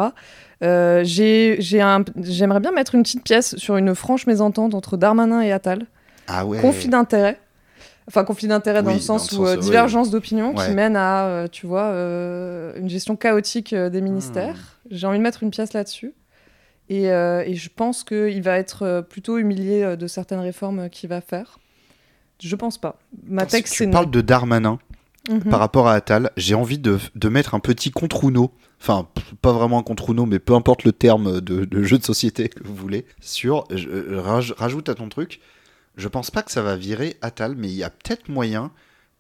Euh, 0.64 1.02
j'ai, 1.04 1.58
j'ai 1.60 1.82
un- 1.82 2.04
j'aimerais 2.22 2.60
bien 2.60 2.72
mettre 2.72 2.96
une 2.96 3.04
petite 3.04 3.24
pièce 3.24 3.56
sur 3.58 3.78
une 3.78 3.94
franche 3.96 4.26
mésentente 4.28 4.74
entre 4.74 4.98
Darmanin 4.98 5.42
et 5.42 5.52
Attal. 5.52 5.86
Ah 6.30 6.46
ouais. 6.46 6.60
Conflit 6.62 6.88
d'intérêt. 6.90 7.40
Enfin, 8.08 8.24
conflit 8.24 8.48
d'intérêt 8.48 8.82
dans 8.82 8.90
Oui, 8.90 8.96
le 8.96 9.02
sens 9.02 9.32
dans 9.34 9.38
le 9.38 9.44
où 9.44 9.46
sens, 9.48 9.56
euh, 9.56 9.60
euh, 9.60 9.62
divergence 9.62 10.10
d'opinion 10.10 10.56
Ouais. 10.56 10.66
qui 10.66 10.72
mène 10.74 10.96
à, 10.96 11.26
euh, 11.28 11.48
tu 11.48 11.68
vois, 11.68 11.90
une 12.78 12.90
gestion 12.90 13.16
chaotique 13.16 13.74
des 13.76 14.02
ministères. 14.02 14.56
Hmm. 14.56 14.88
J'ai 14.92 15.08
envie 15.08 15.18
de 15.20 15.24
mettre 15.24 15.44
une 15.44 15.52
pièce 15.52 15.74
là-dessus. 15.74 16.14
Et, 16.90 17.04
et 17.06 17.54
je 17.56 17.70
pense 17.76 18.04
qu'il 18.04 18.42
va 18.42 18.58
être 18.58 19.06
plutôt 19.10 19.38
humilié 19.38 19.96
de 19.96 20.08
certaines 20.08 20.40
réformes 20.40 20.90
qu'il 20.90 21.08
va 21.10 21.22
faire. 21.22 21.60
Je 22.42 22.56
pense 22.56 22.78
pas. 22.80 22.98
Ma 23.28 23.46
texte, 23.46 23.74
tu 23.76 23.90
parles 23.90 24.10
de 24.10 24.22
Darmanin 24.22 24.80
Mhm. 25.30 25.42
par 25.52 25.60
rapport 25.60 25.88
à 25.88 25.94
Attal, 25.94 26.32
j'ai 26.38 26.56
envie 26.56 26.80
de, 26.80 26.98
de 27.14 27.30
mettre 27.30 27.54
un 27.54 27.60
petit 27.60 27.92
contre-Uno, 27.92 28.52
enfin 28.82 29.08
pas 29.44 29.52
vraiment 29.52 29.78
un 29.78 29.84
contre-Uno, 29.84 30.26
mais 30.26 30.40
peu 30.40 30.54
importe 30.56 30.86
le 30.86 30.92
terme 30.92 31.40
de, 31.42 31.66
de 31.66 31.84
jeu 31.84 32.00
de 32.00 32.04
société 32.04 32.50
que 32.50 32.64
vous 32.64 32.74
voulez, 32.74 33.06
sur, 33.20 33.66
je, 33.70 33.88
raj- 34.16 34.54
rajoute 34.58 34.90
à 34.90 34.96
ton 34.96 35.08
truc, 35.10 35.40
je 35.96 36.08
pense 36.08 36.32
pas 36.32 36.44
que 36.44 36.52
ça 36.52 36.62
va 36.62 36.76
virer 36.76 37.18
Attal, 37.22 37.56
mais 37.56 37.68
il 37.68 37.76
y 37.76 37.84
a 37.84 37.90
peut-être 37.90 38.30
moyen 38.30 38.72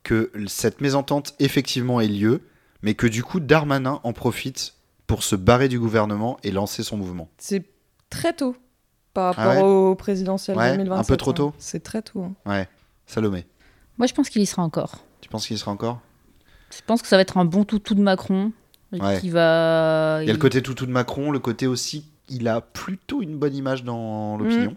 que 0.04 0.32
cette 0.48 0.82
mésentente 0.82 1.36
effectivement 1.40 2.00
ait 2.00 2.08
lieu, 2.08 2.42
mais 2.82 2.94
que 2.94 3.06
du 3.08 3.24
coup 3.24 3.40
Darmanin 3.40 4.00
en 4.04 4.14
profite 4.14 4.76
pour 5.08 5.24
se 5.24 5.36
barrer 5.36 5.68
du 5.68 5.80
gouvernement 5.80 6.38
et 6.44 6.52
lancer 6.52 6.84
son 6.84 6.96
mouvement. 6.98 7.30
C'est 7.38 7.66
très 8.10 8.34
tôt 8.34 8.56
par 9.14 9.34
Ah 9.38 9.48
rapport 9.48 9.64
ouais 9.64 9.70
au 9.92 9.96
présidentiel 9.96 10.56
Ouais, 10.58 10.70
un 10.70 10.78
2027. 10.78 11.08
peu 11.08 11.18
trop 11.18 11.32
hein. 11.32 11.34
tôt 11.34 11.54
C'est 11.58 11.84
très 11.84 12.02
tôt. 12.02 12.24
hein. 12.24 12.34
Ouais, 12.46 12.68
Salomé, 13.08 13.46
Moi, 13.98 14.08
je 14.08 14.14
pense 14.14 14.30
qu'il 14.30 14.42
y 14.42 14.46
sera 14.46 14.62
encore. 14.64 15.04
tu 15.20 15.30
penses 15.30 15.48
qu'il 15.48 15.56
y 15.56 15.60
sera 15.60 15.72
encore? 15.72 16.00
Je 16.72 16.82
pense 16.86 17.02
que 17.02 17.08
ça 17.08 17.16
va 17.18 17.24
être 17.24 17.38
un 17.38 17.46
bon 17.46 17.66
toutou 17.66 17.96
de 17.96 18.02
Macron. 18.02 18.52
et 18.94 19.02
Ouais. 19.02 19.20
Qui 19.20 19.32
va. 19.32 20.20
Il 20.22 20.28
y 20.28 20.30
a 20.30 20.34
le 20.34 20.40
côté 20.40 20.62
toutou 20.62 20.86
de 20.86 20.92
Macron, 20.92 21.32
le 21.32 21.40
côté 21.40 21.66
aussi, 21.68 22.06
il 22.30 22.48
a 22.48 22.62
plutôt 22.62 23.22
une 23.24 23.36
bonne 23.38 23.56
image 23.56 23.84
dans 23.84 24.38
l'opinion. 24.38 24.76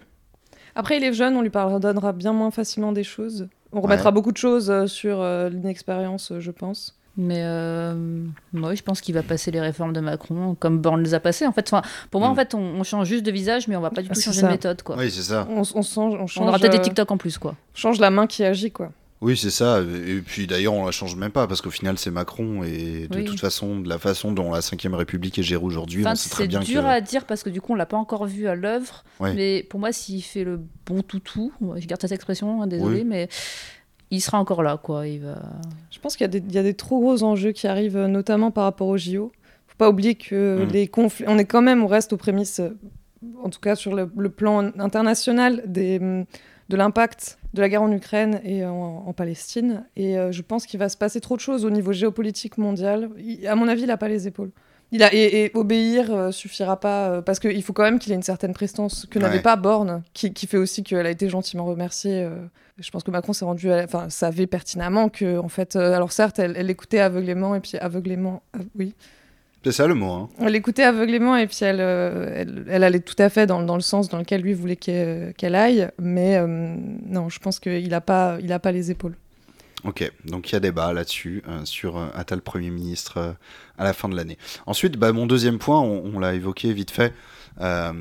Après, 0.74 0.96
il 0.96 1.04
est 1.04 1.12
jeune, 1.12 1.36
on 1.36 1.42
lui 1.42 1.50
pardonnera 1.50 2.12
bien 2.12 2.32
moins 2.32 2.50
facilement 2.50 2.92
des 2.92 3.04
choses. 3.04 3.48
On 3.72 3.80
remettra 3.80 4.10
beaucoup 4.10 4.32
de 4.32 4.36
choses 4.36 4.70
euh, 4.70 4.86
sur 4.86 5.20
euh, 5.20 5.48
l'inexpérience, 5.48 6.30
euh, 6.32 6.40
je 6.40 6.50
pense. 6.50 6.98
Mais 7.18 7.42
euh, 7.42 8.24
moi, 8.54 8.74
je 8.74 8.82
pense 8.82 9.02
qu'il 9.02 9.14
va 9.14 9.22
passer 9.22 9.50
les 9.50 9.60
réformes 9.60 9.92
de 9.92 10.00
Macron 10.00 10.54
comme 10.58 10.78
Borne 10.78 11.02
les 11.02 11.12
a 11.12 11.20
passées. 11.20 11.46
En 11.46 11.52
fait, 11.52 11.66
enfin, 11.72 11.82
pour 12.10 12.20
moi, 12.20 12.30
Mm. 12.30 12.32
en 12.32 12.34
fait, 12.34 12.54
on, 12.54 12.58
on 12.60 12.82
change 12.84 13.06
juste 13.06 13.24
de 13.24 13.30
visage, 13.30 13.68
mais 13.68 13.76
on 13.76 13.82
va 13.82 13.90
pas 13.90 14.00
du 14.00 14.08
Ah, 14.10 14.14
tout 14.14 14.20
changer 14.22 14.40
ça. 14.40 14.46
de 14.46 14.52
méthode, 14.52 14.82
quoi. 14.82 14.96
Oui, 14.98 15.10
c'est 15.10 15.22
ça. 15.22 15.46
On, 15.50 15.60
on 15.60 15.82
change, 15.82 16.14
on 16.14 16.22
On 16.22 16.26
change, 16.26 16.48
aura 16.48 16.58
peut-être 16.58 16.74
euh, 16.74 16.78
des 16.78 16.82
TikTok 16.82 17.10
en 17.10 17.18
plus, 17.18 17.36
quoi. 17.36 17.54
change 17.74 18.00
la 18.00 18.08
main 18.10 18.26
qui 18.26 18.44
agit, 18.44 18.70
quoi. 18.70 18.92
Oui, 19.22 19.36
c'est 19.36 19.50
ça. 19.50 19.80
Et 19.80 20.20
puis 20.20 20.46
d'ailleurs, 20.48 20.74
on 20.74 20.84
la 20.84 20.90
change 20.90 21.14
même 21.16 21.30
pas 21.30 21.46
parce 21.46 21.60
qu'au 21.62 21.70
final, 21.70 21.96
c'est 21.96 22.10
Macron. 22.10 22.64
Et 22.64 23.06
de 23.08 23.18
Oui. 23.18 23.24
toute 23.24 23.38
façon, 23.40 23.78
de 23.80 23.88
la 23.88 23.98
façon 23.98 24.32
dont 24.32 24.50
la 24.52 24.60
5ème 24.60 24.94
République 24.94 25.38
est 25.38 25.44
gérée 25.44 25.62
aujourd'hui, 25.62 26.02
Enfin, 26.02 26.12
on 26.12 26.16
sait 26.16 26.28
très 26.28 26.42
c'est 26.44 26.48
bien 26.48 26.60
dur 26.60 26.82
que. 26.82 26.86
à 26.88 27.00
dire 27.00 27.24
parce 27.24 27.42
que 27.44 27.48
du 27.50 27.60
coup, 27.60 27.72
on 27.72 27.76
l'a 27.76 27.86
pas 27.86 27.96
encore 27.96 28.26
vu 28.26 28.48
à 28.48 28.54
l'œuvre. 28.56 29.04
Ouais. 29.20 29.32
Mais 29.32 29.62
pour 29.62 29.78
moi, 29.80 29.92
s'il 29.92 30.22
fait 30.22 30.42
le 30.44 30.60
bon 30.86 31.02
toutou, 31.02 31.52
je 31.76 31.86
garde 31.86 32.00
cette 32.00 32.10
expression, 32.12 32.60
hein, 32.62 32.66
désolé, 32.66 32.98
Oui. 33.02 33.04
mais 33.06 33.28
il 34.10 34.20
sera 34.20 34.38
encore 34.40 34.62
là, 34.64 34.76
quoi. 34.82 35.06
Il 35.06 35.20
va. 35.20 35.40
Je 35.92 36.00
pense 36.00 36.16
qu'il 36.16 36.24
y, 36.24 36.26
a 36.26 36.28
des- 36.40 36.42
il 36.46 36.52
y 36.52 36.58
a 36.58 36.62
des 36.64 36.74
trop 36.74 36.98
gros 37.00 37.22
enjeux 37.22 37.52
qui 37.52 37.68
arrivent, 37.68 37.96
euh, 37.96 38.08
notamment 38.08 38.50
par 38.50 38.64
rapport 38.64 38.88
aux 38.88 38.98
JO. 38.98 39.30
Faut 39.68 39.76
pas 39.78 39.88
oublier 39.88 40.16
que 40.16 40.64
Mm. 40.66 40.72
les 40.72 40.88
conflits, 40.88 41.24
on 41.28 41.38
est 41.38 41.44
quand 41.46 41.62
même, 41.62 41.82
on 41.84 41.86
reste 41.86 42.12
aux 42.12 42.16
prémices, 42.18 42.58
euh, 42.58 42.76
en 43.42 43.48
tout 43.50 43.60
cas 43.60 43.76
sur 43.76 43.94
le, 43.94 44.10
le 44.16 44.28
plan 44.30 44.72
international, 44.80 45.62
des, 45.66 45.98
de 46.00 46.76
l'impact 46.76 47.38
de 47.54 47.60
la 47.60 47.68
guerre 47.68 47.82
en 47.82 47.92
Ukraine 47.92 48.40
et 48.44 48.64
en, 48.64 49.04
en 49.06 49.12
Palestine. 49.12 49.84
Et 49.96 50.18
euh, 50.18 50.32
je 50.32 50.42
pense 50.42 50.66
qu'il 50.66 50.78
va 50.80 50.88
se 50.88 50.96
passer 50.96 51.20
trop 51.20 51.36
de 51.36 51.40
choses 51.40 51.64
au 51.64 51.70
niveau 51.70 51.92
géopolitique 51.92 52.58
mondial. 52.58 53.10
Il- 53.18 53.46
à 53.46 53.54
mon 53.54 53.68
avis, 53.68 53.82
il 53.82 53.88
n'a 53.88 53.96
pas 53.96 54.08
les 54.08 54.26
épaules. 54.26 54.50
Il 54.94 55.02
a, 55.02 55.12
et, 55.14 55.44
et 55.44 55.50
obéir 55.54 56.12
euh, 56.12 56.30
suffira 56.32 56.78
pas, 56.78 57.08
euh, 57.10 57.22
parce 57.22 57.38
qu'il 57.40 57.62
faut 57.62 57.72
quand 57.72 57.82
même 57.82 57.98
qu'il 57.98 58.12
ait 58.12 58.16
une 58.16 58.22
certaine 58.22 58.52
prestance 58.52 59.06
que 59.10 59.18
n'avait 59.18 59.40
pas 59.42 59.56
Borne, 59.56 60.02
qui, 60.12 60.34
qui 60.34 60.46
fait 60.46 60.58
aussi 60.58 60.82
qu'elle 60.82 61.06
a 61.06 61.10
été 61.10 61.28
gentiment 61.30 61.64
remerciée. 61.64 62.22
euh. 62.24 62.36
Je 62.78 62.90
pense 62.90 63.02
que 63.02 63.10
Macron 63.10 63.32
s'est 63.32 63.44
rendu, 63.44 63.72
enfin, 63.72 64.10
savait 64.10 64.46
pertinemment 64.46 65.08
que, 65.08 65.38
en 65.38 65.48
fait, 65.48 65.76
alors 65.76 66.12
certes, 66.12 66.38
elle, 66.38 66.54
elle 66.56 66.68
écoutait 66.70 66.98
aveuglément, 67.00 67.54
et 67.54 67.60
puis 67.60 67.76
aveuglément, 67.78 68.42
oui, 68.78 68.94
C'est 69.64 69.72
ça 69.72 69.86
le 69.86 69.94
mot. 69.94 70.10
Hein. 70.10 70.28
elle 70.40 70.56
écoutait 70.56 70.82
aveuglément, 70.82 71.36
et 71.36 71.46
puis 71.46 71.58
elle, 71.62 71.80
euh, 71.80 72.32
elle, 72.34 72.64
elle 72.68 72.82
allait 72.84 73.00
tout 73.00 73.14
à 73.18 73.28
fait 73.28 73.46
dans, 73.46 73.62
dans 73.62 73.76
le 73.76 73.80
sens 73.80 74.08
dans 74.08 74.18
lequel 74.18 74.40
lui 74.40 74.54
voulait 74.54 74.76
qu'elle 74.76 75.34
qu'elle 75.36 75.54
aille, 75.54 75.88
mais 76.00 76.36
euh, 76.36 76.46
non, 77.06 77.28
je 77.28 77.38
pense 77.38 77.60
qu'il 77.60 77.88
n'a 77.88 78.00
pas, 78.00 78.38
il 78.42 78.52
a 78.52 78.58
pas 78.58 78.72
les 78.72 78.90
épaules. 78.90 79.14
Ok, 79.84 80.10
donc 80.26 80.50
il 80.50 80.52
y 80.52 80.56
a 80.56 80.60
débat 80.60 80.92
là-dessus, 80.92 81.42
euh, 81.48 81.64
sur 81.64 81.96
euh, 81.96 82.06
Attal 82.14 82.40
Premier 82.40 82.70
ministre 82.70 83.18
euh, 83.18 83.32
à 83.78 83.84
la 83.84 83.92
fin 83.92 84.08
de 84.08 84.16
l'année. 84.16 84.38
Ensuite, 84.66 84.96
bah, 84.96 85.12
mon 85.12 85.26
deuxième 85.26 85.58
point, 85.58 85.80
on, 85.80 86.12
on 86.14 86.18
l'a 86.20 86.34
évoqué 86.34 86.72
vite 86.72 86.90
fait. 86.92 87.12
Euh, 87.60 87.92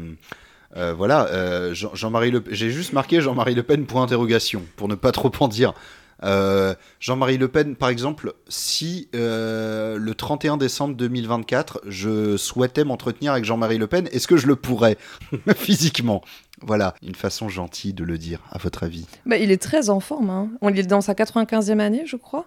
euh, 0.77 0.93
voilà, 0.93 1.25
euh, 1.27 1.73
Jean- 1.73 1.93
Jean-Marie 1.95 2.31
Le 2.31 2.43
j'ai 2.49 2.69
juste 2.69 2.93
marqué 2.93 3.19
Jean-Marie 3.19 3.55
Le 3.55 3.63
Pen 3.63 3.85
pour 3.85 4.01
interrogation, 4.01 4.61
pour 4.77 4.87
ne 4.87 4.95
pas 4.95 5.11
trop 5.11 5.31
en 5.39 5.47
dire. 5.47 5.73
Euh, 6.23 6.75
Jean-Marie 6.99 7.37
Le 7.37 7.47
Pen, 7.47 7.75
par 7.75 7.89
exemple, 7.89 8.33
si 8.47 9.09
euh, 9.15 9.97
le 9.97 10.15
31 10.15 10.57
décembre 10.57 10.95
2024, 10.95 11.81
je 11.87 12.37
souhaitais 12.37 12.83
m'entretenir 12.83 13.33
avec 13.33 13.45
Jean-Marie 13.45 13.77
Le 13.77 13.87
Pen, 13.87 14.07
est-ce 14.11 14.27
que 14.27 14.37
je 14.37 14.47
le 14.47 14.55
pourrais 14.55 14.97
physiquement? 15.55 16.21
Voilà, 16.61 16.93
une 17.01 17.15
façon 17.15 17.49
gentille 17.49 17.93
de 17.93 18.03
le 18.03 18.17
dire, 18.17 18.39
à 18.51 18.57
votre 18.57 18.83
avis. 18.83 19.07
Bah, 19.25 19.37
il 19.37 19.51
est 19.51 19.61
très 19.61 19.89
en 19.89 19.99
forme, 19.99 20.29
hein. 20.29 20.49
on 20.61 20.69
est 20.69 20.83
dans 20.83 21.01
sa 21.01 21.13
95e 21.13 21.79
année, 21.79 22.03
je 22.05 22.17
crois. 22.17 22.45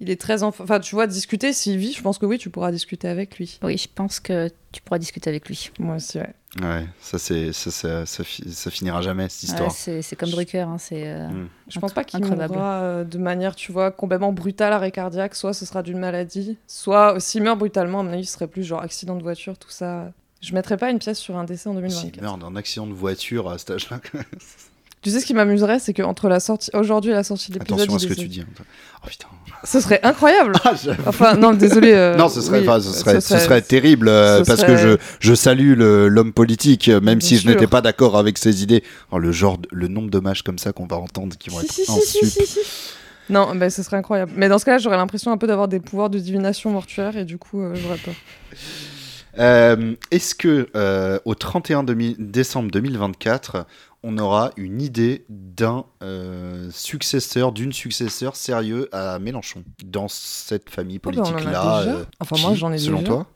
Il 0.00 0.10
est 0.10 0.20
très 0.20 0.42
enf- 0.42 0.60
Enfin, 0.60 0.80
tu 0.80 0.94
vois, 0.94 1.06
discuter, 1.06 1.52
s'il 1.52 1.78
vit, 1.78 1.92
je 1.92 2.02
pense 2.02 2.18
que 2.18 2.26
oui, 2.26 2.36
tu 2.38 2.50
pourras 2.50 2.72
discuter 2.72 3.06
avec 3.08 3.38
lui. 3.38 3.58
Oui, 3.62 3.78
je 3.78 3.86
pense 3.94 4.18
que 4.20 4.50
tu 4.72 4.82
pourras 4.82 4.98
discuter 4.98 5.30
avec 5.30 5.46
lui. 5.48 5.70
Moi 5.78 5.96
aussi, 5.96 6.18
ouais. 6.18 6.34
Ouais, 6.62 6.86
ça, 7.00 7.18
c'est, 7.18 7.52
ça, 7.52 7.70
ça, 7.70 8.06
ça, 8.06 8.22
fi- 8.24 8.48
ça 8.52 8.70
finira 8.70 9.02
jamais, 9.02 9.28
cette 9.28 9.48
Ouais, 9.48 9.54
histoire. 9.54 9.72
c'est 9.72 10.02
c'est 10.02 10.14
comme 10.16 10.30
Drucker. 10.30 10.60
hein, 10.60 10.78
c'est, 10.78 11.06
euh, 11.08 11.28
Mm. 11.28 11.48
Je 11.68 11.80
pense 11.80 11.92
pas 11.92 12.04
qu'il 12.04 12.24
mourra 12.24 12.82
euh, 12.82 13.04
de 13.04 13.18
manière, 13.18 13.56
tu 13.56 13.72
vois, 13.72 13.90
complètement 13.90 14.32
brutale, 14.32 14.72
arrêt 14.72 14.90
cardiaque. 14.92 15.34
Soit 15.34 15.52
ce 15.52 15.64
sera 15.66 15.82
d'une 15.82 15.98
maladie, 15.98 16.58
soit 16.68 17.18
s'il 17.20 17.42
meurt 17.42 17.58
brutalement, 17.58 18.00
à 18.00 18.02
mon 18.04 18.12
avis, 18.12 18.24
ce 18.24 18.34
serait 18.34 18.46
plus 18.48 18.62
genre 18.64 18.82
accident 18.82 19.16
de 19.16 19.22
voiture, 19.22 19.56
tout 19.58 19.70
ça. 19.70 20.12
Je 20.40 20.52
mettrais 20.54 20.76
pas 20.76 20.90
une 20.90 20.98
pièce 20.98 21.18
sur 21.18 21.36
un 21.36 21.44
décès 21.44 21.68
en 21.68 21.72
S'il 21.72 21.80
2024. 21.82 22.20
meurt 22.22 22.38
d'un 22.40 22.54
accident 22.56 22.86
de 22.86 22.92
voiture 22.92 23.48
à 23.50 23.58
cet 23.58 23.70
âge-là, 23.70 24.00
Tu 25.04 25.10
sais 25.10 25.20
ce 25.20 25.26
qui 25.26 25.34
m'amuserait, 25.34 25.78
c'est 25.78 25.92
qu'entre 25.92 26.28
la 26.28 26.40
sortie 26.40 26.70
aujourd'hui 26.74 27.12
et 27.12 27.14
la 27.14 27.22
sortie 27.22 27.52
de 27.52 27.58
l'épisode, 27.58 27.78
attention 27.82 27.96
à 27.96 27.98
ce 28.00 28.06
que 28.06 28.14
tu 28.14 28.26
dis. 28.26 28.42
Oh 28.58 29.06
putain. 29.06 29.28
Ce 29.62 29.78
serait 29.80 30.00
incroyable. 30.02 30.52
Ah. 30.64 30.72
Enfin, 31.06 31.34
non, 31.36 31.52
désolé. 31.52 31.92
euh, 31.92 32.16
non, 32.16 32.28
ce 32.28 32.40
serait, 32.40 32.60
oui, 32.66 32.82
ce 32.82 32.90
serait, 32.92 33.20
ce 33.20 33.38
serait 33.38 33.62
terrible 33.62 34.08
euh, 34.08 34.38
ce 34.42 34.44
parce 34.48 34.60
serait- 34.60 34.72
que 34.72 34.76
je, 34.78 34.96
je 35.20 35.34
salue 35.34 35.74
l'homme 35.76 36.32
politique, 36.32 36.88
euh, 36.88 37.00
même 37.00 37.18
Bien 37.18 37.28
si 37.28 37.36
je 37.36 37.46
n'étais 37.48 37.66
pas 37.66 37.80
d'accord 37.82 38.16
avec 38.18 38.38
ses 38.38 38.62
idées. 38.62 38.82
Oh, 39.12 39.18
le 39.18 39.30
genre, 39.30 39.58
de- 39.58 39.68
le 39.72 39.88
nombre 39.88 40.10
d'hommages 40.10 40.42
comme 40.42 40.58
ça 40.58 40.72
qu'on 40.72 40.86
va 40.86 40.96
entendre 40.96 41.36
qui 41.38 41.50
vont 41.50 41.60
Si, 41.60 41.82
être 41.82 42.04
si. 42.04 42.58
Non, 43.30 43.54
mais 43.54 43.70
ce 43.70 43.82
serait 43.82 43.96
incroyable. 43.98 44.32
Mais 44.36 44.48
dans 44.48 44.58
ce 44.58 44.64
cas-là, 44.64 44.78
j'aurais 44.78 44.96
l'impression 44.96 45.30
un 45.32 45.36
peu 45.38 45.46
d'avoir 45.46 45.68
des 45.68 45.80
pouvoirs 45.80 46.10
de 46.10 46.18
divination 46.18 46.70
mortuaire 46.70 47.16
et 47.16 47.24
du 47.24 47.38
coup, 47.38 47.62
euh, 47.62 47.74
j'aurais 47.74 47.98
peur. 47.98 48.14
Euh, 49.38 49.94
Est-ce 50.10 50.34
que 50.34 50.68
euh, 50.76 51.18
au 51.24 51.34
31 51.34 51.82
demi- 51.84 52.16
décembre 52.18 52.70
2024, 52.70 53.66
on 54.02 54.18
aura 54.18 54.50
une 54.56 54.80
idée 54.82 55.24
d'un 55.28 55.84
euh, 56.02 56.68
successeur, 56.70 57.52
d'une 57.52 57.72
successeur 57.72 58.36
sérieux 58.36 58.88
à 58.92 59.18
Mélenchon 59.18 59.64
dans 59.84 60.08
cette 60.08 60.68
famille 60.70 61.00
Oh, 61.04 61.10
bah, 61.10 61.12
on 61.16 61.20
en 61.20 61.24
a 61.24 61.32
politique-là 61.32 61.96
Enfin, 62.20 62.36
moi, 62.40 62.54
j'en 62.54 62.72
ai 62.72 62.78
selon 62.78 62.98
déjà. 62.98 63.08
toi? 63.12 63.26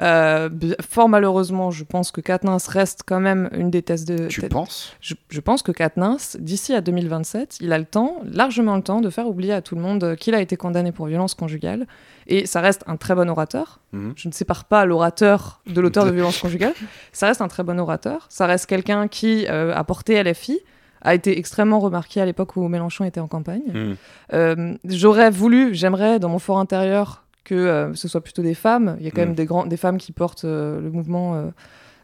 Euh, 0.00 0.48
fort 0.80 1.08
malheureusement, 1.08 1.70
je 1.70 1.84
pense 1.84 2.10
que 2.10 2.20
Katniss 2.20 2.68
reste 2.68 3.02
quand 3.06 3.20
même 3.20 3.50
une 3.52 3.70
des 3.70 3.82
thèses 3.82 4.04
de. 4.04 4.28
Tu 4.28 4.40
penses? 4.42 4.96
Je, 5.00 5.14
je 5.28 5.40
pense 5.40 5.62
que 5.62 5.72
Katniss, 5.72 6.36
d'ici 6.40 6.74
à 6.74 6.80
2027, 6.80 7.58
il 7.60 7.72
a 7.72 7.78
le 7.78 7.84
temps, 7.84 8.16
largement 8.24 8.76
le 8.76 8.82
temps, 8.82 9.00
de 9.00 9.10
faire 9.10 9.26
oublier 9.26 9.52
à 9.52 9.62
tout 9.62 9.74
le 9.74 9.82
monde 9.82 10.16
qu'il 10.16 10.34
a 10.34 10.40
été 10.40 10.56
condamné 10.56 10.92
pour 10.92 11.06
violence 11.06 11.34
conjugale. 11.34 11.86
Et 12.26 12.46
ça 12.46 12.60
reste 12.60 12.84
un 12.86 12.96
très 12.96 13.14
bon 13.14 13.28
orateur. 13.28 13.80
Mhm. 13.92 14.12
Je 14.16 14.28
ne 14.28 14.32
sépare 14.32 14.64
pas 14.64 14.84
l'orateur 14.84 15.60
de 15.66 15.80
l'auteur 15.80 16.06
de 16.06 16.12
violence 16.12 16.38
conjugale. 16.38 16.74
Ça 17.12 17.26
reste 17.26 17.42
un 17.42 17.48
très 17.48 17.64
bon 17.64 17.78
orateur. 17.78 18.26
Ça 18.28 18.46
reste 18.46 18.66
quelqu'un 18.66 19.08
qui 19.08 19.46
euh, 19.48 19.74
a 19.74 19.82
porté 19.82 20.22
LFI, 20.22 20.60
a 21.02 21.14
été 21.14 21.36
extrêmement 21.38 21.80
remarqué 21.80 22.20
à 22.20 22.26
l'époque 22.26 22.56
où 22.56 22.66
Mélenchon 22.68 23.04
était 23.04 23.20
en 23.20 23.26
campagne. 23.26 23.62
Mhm. 23.72 23.96
Euh, 24.32 24.74
J'aurais 24.84 25.30
voulu, 25.30 25.74
j'aimerais, 25.74 26.20
dans 26.20 26.28
mon 26.28 26.38
fort 26.38 26.58
intérieur, 26.58 27.19
que 27.44 27.54
euh, 27.54 27.94
ce 27.94 28.08
soit 28.08 28.20
plutôt 28.20 28.42
des 28.42 28.54
femmes. 28.54 28.96
Il 29.00 29.04
y 29.04 29.08
a 29.08 29.10
quand 29.10 29.22
Mm. 29.22 29.24
même 29.26 29.34
des, 29.34 29.44
grands, 29.46 29.66
des 29.66 29.76
femmes 29.76 29.98
qui 29.98 30.12
portent 30.12 30.44
euh, 30.44 30.80
le 30.80 30.90
mouvement, 30.90 31.34
euh, 31.34 31.46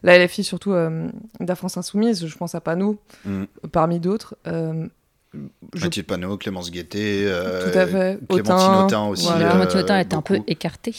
la 0.03 0.17
LFI 0.17 0.43
surtout, 0.43 0.73
euh, 0.73 1.07
de 1.39 1.45
la 1.47 1.55
France 1.55 1.77
Insoumise. 1.77 2.25
Je 2.27 2.37
pense 2.37 2.55
à 2.55 2.61
Panou, 2.61 2.97
Mm. 3.25 3.43
parmi 3.71 3.99
d'autres. 3.99 4.35
Euh, 4.47 4.87
je- 5.75 5.83
Mathilde 5.83 6.07
Panot, 6.07 6.37
Clémence 6.37 6.71
Guettet, 6.71 7.25
euh, 7.27 7.71
Tout 7.71 7.77
à 7.77 7.85
fait. 7.87 8.19
Clémentine 8.29 8.53
Autain, 8.53 8.85
Autain 8.85 9.05
aussi. 9.07 9.23
voilà. 9.25 9.45
euh, 9.47 9.49
Clémentine 9.51 9.79
Autain 9.81 9.99
est 9.99 10.13
un 10.13 10.21
peu 10.21 10.35
beaucoup. 10.37 10.45
écarté. 10.49 10.95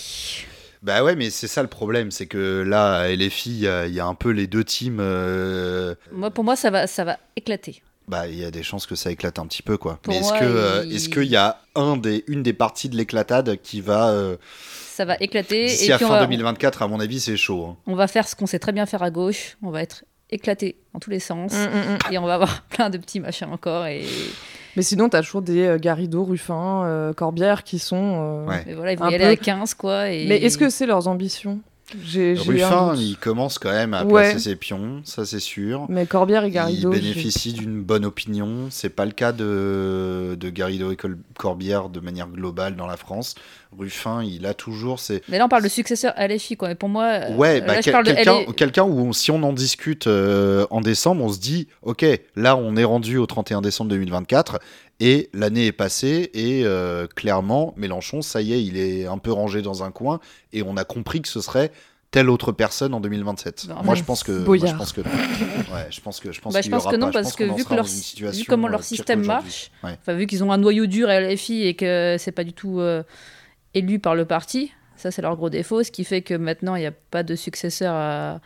Bah 0.83 1.03
ouais, 1.03 1.17
mais 1.17 1.31
c'est 1.31 1.49
ça 1.49 1.63
le 1.63 1.69
problème, 1.69 2.13
c'est 2.13 2.27
que 2.27 2.63
là, 2.63 2.99
à 3.01 3.09
LFI, 3.09 3.51
il 3.51 3.91
y, 3.91 3.95
y 3.95 4.01
a 4.01 4.07
un 4.07 4.15
peu 4.15 4.31
les 4.31 4.47
deux 4.47 4.63
teams. 4.63 4.99
euh, 5.01 5.97
Moi, 6.13 6.31
pour 6.31 6.45
moi, 6.45 6.55
ça 6.55 6.71
va, 6.71 6.87
ça 6.87 7.03
va 7.05 7.19
éclater. 7.35 7.83
Bah, 8.09 8.27
il 8.27 8.39
y 8.39 8.45
a 8.45 8.51
des 8.51 8.63
chances 8.63 8.87
que 8.87 8.95
ça 8.95 9.11
éclate 9.11 9.39
un 9.39 9.47
petit 9.47 9.63
peu, 9.63 9.77
quoi. 9.77 9.99
Pour 10.03 10.13
mais 10.15 10.21
est-ce 10.21 10.33
que, 10.33 10.39
euh, 10.45 10.85
il- 10.87 10.97
est-ce 10.97 11.09
qu'il 11.11 11.25
y 11.25 11.37
a 11.37 11.61
un 11.75 11.97
des, 11.97 12.25
une 12.27 12.43
des 12.43 12.53
parties 12.55 12.89
de 12.89 12.97
l'éclatade 12.97 13.57
qui 13.63 13.81
va 13.83 14.09
euh, 14.11 14.37
Ça 14.95 15.05
va 15.05 15.17
éclater. 15.21 15.67
d'ici 15.67 15.91
et 15.91 15.93
à 15.93 15.97
puis 15.97 16.07
on 16.07 16.09
fin 16.09 16.15
va, 16.17 16.27
2024 16.27 16.83
À 16.83 16.89
mon 16.89 17.01
avis, 17.01 17.21
c'est 17.21 17.37
chaud. 17.37 17.67
hein. 17.71 17.77
on 17.87 17.95
va 17.95 18.07
faire 18.09 18.27
ce 18.27 18.35
qu'on 18.35 18.47
sait 18.47 18.59
très 18.59 18.73
bien 18.73 18.87
faire 18.87 19.03
à 19.03 19.11
gauche. 19.11 19.59
On 19.63 19.71
va 19.71 19.83
être 19.83 20.05
éclaté 20.31 20.77
dans 20.95 21.01
tous 21.01 21.11
les 21.11 21.21
sens. 21.21 21.53
Mm, 21.53 21.57
mm, 21.57 21.93
mm. 22.09 22.13
Et 22.13 22.19
on 22.19 22.25
va 22.27 22.35
avoir 22.35 22.63
plein 22.71 22.89
de 22.91 22.99
petits 22.99 23.21
machins 23.21 23.49
encore. 23.53 23.87
Et, 23.87 24.05
Mais 24.77 24.83
sinon, 24.83 25.09
t'as 25.09 25.23
toujours 25.23 25.43
des 25.43 25.67
euh, 25.67 25.79
Garrido, 25.79 26.25
Ruffin, 26.25 26.85
euh, 26.87 27.13
Corbière 27.13 27.63
qui 27.65 27.79
sont. 27.79 27.97
euh, 27.97 28.47
Ouais. 28.47 28.65
et 28.69 28.75
voilà, 28.75 28.93
ils 28.93 28.99
vont 28.99 29.05
Un 29.07 29.11
y 29.11 29.15
aller 29.17 29.25
peu. 29.25 29.31
à 29.31 29.37
15, 29.37 29.75
quoi. 29.75 30.11
Et... 30.11 30.27
Mais 30.27 30.37
est-ce 30.39 30.57
que 30.59 30.71
c'est 30.71 30.87
leurs 30.87 31.09
ambitions? 31.09 31.61
Ruffin, 31.93 32.95
il 32.97 33.17
commence 33.17 33.59
quand 33.59 33.71
même 33.73 33.95
à 33.95 34.05
Ouais. 34.05 34.31
placer 34.33 34.39
ses 34.51 34.57
pions, 34.57 35.01
ça 35.05 35.25
c'est 35.25 35.41
sûr. 35.41 35.87
Mais 35.89 36.07
Corbière 36.07 36.45
et 36.45 36.49
Il 36.49 36.53
Garrido. 36.53 36.93
j'ai- 36.93 37.01
bénéficie 37.01 37.53
d'une 37.53 37.83
bonne 37.83 38.05
opinion. 38.05 38.67
C'est 38.71 38.91
pas 38.91 39.05
le 39.07 39.13
cas 39.13 39.33
de, 39.33 40.37
de 40.39 40.51
Garrido 40.51 40.93
et 40.93 40.97
Col- 40.97 41.19
Corbière 41.39 41.89
de 41.89 42.01
manière 42.01 42.29
globale 42.29 42.77
dans 42.77 42.87
la 42.87 42.97
France. 42.97 43.35
Ruffin, 43.79 44.23
il 44.23 44.47
a 44.47 44.55
toujours 44.55 44.99
ses, 44.99 45.23
Mais 45.29 45.37
là, 45.39 45.45
on 45.45 45.49
parle 45.49 45.63
de 45.63 45.69
successeur 45.69 46.13
à 46.17 46.27
LFI, 46.27 46.57
quoi. 46.57 46.69
Mais 46.69 46.75
pour 46.75 46.89
moi, 46.89 47.05
euh, 47.05 47.37
Ouais, 47.37 47.61
là, 47.61 47.67
bah, 47.67 47.75
quel- 47.83 48.03
de 48.05 48.53
quelqu'un 48.53 48.85
où 48.85 48.99
on- 49.01 49.13
si 49.13 49.31
on 49.31 49.43
en 49.43 49.53
discute 49.53 50.07
euh, 50.07 50.67
en 50.71 50.81
décembre, 50.81 51.23
on 51.25 51.29
se 51.33 51.39
dit, 51.39 51.69
ok, 51.83 52.05
là 52.37 52.57
on 52.57 52.77
est 52.77 52.85
rendu 52.85 53.19
au 53.19 53.27
31 53.27 53.61
décembre 53.61 53.91
2024 53.91 54.59
et 55.01 55.31
l'année 55.33 55.67
est 55.67 55.73
passée 55.73 56.31
et 56.35 56.63
euh, 56.65 57.07
clairement 57.07 57.73
Mélenchon, 57.77 58.23
ça 58.23 58.41
y 58.43 58.53
est, 58.53 58.65
il 58.65 58.77
est 58.77 59.07
un 59.07 59.19
peu 59.19 59.33
rangé 59.33 59.63
dans 59.63 59.83
un 59.85 59.91
coin 59.91 60.21
et 60.53 60.63
on 60.63 60.77
a 60.77 60.85
compris 60.85 61.23
que 61.23 61.29
ce 61.29 61.41
serait 61.41 61.71
telle 62.11 62.31
autre 62.31 62.53
personne 62.53 62.95
en 62.95 63.01
2027. 63.01 63.67
Bah, 63.69 63.81
moi 63.85 63.95
je 63.95 64.03
pense 64.03 64.23
que, 64.25 64.33
moi, 64.33 64.57
je 64.57 64.75
pense 64.75 64.93
que, 64.93 65.01
ouais, 65.03 65.87
je 65.91 66.01
pense 66.01 66.21
que, 66.21 66.33
je 66.33 66.41
pense 66.41 66.55
Bah, 66.55 66.63
je 66.63 66.71
pense 66.71 66.83
aura 66.85 66.93
que 66.93 66.97
non, 66.97 67.07
pas. 67.09 67.13
Parce 67.23 67.37
que 67.37 67.45
vu, 67.45 67.65
que 67.65 67.75
leur, 67.75 67.85
vu 67.85 68.45
comment 68.49 68.67
euh, 68.67 68.71
leur 68.71 68.83
système 68.83 69.25
marche, 69.25 69.71
Ouais. 69.85 69.97
enfin, 70.01 70.15
vu 70.15 70.27
qu'ils 70.27 70.43
ont 70.43 70.51
un 70.51 70.59
noyau 70.59 70.87
dur 70.87 71.09
à 71.09 71.21
LFI 71.21 71.67
et 71.67 71.75
que 71.75 72.17
c'est 72.19 72.33
pas 72.33 72.45
du 72.45 72.53
tout 72.53 72.81
euh, 72.81 73.03
élu 73.75 73.99
par 73.99 74.15
le 74.15 74.25
parti, 74.25 74.73
ça 74.97 75.11
c'est 75.11 75.23
leur 75.23 75.37
gros 75.37 75.51
défaut, 75.51 75.83
ce 75.85 75.91
qui 75.91 76.05
fait 76.05 76.23
que 76.23 76.35
maintenant 76.35 76.75
il 76.75 76.81
n'y 76.81 76.87
a 76.87 76.93
pas 76.93 77.23
de 77.23 77.37
successeur 77.37 77.95
à, 77.95 78.41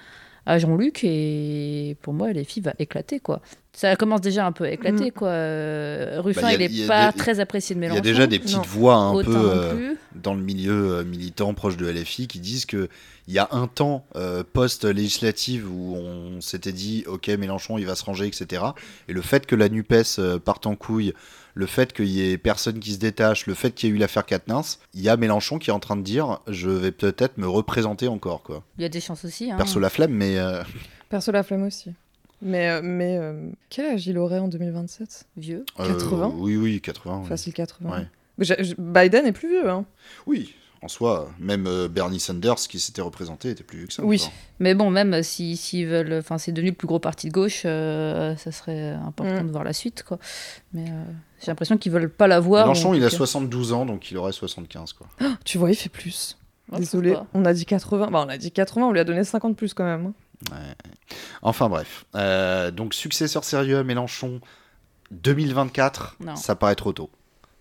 à 0.44 0.58
Jean-Luc 0.58 1.04
et 1.04 1.96
pour 2.02 2.12
moi 2.12 2.32
LFI 2.32 2.60
va 2.60 2.74
éclater 2.78 3.20
quoi. 3.20 3.40
Ça 3.74 3.96
commence 3.96 4.20
déjà 4.20 4.44
un 4.46 4.52
peu 4.52 4.64
à 4.64 4.70
éclater 4.70 5.06
Mm. 5.06 5.12
quoi. 5.12 5.28
Euh, 5.28 6.20
Ruffin 6.20 6.42
Bah, 6.42 6.46
a- 6.48 6.52
il 6.54 6.62
est 6.62 6.70
y 6.70 6.84
a 6.84 6.86
pas 6.88 7.10
des- 7.12 7.18
très 7.18 7.40
apprécié 7.40 7.74
de 7.74 7.80
Il 7.80 7.84
y 7.84 7.86
Mélenchon. 7.88 7.98
a 8.00 8.02
déjà 8.02 8.26
des 8.26 8.38
petites 8.38 8.56
Non. 8.58 8.62
voix 8.62 8.94
un 8.96 9.12
Autant 9.12 9.30
peu 9.30 9.36
euh, 9.50 9.94
dans 10.14 10.34
le 10.34 10.42
milieu 10.42 10.96
euh, 10.96 11.04
militant 11.04 11.54
proche 11.54 11.78
de 11.78 11.86
LFI 11.90 12.26
qui 12.28 12.38
disent 12.38 12.66
que 12.66 12.88
il 13.28 13.32
y 13.34 13.38
a 13.38 13.48
un 13.52 13.68
temps 13.68 14.04
euh, 14.16 14.42
post-législative 14.52 15.70
où 15.72 15.96
on 15.96 16.40
s'était 16.42 16.72
dit 16.72 17.04
ok 17.06 17.28
Mélenchon 17.28 17.78
il 17.78 17.86
va 17.86 17.94
se 17.94 18.04
ranger 18.04 18.26
etc 18.26 18.62
et 19.08 19.12
le 19.14 19.22
fait 19.22 19.46
que 19.46 19.54
la 19.56 19.68
Nupes 19.70 19.94
euh, 20.18 20.38
parte 20.38 20.66
en 20.66 20.74
couille 20.74 21.14
le 21.54 21.66
fait 21.66 21.92
qu'il 21.94 22.08
y 22.08 22.30
ait 22.30 22.36
personne 22.38 22.78
qui 22.78 22.92
se 22.92 22.98
détache 22.98 23.46
le 23.46 23.54
fait 23.54 23.70
qu'il 23.70 23.88
y 23.88 23.92
ait 23.92 23.94
eu 23.96 23.98
l'affaire 23.98 24.26
Katnins 24.26 24.62
il 24.92 25.00
y 25.02 25.08
a 25.08 25.16
Mélenchon 25.16 25.58
qui 25.58 25.70
est 25.70 25.72
en 25.72 25.80
train 25.80 25.96
de 25.96 26.02
dire 26.02 26.40
je 26.48 26.68
vais 26.68 26.92
peut-être 26.92 27.38
me 27.38 27.48
représenter 27.48 28.08
encore 28.08 28.42
quoi 28.42 28.64
Il 28.76 28.82
y 28.82 28.84
a 28.84 28.88
des 28.90 29.00
chances 29.00 29.24
aussi. 29.24 29.50
hein. 29.50 29.56
perso 29.56 29.78
la 29.80 29.88
flemme 29.88 30.12
mais 30.12 30.36
euh, 30.38 30.62
Perso 31.08 31.30
la 31.32 31.42
flemme 31.42 31.64
aussi. 31.64 31.92
Mais, 32.42 32.68
euh, 32.70 32.80
mais 32.82 33.16
euh, 33.18 33.50
quel 33.70 33.86
âge 33.94 34.06
il 34.06 34.18
aurait 34.18 34.38
en 34.40 34.48
2027 34.48 35.26
Vieux. 35.36 35.64
80? 35.76 36.26
euh, 36.26 36.30
oui 36.36 36.56
oui 36.56 36.80
80 36.80 37.20
oui. 37.22 37.28
Facile 37.28 37.52
80. 37.54 37.90
Ouais. 37.90 38.06
Biden 38.78 39.26
est 39.26 39.32
plus 39.32 39.48
vieux, 39.48 39.68
hein. 39.70 39.84
oui 40.26 40.54
en 40.84 40.88
soi 40.88 41.30
même 41.38 41.68
euh, 41.68 41.86
Bernie 41.86 42.18
Sanders 42.18 42.56
qui 42.56 42.80
s'était 42.80 43.02
représenté 43.02 43.50
était 43.50 43.62
plus 43.62 43.78
vieux 43.78 43.86
que 43.86 43.92
ça 43.92 44.02
Oui. 44.04 44.20
encore. 44.20 44.32
Mais 44.58 44.74
bon, 44.74 44.90
même 44.90 45.22
si 45.22 45.56
s'ils 45.56 45.86
veulent, 45.86 46.12
enfin 46.18 46.38
c'est 46.38 46.50
devenu 46.50 46.70
le 46.70 46.74
plus 46.76 46.88
gros 46.88 46.98
parti 46.98 47.28
de 47.28 47.32
gauche, 47.32 47.62
euh, 47.66 48.34
ça 48.34 48.50
serait 48.50 48.88
important 48.90 49.44
Mm. 49.44 49.46
de 49.46 49.52
voir 49.52 49.62
la 49.62 49.72
suite 49.74 50.02
quoi. 50.02 50.18
Mais 50.72 50.86
euh, 50.90 51.04
j'ai 51.40 51.46
l'impression 51.52 51.78
qu'ils 51.78 51.92
veulent 51.92 52.10
pas 52.10 52.26
la 52.26 52.40
voir. 52.40 52.64
Mélenchon 52.66 52.94
il 52.94 53.04
a 53.04 53.06
tout 53.06 53.12
cas- 53.12 53.18
72 53.18 53.72
ans 53.72 53.86
donc 53.86 54.10
il 54.10 54.16
aurait 54.16 54.32
75 54.32 54.92
quoi 54.94 55.06
Tu 55.44 55.56
vois, 55.58 55.70
il 55.70 55.76
fait 55.76 55.88
plus. 55.88 56.36
Ouais, 56.72 56.80
Désolé, 56.80 57.14
on 57.34 57.44
a 57.44 57.52
dit 57.54 57.64
80. 57.66 58.08
Bah, 58.10 58.24
on 58.26 58.28
a 58.30 58.36
dit 58.38 58.50
80, 58.50 58.86
on 58.86 58.92
lui 58.92 58.98
a 59.00 59.04
donné 59.04 59.22
50 59.22 59.56
plus 59.56 59.74
quand 59.74 59.84
même. 59.84 60.12
Enfin 61.42 61.68
bref. 61.68 62.04
Euh, 62.14 62.70
donc 62.70 62.94
successeur 62.94 63.44
sérieux 63.44 63.78
à 63.78 63.84
Mélenchon 63.84 64.40
2024, 65.10 66.16
Non. 66.20 66.36
ça 66.36 66.54
paraît 66.56 66.74
trop 66.74 66.92
tôt. 66.92 67.10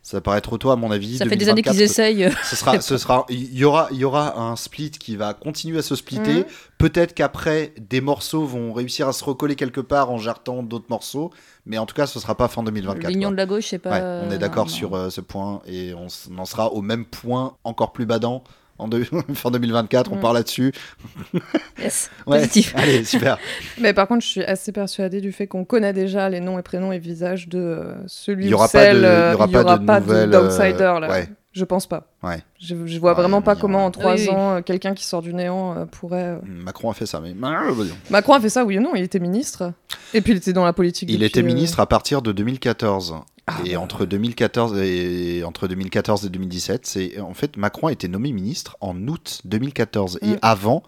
Ça 0.03 0.19
paraît 0.19 0.41
trop 0.41 0.57
tôt 0.57 0.71
à 0.71 0.75
mon 0.75 0.89
avis. 0.89 1.19
Ça 1.19 1.25
fait 1.27 1.35
des 1.35 1.47
années 1.47 1.61
qu'ils 1.61 1.73
2024, 1.73 1.83
essayent. 1.83 2.33
Ce 2.43 2.55
sera, 2.55 2.81
ce 2.81 2.97
sera, 2.97 3.25
il 3.29 3.53
y 3.55 3.63
aura, 3.63 3.87
il 3.91 3.97
y 3.97 4.03
aura 4.03 4.39
un 4.39 4.55
split 4.55 4.89
qui 4.89 5.15
va 5.15 5.35
continuer 5.35 5.77
à 5.77 5.81
se 5.83 5.95
splitter. 5.95 6.39
Mhm. 6.39 6.45
Peut-être 6.79 7.13
qu'après 7.13 7.75
des 7.79 8.01
morceaux 8.01 8.45
vont 8.45 8.73
réussir 8.73 9.07
à 9.07 9.13
se 9.13 9.23
recoller 9.23 9.55
quelque 9.55 9.79
part 9.79 10.09
en 10.09 10.17
jartant 10.17 10.63
d'autres 10.63 10.87
morceaux, 10.89 11.29
mais 11.67 11.77
en 11.77 11.85
tout 11.85 11.93
cas, 11.93 12.07
ce 12.07 12.19
sera 12.19 12.35
pas 12.35 12.47
fin 12.47 12.63
2024. 12.63 13.11
L'union 13.11 13.29
de 13.29 13.35
la 13.35 13.45
gauche, 13.45 13.67
c'est 13.69 13.77
pas. 13.77 13.91
Ouais, 13.91 14.27
on 14.27 14.31
est 14.31 14.39
d'accord 14.39 14.71
sur 14.71 14.95
euh, 14.95 15.11
ce 15.11 15.21
point 15.21 15.61
et 15.67 15.93
on, 15.93 16.07
on 16.31 16.37
en 16.39 16.45
sera 16.45 16.71
au 16.73 16.81
même 16.81 17.05
point 17.05 17.57
encore 17.63 17.93
plus 17.93 18.07
badant 18.07 18.43
en 18.81 18.87
deux- 18.87 19.03
fin 19.33 19.51
2024. 19.51 20.11
On 20.11 20.15
Mhm. 20.15 20.21
part 20.21 20.33
là-dessus. 20.33 20.73
Yes, 21.79 22.09
Ouais. 22.27 22.39
positif. 22.39 22.73
Allez, 22.75 23.03
super. 23.03 23.37
Mais 23.79 23.93
par 23.93 24.07
contre, 24.07 24.23
je 24.23 24.29
suis 24.29 24.43
assez 24.43 24.71
persuadée 24.71 25.21
du 25.21 25.31
fait 25.31 25.47
qu'on 25.47 25.65
connaît 25.65 25.93
déjà 25.93 26.29
les 26.29 26.39
noms 26.39 26.59
et 26.59 26.63
prénoms 26.63 26.91
et 26.91 26.99
visages 26.99 27.47
de 27.47 27.59
euh, 27.59 27.93
celui 28.07 28.45
Il 28.45 28.49
y 28.49 28.53
ou 28.53 28.57
aura 28.57 28.67
celle. 28.67 28.97
de- 28.97 28.99
il 29.01 29.03
y 29.03 29.05
euh, 29.07 29.33
aura 29.35 29.47
pas 29.79 29.99
de 29.99 30.25
d'outsider 30.25 30.77
là. 30.79 31.07
ouais. 31.09 31.29
Je 31.53 31.65
pense 31.65 31.85
pas. 31.85 32.07
Ouais. 32.23 32.41
Je, 32.61 32.75
je 32.85 32.97
vois 32.97 33.11
Ouais, 33.11 33.17
vraiment 33.17 33.41
pas 33.41 33.57
comment 33.57 33.83
en 33.85 33.91
trois 33.91 34.13
Oui, 34.15 34.29
ans 34.29 34.55
euh, 34.55 34.61
quelqu'un 34.61 34.93
qui 34.93 35.03
sort 35.03 35.21
du 35.21 35.33
néant 35.33 35.75
euh, 35.77 35.85
pourrait. 35.85 36.23
euh, 36.23 36.37
Macron 36.45 36.89
a 36.89 36.93
fait 36.93 37.05
ça, 37.05 37.19
mais 37.19 37.33
Macron 37.33 38.33
a 38.35 38.39
fait 38.39 38.47
ça, 38.47 38.63
oui 38.63 38.77
ou 38.77 38.81
non 38.81 38.95
Il 38.95 39.03
était 39.03 39.19
ministre. 39.19 39.73
Et 40.13 40.21
puis 40.21 40.31
il 40.31 40.37
était 40.37 40.53
dans 40.53 40.63
la 40.63 40.71
politique. 40.71 41.09
il 41.09 41.15
depuis, 41.15 41.25
était 41.25 41.41
euh, 41.41 41.43
ministre 41.43 41.81
à 41.81 41.87
partir 41.87 42.21
de 42.21 42.31
2014. 42.31 43.15
Et 43.65 43.75
entre 43.77 44.05
2014 44.05 44.77
et 44.79 45.43
entre 45.43 45.67
2014 45.67 46.25
et 46.25 46.29
2017, 46.29 46.85
c'est 46.85 47.19
en 47.19 47.33
fait 47.33 47.57
Macron 47.57 47.87
a 47.87 47.91
été 47.91 48.07
nommé 48.07 48.31
ministre 48.31 48.77
en 48.81 48.95
août 49.07 49.41
2014 49.45 50.19
et 50.21 50.27
Mm. 50.33 50.39
avant 50.41 50.83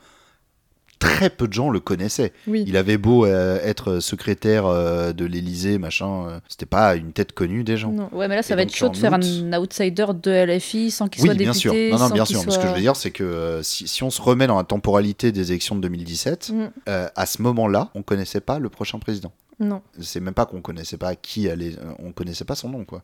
très 1.00 1.30
peu 1.30 1.50
de 1.50 1.54
gens 1.54 1.70
le 1.70 1.82
connaissaient. 1.82 2.32
Oui. 2.48 2.64
Il 2.66 2.78
avait 2.78 2.98
beau 2.98 3.26
euh, 3.26 3.60
être 3.62 4.00
secrétaire 4.00 4.66
euh, 4.66 5.12
de 5.12 5.26
l'Élysée, 5.26 5.78
machin, 5.78 6.28
euh, 6.30 6.40
c'était 6.48 6.66
pas 6.66 6.96
une 6.96 7.12
tête 7.12 7.34
connue 7.34 7.66
des 7.66 7.76
gens. 7.76 7.92
Non. 7.92 8.08
Ouais, 8.14 8.30
mais 8.30 8.38
là, 8.38 8.42
ça 8.44 8.54
Et 8.54 8.56
va 8.56 8.62
être 8.62 8.74
chaud 8.74 8.88
de 8.88 8.96
faire 8.96 9.12
août- 9.12 9.26
un 9.52 9.60
outsider 9.60 10.06
de 10.22 10.32
LFI 10.32 10.92
sans 10.92 11.10
qu'il 11.10 11.22
Oui, 11.24 11.28
soit 11.28 11.36
bien 11.36 11.52
député. 11.52 11.90
sûr. 11.90 12.00
Non, 12.00 12.08
non, 12.08 12.10
bien 12.14 12.24
sûr. 12.24 12.42
Mais 12.46 12.52
Ce 12.54 12.58
que 12.58 12.68
je 12.70 12.74
veux 12.74 12.80
dire, 12.80 12.96
c'est 12.96 13.12
que 13.12 13.24
euh, 13.26 13.62
si, 13.64 13.86
si 13.86 14.02
on 14.04 14.10
se 14.10 14.22
remet 14.22 14.48
dans 14.48 14.56
la 14.58 14.64
temporalité 14.64 15.34
des 15.34 15.52
élections 15.52 15.76
de 15.76 15.82
2017, 15.82 16.52
Mm. 16.54 16.70
à 16.88 17.26
ce 17.26 17.42
moment-là, 17.42 17.90
on 17.96 18.02
connaissait 18.02 18.40
pas 18.42 18.60
le 18.60 18.70
prochain 18.70 18.98
président. 19.00 19.34
Non. 19.60 19.82
C'est 20.00 20.20
même 20.20 20.34
pas 20.34 20.46
qu'on 20.46 20.62
connaissait 20.62 20.98
pas 20.98 21.16
qui 21.16 21.50
allait, 21.50 21.78
euh, 21.78 21.94
on 22.00 22.12
connaissait 22.12 22.46
pas 22.46 22.56
son 22.56 22.70
nom, 22.70 22.86
quoi. 22.86 23.04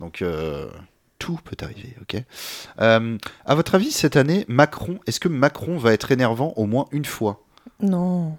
Donc 0.00 0.22
euh, 0.22 0.68
tout 1.18 1.38
peut 1.44 1.56
arriver, 1.64 1.96
ok. 2.02 2.22
Euh, 2.80 3.16
à 3.44 3.54
votre 3.54 3.74
avis, 3.76 3.90
cette 3.90 4.16
année, 4.16 4.44
Macron, 4.48 4.98
est-ce 5.06 5.20
que 5.20 5.28
Macron 5.28 5.76
va 5.78 5.92
être 5.92 6.10
énervant 6.12 6.52
au 6.56 6.66
moins 6.66 6.86
une 6.92 7.04
fois? 7.04 7.44
Non. 7.80 8.36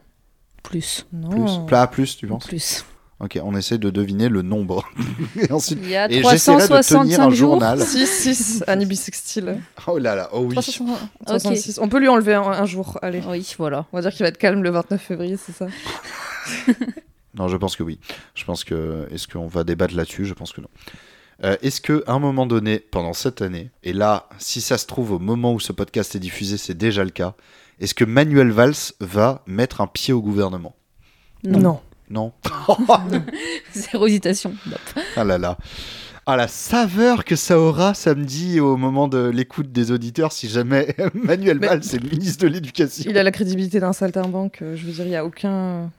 Plus. 0.64 1.06
Non. 1.14 1.30
Plus, 1.30 1.66
Plat 1.68 1.88
plus, 1.88 2.18
tu 2.18 2.28
penses? 2.28 2.46
Plus. 2.46 2.86
Ok, 3.20 3.40
on 3.44 3.56
essaie 3.56 3.78
de 3.78 3.92
deviner 3.92 4.30
le 4.30 4.42
nombre. 4.42 4.84
et 5.40 5.52
ensuite, 5.52 5.78
Il 5.84 5.90
y 5.90 5.96
a 5.96 6.10
et 6.12 6.24
j'essaierai 6.24 6.64
de 6.64 6.68
tenir 6.68 6.80
365 6.80 7.20
un 7.20 7.30
jours. 7.30 7.52
journal. 7.52 7.80
6, 7.86 8.08
6, 8.08 8.64
Annie 8.66 8.88
Bissextile. 8.88 9.62
Oh 9.88 10.00
là 10.00 10.16
là, 10.16 10.30
oh 10.34 10.40
oui. 10.42 10.56
365. 10.56 10.94
Ok. 10.96 11.40
66. 11.42 11.80
On 11.80 11.88
peut 11.88 12.00
lui 12.00 12.08
enlever 12.08 12.34
un, 12.34 12.42
un 12.42 12.66
jour, 12.66 12.98
allez. 13.04 13.22
Oui, 13.28 13.56
voilà. 13.60 13.86
On 13.94 13.98
va 13.98 14.02
dire 14.02 14.12
qu'il 14.12 14.24
va 14.24 14.30
être 14.30 14.40
calme 14.40 14.64
le 14.64 14.72
29 14.72 15.00
février, 15.00 15.38
c'est 15.38 15.52
ça? 15.52 15.68
Non, 17.38 17.48
je 17.48 17.58
pense 17.58 17.76
que 17.76 17.84
oui. 17.84 18.00
Je 18.36 18.44
pense 18.46 18.64
que. 18.64 19.08
Est-ce 19.12 19.28
qu'on 19.28 19.48
va 19.48 19.64
débattre 19.64 19.96
là-dessus? 19.96 20.26
Je 20.26 20.34
pense 20.34 20.52
que 20.52 20.62
non. 20.62 20.68
Euh, 21.44 21.56
Est-ce 21.62 21.82
que 21.82 22.04
à 22.08 22.14
un 22.14 22.20
moment 22.20 22.46
donné, 22.46 22.80
pendant 22.80 23.14
cette 23.14 23.42
année, 23.42 23.72
et 23.84 23.94
là, 23.94 24.28
si 24.38 24.62
ça 24.62 24.78
se 24.78 24.86
trouve 24.86 25.12
au 25.14 25.20
moment 25.20 25.54
où 25.54 25.60
ce 25.60 25.72
podcast 25.72 26.16
est 26.16 26.20
diffusé, 26.20 26.58
c'est 26.58 26.78
déjà 26.78 27.04
le 27.04 27.10
cas, 27.10 27.34
est-ce 27.80 27.94
que 27.96 28.06
Manuel 28.06 28.52
Valls 28.52 28.76
va 29.00 29.42
mettre 29.48 29.82
un 29.82 29.88
pied 29.88 30.14
au 30.14 30.22
gouvernement? 30.22 30.76
Non. 31.44 31.80
Non. 32.10 32.34
Zéro 33.74 34.06
hésitation. 34.08 34.54
Nope. 34.68 35.04
Ah 35.16 35.24
là 35.24 35.38
là. 35.38 35.58
Ah 36.28 36.36
la 36.38 36.48
saveur 36.48 37.26
que 37.26 37.36
ça 37.36 37.58
aura 37.60 37.96
samedi 37.96 38.60
au 38.60 38.78
moment 38.78 39.08
de 39.08 39.30
l'écoute 39.30 39.72
des 39.72 39.92
auditeurs 39.92 40.32
si 40.32 40.48
jamais 40.48 40.96
Manuel 41.16 41.58
Valls 41.58 41.80
est 41.82 42.04
le 42.04 42.08
ministre 42.10 42.44
de 42.44 42.48
l'Éducation. 42.50 43.10
Il 43.10 43.18
a 43.18 43.24
la 43.24 43.32
crédibilité 43.32 43.80
d'un 43.80 43.94
saltimbanque. 43.94 44.60
euh, 44.62 44.76
Je 44.76 44.86
veux 44.86 44.92
dire, 44.92 45.06
il 45.06 45.10
n'y 45.10 45.16
a 45.16 45.26
aucun. 45.26 45.90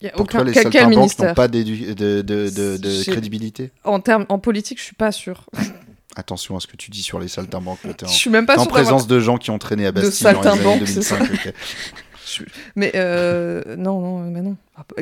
Il 0.00 0.04
y 0.04 0.08
a 0.08 0.12
Pour 0.12 0.22
aucun. 0.22 0.38
toi, 0.38 0.44
les 0.44 0.52
quel, 0.52 0.62
saltimbanques 0.64 0.92
n'ont 0.92 0.98
ministère 1.00 1.34
pas 1.34 1.48
de, 1.48 1.62
de, 1.62 2.20
de- 2.22 2.76
de 2.76 3.10
crédibilité 3.10 3.70
en, 3.84 4.00
termes, 4.00 4.26
en 4.28 4.38
politique, 4.38 4.78
je 4.78 4.84
suis 4.84 4.94
pas 4.94 5.10
sûre. 5.12 5.46
Attention 6.16 6.56
à 6.56 6.60
ce 6.60 6.66
que 6.66 6.76
tu 6.76 6.90
dis 6.90 7.02
sur 7.02 7.18
les 7.18 7.28
saltimbanques. 7.28 7.78
Je 8.02 8.06
suis 8.06 8.30
même 8.30 8.46
pas 8.46 8.58
en 8.58 8.66
présence 8.66 9.06
de 9.06 9.20
gens 9.20 9.36
qui 9.36 9.50
ont 9.50 9.58
traîné 9.58 9.86
à 9.86 9.92
Bastille 9.92 10.24
dans 10.24 10.40
les 10.42 10.48
années 10.48 10.62
saltimbanques, 10.62 10.88
c'est 10.88 10.94
2005. 11.18 11.22
ok. 11.22 11.52
Mais 12.76 12.92
euh, 12.96 13.76
non, 13.76 14.00
non, 14.00 14.18
mais 14.30 14.42
non. 14.42 14.56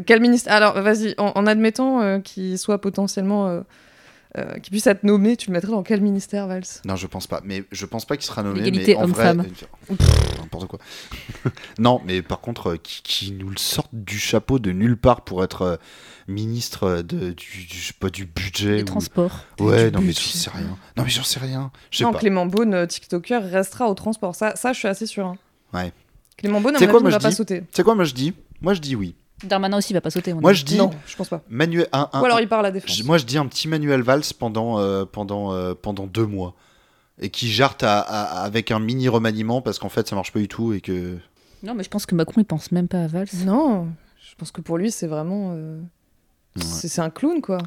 Quel 0.07 0.21
ministre 0.21 0.51
Alors, 0.53 0.81
vas-y, 0.81 1.15
en, 1.19 1.33
en 1.35 1.47
admettant 1.47 2.03
euh, 2.03 2.19
qu'il 2.21 2.59
soit 2.59 2.81
potentiellement. 2.81 3.65
Euh, 4.37 4.55
qu'il 4.59 4.71
puisse 4.73 4.87
être 4.89 5.05
nommé, 5.05 5.37
tu 5.37 5.49
le 5.51 5.53
mettrais 5.55 5.71
dans 5.71 5.83
quel 5.83 6.01
ministère, 6.01 6.47
Valls 6.49 6.65
Non, 6.85 6.97
je 6.97 7.07
pense 7.07 7.27
pas. 7.27 7.41
Mais 7.45 7.65
je 7.71 7.87
pense 7.87 8.05
pas 8.05 8.17
qu'il 8.17 8.27
sera 8.27 8.43
nommé. 8.43 8.61
L'égalité 8.63 8.97
homme-femme. 8.97 9.45
euh, 9.91 9.95
N'importe 10.41 10.67
quoi. 10.67 10.79
non, 11.79 12.01
mais 12.05 12.21
par 12.23 12.41
contre, 12.41 12.73
euh, 12.73 12.77
qui, 12.77 13.03
qui 13.03 13.33
nous 13.33 13.49
le 13.51 13.57
sorte 13.59 13.91
du 13.93 14.19
chapeau 14.19 14.59
de 14.59 14.73
nulle 14.73 14.97
part 14.97 15.23
pour 15.23 15.45
être 15.45 15.63
euh, 15.63 15.77
ministre 16.29 17.03
de, 17.03 17.31
du, 17.33 17.67
du, 17.67 17.77
je 17.79 17.87
sais 17.89 17.93
pas, 17.99 18.11
du 18.11 18.27
budget. 18.27 18.77
Les 18.77 18.83
ou- 18.83 18.87
transports. 18.87 19.41
Ouais, 19.61 19.91
non, 19.91 20.01
mais 20.01 20.13
j'en 20.13 20.21
sais 20.21 20.51
rien. 20.51 20.77
Non, 20.97 21.05
mais 21.05 21.11
j'en 21.11 21.23
sais 21.23 21.41
rien. 21.41 21.71
Je 21.91 21.99
sais 21.99 22.05
Non, 22.05 22.13
pas. 22.13 22.19
Clément 22.19 22.47
Beaune, 22.47 22.87
TikToker, 22.87 23.43
restera 23.51 23.89
au 23.89 23.95
transport. 23.95 24.35
Ça, 24.35 24.57
ça 24.57 24.73
je 24.73 24.79
suis 24.79 24.89
assez 24.89 25.07
sûr. 25.07 25.27
hein. 25.27 25.37
Ouais. 25.73 25.93
Clément 26.37 26.61
Beaune, 26.61 26.75
à 26.77 26.79
C'est 26.79 26.87
mon 26.87 26.91
quoi, 26.93 27.01
avis, 27.01 27.03
moi, 27.05 27.11
ne 27.11 27.15
va 27.15 27.19
je 27.19 27.23
pas 27.23 27.31
dis 27.31 27.37
sauter. 27.37 27.61
Tu 27.61 27.67
sais 27.73 27.83
quoi, 27.83 27.95
moi 27.95 28.05
je 28.05 28.15
dis? 28.15 28.33
Moi 28.61 28.75
je 28.75 28.81
dis 28.81 28.97
oui. 28.97 29.15
Darmanin 29.49 29.79
aussi 29.79 29.93
va 29.93 30.01
pas 30.01 30.11
sauter. 30.11 30.33
Moi 30.35 30.53
je 30.53 30.65
dis. 30.65 30.77
Non, 30.77 30.91
je 31.07 31.17
pense 31.17 31.29
pas. 31.29 31.43
Manuel, 31.49 31.89
un, 31.93 32.09
un- 32.13 32.21
Ou 32.21 32.25
alors 32.25 32.41
il 32.41 32.49
part 32.49 32.61
à 32.61 32.63
la 32.63 32.71
défense. 32.71 33.03
moi 33.05 33.19
je 33.19 33.25
dis 33.25 33.39
un 33.39 33.47
petit 33.47 33.69
Manuel 33.69 34.03
Valls 34.03 34.23
pendant, 34.39 34.79
euh, 34.79 35.05
pendant, 35.05 35.53
euh, 35.53 35.75
pendant 35.75 36.07
deux 36.07 36.27
mois. 36.27 36.55
Et 37.21 37.31
qui 37.31 37.49
jarte 37.51 37.83
à- 37.85 38.01
à- 38.01 38.43
avec 38.45 38.71
un 38.73 38.81
mini 38.81 39.09
remaniement 39.09 39.63
parce 39.63 39.79
qu'en 39.79 39.89
fait 39.89 40.09
ça 40.09 40.17
marche 40.17 40.33
pas 40.33 40.41
du 40.41 40.49
tout 40.49 40.73
et 40.73 40.81
que. 40.81 41.17
Non, 41.63 41.75
mais 41.75 41.85
je 41.85 41.89
pense 41.89 42.07
que 42.07 42.15
Macron, 42.15 42.41
il 42.41 42.45
pense 42.45 42.73
même 42.73 42.89
pas 42.89 43.05
à 43.05 43.07
Valls. 43.07 43.29
Non, 43.47 43.87
je 44.21 44.35
pense 44.37 44.51
que 44.51 44.61
pour 44.61 44.77
lui, 44.79 44.91
c'est 44.91 45.07
vraiment. 45.07 45.53
euh, 45.55 45.81
Ouais. 46.57 46.63
c'est 46.63 47.01
un 47.01 47.11
clown, 47.11 47.41
quoi. 47.41 47.59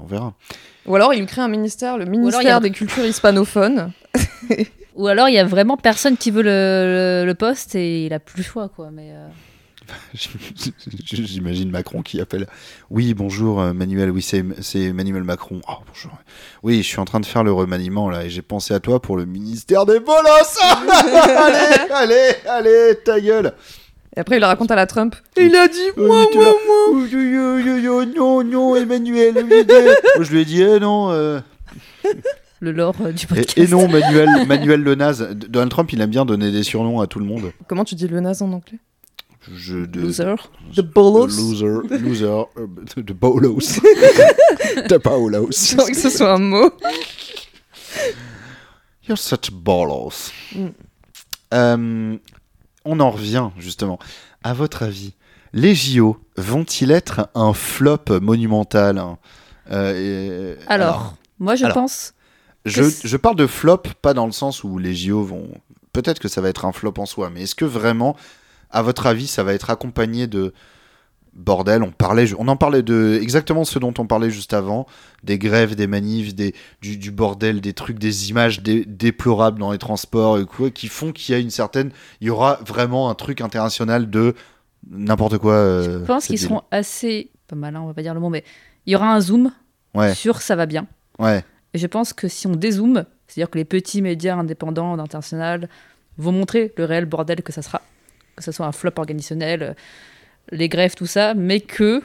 On 0.00 0.04
verra. 0.06 0.34
Ou 0.86 0.94
alors 0.96 1.14
il 1.14 1.24
crée 1.26 1.42
un 1.42 1.48
ministère, 1.48 1.96
le 1.96 2.04
ministère 2.06 2.56
a- 2.56 2.60
des 2.60 2.70
cultures 2.70 3.04
hispanophones. 3.04 3.92
Ou 4.96 5.06
alors, 5.08 5.28
il 5.28 5.34
y 5.34 5.38
a 5.38 5.44
vraiment 5.44 5.76
personne 5.76 6.16
qui 6.16 6.30
veut 6.30 6.42
le, 6.42 7.22
le- 7.22 7.26
le 7.26 7.34
poste 7.34 7.74
et 7.74 8.06
il 8.06 8.12
a 8.14 8.18
plus 8.18 8.38
le 8.38 8.42
choix, 8.44 8.68
quoi. 8.70 8.90
Mais 8.90 9.10
euh, 9.12 9.28
J'imagine 11.04 11.70
Macron 11.70 12.02
qui 12.02 12.20
appelle. 12.20 12.46
Oui, 12.90 13.14
bonjour 13.14 13.60
euh, 13.60 13.72
Manuel, 13.72 14.10
oui, 14.10 14.22
c'est 14.22 14.44
Emmanuel 14.80 15.22
Macron. 15.24 15.60
Oh, 15.68 15.74
bonjour. 15.86 16.12
Oui, 16.62 16.78
je 16.78 16.86
suis 16.88 16.98
en 16.98 17.04
train 17.04 17.20
de 17.20 17.26
faire 17.26 17.44
le 17.44 17.52
remaniement 17.52 18.10
là 18.10 18.24
et 18.24 18.30
j'ai 18.30 18.42
pensé 18.42 18.74
à 18.74 18.80
toi 18.80 19.00
pour 19.00 19.16
le 19.16 19.24
ministère 19.24 19.86
des 19.86 20.00
bolos. 20.00 20.58
allez, 20.90 21.90
allez, 21.92 22.34
allez, 22.48 22.94
ta 23.04 23.20
gueule. 23.20 23.52
Et 24.16 24.20
après, 24.20 24.36
il 24.36 24.40
le 24.40 24.46
raconte 24.46 24.70
à 24.70 24.76
la 24.76 24.86
Trump. 24.86 25.14
Il 25.36 25.54
a 25.54 25.68
dit 25.68 25.78
Euh, 25.98 26.06
moi, 26.06 26.24
t'es 26.32 26.38
moi, 26.38 26.46
moi. 26.66 26.76
Oh, 26.90 27.06
yo, 27.06 27.20
yo, 27.20 27.58
yo, 27.58 27.76
yo, 27.78 28.04
non, 28.04 28.42
non, 28.44 28.74
Emmanuel. 28.76 29.34
je 30.20 30.30
lui 30.32 30.40
ai 30.40 30.44
dit- 30.46 30.62
eh 30.62 30.80
non. 30.80 31.10
euh. 31.10 31.40
le 32.60 32.72
lore 32.72 32.94
euh, 33.02 33.12
du 33.12 33.24
Et, 33.24 33.28
podcast. 33.28 33.58
et 33.58 33.66
non, 33.68 33.86
Manuel, 33.88 34.46
Manuel 34.46 34.80
le 34.82 34.94
naze. 34.94 35.28
Donald 35.48 35.70
Trump, 35.70 35.92
il 35.92 36.00
aime 36.00 36.08
bien 36.10 36.24
donner 36.24 36.50
des 36.50 36.62
surnoms 36.62 37.00
à 37.00 37.06
tout 37.06 37.18
le 37.18 37.26
monde. 37.26 37.52
Comment 37.68 37.84
tu 37.84 37.94
dis 37.94 38.08
le 38.08 38.20
naze 38.20 38.40
en 38.40 38.50
anglais? 38.52 38.78
Je, 39.54 39.84
de, 39.86 40.00
Loser. 40.00 40.34
The 40.74 40.80
bolos. 40.80 41.28
Loser, 41.36 41.98
loser, 41.98 42.44
euh, 42.58 42.66
de 42.96 43.12
bolos. 43.12 43.78
de 44.88 44.96
bolos. 44.98 45.50
J'ai 45.70 45.80
envie 45.80 45.92
que 45.92 45.98
ce 45.98 46.10
soit 46.10 46.32
un 46.32 46.38
mot. 46.38 46.70
You're 49.08 49.18
such 49.18 49.50
bolos. 49.52 50.32
Mm. 50.54 50.66
Euh, 51.54 52.16
on 52.84 53.00
en 53.00 53.10
revient 53.10 53.50
justement. 53.58 53.98
À 54.42 54.52
votre 54.52 54.82
avis, 54.82 55.14
les 55.52 55.74
JO 55.74 56.18
vont-ils 56.36 56.90
être 56.90 57.28
un 57.34 57.52
flop 57.52 58.20
monumental 58.20 58.98
hein? 58.98 59.18
Euh, 59.70 60.54
et- 60.56 60.58
Alors, 60.68 61.16
moi, 61.38 61.56
je 61.56 61.64
alors, 61.64 61.74
pense. 61.74 62.14
je, 62.64 62.82
je 63.02 63.16
parle 63.16 63.36
de 63.36 63.46
flop, 63.46 63.82
pas 64.02 64.14
dans 64.14 64.26
le 64.26 64.32
sens 64.32 64.62
où 64.64 64.78
les 64.78 64.94
JO 64.94 65.22
vont. 65.24 65.48
Peut-être 65.92 66.18
que 66.20 66.28
ça 66.28 66.40
va 66.40 66.48
être 66.48 66.64
un 66.64 66.72
flop 66.72 66.94
en 66.98 67.06
soi, 67.06 67.30
mais 67.30 67.42
est-ce 67.42 67.54
que 67.54 67.64
vraiment, 67.64 68.16
à 68.70 68.82
votre 68.82 69.06
avis, 69.06 69.26
ça 69.26 69.42
va 69.42 69.52
être 69.54 69.70
accompagné 69.70 70.26
de 70.26 70.52
bordel 71.34 71.82
On 71.82 71.90
parlait, 71.92 72.26
on 72.38 72.48
en 72.48 72.56
parlait 72.56 72.82
de 72.82 73.18
exactement 73.20 73.64
ce 73.64 73.78
dont 73.78 73.92
on 73.98 74.06
parlait 74.06 74.30
juste 74.30 74.54
avant, 74.54 74.86
des 75.22 75.38
grèves, 75.38 75.74
des 75.74 75.86
manifs, 75.86 76.34
des, 76.34 76.54
du, 76.80 76.96
du 76.96 77.10
bordel, 77.10 77.60
des 77.60 77.74
trucs, 77.74 77.98
des 77.98 78.30
images 78.30 78.62
dé- 78.62 78.84
déplorables 78.86 79.58
dans 79.58 79.72
les 79.72 79.78
transports, 79.78 80.38
et 80.38 80.46
quoi, 80.46 80.70
qui 80.70 80.88
font 80.88 81.12
qu'il 81.12 81.34
y 81.34 81.36
a 81.36 81.40
une 81.40 81.50
certaine, 81.50 81.90
il 82.20 82.26
y 82.28 82.30
aura 82.30 82.58
vraiment 82.66 83.10
un 83.10 83.14
truc 83.14 83.40
international 83.42 84.08
de 84.08 84.34
n'importe 84.90 85.36
quoi. 85.38 85.52
euh, 85.54 86.00
Je 86.00 86.04
pense 86.06 86.26
qu'ils 86.26 86.38
seront 86.38 86.62
assez. 86.70 87.30
Pas 87.48 87.56
malin, 87.56 87.80
on 87.82 87.86
va 87.86 87.94
pas 87.94 88.02
dire 88.02 88.14
le 88.14 88.20
mot, 88.20 88.30
mais 88.30 88.42
il 88.86 88.92
y 88.92 88.96
aura 88.96 89.14
un 89.14 89.20
zoom 89.20 89.52
Ouais, 89.94 90.14
sur 90.14 90.40
ça 90.42 90.56
va 90.56 90.66
bien. 90.66 90.86
ouais. 91.18 91.44
Et 91.74 91.78
je 91.78 91.86
pense 91.86 92.12
que 92.14 92.28
si 92.28 92.46
on 92.46 92.52
dézoome, 92.56 93.04
c'est-à-dire 93.28 93.50
que 93.50 93.58
les 93.58 93.64
petits 93.66 94.00
médias 94.00 94.36
indépendants, 94.36 94.94
internationaux, 94.98 95.66
vont 96.16 96.32
montrer 96.32 96.72
le 96.78 96.84
réel 96.86 97.04
bordel 97.04 97.42
que 97.42 97.52
ça 97.52 97.60
sera, 97.60 97.82
que 98.36 98.44
ce 98.44 98.52
soit 98.52 98.66
un 98.66 98.72
flop 98.72 98.92
organisationnel, 98.96 99.62
euh, 99.62 99.74
les 100.52 100.68
grèves, 100.68 100.94
tout 100.94 101.06
ça, 101.06 101.34
mais 101.34 101.60
que 101.60 102.02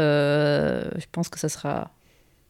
euh, 0.00 0.84
je 0.96 1.04
pense 1.12 1.28
que 1.28 1.38
ça 1.38 1.48
sera 1.48 1.90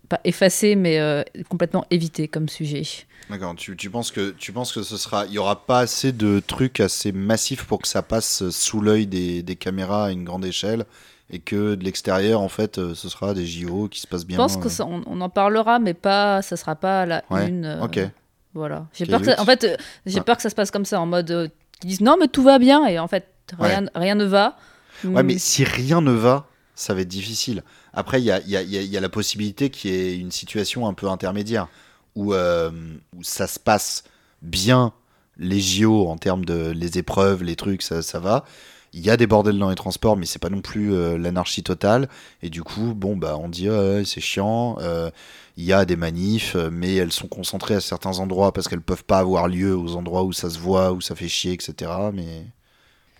pas 0.08 0.20
effacé, 0.24 0.76
mais 0.76 0.98
euh, 0.98 1.22
complètement 1.48 1.86
évité 1.90 2.28
comme 2.28 2.48
sujet. 2.48 2.82
D'accord, 3.30 3.54
tu, 3.54 3.76
tu 3.76 3.88
penses 3.90 4.10
que 4.10 4.30
tu 4.30 4.52
penses 4.52 4.72
que 4.72 4.82
ce 4.82 4.96
sera 4.98 5.24
il 5.26 5.32
y 5.32 5.38
aura 5.38 5.64
pas 5.66 5.80
assez 5.80 6.12
de 6.12 6.40
trucs 6.46 6.80
assez 6.80 7.10
massifs 7.12 7.64
pour 7.64 7.80
que 7.80 7.88
ça 7.88 8.02
passe 8.02 8.48
sous 8.50 8.80
l'œil 8.82 9.06
des, 9.06 9.42
des 9.42 9.56
caméras 9.56 10.06
à 10.06 10.10
une 10.10 10.24
grande 10.24 10.44
échelle 10.44 10.84
et 11.30 11.38
que 11.38 11.74
de 11.74 11.82
l'extérieur 11.84 12.42
en 12.42 12.50
fait 12.50 12.76
euh, 12.76 12.94
ce 12.94 13.08
sera 13.08 13.32
des 13.32 13.46
JO 13.46 13.88
qui 13.88 14.00
se 14.00 14.06
passent 14.06 14.22
Je 14.22 14.26
bien. 14.26 14.36
pense 14.36 14.58
que 14.58 14.66
euh. 14.66 14.70
ça- 14.70 14.84
on, 14.84 15.02
on 15.06 15.20
en 15.22 15.30
parlera, 15.30 15.78
mais 15.78 15.94
pas, 15.94 16.42
ça 16.42 16.56
sera 16.58 16.74
pas 16.76 17.06
la 17.06 17.24
Ouais, 17.30 17.48
une. 17.48 17.64
euh, 17.64 17.84
OK. 17.84 17.98
Voilà. 18.52 18.86
J'ai 18.92 19.06
peur 19.06 19.20
que 19.20 19.26
ça- 19.26 19.40
en 19.40 19.44
fait, 19.46 19.66
j'ai 20.06 20.18
Ouais. 20.18 20.24
peur 20.24 20.36
que 20.36 20.42
ça 20.42 20.50
se 20.50 20.54
passe 20.54 20.70
comme 20.70 20.84
ça, 20.84 21.00
en 21.00 21.06
mode 21.06 21.50
qu'ils 21.84 21.90
disent 21.90 22.00
non, 22.00 22.16
mais 22.18 22.28
tout 22.28 22.42
va 22.42 22.58
bien, 22.58 22.86
et 22.86 22.98
en 22.98 23.08
fait, 23.08 23.26
rien, 23.58 23.84
rien 23.94 24.14
ne 24.14 24.24
va. 24.24 24.56
Ouais, 25.04 25.22
Mm. 25.22 25.26
mais 25.26 25.38
si 25.38 25.64
rien 25.64 26.00
ne 26.00 26.12
va, 26.12 26.46
ça 26.74 26.94
va 26.94 27.02
être 27.02 27.08
difficile. 27.08 27.62
Après, 27.92 28.20
il 28.20 28.24
y 28.24 28.30
a, 28.30 28.40
il 28.40 28.48
y, 28.50 28.56
a, 28.56 28.62
y 28.62 28.78
a- 28.78 28.82
y 28.82 28.96
a 28.96 29.00
la 29.00 29.08
possibilité 29.08 29.70
qu'il 29.70 29.90
y 29.90 29.94
ait 29.94 30.16
une 30.18 30.30
situation 30.32 30.86
un 30.88 30.94
peu 30.94 31.08
intermédiaire 31.08 31.68
où, 32.16 32.32
euh, 32.34 32.70
où 33.16 33.22
ça 33.22 33.46
se 33.46 33.58
passe 33.58 34.04
bien, 34.42 34.92
les 35.36 35.60
JO, 35.60 36.08
en 36.08 36.16
termes 36.16 36.44
de 36.44 36.70
les 36.70 36.96
épreuves, 36.98 37.42
les 37.42 37.56
trucs, 37.56 37.82
ça, 37.82 38.02
ça 38.02 38.18
va. 38.20 38.44
Il 38.94 39.04
y 39.04 39.10
a 39.10 39.16
des 39.16 39.26
bordels 39.26 39.58
dans 39.58 39.68
les 39.70 39.74
transports, 39.76 40.16
mais 40.16 40.24
c'est 40.26 40.38
pas 40.38 40.50
non 40.50 40.60
plus 40.60 40.94
euh, 40.94 41.18
l'anarchie 41.18 41.62
totale. 41.64 42.08
Et 42.42 42.48
du 42.50 42.62
coup, 42.62 42.94
bon, 42.94 43.16
bah, 43.16 43.36
on 43.38 43.48
dit 43.48 43.68
c'est 44.04 44.20
chiant. 44.20 44.76
euh, 44.80 45.10
Il 45.56 45.64
y 45.64 45.72
a 45.72 45.84
des 45.84 45.96
manifs, 45.96 46.54
euh, 46.56 46.70
mais 46.72 46.94
elles 46.94 47.12
sont 47.12 47.26
concentrées 47.28 47.74
à 47.74 47.80
certains 47.80 48.18
endroits 48.20 48.52
parce 48.52 48.68
qu'elles 48.68 48.80
peuvent 48.80 49.04
pas 49.04 49.18
avoir 49.18 49.48
lieu 49.48 49.76
aux 49.76 49.96
endroits 49.96 50.22
où 50.24 50.32
ça 50.32 50.48
se 50.50 50.58
voit, 50.58 50.92
où 50.92 51.00
ça 51.00 51.14
fait 51.16 51.28
chier, 51.28 51.52
etc. 51.52 51.90
Mais 52.12 52.46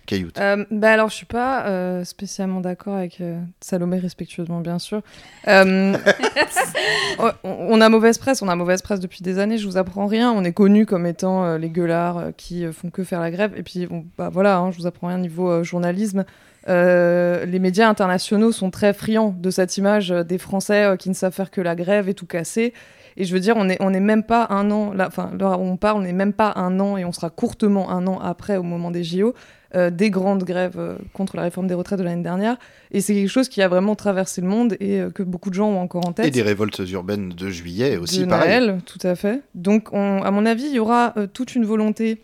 cailloute. 0.05 0.37
Euh, 0.39 0.65
bah 0.71 0.91
alors, 0.93 1.09
je 1.09 1.15
suis 1.15 1.25
pas 1.25 1.65
euh, 1.65 2.03
spécialement 2.03 2.61
d'accord 2.61 2.95
avec 2.95 3.19
euh, 3.21 3.39
Salomé, 3.59 3.97
respectueusement, 3.99 4.61
bien 4.61 4.79
sûr. 4.79 5.01
On- 5.47 7.31
on 7.43 7.81
a 7.81 7.89
mauvaise 7.89 8.17
presse, 8.17 8.41
on 8.41 8.47
a 8.47 8.55
mauvaise 8.55 8.81
presse 8.81 8.99
depuis 8.99 9.21
des 9.21 9.39
années, 9.39 9.57
je 9.57 9.65
vous 9.67 9.77
apprends 9.77 10.05
rien. 10.07 10.31
On 10.31 10.43
est 10.43 10.51
connus 10.53 10.85
comme 10.85 11.05
étant 11.05 11.57
les 11.57 11.69
gueulards 11.69 12.27
qui 12.37 12.65
font 12.71 12.89
que 12.89 13.03
faire 13.03 13.19
la 13.19 13.31
grève. 13.31 13.53
Et 13.55 13.63
puis, 13.63 13.85
bon, 13.87 14.05
bah 14.17 14.29
voilà, 14.31 14.57
hein, 14.57 14.71
je 14.71 14.77
vous 14.77 14.87
apprends 14.87 15.07
rien 15.07 15.17
niveau 15.17 15.63
journalisme. 15.63 16.25
Les 16.67 17.59
médias 17.59 17.87
internationaux 17.87 18.51
sont 18.51 18.71
très 18.71 18.93
friands 18.93 19.35
de 19.37 19.49
cette 19.49 19.77
image 19.77 20.09
des 20.09 20.37
Français 20.37 20.95
qui 20.99 21.09
ne 21.09 21.13
savent 21.13 21.33
faire 21.33 21.51
que 21.51 21.61
la 21.61 21.75
grève 21.75 22.09
et 22.09 22.13
tout 22.13 22.25
casser. 22.25 22.73
Et 23.17 23.23
je 23.23 23.33
veux 23.33 23.39
dire, 23.39 23.55
on 23.55 23.63
n'est 23.65 23.77
on 23.79 23.93
est 23.93 24.01
même 24.01 24.23
pas 24.23 24.47
un 24.49 24.69
an, 24.71 24.91
là, 24.91 25.05
enfin, 25.07 25.31
là 25.39 25.57
où 25.57 25.61
on 25.61 25.77
parle, 25.77 25.99
on 25.99 26.01
n'est 26.01 26.11
même 26.11 26.33
pas 26.33 26.51
un 26.57 26.81
an 26.81 26.97
et 26.97 27.05
on 27.05 27.13
sera 27.13 27.29
courtement 27.29 27.89
un 27.89 28.07
an 28.07 28.19
après, 28.19 28.57
au 28.57 28.63
moment 28.63 28.91
des 28.91 29.05
JO, 29.05 29.33
euh, 29.75 29.89
des 29.89 30.09
grandes 30.09 30.43
grèves 30.43 30.77
euh, 30.77 30.95
contre 31.13 31.35
la 31.35 31.43
réforme 31.43 31.67
des 31.67 31.73
retraites 31.73 31.99
de 31.99 32.03
l'année 32.03 32.23
dernière. 32.23 32.57
Et 32.91 33.01
c'est 33.01 33.13
quelque 33.13 33.29
chose 33.29 33.49
qui 33.49 33.61
a 33.61 33.67
vraiment 33.67 33.95
traversé 33.95 34.41
le 34.41 34.47
monde 34.47 34.77
et 34.79 34.99
euh, 35.01 35.09
que 35.09 35.21
beaucoup 35.23 35.49
de 35.49 35.55
gens 35.55 35.69
ont 35.69 35.79
encore 35.81 36.07
en 36.07 36.13
tête. 36.13 36.25
Et 36.25 36.31
des 36.31 36.41
révoltes 36.41 36.81
urbaines 36.89 37.29
de 37.29 37.49
juillet 37.49 37.97
aussi, 37.97 38.19
de 38.21 38.25
pareil. 38.25 38.47
Noël, 38.65 38.79
tout 38.85 38.99
à 39.05 39.15
fait. 39.15 39.41
Donc, 39.53 39.89
on- 39.91 40.21
à 40.23 40.31
mon 40.31 40.45
avis, 40.45 40.65
il 40.65 40.73
y 40.75 40.79
aura 40.79 41.13
toute 41.33 41.55
une 41.55 41.65
volonté 41.65 42.21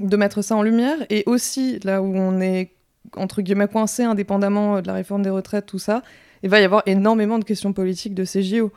de 0.00 0.16
mettre 0.16 0.42
ça 0.42 0.54
en 0.56 0.62
lumière. 0.62 0.96
Et 1.10 1.24
aussi, 1.26 1.80
là 1.84 2.00
où 2.02 2.14
on 2.16 2.40
est, 2.40 2.70
entre 3.16 3.42
guillemets, 3.42 3.66
coincé, 3.68 4.04
indépendamment 4.04 4.80
de 4.80 4.86
la 4.86 4.92
réforme 4.94 5.22
des 5.22 5.30
retraites, 5.30 5.66
tout 5.66 5.78
ça, 5.78 6.02
il 6.42 6.50
va 6.50 6.60
y 6.60 6.64
avoir 6.64 6.82
énormément 6.86 7.38
de 7.38 7.44
questions 7.44 7.72
politiques 7.72 8.14
de 8.14 8.24
ces 8.24 8.42
JO. 8.42 8.70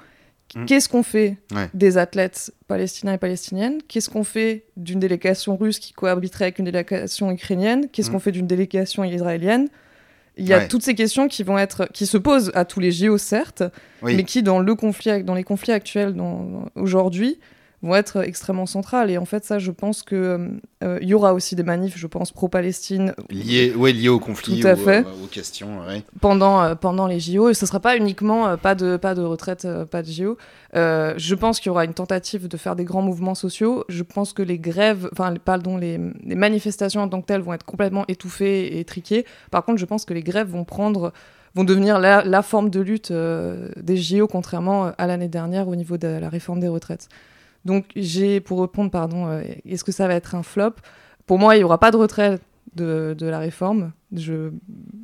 Mm. 0.56 0.66
Qu'est-ce 0.66 0.90
qu'on 0.90 1.04
fait 1.04 1.38
Ouais. 1.54 1.70
des 1.74 1.98
athlètes 1.98 2.52
palestiniens 2.68 3.14
et 3.14 3.18
palestiniennes? 3.18 3.80
Qu'est-ce 3.88 4.10
qu'on 4.10 4.24
fait 4.24 4.66
d'une 4.78 5.00
délégation 5.00 5.56
russe 5.56 5.80
qui 5.80 5.94
cohabiterait 5.94 6.46
avec 6.46 6.60
une 6.60 6.66
délégation 6.66 7.32
ukrainienne? 7.32 7.88
Qu'est-ce 7.92 8.10
Mm. 8.10 8.14
qu'on 8.14 8.20
fait 8.20 8.32
d'une 8.32 8.48
délégation 8.48 9.04
israélienne? 9.04 9.68
Il 10.38 10.48
y 10.48 10.54
a 10.54 10.60
Ouais. 10.60 10.68
toutes 10.68 10.84
ces 10.84 10.96
questions 10.96 11.28
qui 11.28 11.44
vont 11.44 11.58
être, 11.58 11.88
qui 11.94 12.06
se 12.06 12.18
posent 12.18 12.52
à 12.56 12.64
tous 12.66 12.80
les 12.80 12.92
JO, 12.92 13.18
certes, 13.18 13.64
Oui. 14.02 14.16
mais 14.16 14.24
qui 14.24 14.44
dans 14.44 14.60
le 14.60 14.76
conflit, 14.76 15.24
dans 15.24 15.36
les 15.36 15.44
conflits 15.44 15.74
actuels 15.74 16.16
aujourd'hui, 16.76 17.38
vont 17.84 17.96
être 17.96 18.18
extrêmement 18.24 18.66
centrales. 18.68 19.10
Et 19.10 19.18
en 19.18 19.26
fait, 19.26 19.44
ça, 19.44 19.58
je 19.60 19.72
pense 19.72 20.04
que 20.04 20.50
euh, 20.84 21.00
il 21.02 21.08
y 21.10 21.14
aura 21.14 21.34
aussi 21.34 21.56
des 21.56 21.64
manifs, 21.64 21.98
je 21.98 22.06
pense, 22.08 22.32
pro-Palestine 22.32 23.14
Lié, 23.30 23.74
ouais, 23.76 23.92
lié 23.92 24.08
au 24.10 24.20
conflit, 24.20 24.60
Tout 24.60 24.68
à 24.68 24.74
ou, 24.74 24.78
fait. 24.78 25.00
euh, 25.06 25.24
aux 25.24 25.28
questions. 25.28 25.80
ouais. 25.88 26.04
pendant, 26.20 26.62
euh, 26.62 26.76
pendant 26.76 27.08
les 27.08 27.20
JO. 27.20 27.50
Et 27.50 27.54
ce 27.56 27.66
ne 27.66 27.68
sera 27.68 27.80
pas 27.80 27.98
uniquement 27.98 28.48
euh, 28.48 28.58
pas, 28.58 28.76
de, 28.76 28.98
pas 28.98 29.16
de 29.16 29.22
retraite, 29.24 29.66
euh, 29.66 29.86
pas 29.86 30.04
de 30.04 30.08
JO. 30.12 30.38
Euh, 30.76 31.14
je 31.18 31.34
pense 31.36 31.60
qu'il 31.60 31.68
y 31.68 31.72
aura 31.72 31.86
une 31.86 31.94
tentative 31.96 32.48
de 32.48 32.58
faire 32.58 32.76
des 32.76 32.84
grands 32.86 33.02
mouvements 33.02 33.36
sociaux. 33.36 33.84
Je 33.90 34.04
pense 34.04 34.34
que 34.34 34.44
les 34.44 34.60
grèves, 34.60 35.10
enfin, 35.14 35.34
pardon, 35.44 35.78
les, 35.78 36.00
les 36.24 36.36
manifestations 36.36 37.02
en 37.02 37.10
tant 37.10 37.22
que 37.22 37.26
telles 37.26 37.42
vont 37.42 37.54
être 37.54 37.66
complètement 37.66 38.06
étouffées 38.08 38.68
et 38.68 38.80
étriquées. 38.80 39.26
Par 39.50 39.66
contre, 39.66 39.80
je 39.80 39.86
pense 39.86 40.06
que 40.06 40.14
les 40.14 40.24
grèves 40.24 40.50
vont 40.50 40.64
prendre 40.66 41.12
vont 41.54 41.66
devenir 41.66 42.00
la, 42.00 42.24
la 42.24 42.44
forme 42.44 42.70
de 42.70 42.80
lutte 42.80 43.12
euh, 43.12 43.68
des 43.76 43.98
JO, 43.98 44.26
contrairement 44.28 44.86
euh, 44.86 44.92
à 44.98 45.06
l'année 45.06 45.28
dernière 45.28 45.68
au 45.68 45.76
niveau 45.76 45.98
de 45.98 46.08
la 46.08 46.30
réforme 46.30 46.62
des 46.62 46.70
retraites. 46.70 47.10
Donc, 47.66 47.86
j'ai, 47.96 48.40
pour 48.40 48.62
répondre, 48.62 48.90
pardon, 48.92 49.28
euh, 49.28 49.42
est-ce 49.68 49.84
que 49.84 49.92
ça 49.92 50.08
va 50.08 50.16
être 50.16 50.36
un 50.36 50.44
flop? 50.44 50.74
Pour 51.28 51.38
moi, 51.40 51.56
il 51.56 51.60
n'y 51.60 51.64
aura 51.64 51.78
pas 51.78 51.92
de 51.92 51.98
retrait 51.98 52.40
de, 52.76 53.16
de 53.18 53.26
la 53.28 53.40
réforme. 53.40 53.92
Je, 54.14 54.50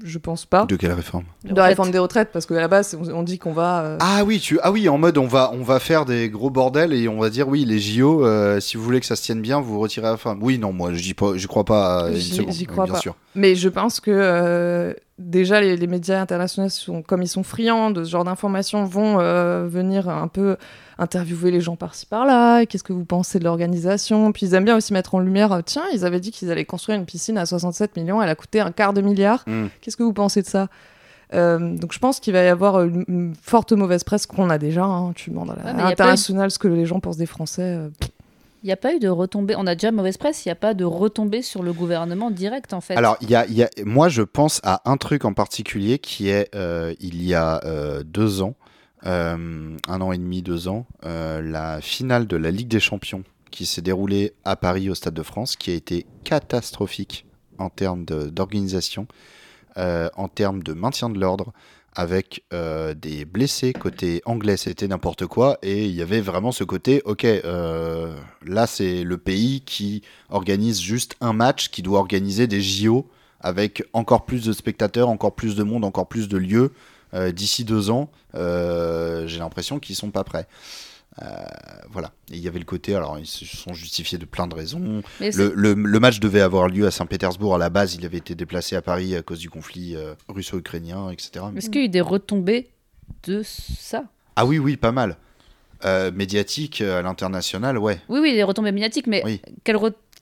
je 0.03 0.17
pense 0.17 0.45
pas 0.45 0.65
De 0.65 0.75
quelle 0.75 0.91
réforme? 0.91 1.23
De 1.45 1.55
la 1.55 1.65
réforme 1.65 1.91
des 1.91 1.97
retraites 1.99 2.29
parce 2.33 2.45
qu'à 2.45 2.55
la 2.55 2.67
base 2.67 2.97
on, 3.01 3.09
on 3.13 3.23
dit 3.23 3.39
qu'on 3.39 3.53
va 3.53 3.79
euh, 3.83 3.97
Ah 4.01 4.23
oui, 4.25 4.39
tu... 4.41 4.59
ah 4.63 4.71
oui, 4.71 4.89
en 4.89 4.97
mode 4.97 5.17
on 5.17 5.27
va, 5.27 5.51
on 5.53 5.63
va 5.63 5.79
faire 5.79 6.03
des 6.03 6.29
gros 6.29 6.49
bordels 6.49 6.91
et 6.93 7.07
on 7.07 7.17
va 7.17 7.29
dire 7.29 7.47
oui, 7.47 7.63
les 7.63 7.79
JO, 7.79 8.25
euh, 8.25 8.59
si 8.59 8.75
vous 8.75 8.83
voulez 8.83 8.99
que 8.99 9.05
ça 9.05 9.15
se 9.15 9.23
tienne 9.23 9.41
bien, 9.41 9.61
vous 9.61 9.79
retirez 9.79 10.07
la 10.07 10.17
fin. 10.17 10.37
Oui, 10.41 10.57
non, 10.59 10.73
moi, 10.73 10.93
j'y 10.93 11.13
pas, 11.13 11.37
j'y 11.37 11.47
crois 11.47 11.63
pas 11.63 12.07
une 12.09 12.15
J'y- 12.15 12.65
crois 12.65 12.83
bien 12.83 12.95
pas. 12.95 12.99
sûr. 12.99 13.15
mais 13.33 13.55
je 13.55 13.69
pense 13.69 14.01
que 14.01 14.11
euh, 14.13 14.93
déjà 15.19 15.61
les, 15.61 15.77
les 15.77 15.87
médias 15.87 16.19
internationaux 16.21 16.67
sont 16.69 17.01
comme 17.01 17.21
ils 17.21 17.27
sont 17.29 17.43
friands 17.43 17.91
de 17.91 18.03
ce 18.03 18.09
genre 18.09 18.25
d'informations 18.25 18.83
vont 18.83 19.19
euh, 19.21 19.67
venir 19.69 20.09
un 20.09 20.27
peu 20.27 20.57
interviewer 20.99 21.51
les 21.51 21.61
gens 21.61 21.75
par-ci 21.75 22.05
par-là 22.05 22.65
qu'est-ce 22.65 22.83
que 22.83 22.93
vous 22.93 23.05
pensez 23.05 23.39
de 23.39 23.43
l'organisation? 23.43 24.31
Puis 24.31 24.45
ils 24.47 24.53
aiment 24.53 24.65
bien 24.65 24.77
aussi 24.77 24.93
mettre 24.93 25.15
en 25.15 25.19
lumière 25.19 25.51
euh, 25.51 25.61
tiens 25.65 25.83
ils 25.93 26.05
avaient 26.05 26.19
dit 26.19 26.31
qu'ils 26.31 26.51
allaient 26.51 26.65
construire 26.65 26.97
une 26.97 27.05
piscine 27.05 27.37
à 27.37 27.45
67 27.45 27.95
millions 27.97 28.21
elle 28.21 28.29
a 28.29 28.35
coûté 28.35 28.59
un 28.59 28.71
quart 28.71 28.93
de 28.93 29.01
milliard 29.01 29.43
Mm. 29.47 29.67
qu'est-ce 29.81 29.97
que 29.97 30.03
vous 30.03 30.13
pensez 30.13 30.41
de 30.41 30.47
ça? 30.47 30.67
Euh, 31.33 31.75
donc 31.75 31.91
je 31.93 31.99
pense 31.99 32.19
qu'il 32.21 32.31
va 32.33 32.41
y 32.43 32.47
avoir 32.47 32.81
une, 32.83 33.03
une 33.09 33.33
forte 33.41 33.73
mauvaise 33.73 34.03
presse 34.05 34.25
qu'on 34.25 34.49
a 34.49 34.57
déjà. 34.57 34.85
hein. 34.85 35.11
Tu 35.13 35.29
demandes 35.29 35.51
à 35.51 35.55
Ouais, 35.55 35.71
eu- 35.73 35.77
l'international 35.77 36.51
ce 36.51 36.57
que 36.59 36.67
les 36.69 36.85
gens 36.85 36.99
pensent 37.01 37.17
des 37.17 37.25
Français. 37.25 37.61
euh, 37.63 37.89
Il 38.63 38.67
n'y 38.67 38.71
a 38.71 38.77
pas 38.77 38.93
eu 38.95 38.99
de 38.99 39.09
retombée. 39.09 39.53
On 39.57 39.67
a 39.67 39.75
déjà 39.75 39.91
mauvaise 39.91 40.15
presse, 40.17 40.45
il 40.45 40.47
n'y 40.47 40.53
a 40.53 40.55
pas 40.55 40.73
de 40.73 40.85
retombée 40.85 41.41
sur 41.41 41.63
le 41.63 41.73
gouvernement 41.73 42.31
direct, 42.31 42.71
en 42.73 42.79
fait. 42.81 42.95
Alors, 42.95 43.17
il 43.21 43.29
y 43.29 43.35
a, 43.35 43.45
il 43.45 43.53
y 43.55 43.63
a- 43.63 43.69
moi, 43.85 44.07
je 44.07 44.21
pense 44.21 44.61
à 44.63 44.81
un 44.89 44.95
truc 44.95 45.25
en 45.25 45.33
particulier 45.33 45.99
qui 45.99 46.29
est, 46.29 46.49
euh, 46.55 46.93
il 47.01 47.21
y 47.21 47.33
a 47.33 47.59
euh, 47.65 48.03
deux 48.05 48.41
ans, 48.41 48.55
euh, 48.55 48.66
un 49.03 50.01
an 50.01 50.11
et 50.11 50.17
demi, 50.17 50.41
deux 50.41 50.67
ans, 50.67 50.85
euh, 51.05 51.41
la 51.41 51.81
finale 51.81 52.27
de 52.27 52.35
la 52.37 52.51
Ligue 52.51 52.67
des 52.67 52.79
Champions 52.79 53.23
qui 53.51 53.65
s'est 53.65 53.81
déroulée 53.81 54.33
à 54.43 54.55
Paris 54.55 54.89
au 54.89 54.95
Stade 54.95 55.13
de 55.13 55.23
France, 55.23 55.55
qui 55.55 55.71
a 55.71 55.73
été 55.73 56.05
catastrophique 56.23 57.25
en 57.57 57.69
termes 57.69 58.05
d'organisation, 58.05 59.07
euh, 59.77 60.09
en 60.15 60.27
termes 60.27 60.63
de 60.63 60.73
maintien 60.73 61.09
de 61.09 61.19
l'ordre, 61.19 61.53
avec 61.95 62.43
euh, 62.53 62.93
des 62.93 63.25
blessés 63.25 63.73
côté 63.73 64.21
anglais, 64.25 64.57
c'était 64.57 64.87
n'importe 64.87 65.25
quoi, 65.25 65.57
et 65.63 65.85
il 65.85 65.95
y 65.95 66.01
avait 66.03 66.21
vraiment 66.21 66.51
ce 66.51 66.63
côté, 66.63 67.01
ok, 67.05 67.25
euh, 67.25 68.15
là 68.45 68.67
c'est 68.67 69.03
le 69.03 69.17
pays 69.17 69.61
qui 69.61 70.03
organise 70.29 70.79
juste 70.79 71.15
un 71.21 71.33
match, 71.33 71.69
qui 71.69 71.81
doit 71.81 71.99
organiser 71.99 72.45
des 72.45 72.61
JO 72.61 73.09
avec 73.39 73.83
encore 73.93 74.25
plus 74.25 74.45
de 74.45 74.53
spectateurs, 74.53 75.09
encore 75.09 75.33
plus 75.33 75.55
de 75.55 75.63
monde, 75.63 75.85
encore 75.85 76.07
plus 76.07 76.27
de 76.27 76.37
lieux. 76.37 76.65
euh, 76.65 76.69
d'ici 77.31 77.63
deux 77.65 77.89
ans. 77.89 78.09
euh, 78.35 79.25
J'ai 79.27 79.39
l'impression 79.39 79.79
qu'ils 79.79 79.95
sont 79.95 80.11
pas 80.11 80.23
prêts. 80.23 80.47
Euh, 81.23 81.25
voilà. 81.89 82.11
Et 82.31 82.35
il 82.35 82.41
y 82.43 82.47
avait 82.47 82.59
le 82.59 82.65
côté, 82.65 82.93
alors 82.93 83.17
ils 83.17 83.25
se 83.25 83.43
sont 83.43 83.73
justifiés 83.73 84.19
de 84.19 84.25
plein 84.25 84.45
de 84.45 84.53
raisons. 84.53 85.01
Le, 85.19 85.51
le- 85.55 85.73
le 85.73 85.99
match 85.99 86.19
devait 86.19 86.41
avoir 86.41 86.67
lieu 86.67 86.85
à 86.85 86.91
Saint-Pétersbourg 86.91 87.55
à 87.55 87.57
la 87.57 87.69
base, 87.71 87.95
il 87.95 88.05
avait 88.05 88.17
été 88.19 88.35
déplacé 88.35 88.75
à 88.75 88.83
Paris 88.83 89.15
à 89.15 89.23
cause 89.23 89.39
du 89.39 89.49
conflit 89.49 89.95
euh, 89.95 90.13
russo-ukrainien, 90.29 91.09
etc. 91.09 91.45
Mais- 91.51 91.57
Est-ce 91.57 91.69
qu'il 91.71 91.81
y 91.81 91.83
a 91.83 91.87
eu 91.87 91.89
des 91.89 92.01
retombées 92.01 92.69
de 93.25 93.41
ça? 93.43 94.03
Ah 94.35 94.45
oui, 94.45 94.59
oui, 94.59 94.77
pas 94.77 94.91
mal. 94.91 95.17
Euh, 95.85 96.11
médiatique 96.11 96.81
euh, 96.81 96.99
à 96.99 97.01
l'international, 97.01 97.77
ouais. 97.79 97.99
Oui, 98.09 98.19
oui, 98.21 98.33
des 98.33 98.43
retombées 98.43 98.71
médiatiques, 98.71 99.07
mais 99.07 99.23
Oui. 99.25 99.41
quelles, 99.63 99.77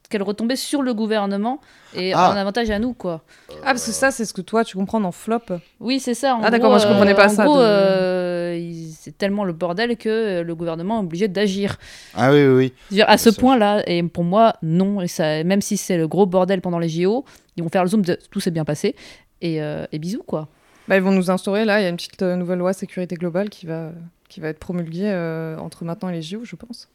quelles 0.10 0.24
retombées 0.24 0.56
sur 0.56 0.82
le 0.82 0.94
gouvernement 0.94 1.60
et 1.96 2.14
Ah. 2.14 2.32
en 2.32 2.36
avantage 2.36 2.70
à 2.70 2.80
nous, 2.80 2.94
quoi. 2.94 3.24
Ah, 3.62 3.68
parce 3.68 3.86
que 3.86 3.92
ça, 3.92 4.12
c'est 4.12 4.26
ce 4.26 4.34
que 4.34 4.42
toi, 4.42 4.64
tu 4.64 4.78
comprends 4.78 5.00
dans 5.00 5.12
Flop. 5.12 5.40
Oui, 5.80 6.00
c'est 6.00 6.14
ça. 6.14 6.36
en 6.36 6.42
Ah, 6.44 6.52
d'accord, 6.52 6.70
moi, 6.70 6.80
je 6.80 6.88
comprenais 6.88 7.14
pas 7.16 7.26
en 7.26 7.36
ça 7.36 7.46
gros, 7.46 7.58
de- 7.58 7.62
euh, 7.62 8.60
c'est 8.98 9.18
tellement 9.18 9.44
le 9.44 9.54
bordel 9.54 9.98
que 9.98 10.10
euh, 10.10 10.44
le 10.44 10.56
gouvernement 10.56 10.98
est 11.02 11.04
obligé 11.04 11.28
d'agir. 11.28 11.78
Ah 12.16 12.32
oui, 12.32 12.46
oui, 12.48 12.72
oui. 12.92 13.02
À 13.02 13.18
ce 13.18 13.32
Ça, 13.32 13.40
point-là, 13.40 13.84
et 13.88 14.02
pour 14.04 14.24
moi, 14.24 14.56
non. 14.62 15.02
Et 15.02 15.08
ça, 15.08 15.44
même 15.44 15.62
si 15.62 15.78
c'est 15.78 15.98
le 15.98 16.08
gros 16.08 16.26
bordel 16.26 16.62
pendant 16.62 16.80
les 16.80 16.90
JO, 16.90 17.26
ils 17.58 17.64
vont 17.64 17.70
faire 17.70 17.84
le 17.84 17.90
zoom 17.90 18.02
de 18.04 18.18
tout 18.32 18.40
s'est 18.40 18.52
bien 18.52 18.66
passé. 18.66 18.96
Et, 19.42 19.62
euh, 19.62 19.86
et 19.92 20.00
bisous, 20.00 20.24
quoi. 20.26 20.48
Bah, 20.88 20.96
ils 20.98 21.02
vont 21.02 21.12
nous 21.12 21.32
instaurer, 21.32 21.66
là, 21.66 21.80
il 21.82 21.84
y 21.84 21.86
a 21.88 21.90
une 21.90 21.96
petite 21.98 22.22
euh, 22.22 22.36
nouvelle 22.36 22.60
loi 22.60 22.72
sécurité 22.74 23.16
globale 23.16 23.50
qui 23.50 23.66
va, 23.66 23.90
qui 24.30 24.40
va 24.40 24.50
être 24.50 24.60
promulguée 24.60 25.02
euh, 25.12 25.58
entre 25.58 25.84
maintenant 25.84 26.10
et 26.10 26.14
les 26.14 26.22
JO, 26.22 26.42
je 26.44 26.56
pense, 26.56 26.90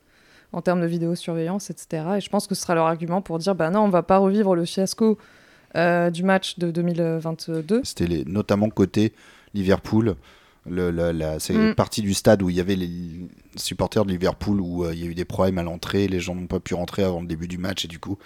en 0.52 0.62
termes 0.62 0.81
de 0.81 0.86
vidéosurveillance, 0.86 1.70
etc. 1.70 2.05
Et 2.16 2.20
je 2.20 2.28
pense 2.28 2.47
que 2.47 2.55
ce 2.55 2.62
sera 2.62 2.74
leur 2.74 2.86
argument 2.86 3.22
pour 3.22 3.39
dire, 3.39 3.55
bah 3.55 3.70
non, 3.70 3.81
on 3.82 3.89
va 3.89 4.02
pas 4.02 4.18
revivre 4.18 4.55
le 4.55 4.64
fiasco 4.64 5.18
euh, 5.77 6.10
du 6.10 6.22
match 6.24 6.59
de 6.59 6.70
2022. 6.70 7.82
C'était 7.85 8.24
notamment 8.27 8.68
côté 8.70 9.12
Liverpool. 9.55 10.16
Le, 10.66 10.90
la, 10.90 11.12
la- 11.12 11.39
c'est 11.40 11.55
Mm. 11.55 11.74
partie 11.74 12.02
du 12.02 12.12
stade 12.12 12.43
où 12.43 12.51
il 12.51 12.56
y 12.56 12.60
avait 12.60 12.77
les 12.77 12.90
supporters 13.56 14.05
de 14.05 14.10
Liverpool 14.10 14.60
où 14.60 14.85
euh, 14.85 14.93
il 14.93 15.01
y 15.01 15.05
a 15.05 15.06
eu 15.06 15.14
des 15.14 15.24
problèmes 15.24 15.56
à 15.59 15.62
l'entrée, 15.62 16.06
les 16.06 16.20
gens 16.20 16.35
n'ont 16.35 16.47
pas 16.47 16.60
pu 16.60 16.74
rentrer 16.74 17.02
avant 17.02 17.20
le 17.20 17.27
début 17.27 17.48
du 17.48 17.56
match 17.56 17.85
et 17.86 17.89
du 17.89 17.98
coup 17.98 18.18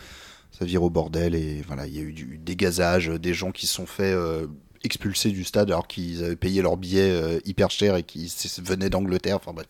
ça 0.50 0.64
vire 0.64 0.82
au 0.82 0.90
bordel 0.90 1.34
et 1.36 1.62
voilà 1.66 1.86
il 1.86 1.94
y 1.94 1.98
a 2.00 2.02
eu 2.02 2.12
du 2.12 2.38
dégazage, 2.38 3.08
euh, 3.08 3.18
des 3.20 3.34
gens 3.34 3.52
qui 3.52 3.66
se 3.68 3.74
sont 3.74 3.86
fait 3.86 4.12
euh, 4.12 4.46
expulser 4.82 5.30
du 5.30 5.44
stade 5.44 5.70
alors 5.70 5.86
qu'ils 5.86 6.24
avaient 6.24 6.34
payé 6.36 6.60
leur 6.60 6.76
billet 6.76 7.38
hyper 7.44 7.70
cher 7.70 7.94
et 7.96 8.02
qui 8.02 8.30
venaient 8.62 8.90
d'Angleterre. 8.90 9.36
Enfin 9.36 9.52
bref, 9.52 9.68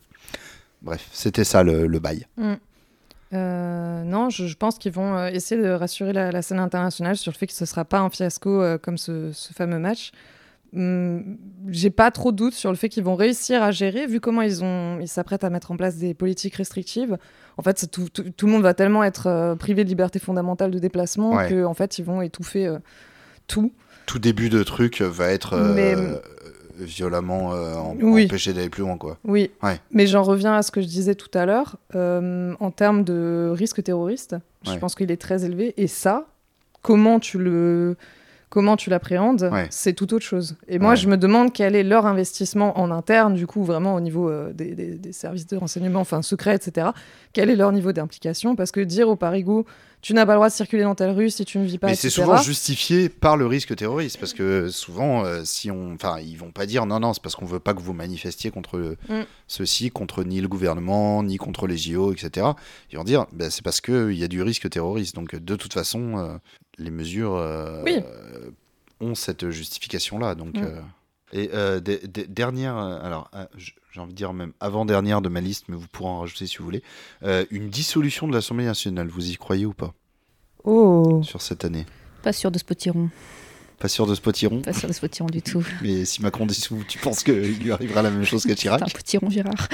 bref 0.85 1.09
c'était 1.11 1.43
ça 1.43 1.63
le, 1.63 1.87
le 1.87 1.99
bail. 1.99 2.25
Euh, 3.33 4.03
non, 4.03 4.29
je, 4.29 4.45
je 4.47 4.55
pense 4.55 4.77
qu'ils 4.77 4.91
vont 4.93 5.17
euh, 5.17 5.27
essayer 5.27 5.61
de 5.61 5.67
rassurer 5.69 6.13
la, 6.13 6.31
la 6.31 6.41
scène 6.41 6.59
internationale 6.59 7.17
sur 7.17 7.31
le 7.31 7.37
fait 7.37 7.47
que 7.47 7.53
ce 7.53 7.63
ne 7.63 7.67
sera 7.67 7.83
pas 7.83 7.99
un 7.99 8.09
fiasco 8.09 8.61
euh, 8.61 8.77
comme 8.77 8.97
ce, 8.97 9.31
ce 9.33 9.51
fameux 9.51 9.79
match. 9.79 10.11
Hum, 10.75 11.37
J'ai 11.69 11.89
pas 11.89 12.11
trop 12.11 12.31
de 12.31 12.37
doutes 12.37 12.53
sur 12.53 12.69
le 12.69 12.75
fait 12.77 12.87
qu'ils 12.87 13.03
vont 13.03 13.15
réussir 13.15 13.63
à 13.63 13.71
gérer, 13.71 14.07
vu 14.07 14.19
comment 14.19 14.41
ils 14.41 14.63
ont, 14.63 14.99
ils 15.01 15.07
s'apprêtent 15.07 15.43
à 15.43 15.49
mettre 15.49 15.71
en 15.71 15.77
place 15.77 15.97
des 15.97 16.13
politiques 16.13 16.55
restrictives. 16.55 17.17
En 17.57 17.63
fait, 17.63 17.89
tout, 17.91 18.07
tout, 18.09 18.23
tout 18.29 18.45
le 18.45 18.51
monde 18.51 18.61
va 18.63 18.73
tellement 18.73 19.03
être 19.03 19.27
euh, 19.27 19.55
privé 19.55 19.83
de 19.83 19.89
liberté 19.89 20.19
fondamentale 20.19 20.71
de 20.71 20.79
déplacement 20.79 21.33
Ouais. 21.35 21.49
que, 21.49 21.65
en 21.65 21.73
fait, 21.73 21.97
ils 21.97 22.05
vont 22.05 22.21
étouffer 22.21 22.73
tout. 23.47 23.73
Tout 24.05 24.19
début 24.19 24.49
de 24.49 24.61
truc 24.63 25.01
va 25.01 25.29
être 25.31 25.57
Mais- 25.57 25.95
violemment 26.77 27.53
euh, 27.53 27.75
en- 27.75 27.95
Oui. 28.01 28.25
empêché 28.25 28.53
d'aller 28.53 28.69
plus 28.69 28.81
loin, 28.83 28.97
quoi. 28.97 29.17
Oui, 29.23 29.51
Ouais. 29.63 29.79
mais 29.91 30.07
j'en 30.07 30.23
reviens 30.23 30.53
à 30.53 30.61
ce 30.61 30.71
que 30.71 30.81
je 30.81 30.87
disais 30.87 31.15
tout 31.15 31.35
à 31.37 31.45
l'heure. 31.45 31.77
euh, 31.95 32.53
en 32.59 32.71
termes 32.71 33.03
de 33.03 33.51
risque 33.53 33.81
terroriste, 33.83 34.35
je 34.63 34.71
Ouais. 34.71 34.77
pense 34.79 34.95
qu'il 34.95 35.11
est 35.11 35.21
très 35.21 35.45
élevé. 35.45 35.73
Et 35.77 35.87
ça, 35.87 36.25
comment 36.81 37.19
tu 37.19 37.37
le... 37.37 37.95
Comment 38.49 38.77
tu 38.77 38.89
l'appréhendes, 38.89 39.49
Ouais. 39.51 39.67
c'est 39.69 39.91
tout 39.93 40.13
autre 40.13 40.23
chose. 40.23 40.55
Et 40.69 40.79
moi, 40.79 40.91
Ouais. 40.91 40.95
je 40.95 41.09
me 41.09 41.17
demande 41.17 41.51
quel 41.51 41.75
est 41.75 41.83
leur 41.83 42.05
investissement 42.05 42.79
en 42.79 42.89
interne, 42.89 43.33
du 43.33 43.47
coup, 43.47 43.63
vraiment 43.65 43.95
au 43.95 43.99
niveau 43.99 44.29
euh, 44.29 44.53
des, 44.53 44.75
des- 44.75 44.95
des 44.95 45.11
services 45.11 45.47
de 45.47 45.57
renseignement, 45.57 45.99
enfin 45.99 46.21
secrets, 46.21 46.55
etc. 46.55 46.87
Quel 47.33 47.49
est 47.49 47.55
leur 47.57 47.71
niveau 47.73 47.91
d'implication? 47.91 48.55
Parce 48.55 48.71
que 48.71 48.79
dire 48.79 49.09
au 49.09 49.17
parigo, 49.17 49.65
tu 50.05 50.13
n'as 50.13 50.23
pas 50.27 50.33
le 50.33 50.37
droit 50.37 50.49
de 50.49 50.53
circuler 50.53 50.83
dans 50.83 50.93
telle 50.93 51.09
rue 51.09 51.31
si 51.31 51.45
tu 51.45 51.57
ne 51.57 51.65
vis 51.65 51.79
pas, 51.79 51.87
Mais 51.87 51.95
c'est 51.95 52.11
souvent 52.11 52.37
justifié 52.37 53.09
par 53.09 53.37
le 53.37 53.47
risque 53.47 53.75
terroriste, 53.75 54.19
parce 54.19 54.33
que 54.33 54.69
souvent, 54.69 55.25
euh, 55.25 55.41
si 55.45 55.71
on, 55.71 55.93
enfin, 55.95 56.19
ils 56.19 56.37
vont 56.37 56.51
pas 56.51 56.67
dire 56.67 56.85
non, 56.85 56.99
non, 56.99 57.11
c'est 57.13 57.23
parce 57.23 57.35
qu'on 57.35 57.45
veut 57.47 57.59
pas 57.59 57.73
que 57.73 57.81
vous 57.81 57.93
manifestiez 57.93 58.51
contre 58.51 58.95
Mm. 59.09 59.21
ceci, 59.47 59.89
contre 59.89 60.23
ni 60.23 60.41
le 60.41 60.47
gouvernement, 60.47 61.23
ni 61.23 61.37
contre 61.37 61.65
les 61.65 61.75
JO, 61.77 62.13
etc. 62.13 62.45
Ils 62.91 62.97
vont 62.97 63.03
dire, 63.03 63.25
bah, 63.31 63.49
c'est 63.49 63.63
parce 63.63 63.81
que 63.81 64.11
il 64.11 64.19
y 64.19 64.23
a 64.23 64.27
du 64.27 64.43
risque 64.43 64.69
terroriste. 64.69 65.15
Donc, 65.15 65.35
de 65.35 65.55
toute 65.55 65.73
façon, 65.73 66.17
euh, 66.19 66.37
les 66.77 66.91
mesures 66.91 67.33
euh, 67.35 67.81
Oui. 67.83 67.95
euh, 68.05 68.51
ont 69.01 69.15
cette 69.15 69.49
justification-là. 69.49 70.35
Donc, 70.35 70.55
Mm. 70.55 70.83
Et 71.33 71.49
euh, 71.53 71.79
dernière, 71.79 72.77
euh, 72.77 72.99
alors, 73.01 73.29
euh, 73.35 73.45
j'ai 73.91 73.99
envie 73.99 74.13
de 74.13 74.17
dire 74.17 74.33
même 74.33 74.53
avant-dernière 74.59 75.21
de 75.21 75.29
ma 75.29 75.41
liste, 75.41 75.65
mais 75.69 75.75
vous 75.75 75.87
pourrez 75.87 76.09
en 76.09 76.19
rajouter 76.21 76.47
si 76.47 76.57
vous 76.57 76.65
voulez, 76.65 76.83
euh, 77.23 77.45
une 77.49 77.69
dissolution 77.69 78.27
de 78.27 78.33
l'Assemblée 78.33 78.65
nationale. 78.65 79.07
Vous 79.07 79.29
y 79.29 79.35
croyez 79.35 79.65
ou 79.65 79.73
pas? 79.73 79.93
Oh 80.63 81.21
sur 81.23 81.41
cette 81.41 81.65
année 81.65 81.85
Pas 82.23 82.33
sûr 82.33 82.51
de 82.51 82.59
ce 82.59 82.63
potiron. 82.63 83.09
Pas 83.79 83.87
sûr 83.87 84.07
de 84.07 84.13
ce 84.13 84.21
potiron? 84.21 84.61
Pas 84.61 84.73
sûr 84.73 84.87
de 84.87 84.93
ce 84.93 85.01
potiron 85.01 85.27
du 85.27 85.41
tout. 85.41 85.65
Mais 85.81 86.05
si 86.05 86.21
Macron 86.21 86.45
dissout, 86.45 86.83
tu 86.87 86.99
penses 86.99 87.23
qu'il 87.23 87.59
lui 87.59 87.71
arrivera 87.71 88.01
la 88.01 88.11
même 88.11 88.25
chose 88.25 88.43
qu'à 88.43 88.55
C'est 88.55 88.69
un 88.69 88.77
Chirac 88.77 88.93
potiron, 88.93 89.29
Gérard. 89.29 89.67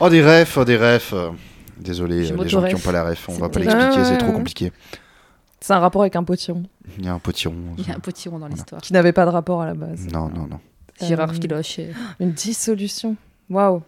Oh, 0.00 0.08
des 0.08 0.22
refs, 0.22 0.56
oh, 0.56 0.64
des 0.64 0.76
refs. 0.76 1.14
Désolé, 1.78 2.30
les 2.30 2.48
gens 2.48 2.62
qui 2.64 2.74
n'ont 2.74 2.80
pas 2.80 2.92
la 2.92 3.04
ref, 3.04 3.28
on 3.28 3.34
va 3.34 3.48
pas 3.48 3.60
l'expliquer, 3.60 4.04
c'est 4.04 4.18
trop 4.18 4.28
ouais. 4.28 4.34
compliqué. 4.34 4.72
C'est 5.60 5.72
un 5.72 5.78
rapport 5.80 6.02
avec 6.02 6.14
un 6.16 6.24
potiron 6.24 6.62
Il 6.98 7.04
y 7.04 7.08
a 7.08 7.14
un 7.14 7.18
potiron. 7.18 7.54
Il 7.78 7.86
y 7.86 7.90
a 7.90 7.96
un 7.96 8.00
potiron 8.00 8.38
dans 8.38 8.48
l'histoire. 8.48 8.80
qui 8.80 8.92
n'avait 8.92 9.12
pas 9.12 9.24
de 9.24 9.30
rapport 9.30 9.60
à 9.62 9.66
la 9.66 9.74
base. 9.74 10.06
Non, 10.12 10.28
non, 10.28 10.46
non. 10.46 10.60
Gérard 11.00 11.30
Euh, 11.30 11.34
Filoche. 11.34 11.78
et- 11.78 11.90
Une 12.20 12.32
dissolution. 12.32 13.16
Waouh. 13.50 13.82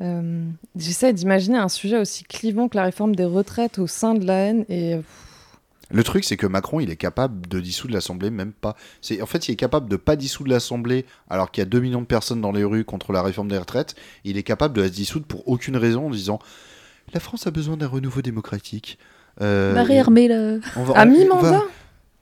Euh, 0.00 0.44
J'essaie 0.76 1.12
d'imaginer 1.12 1.58
un 1.58 1.68
sujet 1.68 1.98
aussi 1.98 2.22
clivant 2.24 2.68
que 2.68 2.76
la 2.76 2.84
réforme 2.84 3.16
des 3.16 3.24
retraites 3.24 3.78
au 3.78 3.86
sein 3.88 4.14
de 4.14 4.24
la 4.24 4.34
haine 4.34 4.64
et 4.68 4.94
euh, 4.94 5.00
Le 5.90 6.04
truc, 6.04 6.22
c'est 6.24 6.36
que 6.36 6.46
Macron, 6.46 6.78
il 6.80 6.90
est 6.90 6.96
capable 6.96 7.48
de 7.48 7.58
dissoudre 7.58 7.94
l'Assemblée, 7.94 8.30
même 8.30 8.52
pas. 8.52 8.76
C'est 9.00 9.20
En 9.22 9.26
fait, 9.26 9.48
il 9.48 9.52
est 9.52 9.56
capable 9.56 9.88
de 9.88 9.96
pas 9.96 10.14
dissoudre 10.14 10.50
l'Assemblée 10.50 11.04
alors 11.30 11.50
qu'il 11.50 11.62
y 11.62 11.66
a 11.66 11.68
2 11.68 11.80
millions 11.80 12.00
de 12.02 12.06
personnes 12.06 12.40
dans 12.40 12.52
les 12.52 12.62
rues 12.62 12.84
contre 12.84 13.12
la 13.12 13.22
réforme 13.22 13.48
des 13.48 13.58
retraites. 13.58 13.96
Il 14.24 14.36
est 14.36 14.42
capable 14.44 14.74
de 14.76 14.82
la 14.82 14.88
dissoudre 14.88 15.26
pour 15.26 15.48
aucune 15.48 15.76
raison 15.76 16.06
en 16.06 16.10
disant 16.10 16.38
La 17.12 17.18
France 17.20 17.46
a 17.48 17.50
besoin 17.50 17.76
d'un 17.76 17.88
renouveau 17.88 18.22
démocratique. 18.22 18.98
Euh, 19.40 19.74
Marie 19.74 19.94
Hermé, 19.94 20.28
là. 20.28 20.56
on 20.76 20.82
va- 20.84 20.94
à 20.98 21.04
on- 21.04 21.08
on 21.08 21.12
mi-mandat. 21.12 21.50
va- 21.50 21.62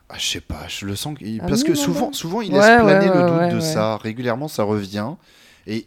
Ah, 0.08 0.14
je 0.18 0.26
sais 0.26 0.40
pas, 0.40 0.66
je 0.68 0.86
le 0.86 0.94
sens. 0.94 1.16
Ah 1.40 1.46
Parce 1.48 1.64
que 1.64 1.74
souvent, 1.74 2.12
souvent, 2.12 2.40
il 2.40 2.52
Ouais, 2.52 2.58
laisse 2.60 2.82
planer 2.84 3.08
ouais, 3.10 3.16
le 3.16 3.22
doute 3.28 3.38
ouais, 3.40 3.48
de 3.50 3.54
ouais. 3.56 3.60
ça. 3.60 3.96
Régulièrement, 3.96 4.46
ça 4.48 4.62
revient. 4.62 5.08
Et 5.66 5.86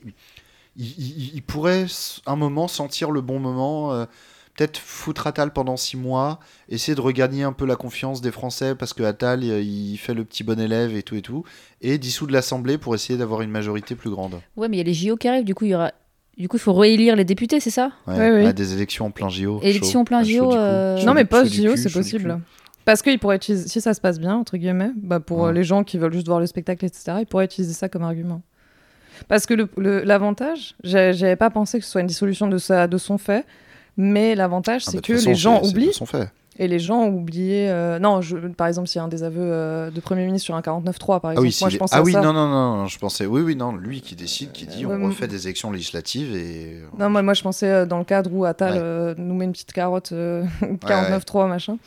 il, 0.75 0.85
il- 0.85 1.31
il 1.35 1.41
pourrait, 1.41 1.85
un 2.25 2.35
moment, 2.35 2.67
sentir 2.67 3.11
le 3.11 3.21
bon 3.21 3.39
moment. 3.39 3.93
euh, 3.93 4.05
Peut-être 4.57 4.77
foutre 4.77 5.25
Attal 5.25 5.53
pendant 5.53 5.77
six 5.77 5.95
mois, 5.95 6.37
essayer 6.67 6.93
de 6.93 6.99
regagner 6.99 7.43
un 7.43 7.53
peu 7.53 7.65
la 7.65 7.77
confiance 7.77 8.19
des 8.19 8.29
Français 8.31 8.75
parce 8.75 8.91
que 8.91 9.03
Attal, 9.03 9.41
euh, 9.45 9.61
il 9.61 9.95
fait 9.95 10.13
le 10.13 10.25
petit 10.25 10.43
bon 10.43 10.59
élève 10.59 10.93
et 10.97 11.01
tout 11.01 11.15
et 11.15 11.21
tout, 11.21 11.45
et 11.79 11.97
dissoudre 11.97 12.33
l'Assemblée 12.33 12.77
pour 12.77 12.93
essayer 12.93 13.17
d'avoir 13.17 13.41
une 13.41 13.51
majorité 13.51 13.95
plus 13.95 14.09
grande. 14.09 14.41
Ouais, 14.57 14.67
mais 14.67 14.75
il 14.75 14.79
y 14.79 14.81
a 14.81 14.83
les 14.83 14.93
JO 14.93 15.15
qui 15.15 15.29
arrivent, 15.29 15.45
du 15.45 15.55
coup, 15.55 15.63
il 15.63 15.69
y 15.71 15.75
aura. 15.75 15.93
Du 16.39 16.47
coup, 16.47 16.55
il 16.55 16.61
faut 16.61 16.73
réélire 16.73 17.15
les 17.17 17.25
députés, 17.25 17.59
c'est 17.59 17.69
ça 17.69 17.91
Ouais, 18.07 18.17
Ouais, 18.17 18.45
oui. 18.45 18.53
des 18.53 18.73
élections 18.73 19.05
en 19.07 19.11
plein 19.11 19.27
JO. 19.29 19.59
Élections 19.61 19.99
en 20.01 20.05
plein 20.05 20.23
JO, 20.23 20.53
euh, 20.55 21.03
non, 21.03 21.13
mais 21.13 21.25
post-JO, 21.25 21.75
c'est 21.75 21.91
possible. 21.91 22.39
Parce 22.85 23.01
qu'il 23.01 23.19
pourrait 23.19 23.35
utiliser, 23.35 23.67
si 23.67 23.81
ça 23.81 23.93
se 23.93 23.99
passe 24.01 24.19
bien, 24.19 24.35
entre 24.35 24.57
guillemets, 24.57 24.91
bah 24.95 25.19
pour 25.19 25.39
Ouais. 25.41 25.53
les 25.53 25.63
gens 25.63 25.83
qui 25.83 25.97
veulent 25.97 26.13
juste 26.13 26.27
voir 26.27 26.39
le 26.39 26.47
spectacle, 26.47 26.85
etc., 26.85 27.17
ils 27.19 27.25
pourraient 27.25 27.45
utiliser 27.45 27.73
ça 27.73 27.89
comme 27.89 28.03
argument. 28.03 28.41
Parce 29.27 29.45
que 29.45 29.53
le- 29.53 29.67
le- 29.77 30.01
l'avantage, 30.03 30.75
j'ai- 30.83 31.11
j'avais 31.13 31.35
pas 31.35 31.49
pensé 31.49 31.77
que 31.77 31.85
ce 31.85 31.91
soit 31.91 32.01
une 32.01 32.07
dissolution 32.07 32.47
de, 32.47 32.57
sa, 32.57 32.87
de 32.87 32.97
son 32.97 33.17
fait, 33.17 33.45
mais 33.97 34.33
l'avantage, 34.33 34.83
Ah 34.87 34.91
c'est 34.91 34.97
bah, 34.97 35.03
que 35.05 35.15
façon, 35.15 35.29
les 35.29 35.35
gens 35.35 35.61
oublient. 35.61 35.87
de 35.87 35.91
son 35.91 36.05
fait. 36.05 36.29
Et 36.61 36.67
les 36.67 36.77
gens 36.79 37.03
ont 37.03 37.07
oublié. 37.15 37.69
euh, 37.69 37.97
non, 37.99 38.19
je, 38.21 38.35
par 38.37 38.67
exemple, 38.67 38.87
s'il 38.89 38.99
y 38.99 39.01
a 39.01 39.05
un 39.05 39.07
désaveu 39.07 39.39
euh, 39.41 39.89
de 39.91 39.99
Premier 40.01 40.25
ministre 40.25 40.45
sur 40.45 40.55
un 40.55 40.59
49.3, 40.61 41.21
par 41.21 41.25
Ah 41.25 41.31
exemple, 41.31 41.47
oui, 41.47 41.57
moi 41.61 41.69
je 41.69 41.77
pensais 41.77 41.95
ah 41.95 41.99
à 41.99 42.01
oui 42.03 42.11
ça. 42.11 42.21
non, 42.21 42.33
non, 42.33 42.47
non, 42.49 42.85
je 42.87 42.99
pensais, 42.99 43.25
oui, 43.25 43.41
oui, 43.41 43.55
non, 43.55 43.73
lui 43.75 44.01
qui 44.01 44.15
décide, 44.15 44.51
qui 44.51 44.65
dit, 44.65 44.85
on 44.85 44.97
mais- 44.97 45.05
refait 45.07 45.27
des 45.29 45.45
élections 45.47 45.71
législatives 45.71 46.35
et. 46.35 46.79
Non, 46.99 47.09
moi, 47.09 47.21
moi 47.21 47.33
je 47.33 47.41
pensais 47.43 47.69
euh, 47.69 47.85
dans 47.85 47.97
le 47.97 48.03
cadre 48.03 48.29
où 48.33 48.43
Attal 48.45 48.73
Ouais. 48.73 48.79
euh, 48.81 49.15
nous 49.17 49.33
met 49.35 49.45
une 49.45 49.53
petite 49.53 49.71
carotte 49.73 50.11
euh, 50.11 50.43
49.3, 50.85 51.47
machin. 51.47 51.77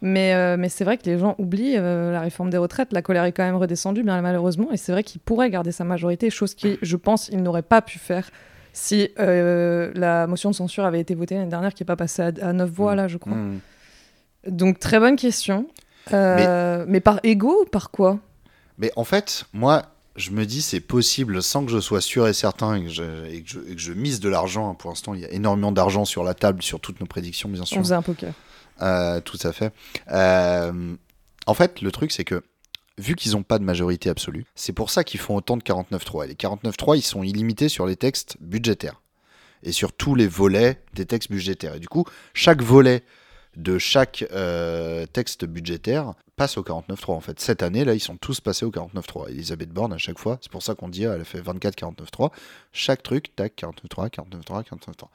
Mais, 0.00 0.32
euh, 0.34 0.56
mais 0.56 0.68
c'est 0.68 0.84
vrai 0.84 0.96
que 0.96 1.06
les 1.06 1.18
gens 1.18 1.34
oublient 1.38 1.76
euh, 1.76 2.12
la 2.12 2.20
réforme 2.20 2.50
des 2.50 2.56
retraites. 2.58 2.92
La 2.92 3.02
colère 3.02 3.24
est 3.24 3.32
quand 3.32 3.42
même 3.42 3.56
redescendue, 3.56 4.04
bien 4.04 4.20
malheureusement. 4.20 4.68
Et 4.72 4.76
c'est 4.76 4.92
vrai 4.92 5.02
qu'il 5.02 5.20
pourrait 5.20 5.50
garder 5.50 5.72
sa 5.72 5.82
majorité, 5.84 6.30
chose 6.30 6.54
qui, 6.54 6.78
je 6.82 6.96
pense, 6.96 7.28
il 7.32 7.42
n'aurait 7.42 7.62
pas 7.62 7.82
pu 7.82 7.98
faire 7.98 8.30
si 8.72 9.08
euh, 9.18 9.90
la 9.96 10.28
motion 10.28 10.50
de 10.50 10.54
censure 10.54 10.84
avait 10.84 11.00
été 11.00 11.16
votée 11.16 11.34
l'année 11.34 11.48
dernière, 11.50 11.74
qui 11.74 11.82
n'est 11.82 11.86
pas 11.86 11.96
passée 11.96 12.22
à, 12.22 12.30
à 12.42 12.52
9 12.52 12.70
voix, 12.70 12.92
Mm. 12.92 12.96
là, 12.96 13.08
je 13.08 13.16
crois. 13.16 13.32
Hmm. 13.34 13.58
Donc, 14.46 14.78
très 14.78 14.98
bonne 14.98 15.16
question. 15.16 15.66
Euh, 16.12 16.84
mais... 16.88 17.00
par 17.00 17.20
ego 17.22 17.62
ou 17.62 17.64
par 17.66 17.90
quoi? 17.90 18.18
Mais 18.78 18.90
en 18.96 19.04
fait, 19.04 19.44
moi, 19.52 19.86
je 20.16 20.30
me 20.30 20.46
dis, 20.46 20.62
c'est 20.62 20.80
possible 20.80 21.42
sans 21.42 21.64
que 21.64 21.70
je 21.70 21.80
sois 21.80 22.00
sûr 22.00 22.28
et 22.28 22.32
certain 22.32 22.76
et 22.76 22.84
que 22.84 22.88
je, 22.88 23.26
et 23.26 23.42
que 23.42 23.50
je, 23.50 23.60
et 23.60 23.74
que 23.74 23.80
je 23.80 23.92
mise 23.92 24.20
de 24.20 24.28
l'argent. 24.28 24.74
Pour 24.74 24.90
l'instant, 24.90 25.14
il 25.14 25.20
y 25.20 25.24
a 25.24 25.30
énormément 25.30 25.72
d'argent 25.72 26.04
sur 26.04 26.24
la 26.24 26.34
table, 26.34 26.62
sur 26.62 26.80
toutes 26.80 27.00
nos 27.00 27.06
prédictions, 27.06 27.48
bien 27.48 27.64
sûr. 27.64 27.78
On 27.78 27.82
faisait 27.82 27.94
un 27.94 28.02
poker. 28.02 28.32
Euh, 28.82 29.20
tout 29.20 29.38
à 29.42 29.52
fait. 29.52 29.72
Euh, 30.10 30.94
en 31.46 31.54
fait, 31.54 31.80
le 31.80 31.90
truc, 31.90 32.12
c'est 32.12 32.24
que 32.24 32.42
vu 32.98 33.14
qu'ils 33.14 33.32
n'ont 33.32 33.42
pas 33.42 33.58
de 33.58 33.64
majorité 33.64 34.10
absolue, 34.10 34.44
c'est 34.54 34.72
pour 34.72 34.90
ça 34.90 35.04
qu'ils 35.04 35.20
font 35.20 35.36
autant 35.36 35.56
de 35.56 35.62
49.3. 35.62 36.24
Et 36.24 36.28
les 36.28 36.34
49.3, 36.34 36.96
ils 36.96 37.02
sont 37.02 37.22
illimités 37.22 37.68
sur 37.68 37.86
les 37.86 37.96
textes 37.96 38.36
budgétaires 38.40 39.00
et 39.62 39.72
sur 39.72 39.92
tous 39.92 40.14
les 40.14 40.28
volets 40.28 40.80
des 40.94 41.06
textes 41.06 41.30
budgétaires. 41.30 41.74
Et 41.74 41.80
du 41.80 41.88
coup, 41.88 42.04
chaque 42.34 42.62
volet 42.62 43.02
de 43.58 43.76
chaque 43.76 44.24
euh, 44.32 45.04
texte 45.06 45.44
budgétaire 45.44 46.14
passe 46.36 46.56
au 46.56 46.62
49.3 46.62 47.12
en 47.12 47.20
fait. 47.20 47.40
Cette 47.40 47.62
année, 47.62 47.84
là, 47.84 47.92
ils 47.92 48.00
sont 48.00 48.16
tous 48.16 48.40
passés 48.40 48.64
au 48.64 48.70
49.3. 48.70 49.30
Elisabeth 49.30 49.70
Borne, 49.70 49.92
à 49.92 49.98
chaque 49.98 50.18
fois, 50.18 50.38
c'est 50.40 50.50
pour 50.50 50.62
ça 50.62 50.74
qu'on 50.74 50.88
dit, 50.88 51.04
ah, 51.04 51.14
elle 51.14 51.22
a 51.22 51.24
fait 51.24 51.40
24 51.40 51.76
49.3. 51.76 52.30
Chaque 52.72 53.02
truc, 53.02 53.34
tac, 53.34 53.54
49.3, 53.56 54.10
49.3, 54.10 54.64
49.3. 54.64 55.08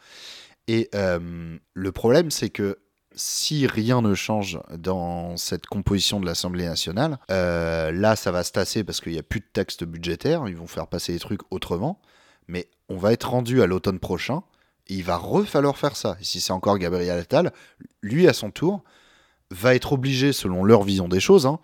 Et 0.68 0.90
euh, 0.94 1.57
le 1.74 1.91
problème, 1.94 2.32
c'est 2.32 2.49
que 2.49 2.80
si 3.15 3.65
rien 3.65 4.02
ne 4.02 4.14
change 4.14 4.60
dans 4.76 5.38
cette 5.38 5.68
composition 5.68 6.20
de 6.20 6.26
l'Assemblée 6.26 6.65
nationale, 6.65 7.20
euh, 7.32 7.91
là, 7.94 8.18
ça 8.18 8.32
va 8.32 8.44
se 8.44 8.52
tasser 8.52 8.84
parce 8.84 8.99
qu'il 8.99 9.14
n'y 9.14 9.20
a 9.20 9.24
plus 9.24 9.40
de 9.40 9.48
texte 9.53 9.86
budgétaire. 9.86 10.49
Ils 10.49 10.57
vont 10.57 10.68
faire 10.68 10.88
passer 10.88 11.14
les 11.14 11.20
trucs 11.20 11.41
autrement. 11.49 12.02
Mais 12.48 12.68
on 12.90 12.98
va 12.98 13.14
être 13.14 13.30
rendu 13.30 13.61
à 13.61 13.68
l'automne 13.68 13.99
prochain. 13.99 14.44
Il 14.88 15.03
va 15.03 15.18
refalloir 15.18 15.77
faire 15.77 15.95
ça. 15.95 16.18
Et 16.19 16.23
si 16.23 16.41
c'est 16.41 16.53
encore 16.53 16.77
Gabriel 16.77 17.18
Attal, 17.18 17.53
lui, 18.01 18.27
à 18.27 18.34
son 18.34 18.51
tour, 18.51 18.84
va 19.51 19.76
être 19.76 19.93
obligé, 19.93 20.34
selon 20.34 20.64
leur 20.64 20.84
vision 20.84 21.07
des 21.07 21.19
choses, 21.19 21.45
hein, 21.45 21.60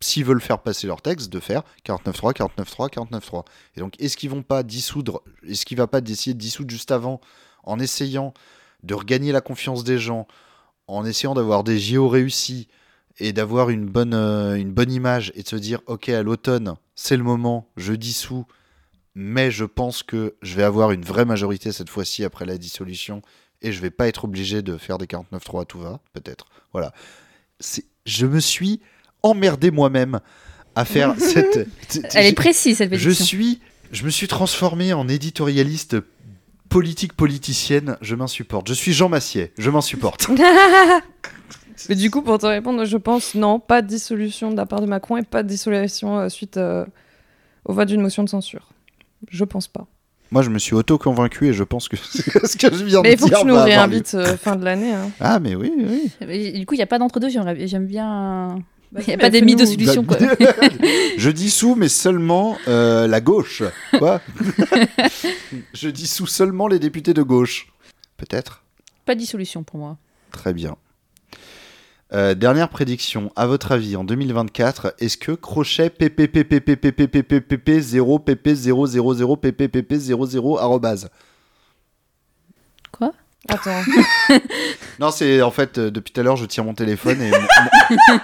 s'ils 0.00 0.24
veulent 0.24 0.40
faire 0.40 0.60
passer 0.60 0.86
leur 0.86 1.02
texte, 1.02 1.30
de 1.30 1.40
faire 1.40 1.62
49.3, 1.84 2.34
49.3, 2.34 2.90
49.3. 2.90 3.44
Et 3.76 3.80
donc, 3.80 4.00
est-ce 4.00 4.16
qu'ils 4.16 4.30
vont 4.30 4.42
pas 4.42 4.62
dissoudre, 4.62 5.22
est-ce 5.46 5.66
qu'il 5.66 5.76
va 5.76 5.86
pas 5.86 6.00
essayer 6.00 6.34
de 6.34 6.38
dissoudre 6.38 6.70
juste 6.70 6.90
avant, 6.90 7.20
en 7.64 7.78
essayant 7.78 8.32
de 8.82 8.94
regagner 8.94 9.32
la 9.32 9.40
confiance 9.40 9.84
des 9.84 9.98
gens, 9.98 10.26
en 10.86 11.04
essayant 11.04 11.34
d'avoir 11.34 11.64
des 11.64 11.78
JO 11.78 12.08
réussis 12.08 12.68
et 13.18 13.32
d'avoir 13.32 13.68
une 13.68 13.86
bonne, 13.86 14.14
euh, 14.14 14.54
une 14.54 14.72
bonne 14.72 14.90
image 14.90 15.32
et 15.34 15.42
de 15.42 15.48
se 15.48 15.56
dire, 15.56 15.80
ok, 15.86 16.08
à 16.08 16.22
l'automne, 16.22 16.74
c'est 16.94 17.16
le 17.16 17.22
moment, 17.22 17.68
je 17.76 17.92
dissous, 17.92 18.46
mais 19.22 19.50
je 19.50 19.66
pense 19.66 20.02
que 20.02 20.34
je 20.40 20.56
vais 20.56 20.62
avoir 20.62 20.92
une 20.92 21.02
vraie 21.02 21.26
majorité 21.26 21.72
cette 21.72 21.90
fois-ci 21.90 22.24
après 22.24 22.46
la 22.46 22.56
dissolution 22.56 23.20
et 23.60 23.70
je 23.70 23.78
vais 23.82 23.90
pas 23.90 24.08
être 24.08 24.24
obligé 24.24 24.62
de 24.62 24.78
faire 24.78 24.96
des 24.96 25.04
49.3 25.04 25.60
à 25.60 25.64
tout 25.66 25.78
va, 25.78 26.00
peut-être. 26.14 26.46
Voilà. 26.72 26.94
Je 28.06 28.24
me 28.24 28.40
suis 28.40 28.80
emmerdé 29.22 29.70
moi-même 29.70 30.20
à 30.74 30.86
faire 30.86 31.14
cette. 31.18 31.68
Elle 32.14 32.26
est 32.26 32.32
précise, 32.32 32.78
cette 32.78 32.96
Je 32.96 33.10
pétition. 33.10 33.26
suis, 33.26 33.60
je 33.92 34.04
me 34.06 34.10
suis 34.10 34.26
transformé 34.26 34.94
en 34.94 35.06
éditorialiste 35.06 35.98
politique 36.70 37.12
politicienne. 37.12 37.98
Je 38.00 38.14
m'insupporte. 38.14 38.68
Je 38.68 38.74
suis 38.74 38.94
Jean 38.94 39.10
Massier. 39.10 39.52
Je 39.58 39.68
m'en 39.68 39.82
supporte. 39.82 40.30
Mais 41.90 41.94
du 41.94 42.10
coup, 42.10 42.22
pour 42.22 42.38
te 42.38 42.46
répondre, 42.46 42.86
je 42.86 42.96
pense 42.96 43.34
non, 43.34 43.60
pas 43.60 43.82
de 43.82 43.86
dissolution 43.86 44.50
de 44.50 44.56
la 44.56 44.64
part 44.64 44.80
de 44.80 44.86
Macron 44.86 45.18
et 45.18 45.22
pas 45.24 45.42
de 45.42 45.48
dissolution 45.48 46.20
euh, 46.20 46.28
suite 46.30 46.56
euh, 46.56 46.86
au 47.66 47.74
vote 47.74 47.88
d'une 47.88 48.00
motion 48.00 48.24
de 48.24 48.30
censure. 48.30 48.70
Je 49.28 49.44
pense 49.44 49.68
pas. 49.68 49.86
Moi, 50.32 50.42
je 50.42 50.50
me 50.50 50.58
suis 50.60 50.74
auto-convaincu 50.74 51.48
et 51.48 51.52
je 51.52 51.64
pense 51.64 51.88
que 51.88 51.96
ce 51.96 52.56
que 52.56 52.72
je 52.74 52.84
viens 52.84 53.02
Mais 53.02 53.10
de 53.10 53.14
il 53.14 53.18
faut 53.18 53.26
que 53.26 53.30
dire 53.30 53.40
tu 53.40 53.46
nous 53.46 53.56
réinvites 53.60 54.14
euh, 54.14 54.36
fin 54.36 54.54
de 54.56 54.64
l'année. 54.64 54.92
hein. 54.92 55.10
Ah, 55.18 55.40
mais 55.40 55.56
oui, 55.56 55.72
oui. 55.76 56.10
Mais 56.20 56.52
Du 56.52 56.66
coup, 56.66 56.74
il 56.74 56.78
n'y 56.78 56.82
a 56.84 56.86
pas 56.86 56.98
d'entre-deux. 56.98 57.28
J'aime 57.28 57.86
bien. 57.86 58.56
Il 58.96 59.06
n'y 59.06 59.14
a 59.14 59.18
pas 59.18 59.30
des 59.30 59.42
mythes 59.42 59.58
de 59.60 59.64
solution, 59.66 60.04
quoi. 60.04 60.16
je 61.16 61.30
dis 61.30 61.50
sous, 61.50 61.74
mais 61.74 61.88
seulement 61.88 62.56
euh, 62.68 63.06
la 63.06 63.20
gauche. 63.20 63.62
Quoi 63.98 64.20
Je 65.74 65.88
dis 65.88 66.06
sous 66.06 66.26
seulement 66.26 66.68
les 66.68 66.78
députés 66.78 67.14
de 67.14 67.22
gauche. 67.22 67.72
Peut-être 68.16 68.64
Pas 69.04 69.14
de 69.14 69.20
dissolution 69.20 69.62
pour 69.62 69.78
moi. 69.78 69.96
Très 70.32 70.52
bien. 70.52 70.76
Euh, 72.12 72.34
dernière 72.34 72.68
prédiction, 72.68 73.30
à 73.36 73.46
votre 73.46 73.70
avis, 73.70 73.94
en 73.94 74.02
2024, 74.02 74.94
est-ce 74.98 75.16
que 75.16 75.30
crochet 75.30 75.90
PPPPPPPPPP 75.90 77.78
0 77.78 78.18
PP 78.18 78.48
000 78.54 79.36
PPPP 79.36 79.94
00 79.94 80.58
arrobase 80.58 81.08
Attends. 83.48 83.82
Non, 85.00 85.10
c'est 85.10 85.40
en 85.40 85.50
fait, 85.50 85.78
euh, 85.78 85.90
depuis 85.90 86.12
tout 86.12 86.20
à 86.20 86.24
l'heure, 86.24 86.36
je 86.36 86.44
tire 86.44 86.62
mon 86.62 86.74
téléphone 86.74 87.22
et. 87.22 87.30
mon- 87.30 87.38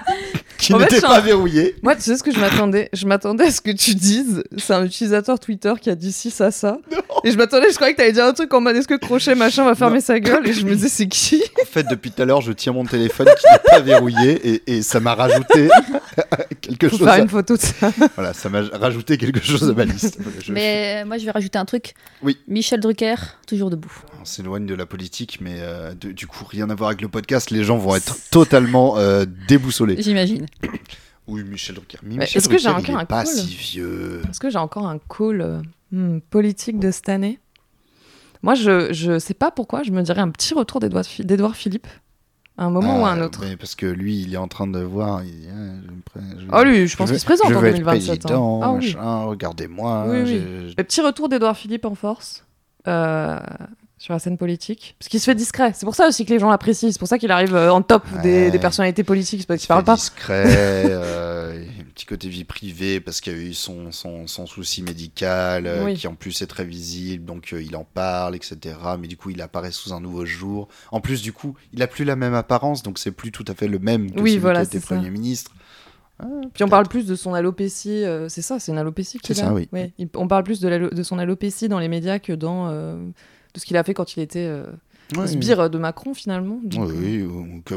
qui 0.59 0.75
En 0.75 0.79
fait, 0.79 0.85
n'était 0.85 0.97
c'est 0.97 1.01
pas 1.03 1.17
un- 1.17 1.21
verrouillé. 1.21 1.75
Moi, 1.83 1.97
tu 1.97 2.03
sais 2.03 2.17
ce 2.19 2.23
que 2.23 2.31
je 2.31 2.39
m'attendais? 2.39 2.91
Je 2.93 3.07
m'attendais 3.07 3.45
à 3.47 3.51
ce 3.51 3.63
que 3.63 3.71
tu 3.71 3.95
dises. 3.95 4.43
C'est 4.59 4.75
un 4.75 4.85
utilisateur 4.85 5.41
Twitter 5.41 5.73
qui 5.81 5.89
a 5.89 5.95
dit 5.95 6.13
ci, 6.13 6.31
ça, 6.31 6.51
ça. 6.51 6.77
Et 7.25 7.31
je 7.31 7.39
m'attendais, 7.39 7.71
je 7.71 7.77
croyais 7.77 7.95
que 7.95 7.99
t'allais 7.99 8.13
dire 8.13 8.27
un 8.27 8.35
truc 8.35 8.53
en 8.53 8.61
mode 8.61 8.77
est-ce 8.77 8.89
que 8.89 8.95
Crochet 8.95 9.35
machin 9.35 9.65
va 9.65 9.75
fermer 9.75 10.03
sa 10.03 10.21
gueule? 10.21 10.47
Et 10.47 10.53
je 10.53 10.67
me 10.67 10.75
disais, 10.75 10.89
c'est 10.91 11.09
qui? 11.09 11.43
En 11.63 11.65
fait, 11.67 11.85
depuis 11.89 12.11
tout 12.11 12.21
à 12.23 12.27
l'heure, 12.27 12.43
je 12.43 12.53
tiens 12.53 12.73
mon 12.75 12.85
téléphone 12.85 13.27
qui 13.39 13.47
n'est 13.51 13.71
pas 13.71 13.81
verrouillé 13.81 14.33
et, 14.55 14.63
et 14.67 14.83
ça 14.83 15.01
m'a 15.01 15.15
rajouté 15.15 15.69
quelque 16.67 16.89
Faut 16.89 16.99
chose. 16.99 17.07
faire 17.07 17.15
à- 17.17 17.21
une 17.21 17.29
photo 17.29 17.57
de 17.57 17.61
ça. 17.61 17.91
Voilà, 18.15 18.33
ça 18.33 18.49
m'a 18.49 18.63
rajouté 18.63 19.19
quelque 19.19 19.43
chose 19.43 19.69
à 19.69 19.73
ma 19.73 19.85
liste. 19.85 20.19
Je- 20.45 20.53
Mais 20.53 21.03
euh, 21.03 21.07
moi, 21.07 21.19
je 21.19 21.25
vais 21.25 21.31
rajouter 21.31 21.59
un 21.59 21.65
truc. 21.65 21.95
Oui. 22.23 22.39
Michel 22.49 22.81
Drucker, 22.81 23.15
toujours 23.47 23.71
debout. 23.71 23.93
On 24.21 24.25
s'éloigne 24.25 24.67
de 24.67 24.75
la 24.75 24.87
politique, 24.87 25.39
mais 25.41 25.57
euh, 25.61 25.95
de- 25.95 26.13
du 26.13 26.27
coup, 26.27 26.45
rien 26.45 26.69
à 26.71 26.75
voir 26.75 26.89
avec 26.91 27.01
le 27.03 27.09
podcast. 27.09 27.51
Les 27.51 27.65
gens 27.65 27.77
vont 27.79 27.95
être 27.97 28.17
totalement 28.31 28.99
euh, 28.99 29.25
déboussolés. 29.49 29.97
J'imagine. 30.01 30.47
Oui, 31.29 31.43
Michel 31.43 31.75
Drucker. 31.75 31.99
Michel 32.05 32.37
est-ce 32.39 32.49
que 32.49 32.57
j'ai 32.57 32.69
encore 32.69 32.99
un 32.99 33.05
pas 33.05 33.25
call 33.25 33.35
si 33.35 33.47
vieux. 33.49 34.23
Est-ce 34.31 34.39
que 34.39 34.49
j'ai 34.49 34.59
encore 34.59 34.87
un 34.87 34.99
call 34.99 35.41
euh, 35.41 35.61
hmm, 35.91 36.21
politique 36.21 36.79
de 36.79 36.93
cette 36.93 37.09
année? 37.09 37.41
Moi, 38.43 38.55
je, 38.55 38.93
je 38.93 39.19
sais 39.19 39.35
pas 39.35 39.51
pourquoi, 39.51 39.83
je 39.83 39.91
me 39.91 40.03
dirais 40.03 40.21
un 40.21 40.31
petit 40.31 40.55
retour 40.55 40.79
d'Edouard 40.79 41.57
Philippe. 41.57 41.89
À 42.59 42.65
un 42.65 42.71
moment 42.71 43.03
ou 43.03 43.05
à 43.05 43.11
un 43.11 43.21
Ah, 43.21 43.25
autre. 43.27 43.43
parce 43.61 43.75
que 43.75 43.85
lui, 43.85 44.23
il 44.23 44.33
est 44.33 44.39
en 44.39 44.49
train 44.49 44.67
de 44.67 44.81
voir. 44.81 45.23
Il 45.23 45.31
dit, 45.31 45.49
ah, 45.51 45.75
je 46.17 46.21
je- 46.41 46.47
Oh, 46.53 46.65
lui, 46.65 46.89
je 46.89 46.97
pense 46.97 47.11
qu'il 47.11 47.21
se 47.21 47.25
présente 47.27 47.49
je 47.51 47.55
en 47.55 47.61
veux 47.61 47.69
être 47.69 47.77
2027, 47.77 48.11
hein. 48.15 48.19
président, 48.29 48.61
Ah 48.63 48.73
oui. 48.73 48.77
machin, 48.95 49.17
regardez-moi. 49.25 50.05
Oui, 50.09 50.75
petit 50.77 51.01
retour 51.03 51.29
d'Edouard 51.29 51.57
Philippe 51.57 51.85
en 51.85 51.95
force 51.95 52.45
euh, 52.89 53.39
sur 53.99 54.15
la 54.15 54.19
scène 54.19 54.39
politique. 54.39 54.97
Parce 54.99 55.09
qu'il 55.11 55.21
se 55.21 55.25
fait 55.27 55.35
discret. 55.35 55.73
C'est 55.75 55.85
pour 55.85 55.95
ça 55.95 56.09
aussi 56.09 56.25
que 56.25 56.31
les 56.31 56.39
gens 56.39 56.49
l'apprécient. 56.49 56.91
C'est 56.91 56.99
pour 56.99 57.09
ça 57.09 57.19
qu'il 57.19 57.31
arrive 57.31 57.55
euh, 57.55 57.71
en 57.73 57.83
top 57.83 58.05
des, 58.23 58.45
Ouais. 58.47 58.51
des 58.51 58.59
personnalités 58.59 59.05
politiques. 59.05 59.41
C'est 59.43 59.47
parce 59.47 59.59
Il 59.59 59.67
qu'il 59.67 59.69
parle 59.69 59.85
pas. 59.85 59.95
discret, 59.97 60.45
euh, 60.47 61.63
un 61.63 61.85
petit 61.97 62.07
côté 62.07 62.29
vie 62.29 62.45
privée 62.45 63.01
parce 63.01 63.21
qu'il 63.21 63.33
y 63.33 63.37
a 63.37 63.39
eu 63.41 63.55
son, 63.55 63.91
son, 63.91 64.27
son 64.29 64.47
souci 64.47 64.83
médical 64.83 65.67
euh, 65.67 65.85
Oui. 65.85 65.95
qui 65.95 66.07
en 66.07 66.15
plus 66.15 66.41
est 66.43 66.47
très 66.47 66.65
visible, 66.65 67.25
donc 67.25 67.53
euh, 67.53 67.63
il 67.63 67.75
en 67.75 67.85
parle, 67.85 68.37
etc. 68.37 68.77
Mais 69.01 69.09
du 69.09 69.17
coup, 69.17 69.31
il 69.31 69.41
apparaît 69.43 69.73
sous 69.73 69.93
un 69.95 70.01
nouveau 70.01 70.25
jour. 70.27 70.69
En 70.93 71.01
plus, 71.01 71.23
du 71.23 71.33
coup, 71.33 71.57
il 71.73 71.83
a 71.83 71.87
plus 71.87 72.05
la 72.05 72.15
même 72.15 72.35
apparence, 72.35 72.83
donc 72.83 72.99
c'est 72.99 73.11
plus 73.13 73.33
tout 73.33 73.45
à 73.49 73.55
fait 73.55 73.67
le 73.67 73.79
même 73.79 74.11
que 74.13 74.21
Oui, 74.21 74.31
celui 74.31 74.41
voilà, 74.43 74.65
qui 74.67 74.77
était. 74.77 74.87
Premier 74.87 75.11
ministre. 75.11 75.53
Puis 76.55 76.65
on 76.65 76.69
parle 76.69 76.89
plus 76.89 77.07
de 77.07 77.15
son 77.15 77.35
alopécie. 77.35 78.05
euh, 78.05 78.29
c'est 78.29 78.41
ça, 78.43 78.59
c'est 78.59 78.73
une 78.73 78.79
alopécie 78.79 79.19
qu'il 79.19 79.35
C'est 79.35 79.43
a. 79.43 79.47
ça, 79.47 79.53
oui. 79.55 79.69
Ouais, 79.73 79.93
il- 79.99 80.09
on 80.17 80.29
parle 80.29 80.45
plus 80.45 80.61
de 80.61 81.03
son 81.03 81.19
alopécie 81.19 81.69
dans 81.69 81.79
les 81.79 81.89
médias 81.89 82.19
que 82.19 82.33
dans 82.33 82.69
euh, 82.71 82.97
de 83.55 83.61
ce 83.61 83.67
qu'il 83.67 83.77
a 83.77 83.85
fait 83.85 83.93
quand 83.95 84.17
il 84.17 84.21
était 84.21 84.47
euh, 85.17 85.21
Ouais, 85.21 85.27
sbire 85.27 85.71
de 85.71 85.79
Macron 85.79 86.15
finalement. 86.15 86.59
Donc, 86.65 86.89
Oui, 86.89 86.95
oui, 86.99 87.23
ou 87.23 87.41
ou 87.41 87.63
que 87.65 87.75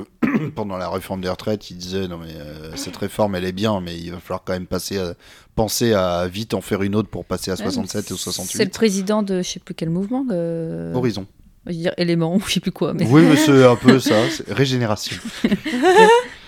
pendant 0.56 0.78
la 0.78 0.90
réforme 0.90 1.22
des 1.22 1.30
retraites, 1.30 1.70
il 1.70 1.78
disait 1.78 2.08
non 2.08 2.18
mais 2.18 2.34
euh, 2.34 2.76
cette 2.76 2.98
réforme 2.98 3.36
elle 3.36 3.46
est 3.46 3.52
bien, 3.52 3.82
mais 3.82 3.98
il 3.98 4.12
va 4.12 4.20
falloir 4.20 4.44
quand 4.44 4.54
même 4.54 4.66
passer 4.68 4.98
à, 4.98 5.14
penser 5.56 5.94
à 5.94 6.28
vite 6.28 6.54
en 6.54 6.62
faire 6.62 6.82
une 6.84 6.96
autre 6.96 7.10
pour 7.10 7.26
passer 7.26 7.52
à 7.52 7.56
67 7.56 8.06
ou 8.06 8.08
C'est 8.08 8.14
le 8.14 8.18
68. 8.18 8.74
président 8.74 9.24
de 9.24 9.42
je 9.42 9.50
sais 9.50 9.60
plus 9.60 9.76
quel 9.76 9.90
mouvement. 9.90 10.26
euh, 10.32 10.94
Horizon. 10.94 11.26
Je 11.66 11.72
veux 11.74 11.78
dire 11.78 11.94
élément 11.98 12.40
je 12.48 12.54
sais 12.54 12.60
plus 12.60 12.72
quoi. 12.72 12.94
Mais... 12.94 13.06
Oui, 13.06 13.24
mais 13.24 13.36
c'est 13.36 13.66
un 13.66 13.76
peu 13.76 14.00
ça, 14.00 14.16
régénération. 14.48 15.18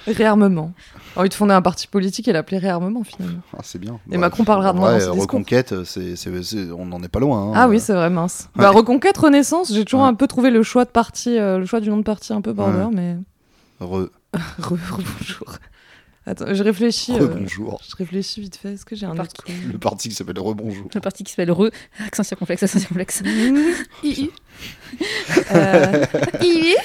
Réarmement. 0.08 0.74
Envie 1.16 1.30
de 1.30 1.34
fonder 1.34 1.54
un 1.54 1.62
parti 1.62 1.88
politique 1.88 2.28
et 2.28 2.34
l'appeler 2.34 2.58
réarmement 2.58 3.04
finalement. 3.04 3.42
Ah, 3.54 3.60
c'est 3.64 3.80
bien. 3.80 4.00
Et 4.12 4.18
Macron 4.18 4.44
parlera 4.46 4.74
de 4.74 4.78
moi 4.80 4.90
ouais, 4.90 4.94
dans 4.94 5.00
ses 5.00 5.06
discours. 5.12 5.22
Reconquête, 5.22 5.84
c'est, 5.84 6.16
c'est- 6.16 6.44
c'est- 6.44 6.72
on 6.72 6.86
n'en 6.86 7.04
est 7.04 7.08
pas 7.10 7.20
loin. 7.20 7.50
hein. 7.50 7.54
Ah 7.56 7.68
oui, 7.68 7.80
c'est 7.80 7.94
vrai, 7.94 8.10
mince. 8.10 8.50
Ouais. 8.56 8.64
Bah, 8.64 8.70
Reconquête, 8.72 9.18
Renaissance, 9.18 9.74
j'ai 9.74 9.84
toujours 9.86 10.02
Ouais. 10.02 10.08
un 10.08 10.14
peu 10.14 10.28
trouvé 10.28 10.50
le 10.50 10.64
choix 10.64 10.86
de 10.86 10.90
parti, 10.90 11.38
euh, 11.38 11.58
le 11.60 11.66
choix 11.66 11.82
du 11.82 11.90
nom 11.90 11.98
de 11.98 12.04
parti 12.04 12.32
un 12.34 12.42
peu 12.42 12.54
border, 12.54 12.86
Ouais. 12.86 12.92
mais. 12.94 13.18
Re, 13.80 14.10
Re- 14.60 14.78
re- 14.78 15.04
bonjour. 15.20 15.56
Attends, 16.26 16.54
je 16.54 16.64
réfléchis. 16.64 17.14
euh, 17.14 17.22
rebonjour. 17.28 17.82
je 17.90 17.96
réfléchis 17.96 18.42
vite 18.42 18.56
fait. 18.56 18.74
Est-ce 18.74 18.86
que 18.86 18.96
j'ai 18.96 19.08
un 19.08 19.18
autre 19.18 19.44
Le 19.72 19.78
parti 19.80 20.08
qui 20.08 20.14
s'appelle 20.16 20.38
Rebonjour. 20.40 20.88
Le 20.94 21.02
parti 21.02 21.24
qui 21.24 21.32
s'appelle 21.32 21.52
Re, 21.52 21.70
accent 22.06 22.24
circonflexe, 22.24 22.62
accent 22.64 22.78
circonflexe. 22.80 23.22
II. 24.04 24.30
Euh, 25.52 26.06
II. 26.44 26.76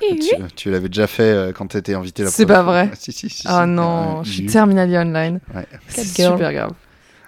Tu, 0.00 0.34
tu 0.56 0.70
l'avais 0.70 0.88
déjà 0.88 1.06
fait 1.06 1.22
euh, 1.22 1.52
quand 1.52 1.66
tu 1.68 1.76
étais 1.76 1.94
invité 1.94 2.22
la 2.24 2.30
C'est 2.30 2.46
pas 2.46 2.54
fois. 2.62 2.62
vrai. 2.64 2.88
Ah, 2.92 2.96
si, 2.98 3.12
si, 3.12 3.28
si, 3.28 3.42
Ah 3.46 3.66
non, 3.66 4.18
Ouais, 4.18 4.24
je 4.24 4.30
suis 4.32 4.46
terminally 4.46 4.96
online. 4.96 5.40
Ouais. 5.54 5.66
C'est 5.88 6.04
super 6.04 6.52
grave. 6.52 6.72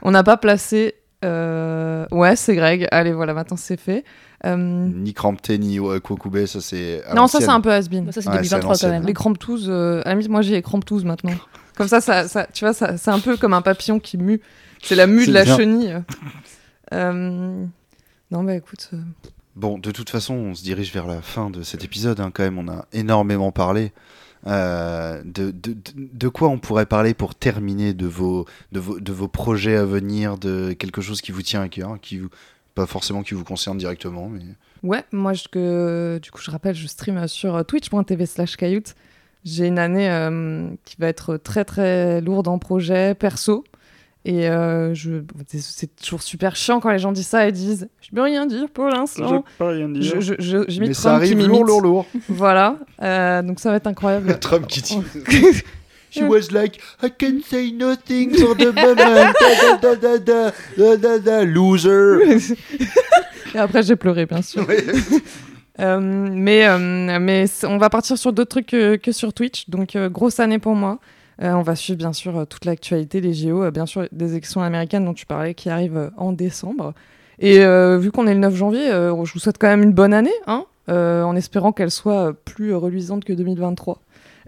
On 0.02 0.10
n'a 0.10 0.22
pas 0.22 0.36
placé. 0.36 0.94
euh, 1.24 2.06
Ouais, 2.10 2.34
c'est 2.36 2.54
Greg. 2.56 2.88
Allez, 2.90 3.12
voilà, 3.12 3.34
maintenant 3.34 3.56
c'est 3.56 3.78
fait. 3.78 4.04
Euh, 4.44 4.56
Ni 4.56 5.14
Crampté, 5.14 5.56
ni 5.58 5.78
euh, 5.78 6.00
Kwokubé, 6.00 6.46
ça 6.48 6.60
c'est. 6.60 7.02
Non, 7.14 7.28
ça 7.28 7.40
c'est 7.40 7.48
un 7.48 7.60
peu 7.60 7.70
has-been. 7.70 8.10
Ça, 8.10 8.20
c'est 8.22 8.28
Ouais, 8.28 8.42
c'est 8.42 8.54
à 8.54 8.58
2023 8.58 8.76
quand 8.78 8.88
même. 8.88 9.06
Les 9.06 9.12
crampetous, 9.14 9.68
euh, 9.68 10.00
à 10.04 10.08
la 10.08 10.10
limite, 10.14 10.28
moi 10.30 10.42
j'ai 10.42 10.54
les 10.54 10.62
crampetous 10.62 11.04
maintenant. 11.04 11.30
Comme 11.76 11.86
ça, 11.88 12.00
ça, 12.00 12.26
ça 12.26 12.46
tu 12.52 12.64
vois, 12.64 12.74
ça, 12.74 12.96
c'est 12.98 13.10
un 13.10 13.20
peu 13.20 13.36
comme 13.36 13.54
un 13.54 13.62
papillon 13.62 13.98
qui 14.00 14.18
mue. 14.18 14.40
C'est 14.82 14.94
la 14.96 15.06
mue 15.06 15.26
de 15.26 15.32
la 15.32 15.44
bien. 15.44 15.56
chenille. 15.56 15.96
Euh, 16.92 17.64
Non, 18.30 18.44
bah 18.44 18.54
écoute. 18.56 18.90
euh, 18.92 18.98
Bon, 19.54 19.78
de 19.78 19.90
toute 19.90 20.08
façon, 20.10 20.34
on 20.34 20.54
se 20.54 20.62
dirige 20.62 20.92
vers 20.92 21.06
la 21.06 21.20
fin 21.20 21.50
de 21.50 21.62
cet 21.62 21.84
épisode. 21.84 22.20
hein, 22.20 22.30
quand 22.32 22.42
même, 22.42 22.58
on 22.58 22.68
a 22.68 22.86
énormément 22.92 23.52
parlé. 23.52 23.92
Euh, 24.46 25.22
de, 25.24 25.52
de, 25.52 25.76
de- 25.96 26.28
quoi 26.28 26.48
on 26.48 26.58
pourrait 26.58 26.86
parler 26.86 27.14
pour 27.14 27.34
terminer 27.36 27.94
de 27.94 28.06
vos, 28.06 28.44
de, 28.72 28.80
vos, 28.80 28.98
de 28.98 29.12
vos 29.12 29.28
projets 29.28 29.76
à 29.76 29.84
venir, 29.84 30.36
de 30.36 30.72
quelque 30.72 31.00
chose 31.00 31.20
qui 31.20 31.30
vous 31.30 31.42
tient 31.42 31.60
à 31.62 31.68
cœur, 31.68 31.96
qui 32.00 32.18
vous, 32.18 32.28
pas 32.74 32.86
forcément 32.86 33.22
qui 33.22 33.34
vous 33.34 33.44
concerne 33.44 33.78
directement, 33.78 34.28
mais 34.28 34.40
Ouais, 34.82 35.04
moi, 35.12 35.32
je, 35.32 36.18
du 36.18 36.30
coup, 36.32 36.40
je 36.42 36.50
rappelle, 36.50 36.74
je 36.74 36.88
stream 36.88 37.28
sur 37.28 37.64
twitch.tv 37.64 38.26
slash. 38.26 38.56
J'ai 39.44 39.66
une 39.66 39.78
année 39.78 40.10
euh, 40.10 40.70
qui 40.84 40.96
va 40.98 41.06
être 41.08 41.36
très 41.36 41.64
très 41.64 42.20
lourde 42.20 42.48
en 42.48 42.58
projet 42.58 43.14
perso. 43.14 43.62
Et 44.24 44.48
euh, 44.48 44.94
je, 44.94 45.22
c'est 45.50 45.96
toujours 45.96 46.22
super 46.22 46.54
chiant 46.54 46.78
quand 46.78 46.90
les 46.90 47.00
gens 47.00 47.10
disent 47.10 47.26
ça 47.26 47.48
et 47.48 47.52
disent 47.52 47.88
Je 48.00 48.10
peux 48.14 48.22
rien 48.22 48.46
dire 48.46 48.68
pour 48.72 48.86
l'instant. 48.86 49.44
peux 49.58 49.64
rien 49.64 49.90
Je, 50.00 50.20
je, 50.20 50.34
je, 50.38 50.64
j'imite 50.68 50.88
Mais 50.90 50.94
ça 50.94 51.10
Trump 51.10 51.24
qui 51.24 51.32
arrive 51.32 51.36
m'imite. 51.38 51.48
lourd, 51.50 51.64
lourd, 51.64 51.80
lourd. 51.80 52.06
Voilà, 52.28 52.76
Euh, 53.02 53.42
donc 53.42 53.58
ça 53.58 53.70
va 53.70 53.76
être 53.78 53.88
incroyable. 53.88 54.38
Trump 54.40 54.66
qui 54.68 54.80
dit. 54.82 54.98
She 56.14 56.20
was 56.22 56.50
like, 56.52 56.78
I 57.02 57.08
can 57.08 57.40
say 57.48 57.72
nothing 57.72 58.34
for 58.36 58.54
the 58.54 58.66
moment. 58.66 59.34
Da, 59.80 59.96
da, 59.96 59.96
da, 59.96 60.18
da, 60.18 60.50
da, 60.76 60.96
da, 60.98 61.18
da, 61.18 61.44
loser. 61.46 62.18
et 63.54 63.58
après, 63.58 63.82
j'ai 63.82 63.96
pleuré, 63.96 64.26
bien 64.26 64.42
sûr. 64.42 64.66
Euh, 65.80 65.98
mais 66.30 66.66
euh, 66.68 67.18
mais 67.18 67.46
on 67.64 67.78
va 67.78 67.88
partir 67.88 68.18
sur 68.18 68.34
d'autres 68.34 68.50
trucs 68.50 68.66
que, 68.66 68.96
que 68.96 69.10
sur 69.10 69.32
Twitch. 69.32 69.70
Donc, 69.70 69.96
euh, 69.96 70.10
grosse 70.10 70.38
année 70.38 70.58
pour 70.58 70.74
moi. 70.74 70.98
Euh, 71.40 71.52
on 71.52 71.62
va 71.62 71.76
suivre, 71.76 71.98
bien 71.98 72.12
sûr, 72.12 72.36
euh, 72.36 72.44
toute 72.44 72.64
l'actualité, 72.66 73.20
les 73.20 73.32
JO, 73.32 73.62
euh, 73.64 73.70
bien 73.70 73.86
sûr, 73.86 74.06
des 74.12 74.32
élections 74.32 74.60
américaines 74.62 75.04
dont 75.04 75.14
tu 75.14 75.24
parlais 75.26 75.54
qui 75.54 75.70
arrivent 75.70 75.96
euh, 75.96 76.10
en 76.16 76.32
décembre. 76.32 76.92
Et 77.38 77.60
euh, 77.64 77.98
vu 77.98 78.12
qu'on 78.12 78.26
est 78.26 78.34
le 78.34 78.40
9 78.40 78.54
janvier, 78.54 78.90
euh, 78.90 79.24
je 79.24 79.32
vous 79.32 79.38
souhaite 79.38 79.56
quand 79.58 79.68
même 79.68 79.82
une 79.82 79.92
bonne 79.94 80.12
année, 80.12 80.30
hein, 80.46 80.66
euh, 80.88 81.22
en 81.22 81.34
espérant 81.34 81.72
qu'elle 81.72 81.90
soit 81.90 82.28
euh, 82.28 82.32
plus 82.32 82.72
euh, 82.72 82.76
reluisante 82.76 83.24
que 83.24 83.32
2023. 83.32 84.00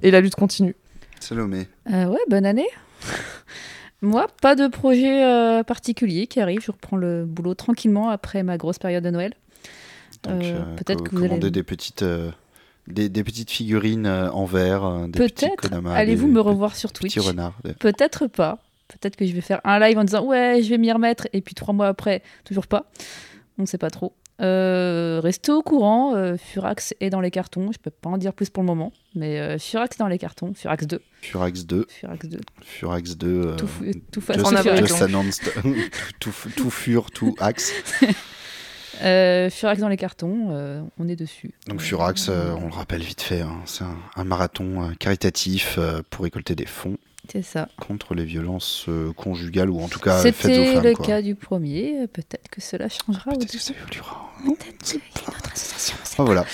Et 0.03 0.11
la 0.11 0.21
lutte 0.21 0.35
continue. 0.35 0.77
Salomé. 1.21 1.67
Euh, 1.93 2.05
ouais, 2.07 2.19
bonne 2.29 2.45
année. 2.47 2.69
Moi, 4.03 4.27
pas 4.43 4.55
de 4.55 4.69
projet 4.69 5.25
euh, 5.25 5.63
particulier 5.63 6.27
qui 6.27 6.41
arrive. 6.41 6.61
Je 6.61 6.71
reprends 6.73 6.97
le 6.99 7.25
boulot 7.25 7.55
tranquillement 7.55 8.11
après 8.11 8.43
ma 8.43 8.59
grosse 8.59 8.79
période 8.79 9.03
de 9.03 9.11
Noël. 9.11 9.33
Donc, 10.25 10.43
Euh, 10.43 10.61
euh, 10.61 10.77
peut-être 10.77 11.03
que 11.03 11.11
vous 11.11 11.19
allez- 11.19 11.29
commander 11.29 11.51
des 11.51 11.63
petites, 11.63 12.03
euh, 12.03 12.31
des, 12.87 13.09
des 13.09 13.25
petites 13.25 13.51
figurines 13.51 14.07
euh, 14.07 14.31
en 14.31 14.45
verre, 14.45 14.85
euh, 14.85 15.07
des 15.07 15.19
Peut-être 15.19 15.71
allez-vous 15.95 16.29
me 16.29 16.41
revoir 16.41 16.77
sur 16.77 16.93
Twitch. 16.93 17.15
Peut-être 17.81 18.27
pas. 18.27 18.59
Peut-être 18.89 19.17
que 19.17 19.27
je 19.27 19.33
vais 19.33 19.41
faire 19.41 19.61
un 19.65 19.79
live 19.81 19.99
en 19.99 20.05
disant 20.05 20.25
ouais, 20.25 20.61
je 20.63 20.69
vais 20.69 20.79
m'y 20.79 20.93
remettre 20.93 21.27
et 21.33 21.41
puis 21.41 21.55
trois 21.55 21.73
mois 21.75 21.89
après, 21.89 22.23
toujours 22.45 22.67
pas. 22.67 22.91
On 23.59 23.63
ne 23.63 23.67
sait 23.67 23.79
pas 23.79 23.91
trop. 23.91 24.15
Euh, 24.41 25.21
restez 25.23 25.53
au 25.53 25.63
courant. 25.63 26.15
euh, 26.17 26.37
Furax 26.37 26.93
est 27.01 27.09
dans 27.09 27.21
les 27.21 27.31
cartons. 27.31 27.71
Je 27.73 27.79
peux 27.79 27.91
pas 27.91 28.11
en 28.11 28.19
dire 28.19 28.33
plus 28.35 28.51
pour 28.51 28.63
le 28.63 28.67
moment, 28.67 28.93
mais 29.15 29.39
euh, 29.39 29.59
Furax 29.59 29.97
est 29.97 30.01
dans 30.01 30.09
les 30.09 30.19
cartons. 30.19 30.53
Furax 30.55 30.87
2. 30.87 31.01
Furax 31.23 31.65
2. 31.65 31.87
Furax 31.89 32.27
2. 32.29 32.41
Furax 32.63 33.17
2. 33.17 33.29
euh, 33.29 33.57
Tout, 33.57 33.69
tout 34.13 34.21
just, 34.21 34.77
just 34.87 35.03
announced. 35.03 35.53
tout, 35.63 35.75
tout, 36.21 36.33
tout 36.57 36.71
fur, 36.71 37.11
tout 37.13 37.35
axe. 37.39 37.73
Euh, 39.03 39.51
Furax 39.51 39.81
dans 39.81 39.89
les 39.89 39.97
cartons, 39.97 40.49
euh, 40.51 40.83
on 40.99 41.09
est 41.09 41.17
dessus. 41.17 41.53
Donc 41.69 41.81
Furax, 41.81 42.29
euh, 42.29 42.53
on 42.61 42.67
le 42.69 42.73
rappelle 42.73 43.03
vite 43.03 43.21
fait, 43.23 43.41
hein, 43.41 43.61
c'est 43.67 43.85
un, 43.85 43.97
un 44.17 44.25
marathon 44.25 44.93
caritatif 44.99 45.79
pour 46.11 46.25
récolter 46.25 46.55
des 46.55 46.67
fonds 46.67 46.97
C'est 47.31 47.43
ça. 47.43 47.69
contre 47.81 48.15
les 48.15 48.25
violences 48.25 48.87
conjugales 49.17 49.71
ou 49.71 49.81
en 49.81 49.89
tout 49.89 50.01
cas 50.01 50.19
faites 50.21 50.35
aux 50.35 50.49
C'était 50.49 50.75
femmes. 50.75 50.85
le 50.85 50.93
quoi. 50.95 51.07
cas 51.07 51.23
du 51.23 51.35
premier. 51.35 52.07
Peut-être 52.13 52.49
que 52.51 52.61
cela 52.61 52.89
changera. 52.89 53.31
Peut-être 53.33 53.53
que 53.53 53.59
ça 53.59 53.73
évoluera. 53.75 54.33
Peut-être 54.45 54.79
qu'il 54.83 54.97
y 54.99 55.01
a 55.01 55.05
une 55.23 55.29
autre 55.29 55.51
association. 55.53 55.97
Ah, 56.19 56.23
voilà. 56.25 56.45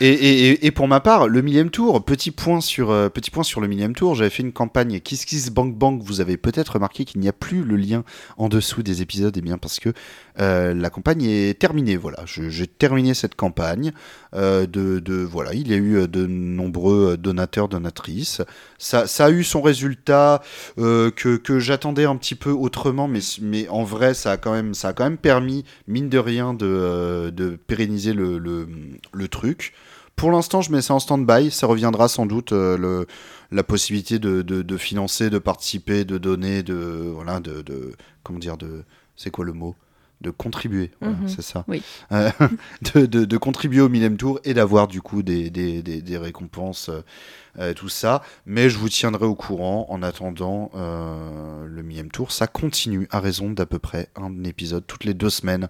Et, 0.00 0.08
et- 0.08 0.48
et- 0.50 0.66
et 0.66 0.70
pour 0.72 0.88
ma 0.88 0.98
part, 0.98 1.28
le 1.28 1.42
millième 1.42 1.70
tour, 1.70 2.04
petit 2.04 2.32
point 2.32 2.60
sur, 2.60 2.90
euh, 2.90 3.08
petit 3.08 3.30
point 3.30 3.44
sur 3.44 3.60
le 3.60 3.68
millième 3.68 3.94
tour, 3.94 4.16
j'avais 4.16 4.30
fait 4.30 4.42
une 4.42 4.52
campagne 4.52 4.98
Kiss 4.98 5.24
Kiss 5.24 5.50
Bank 5.50 5.76
Bank. 5.76 6.02
Vous 6.02 6.20
avez 6.20 6.36
peut-être 6.36 6.70
remarqué 6.70 7.04
qu'il 7.04 7.20
n'y 7.20 7.28
a 7.28 7.32
plus 7.32 7.62
le 7.62 7.76
lien 7.76 8.02
en 8.36 8.48
dessous 8.48 8.82
des 8.82 9.00
épisodes, 9.00 9.36
et 9.36 9.40
bien 9.42 9.58
parce 9.58 9.78
que 9.78 9.92
euh, 10.40 10.74
la 10.74 10.90
campagne 10.90 11.24
est 11.24 11.58
terminée. 11.58 11.96
Voilà, 11.96 12.24
j'ai 12.26 12.66
terminé 12.66 13.14
cette 13.14 13.34
campagne. 13.34 13.92
euh, 14.34 14.66
de, 14.66 14.98
de- 14.98 15.22
voilà, 15.22 15.52
il 15.54 15.68
y 15.68 15.74
a 15.74 15.76
eu 15.76 15.96
euh, 15.96 16.06
de 16.06 16.26
nombreux 16.26 17.16
donateurs, 17.16 17.68
donatrices. 17.68 18.40
Ça, 18.78 19.04
a 19.18 19.30
eu 19.30 19.44
son 19.44 19.60
résultat 19.62 20.42
que, 20.76 21.58
j'attendais 21.58 22.04
un 22.04 22.16
petit 22.16 22.34
peu 22.34 22.50
autrement, 22.50 23.08
mais, 23.08 23.68
en 23.68 23.84
vrai, 23.84 24.14
ça 24.14 24.32
a 24.32 24.36
quand 24.36 24.52
même, 24.52 24.74
ça 24.74 24.92
quand 24.92 25.04
même 25.04 25.18
permis, 25.18 25.64
mine 25.86 26.08
de 26.08 26.18
rien, 26.18 26.54
de, 26.54 27.58
pérenniser 27.66 28.12
le, 28.14 29.28
truc. 29.30 29.74
Pour 30.16 30.30
l'instant, 30.30 30.62
je 30.62 30.70
mets 30.72 30.82
ça 30.82 30.94
en 30.94 30.98
stand-by. 30.98 31.50
Ça 31.50 31.66
reviendra 31.66 32.08
sans 32.08 32.26
doute 32.26 32.52
la 32.52 33.62
possibilité 33.62 34.18
de, 34.18 34.76
financer, 34.76 35.30
de 35.30 35.38
participer, 35.38 36.04
de 36.04 36.18
donner, 36.18 36.62
de 36.62 36.74
voilà, 37.14 37.40
de 37.40 37.92
comment 38.22 38.38
dire, 38.38 38.56
de 38.56 38.84
c'est 39.16 39.30
quoi 39.30 39.44
le 39.44 39.52
mot? 39.52 39.76
De 40.22 40.30
contribuer, 40.30 40.90
voilà, 41.00 41.16
Mhm. 41.16 41.28
c'est 41.28 41.42
ça. 41.42 41.64
Oui. 41.68 41.82
Euh, 42.12 42.30
de, 42.94 43.06
de, 43.06 43.24
de 43.24 43.36
contribuer 43.36 43.80
au 43.80 43.88
millième 43.88 44.16
tour 44.16 44.40
et 44.44 44.54
d'avoir 44.54 44.88
du 44.88 45.02
coup 45.02 45.22
des, 45.22 45.50
des, 45.50 45.82
des, 45.82 46.00
des 46.00 46.16
récompenses, 46.18 46.90
euh, 47.58 47.74
tout 47.74 47.90
ça. 47.90 48.22
Mais 48.46 48.70
je 48.70 48.78
vous 48.78 48.88
tiendrai 48.88 49.26
au 49.26 49.34
courant 49.34 49.84
en 49.90 50.02
attendant 50.02 50.70
euh, 50.74 51.66
le 51.66 51.82
millième 51.82 52.10
tour. 52.10 52.32
Ça 52.32 52.46
continue 52.46 53.06
à 53.10 53.20
raison 53.20 53.50
d'à 53.50 53.66
peu 53.66 53.78
près 53.78 54.08
un 54.16 54.44
épisode 54.44 54.86
toutes 54.86 55.04
les 55.04 55.12
deux 55.12 55.28
semaines. 55.28 55.68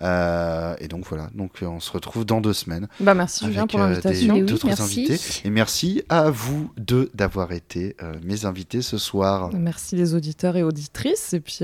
Et 0.00 0.88
donc 0.88 1.06
voilà, 1.08 1.30
donc 1.34 1.58
on 1.62 1.80
se 1.80 1.90
retrouve 1.90 2.24
dans 2.24 2.40
deux 2.40 2.52
semaines. 2.52 2.88
Bah 3.00 3.14
merci 3.14 3.46
Julien 3.46 3.60
avec, 3.62 3.70
pour 3.72 3.80
euh, 3.80 3.88
l'invitation. 3.88 4.34
oui, 4.34 4.42
d'autres 4.42 4.66
merci. 4.66 4.82
invités. 5.06 5.20
Et 5.44 5.50
merci 5.50 6.02
à 6.08 6.30
vous 6.30 6.70
deux 6.76 7.10
d'avoir 7.14 7.52
été 7.52 7.96
mes 8.22 8.44
invités 8.44 8.82
ce 8.82 8.98
soir. 8.98 9.50
Merci 9.54 9.96
les 9.96 10.14
auditeurs 10.14 10.56
et 10.56 10.62
auditrices 10.62 11.32
et 11.32 11.40
puis 11.40 11.58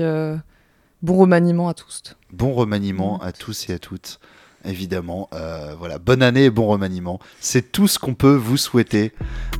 bon 1.01 1.15
remaniement 1.17 1.67
à 1.69 1.73
tous. 1.73 2.03
Bon 2.33 2.53
remaniement 2.53 3.19
à 3.21 3.31
tous 3.31 3.69
et 3.69 3.73
à 3.73 3.79
toutes. 3.79 4.19
Évidemment, 4.63 5.27
Euh, 5.33 5.73
voilà, 5.77 5.97
bonne 5.97 6.21
année 6.21 6.45
et 6.45 6.49
bon 6.51 6.67
remaniement. 6.67 7.19
C'est 7.39 7.71
tout 7.71 7.87
ce 7.87 7.97
qu'on 7.97 8.13
peut 8.13 8.35
vous 8.35 8.57
souhaiter. 8.57 9.11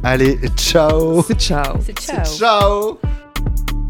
Allez, 0.03 0.39
ciao. 0.55 1.23
C'est 1.23 1.39
ciao. 1.39 1.77
C'est 1.83 1.97
ciao. 1.99 2.25
Ciao. 2.25 3.80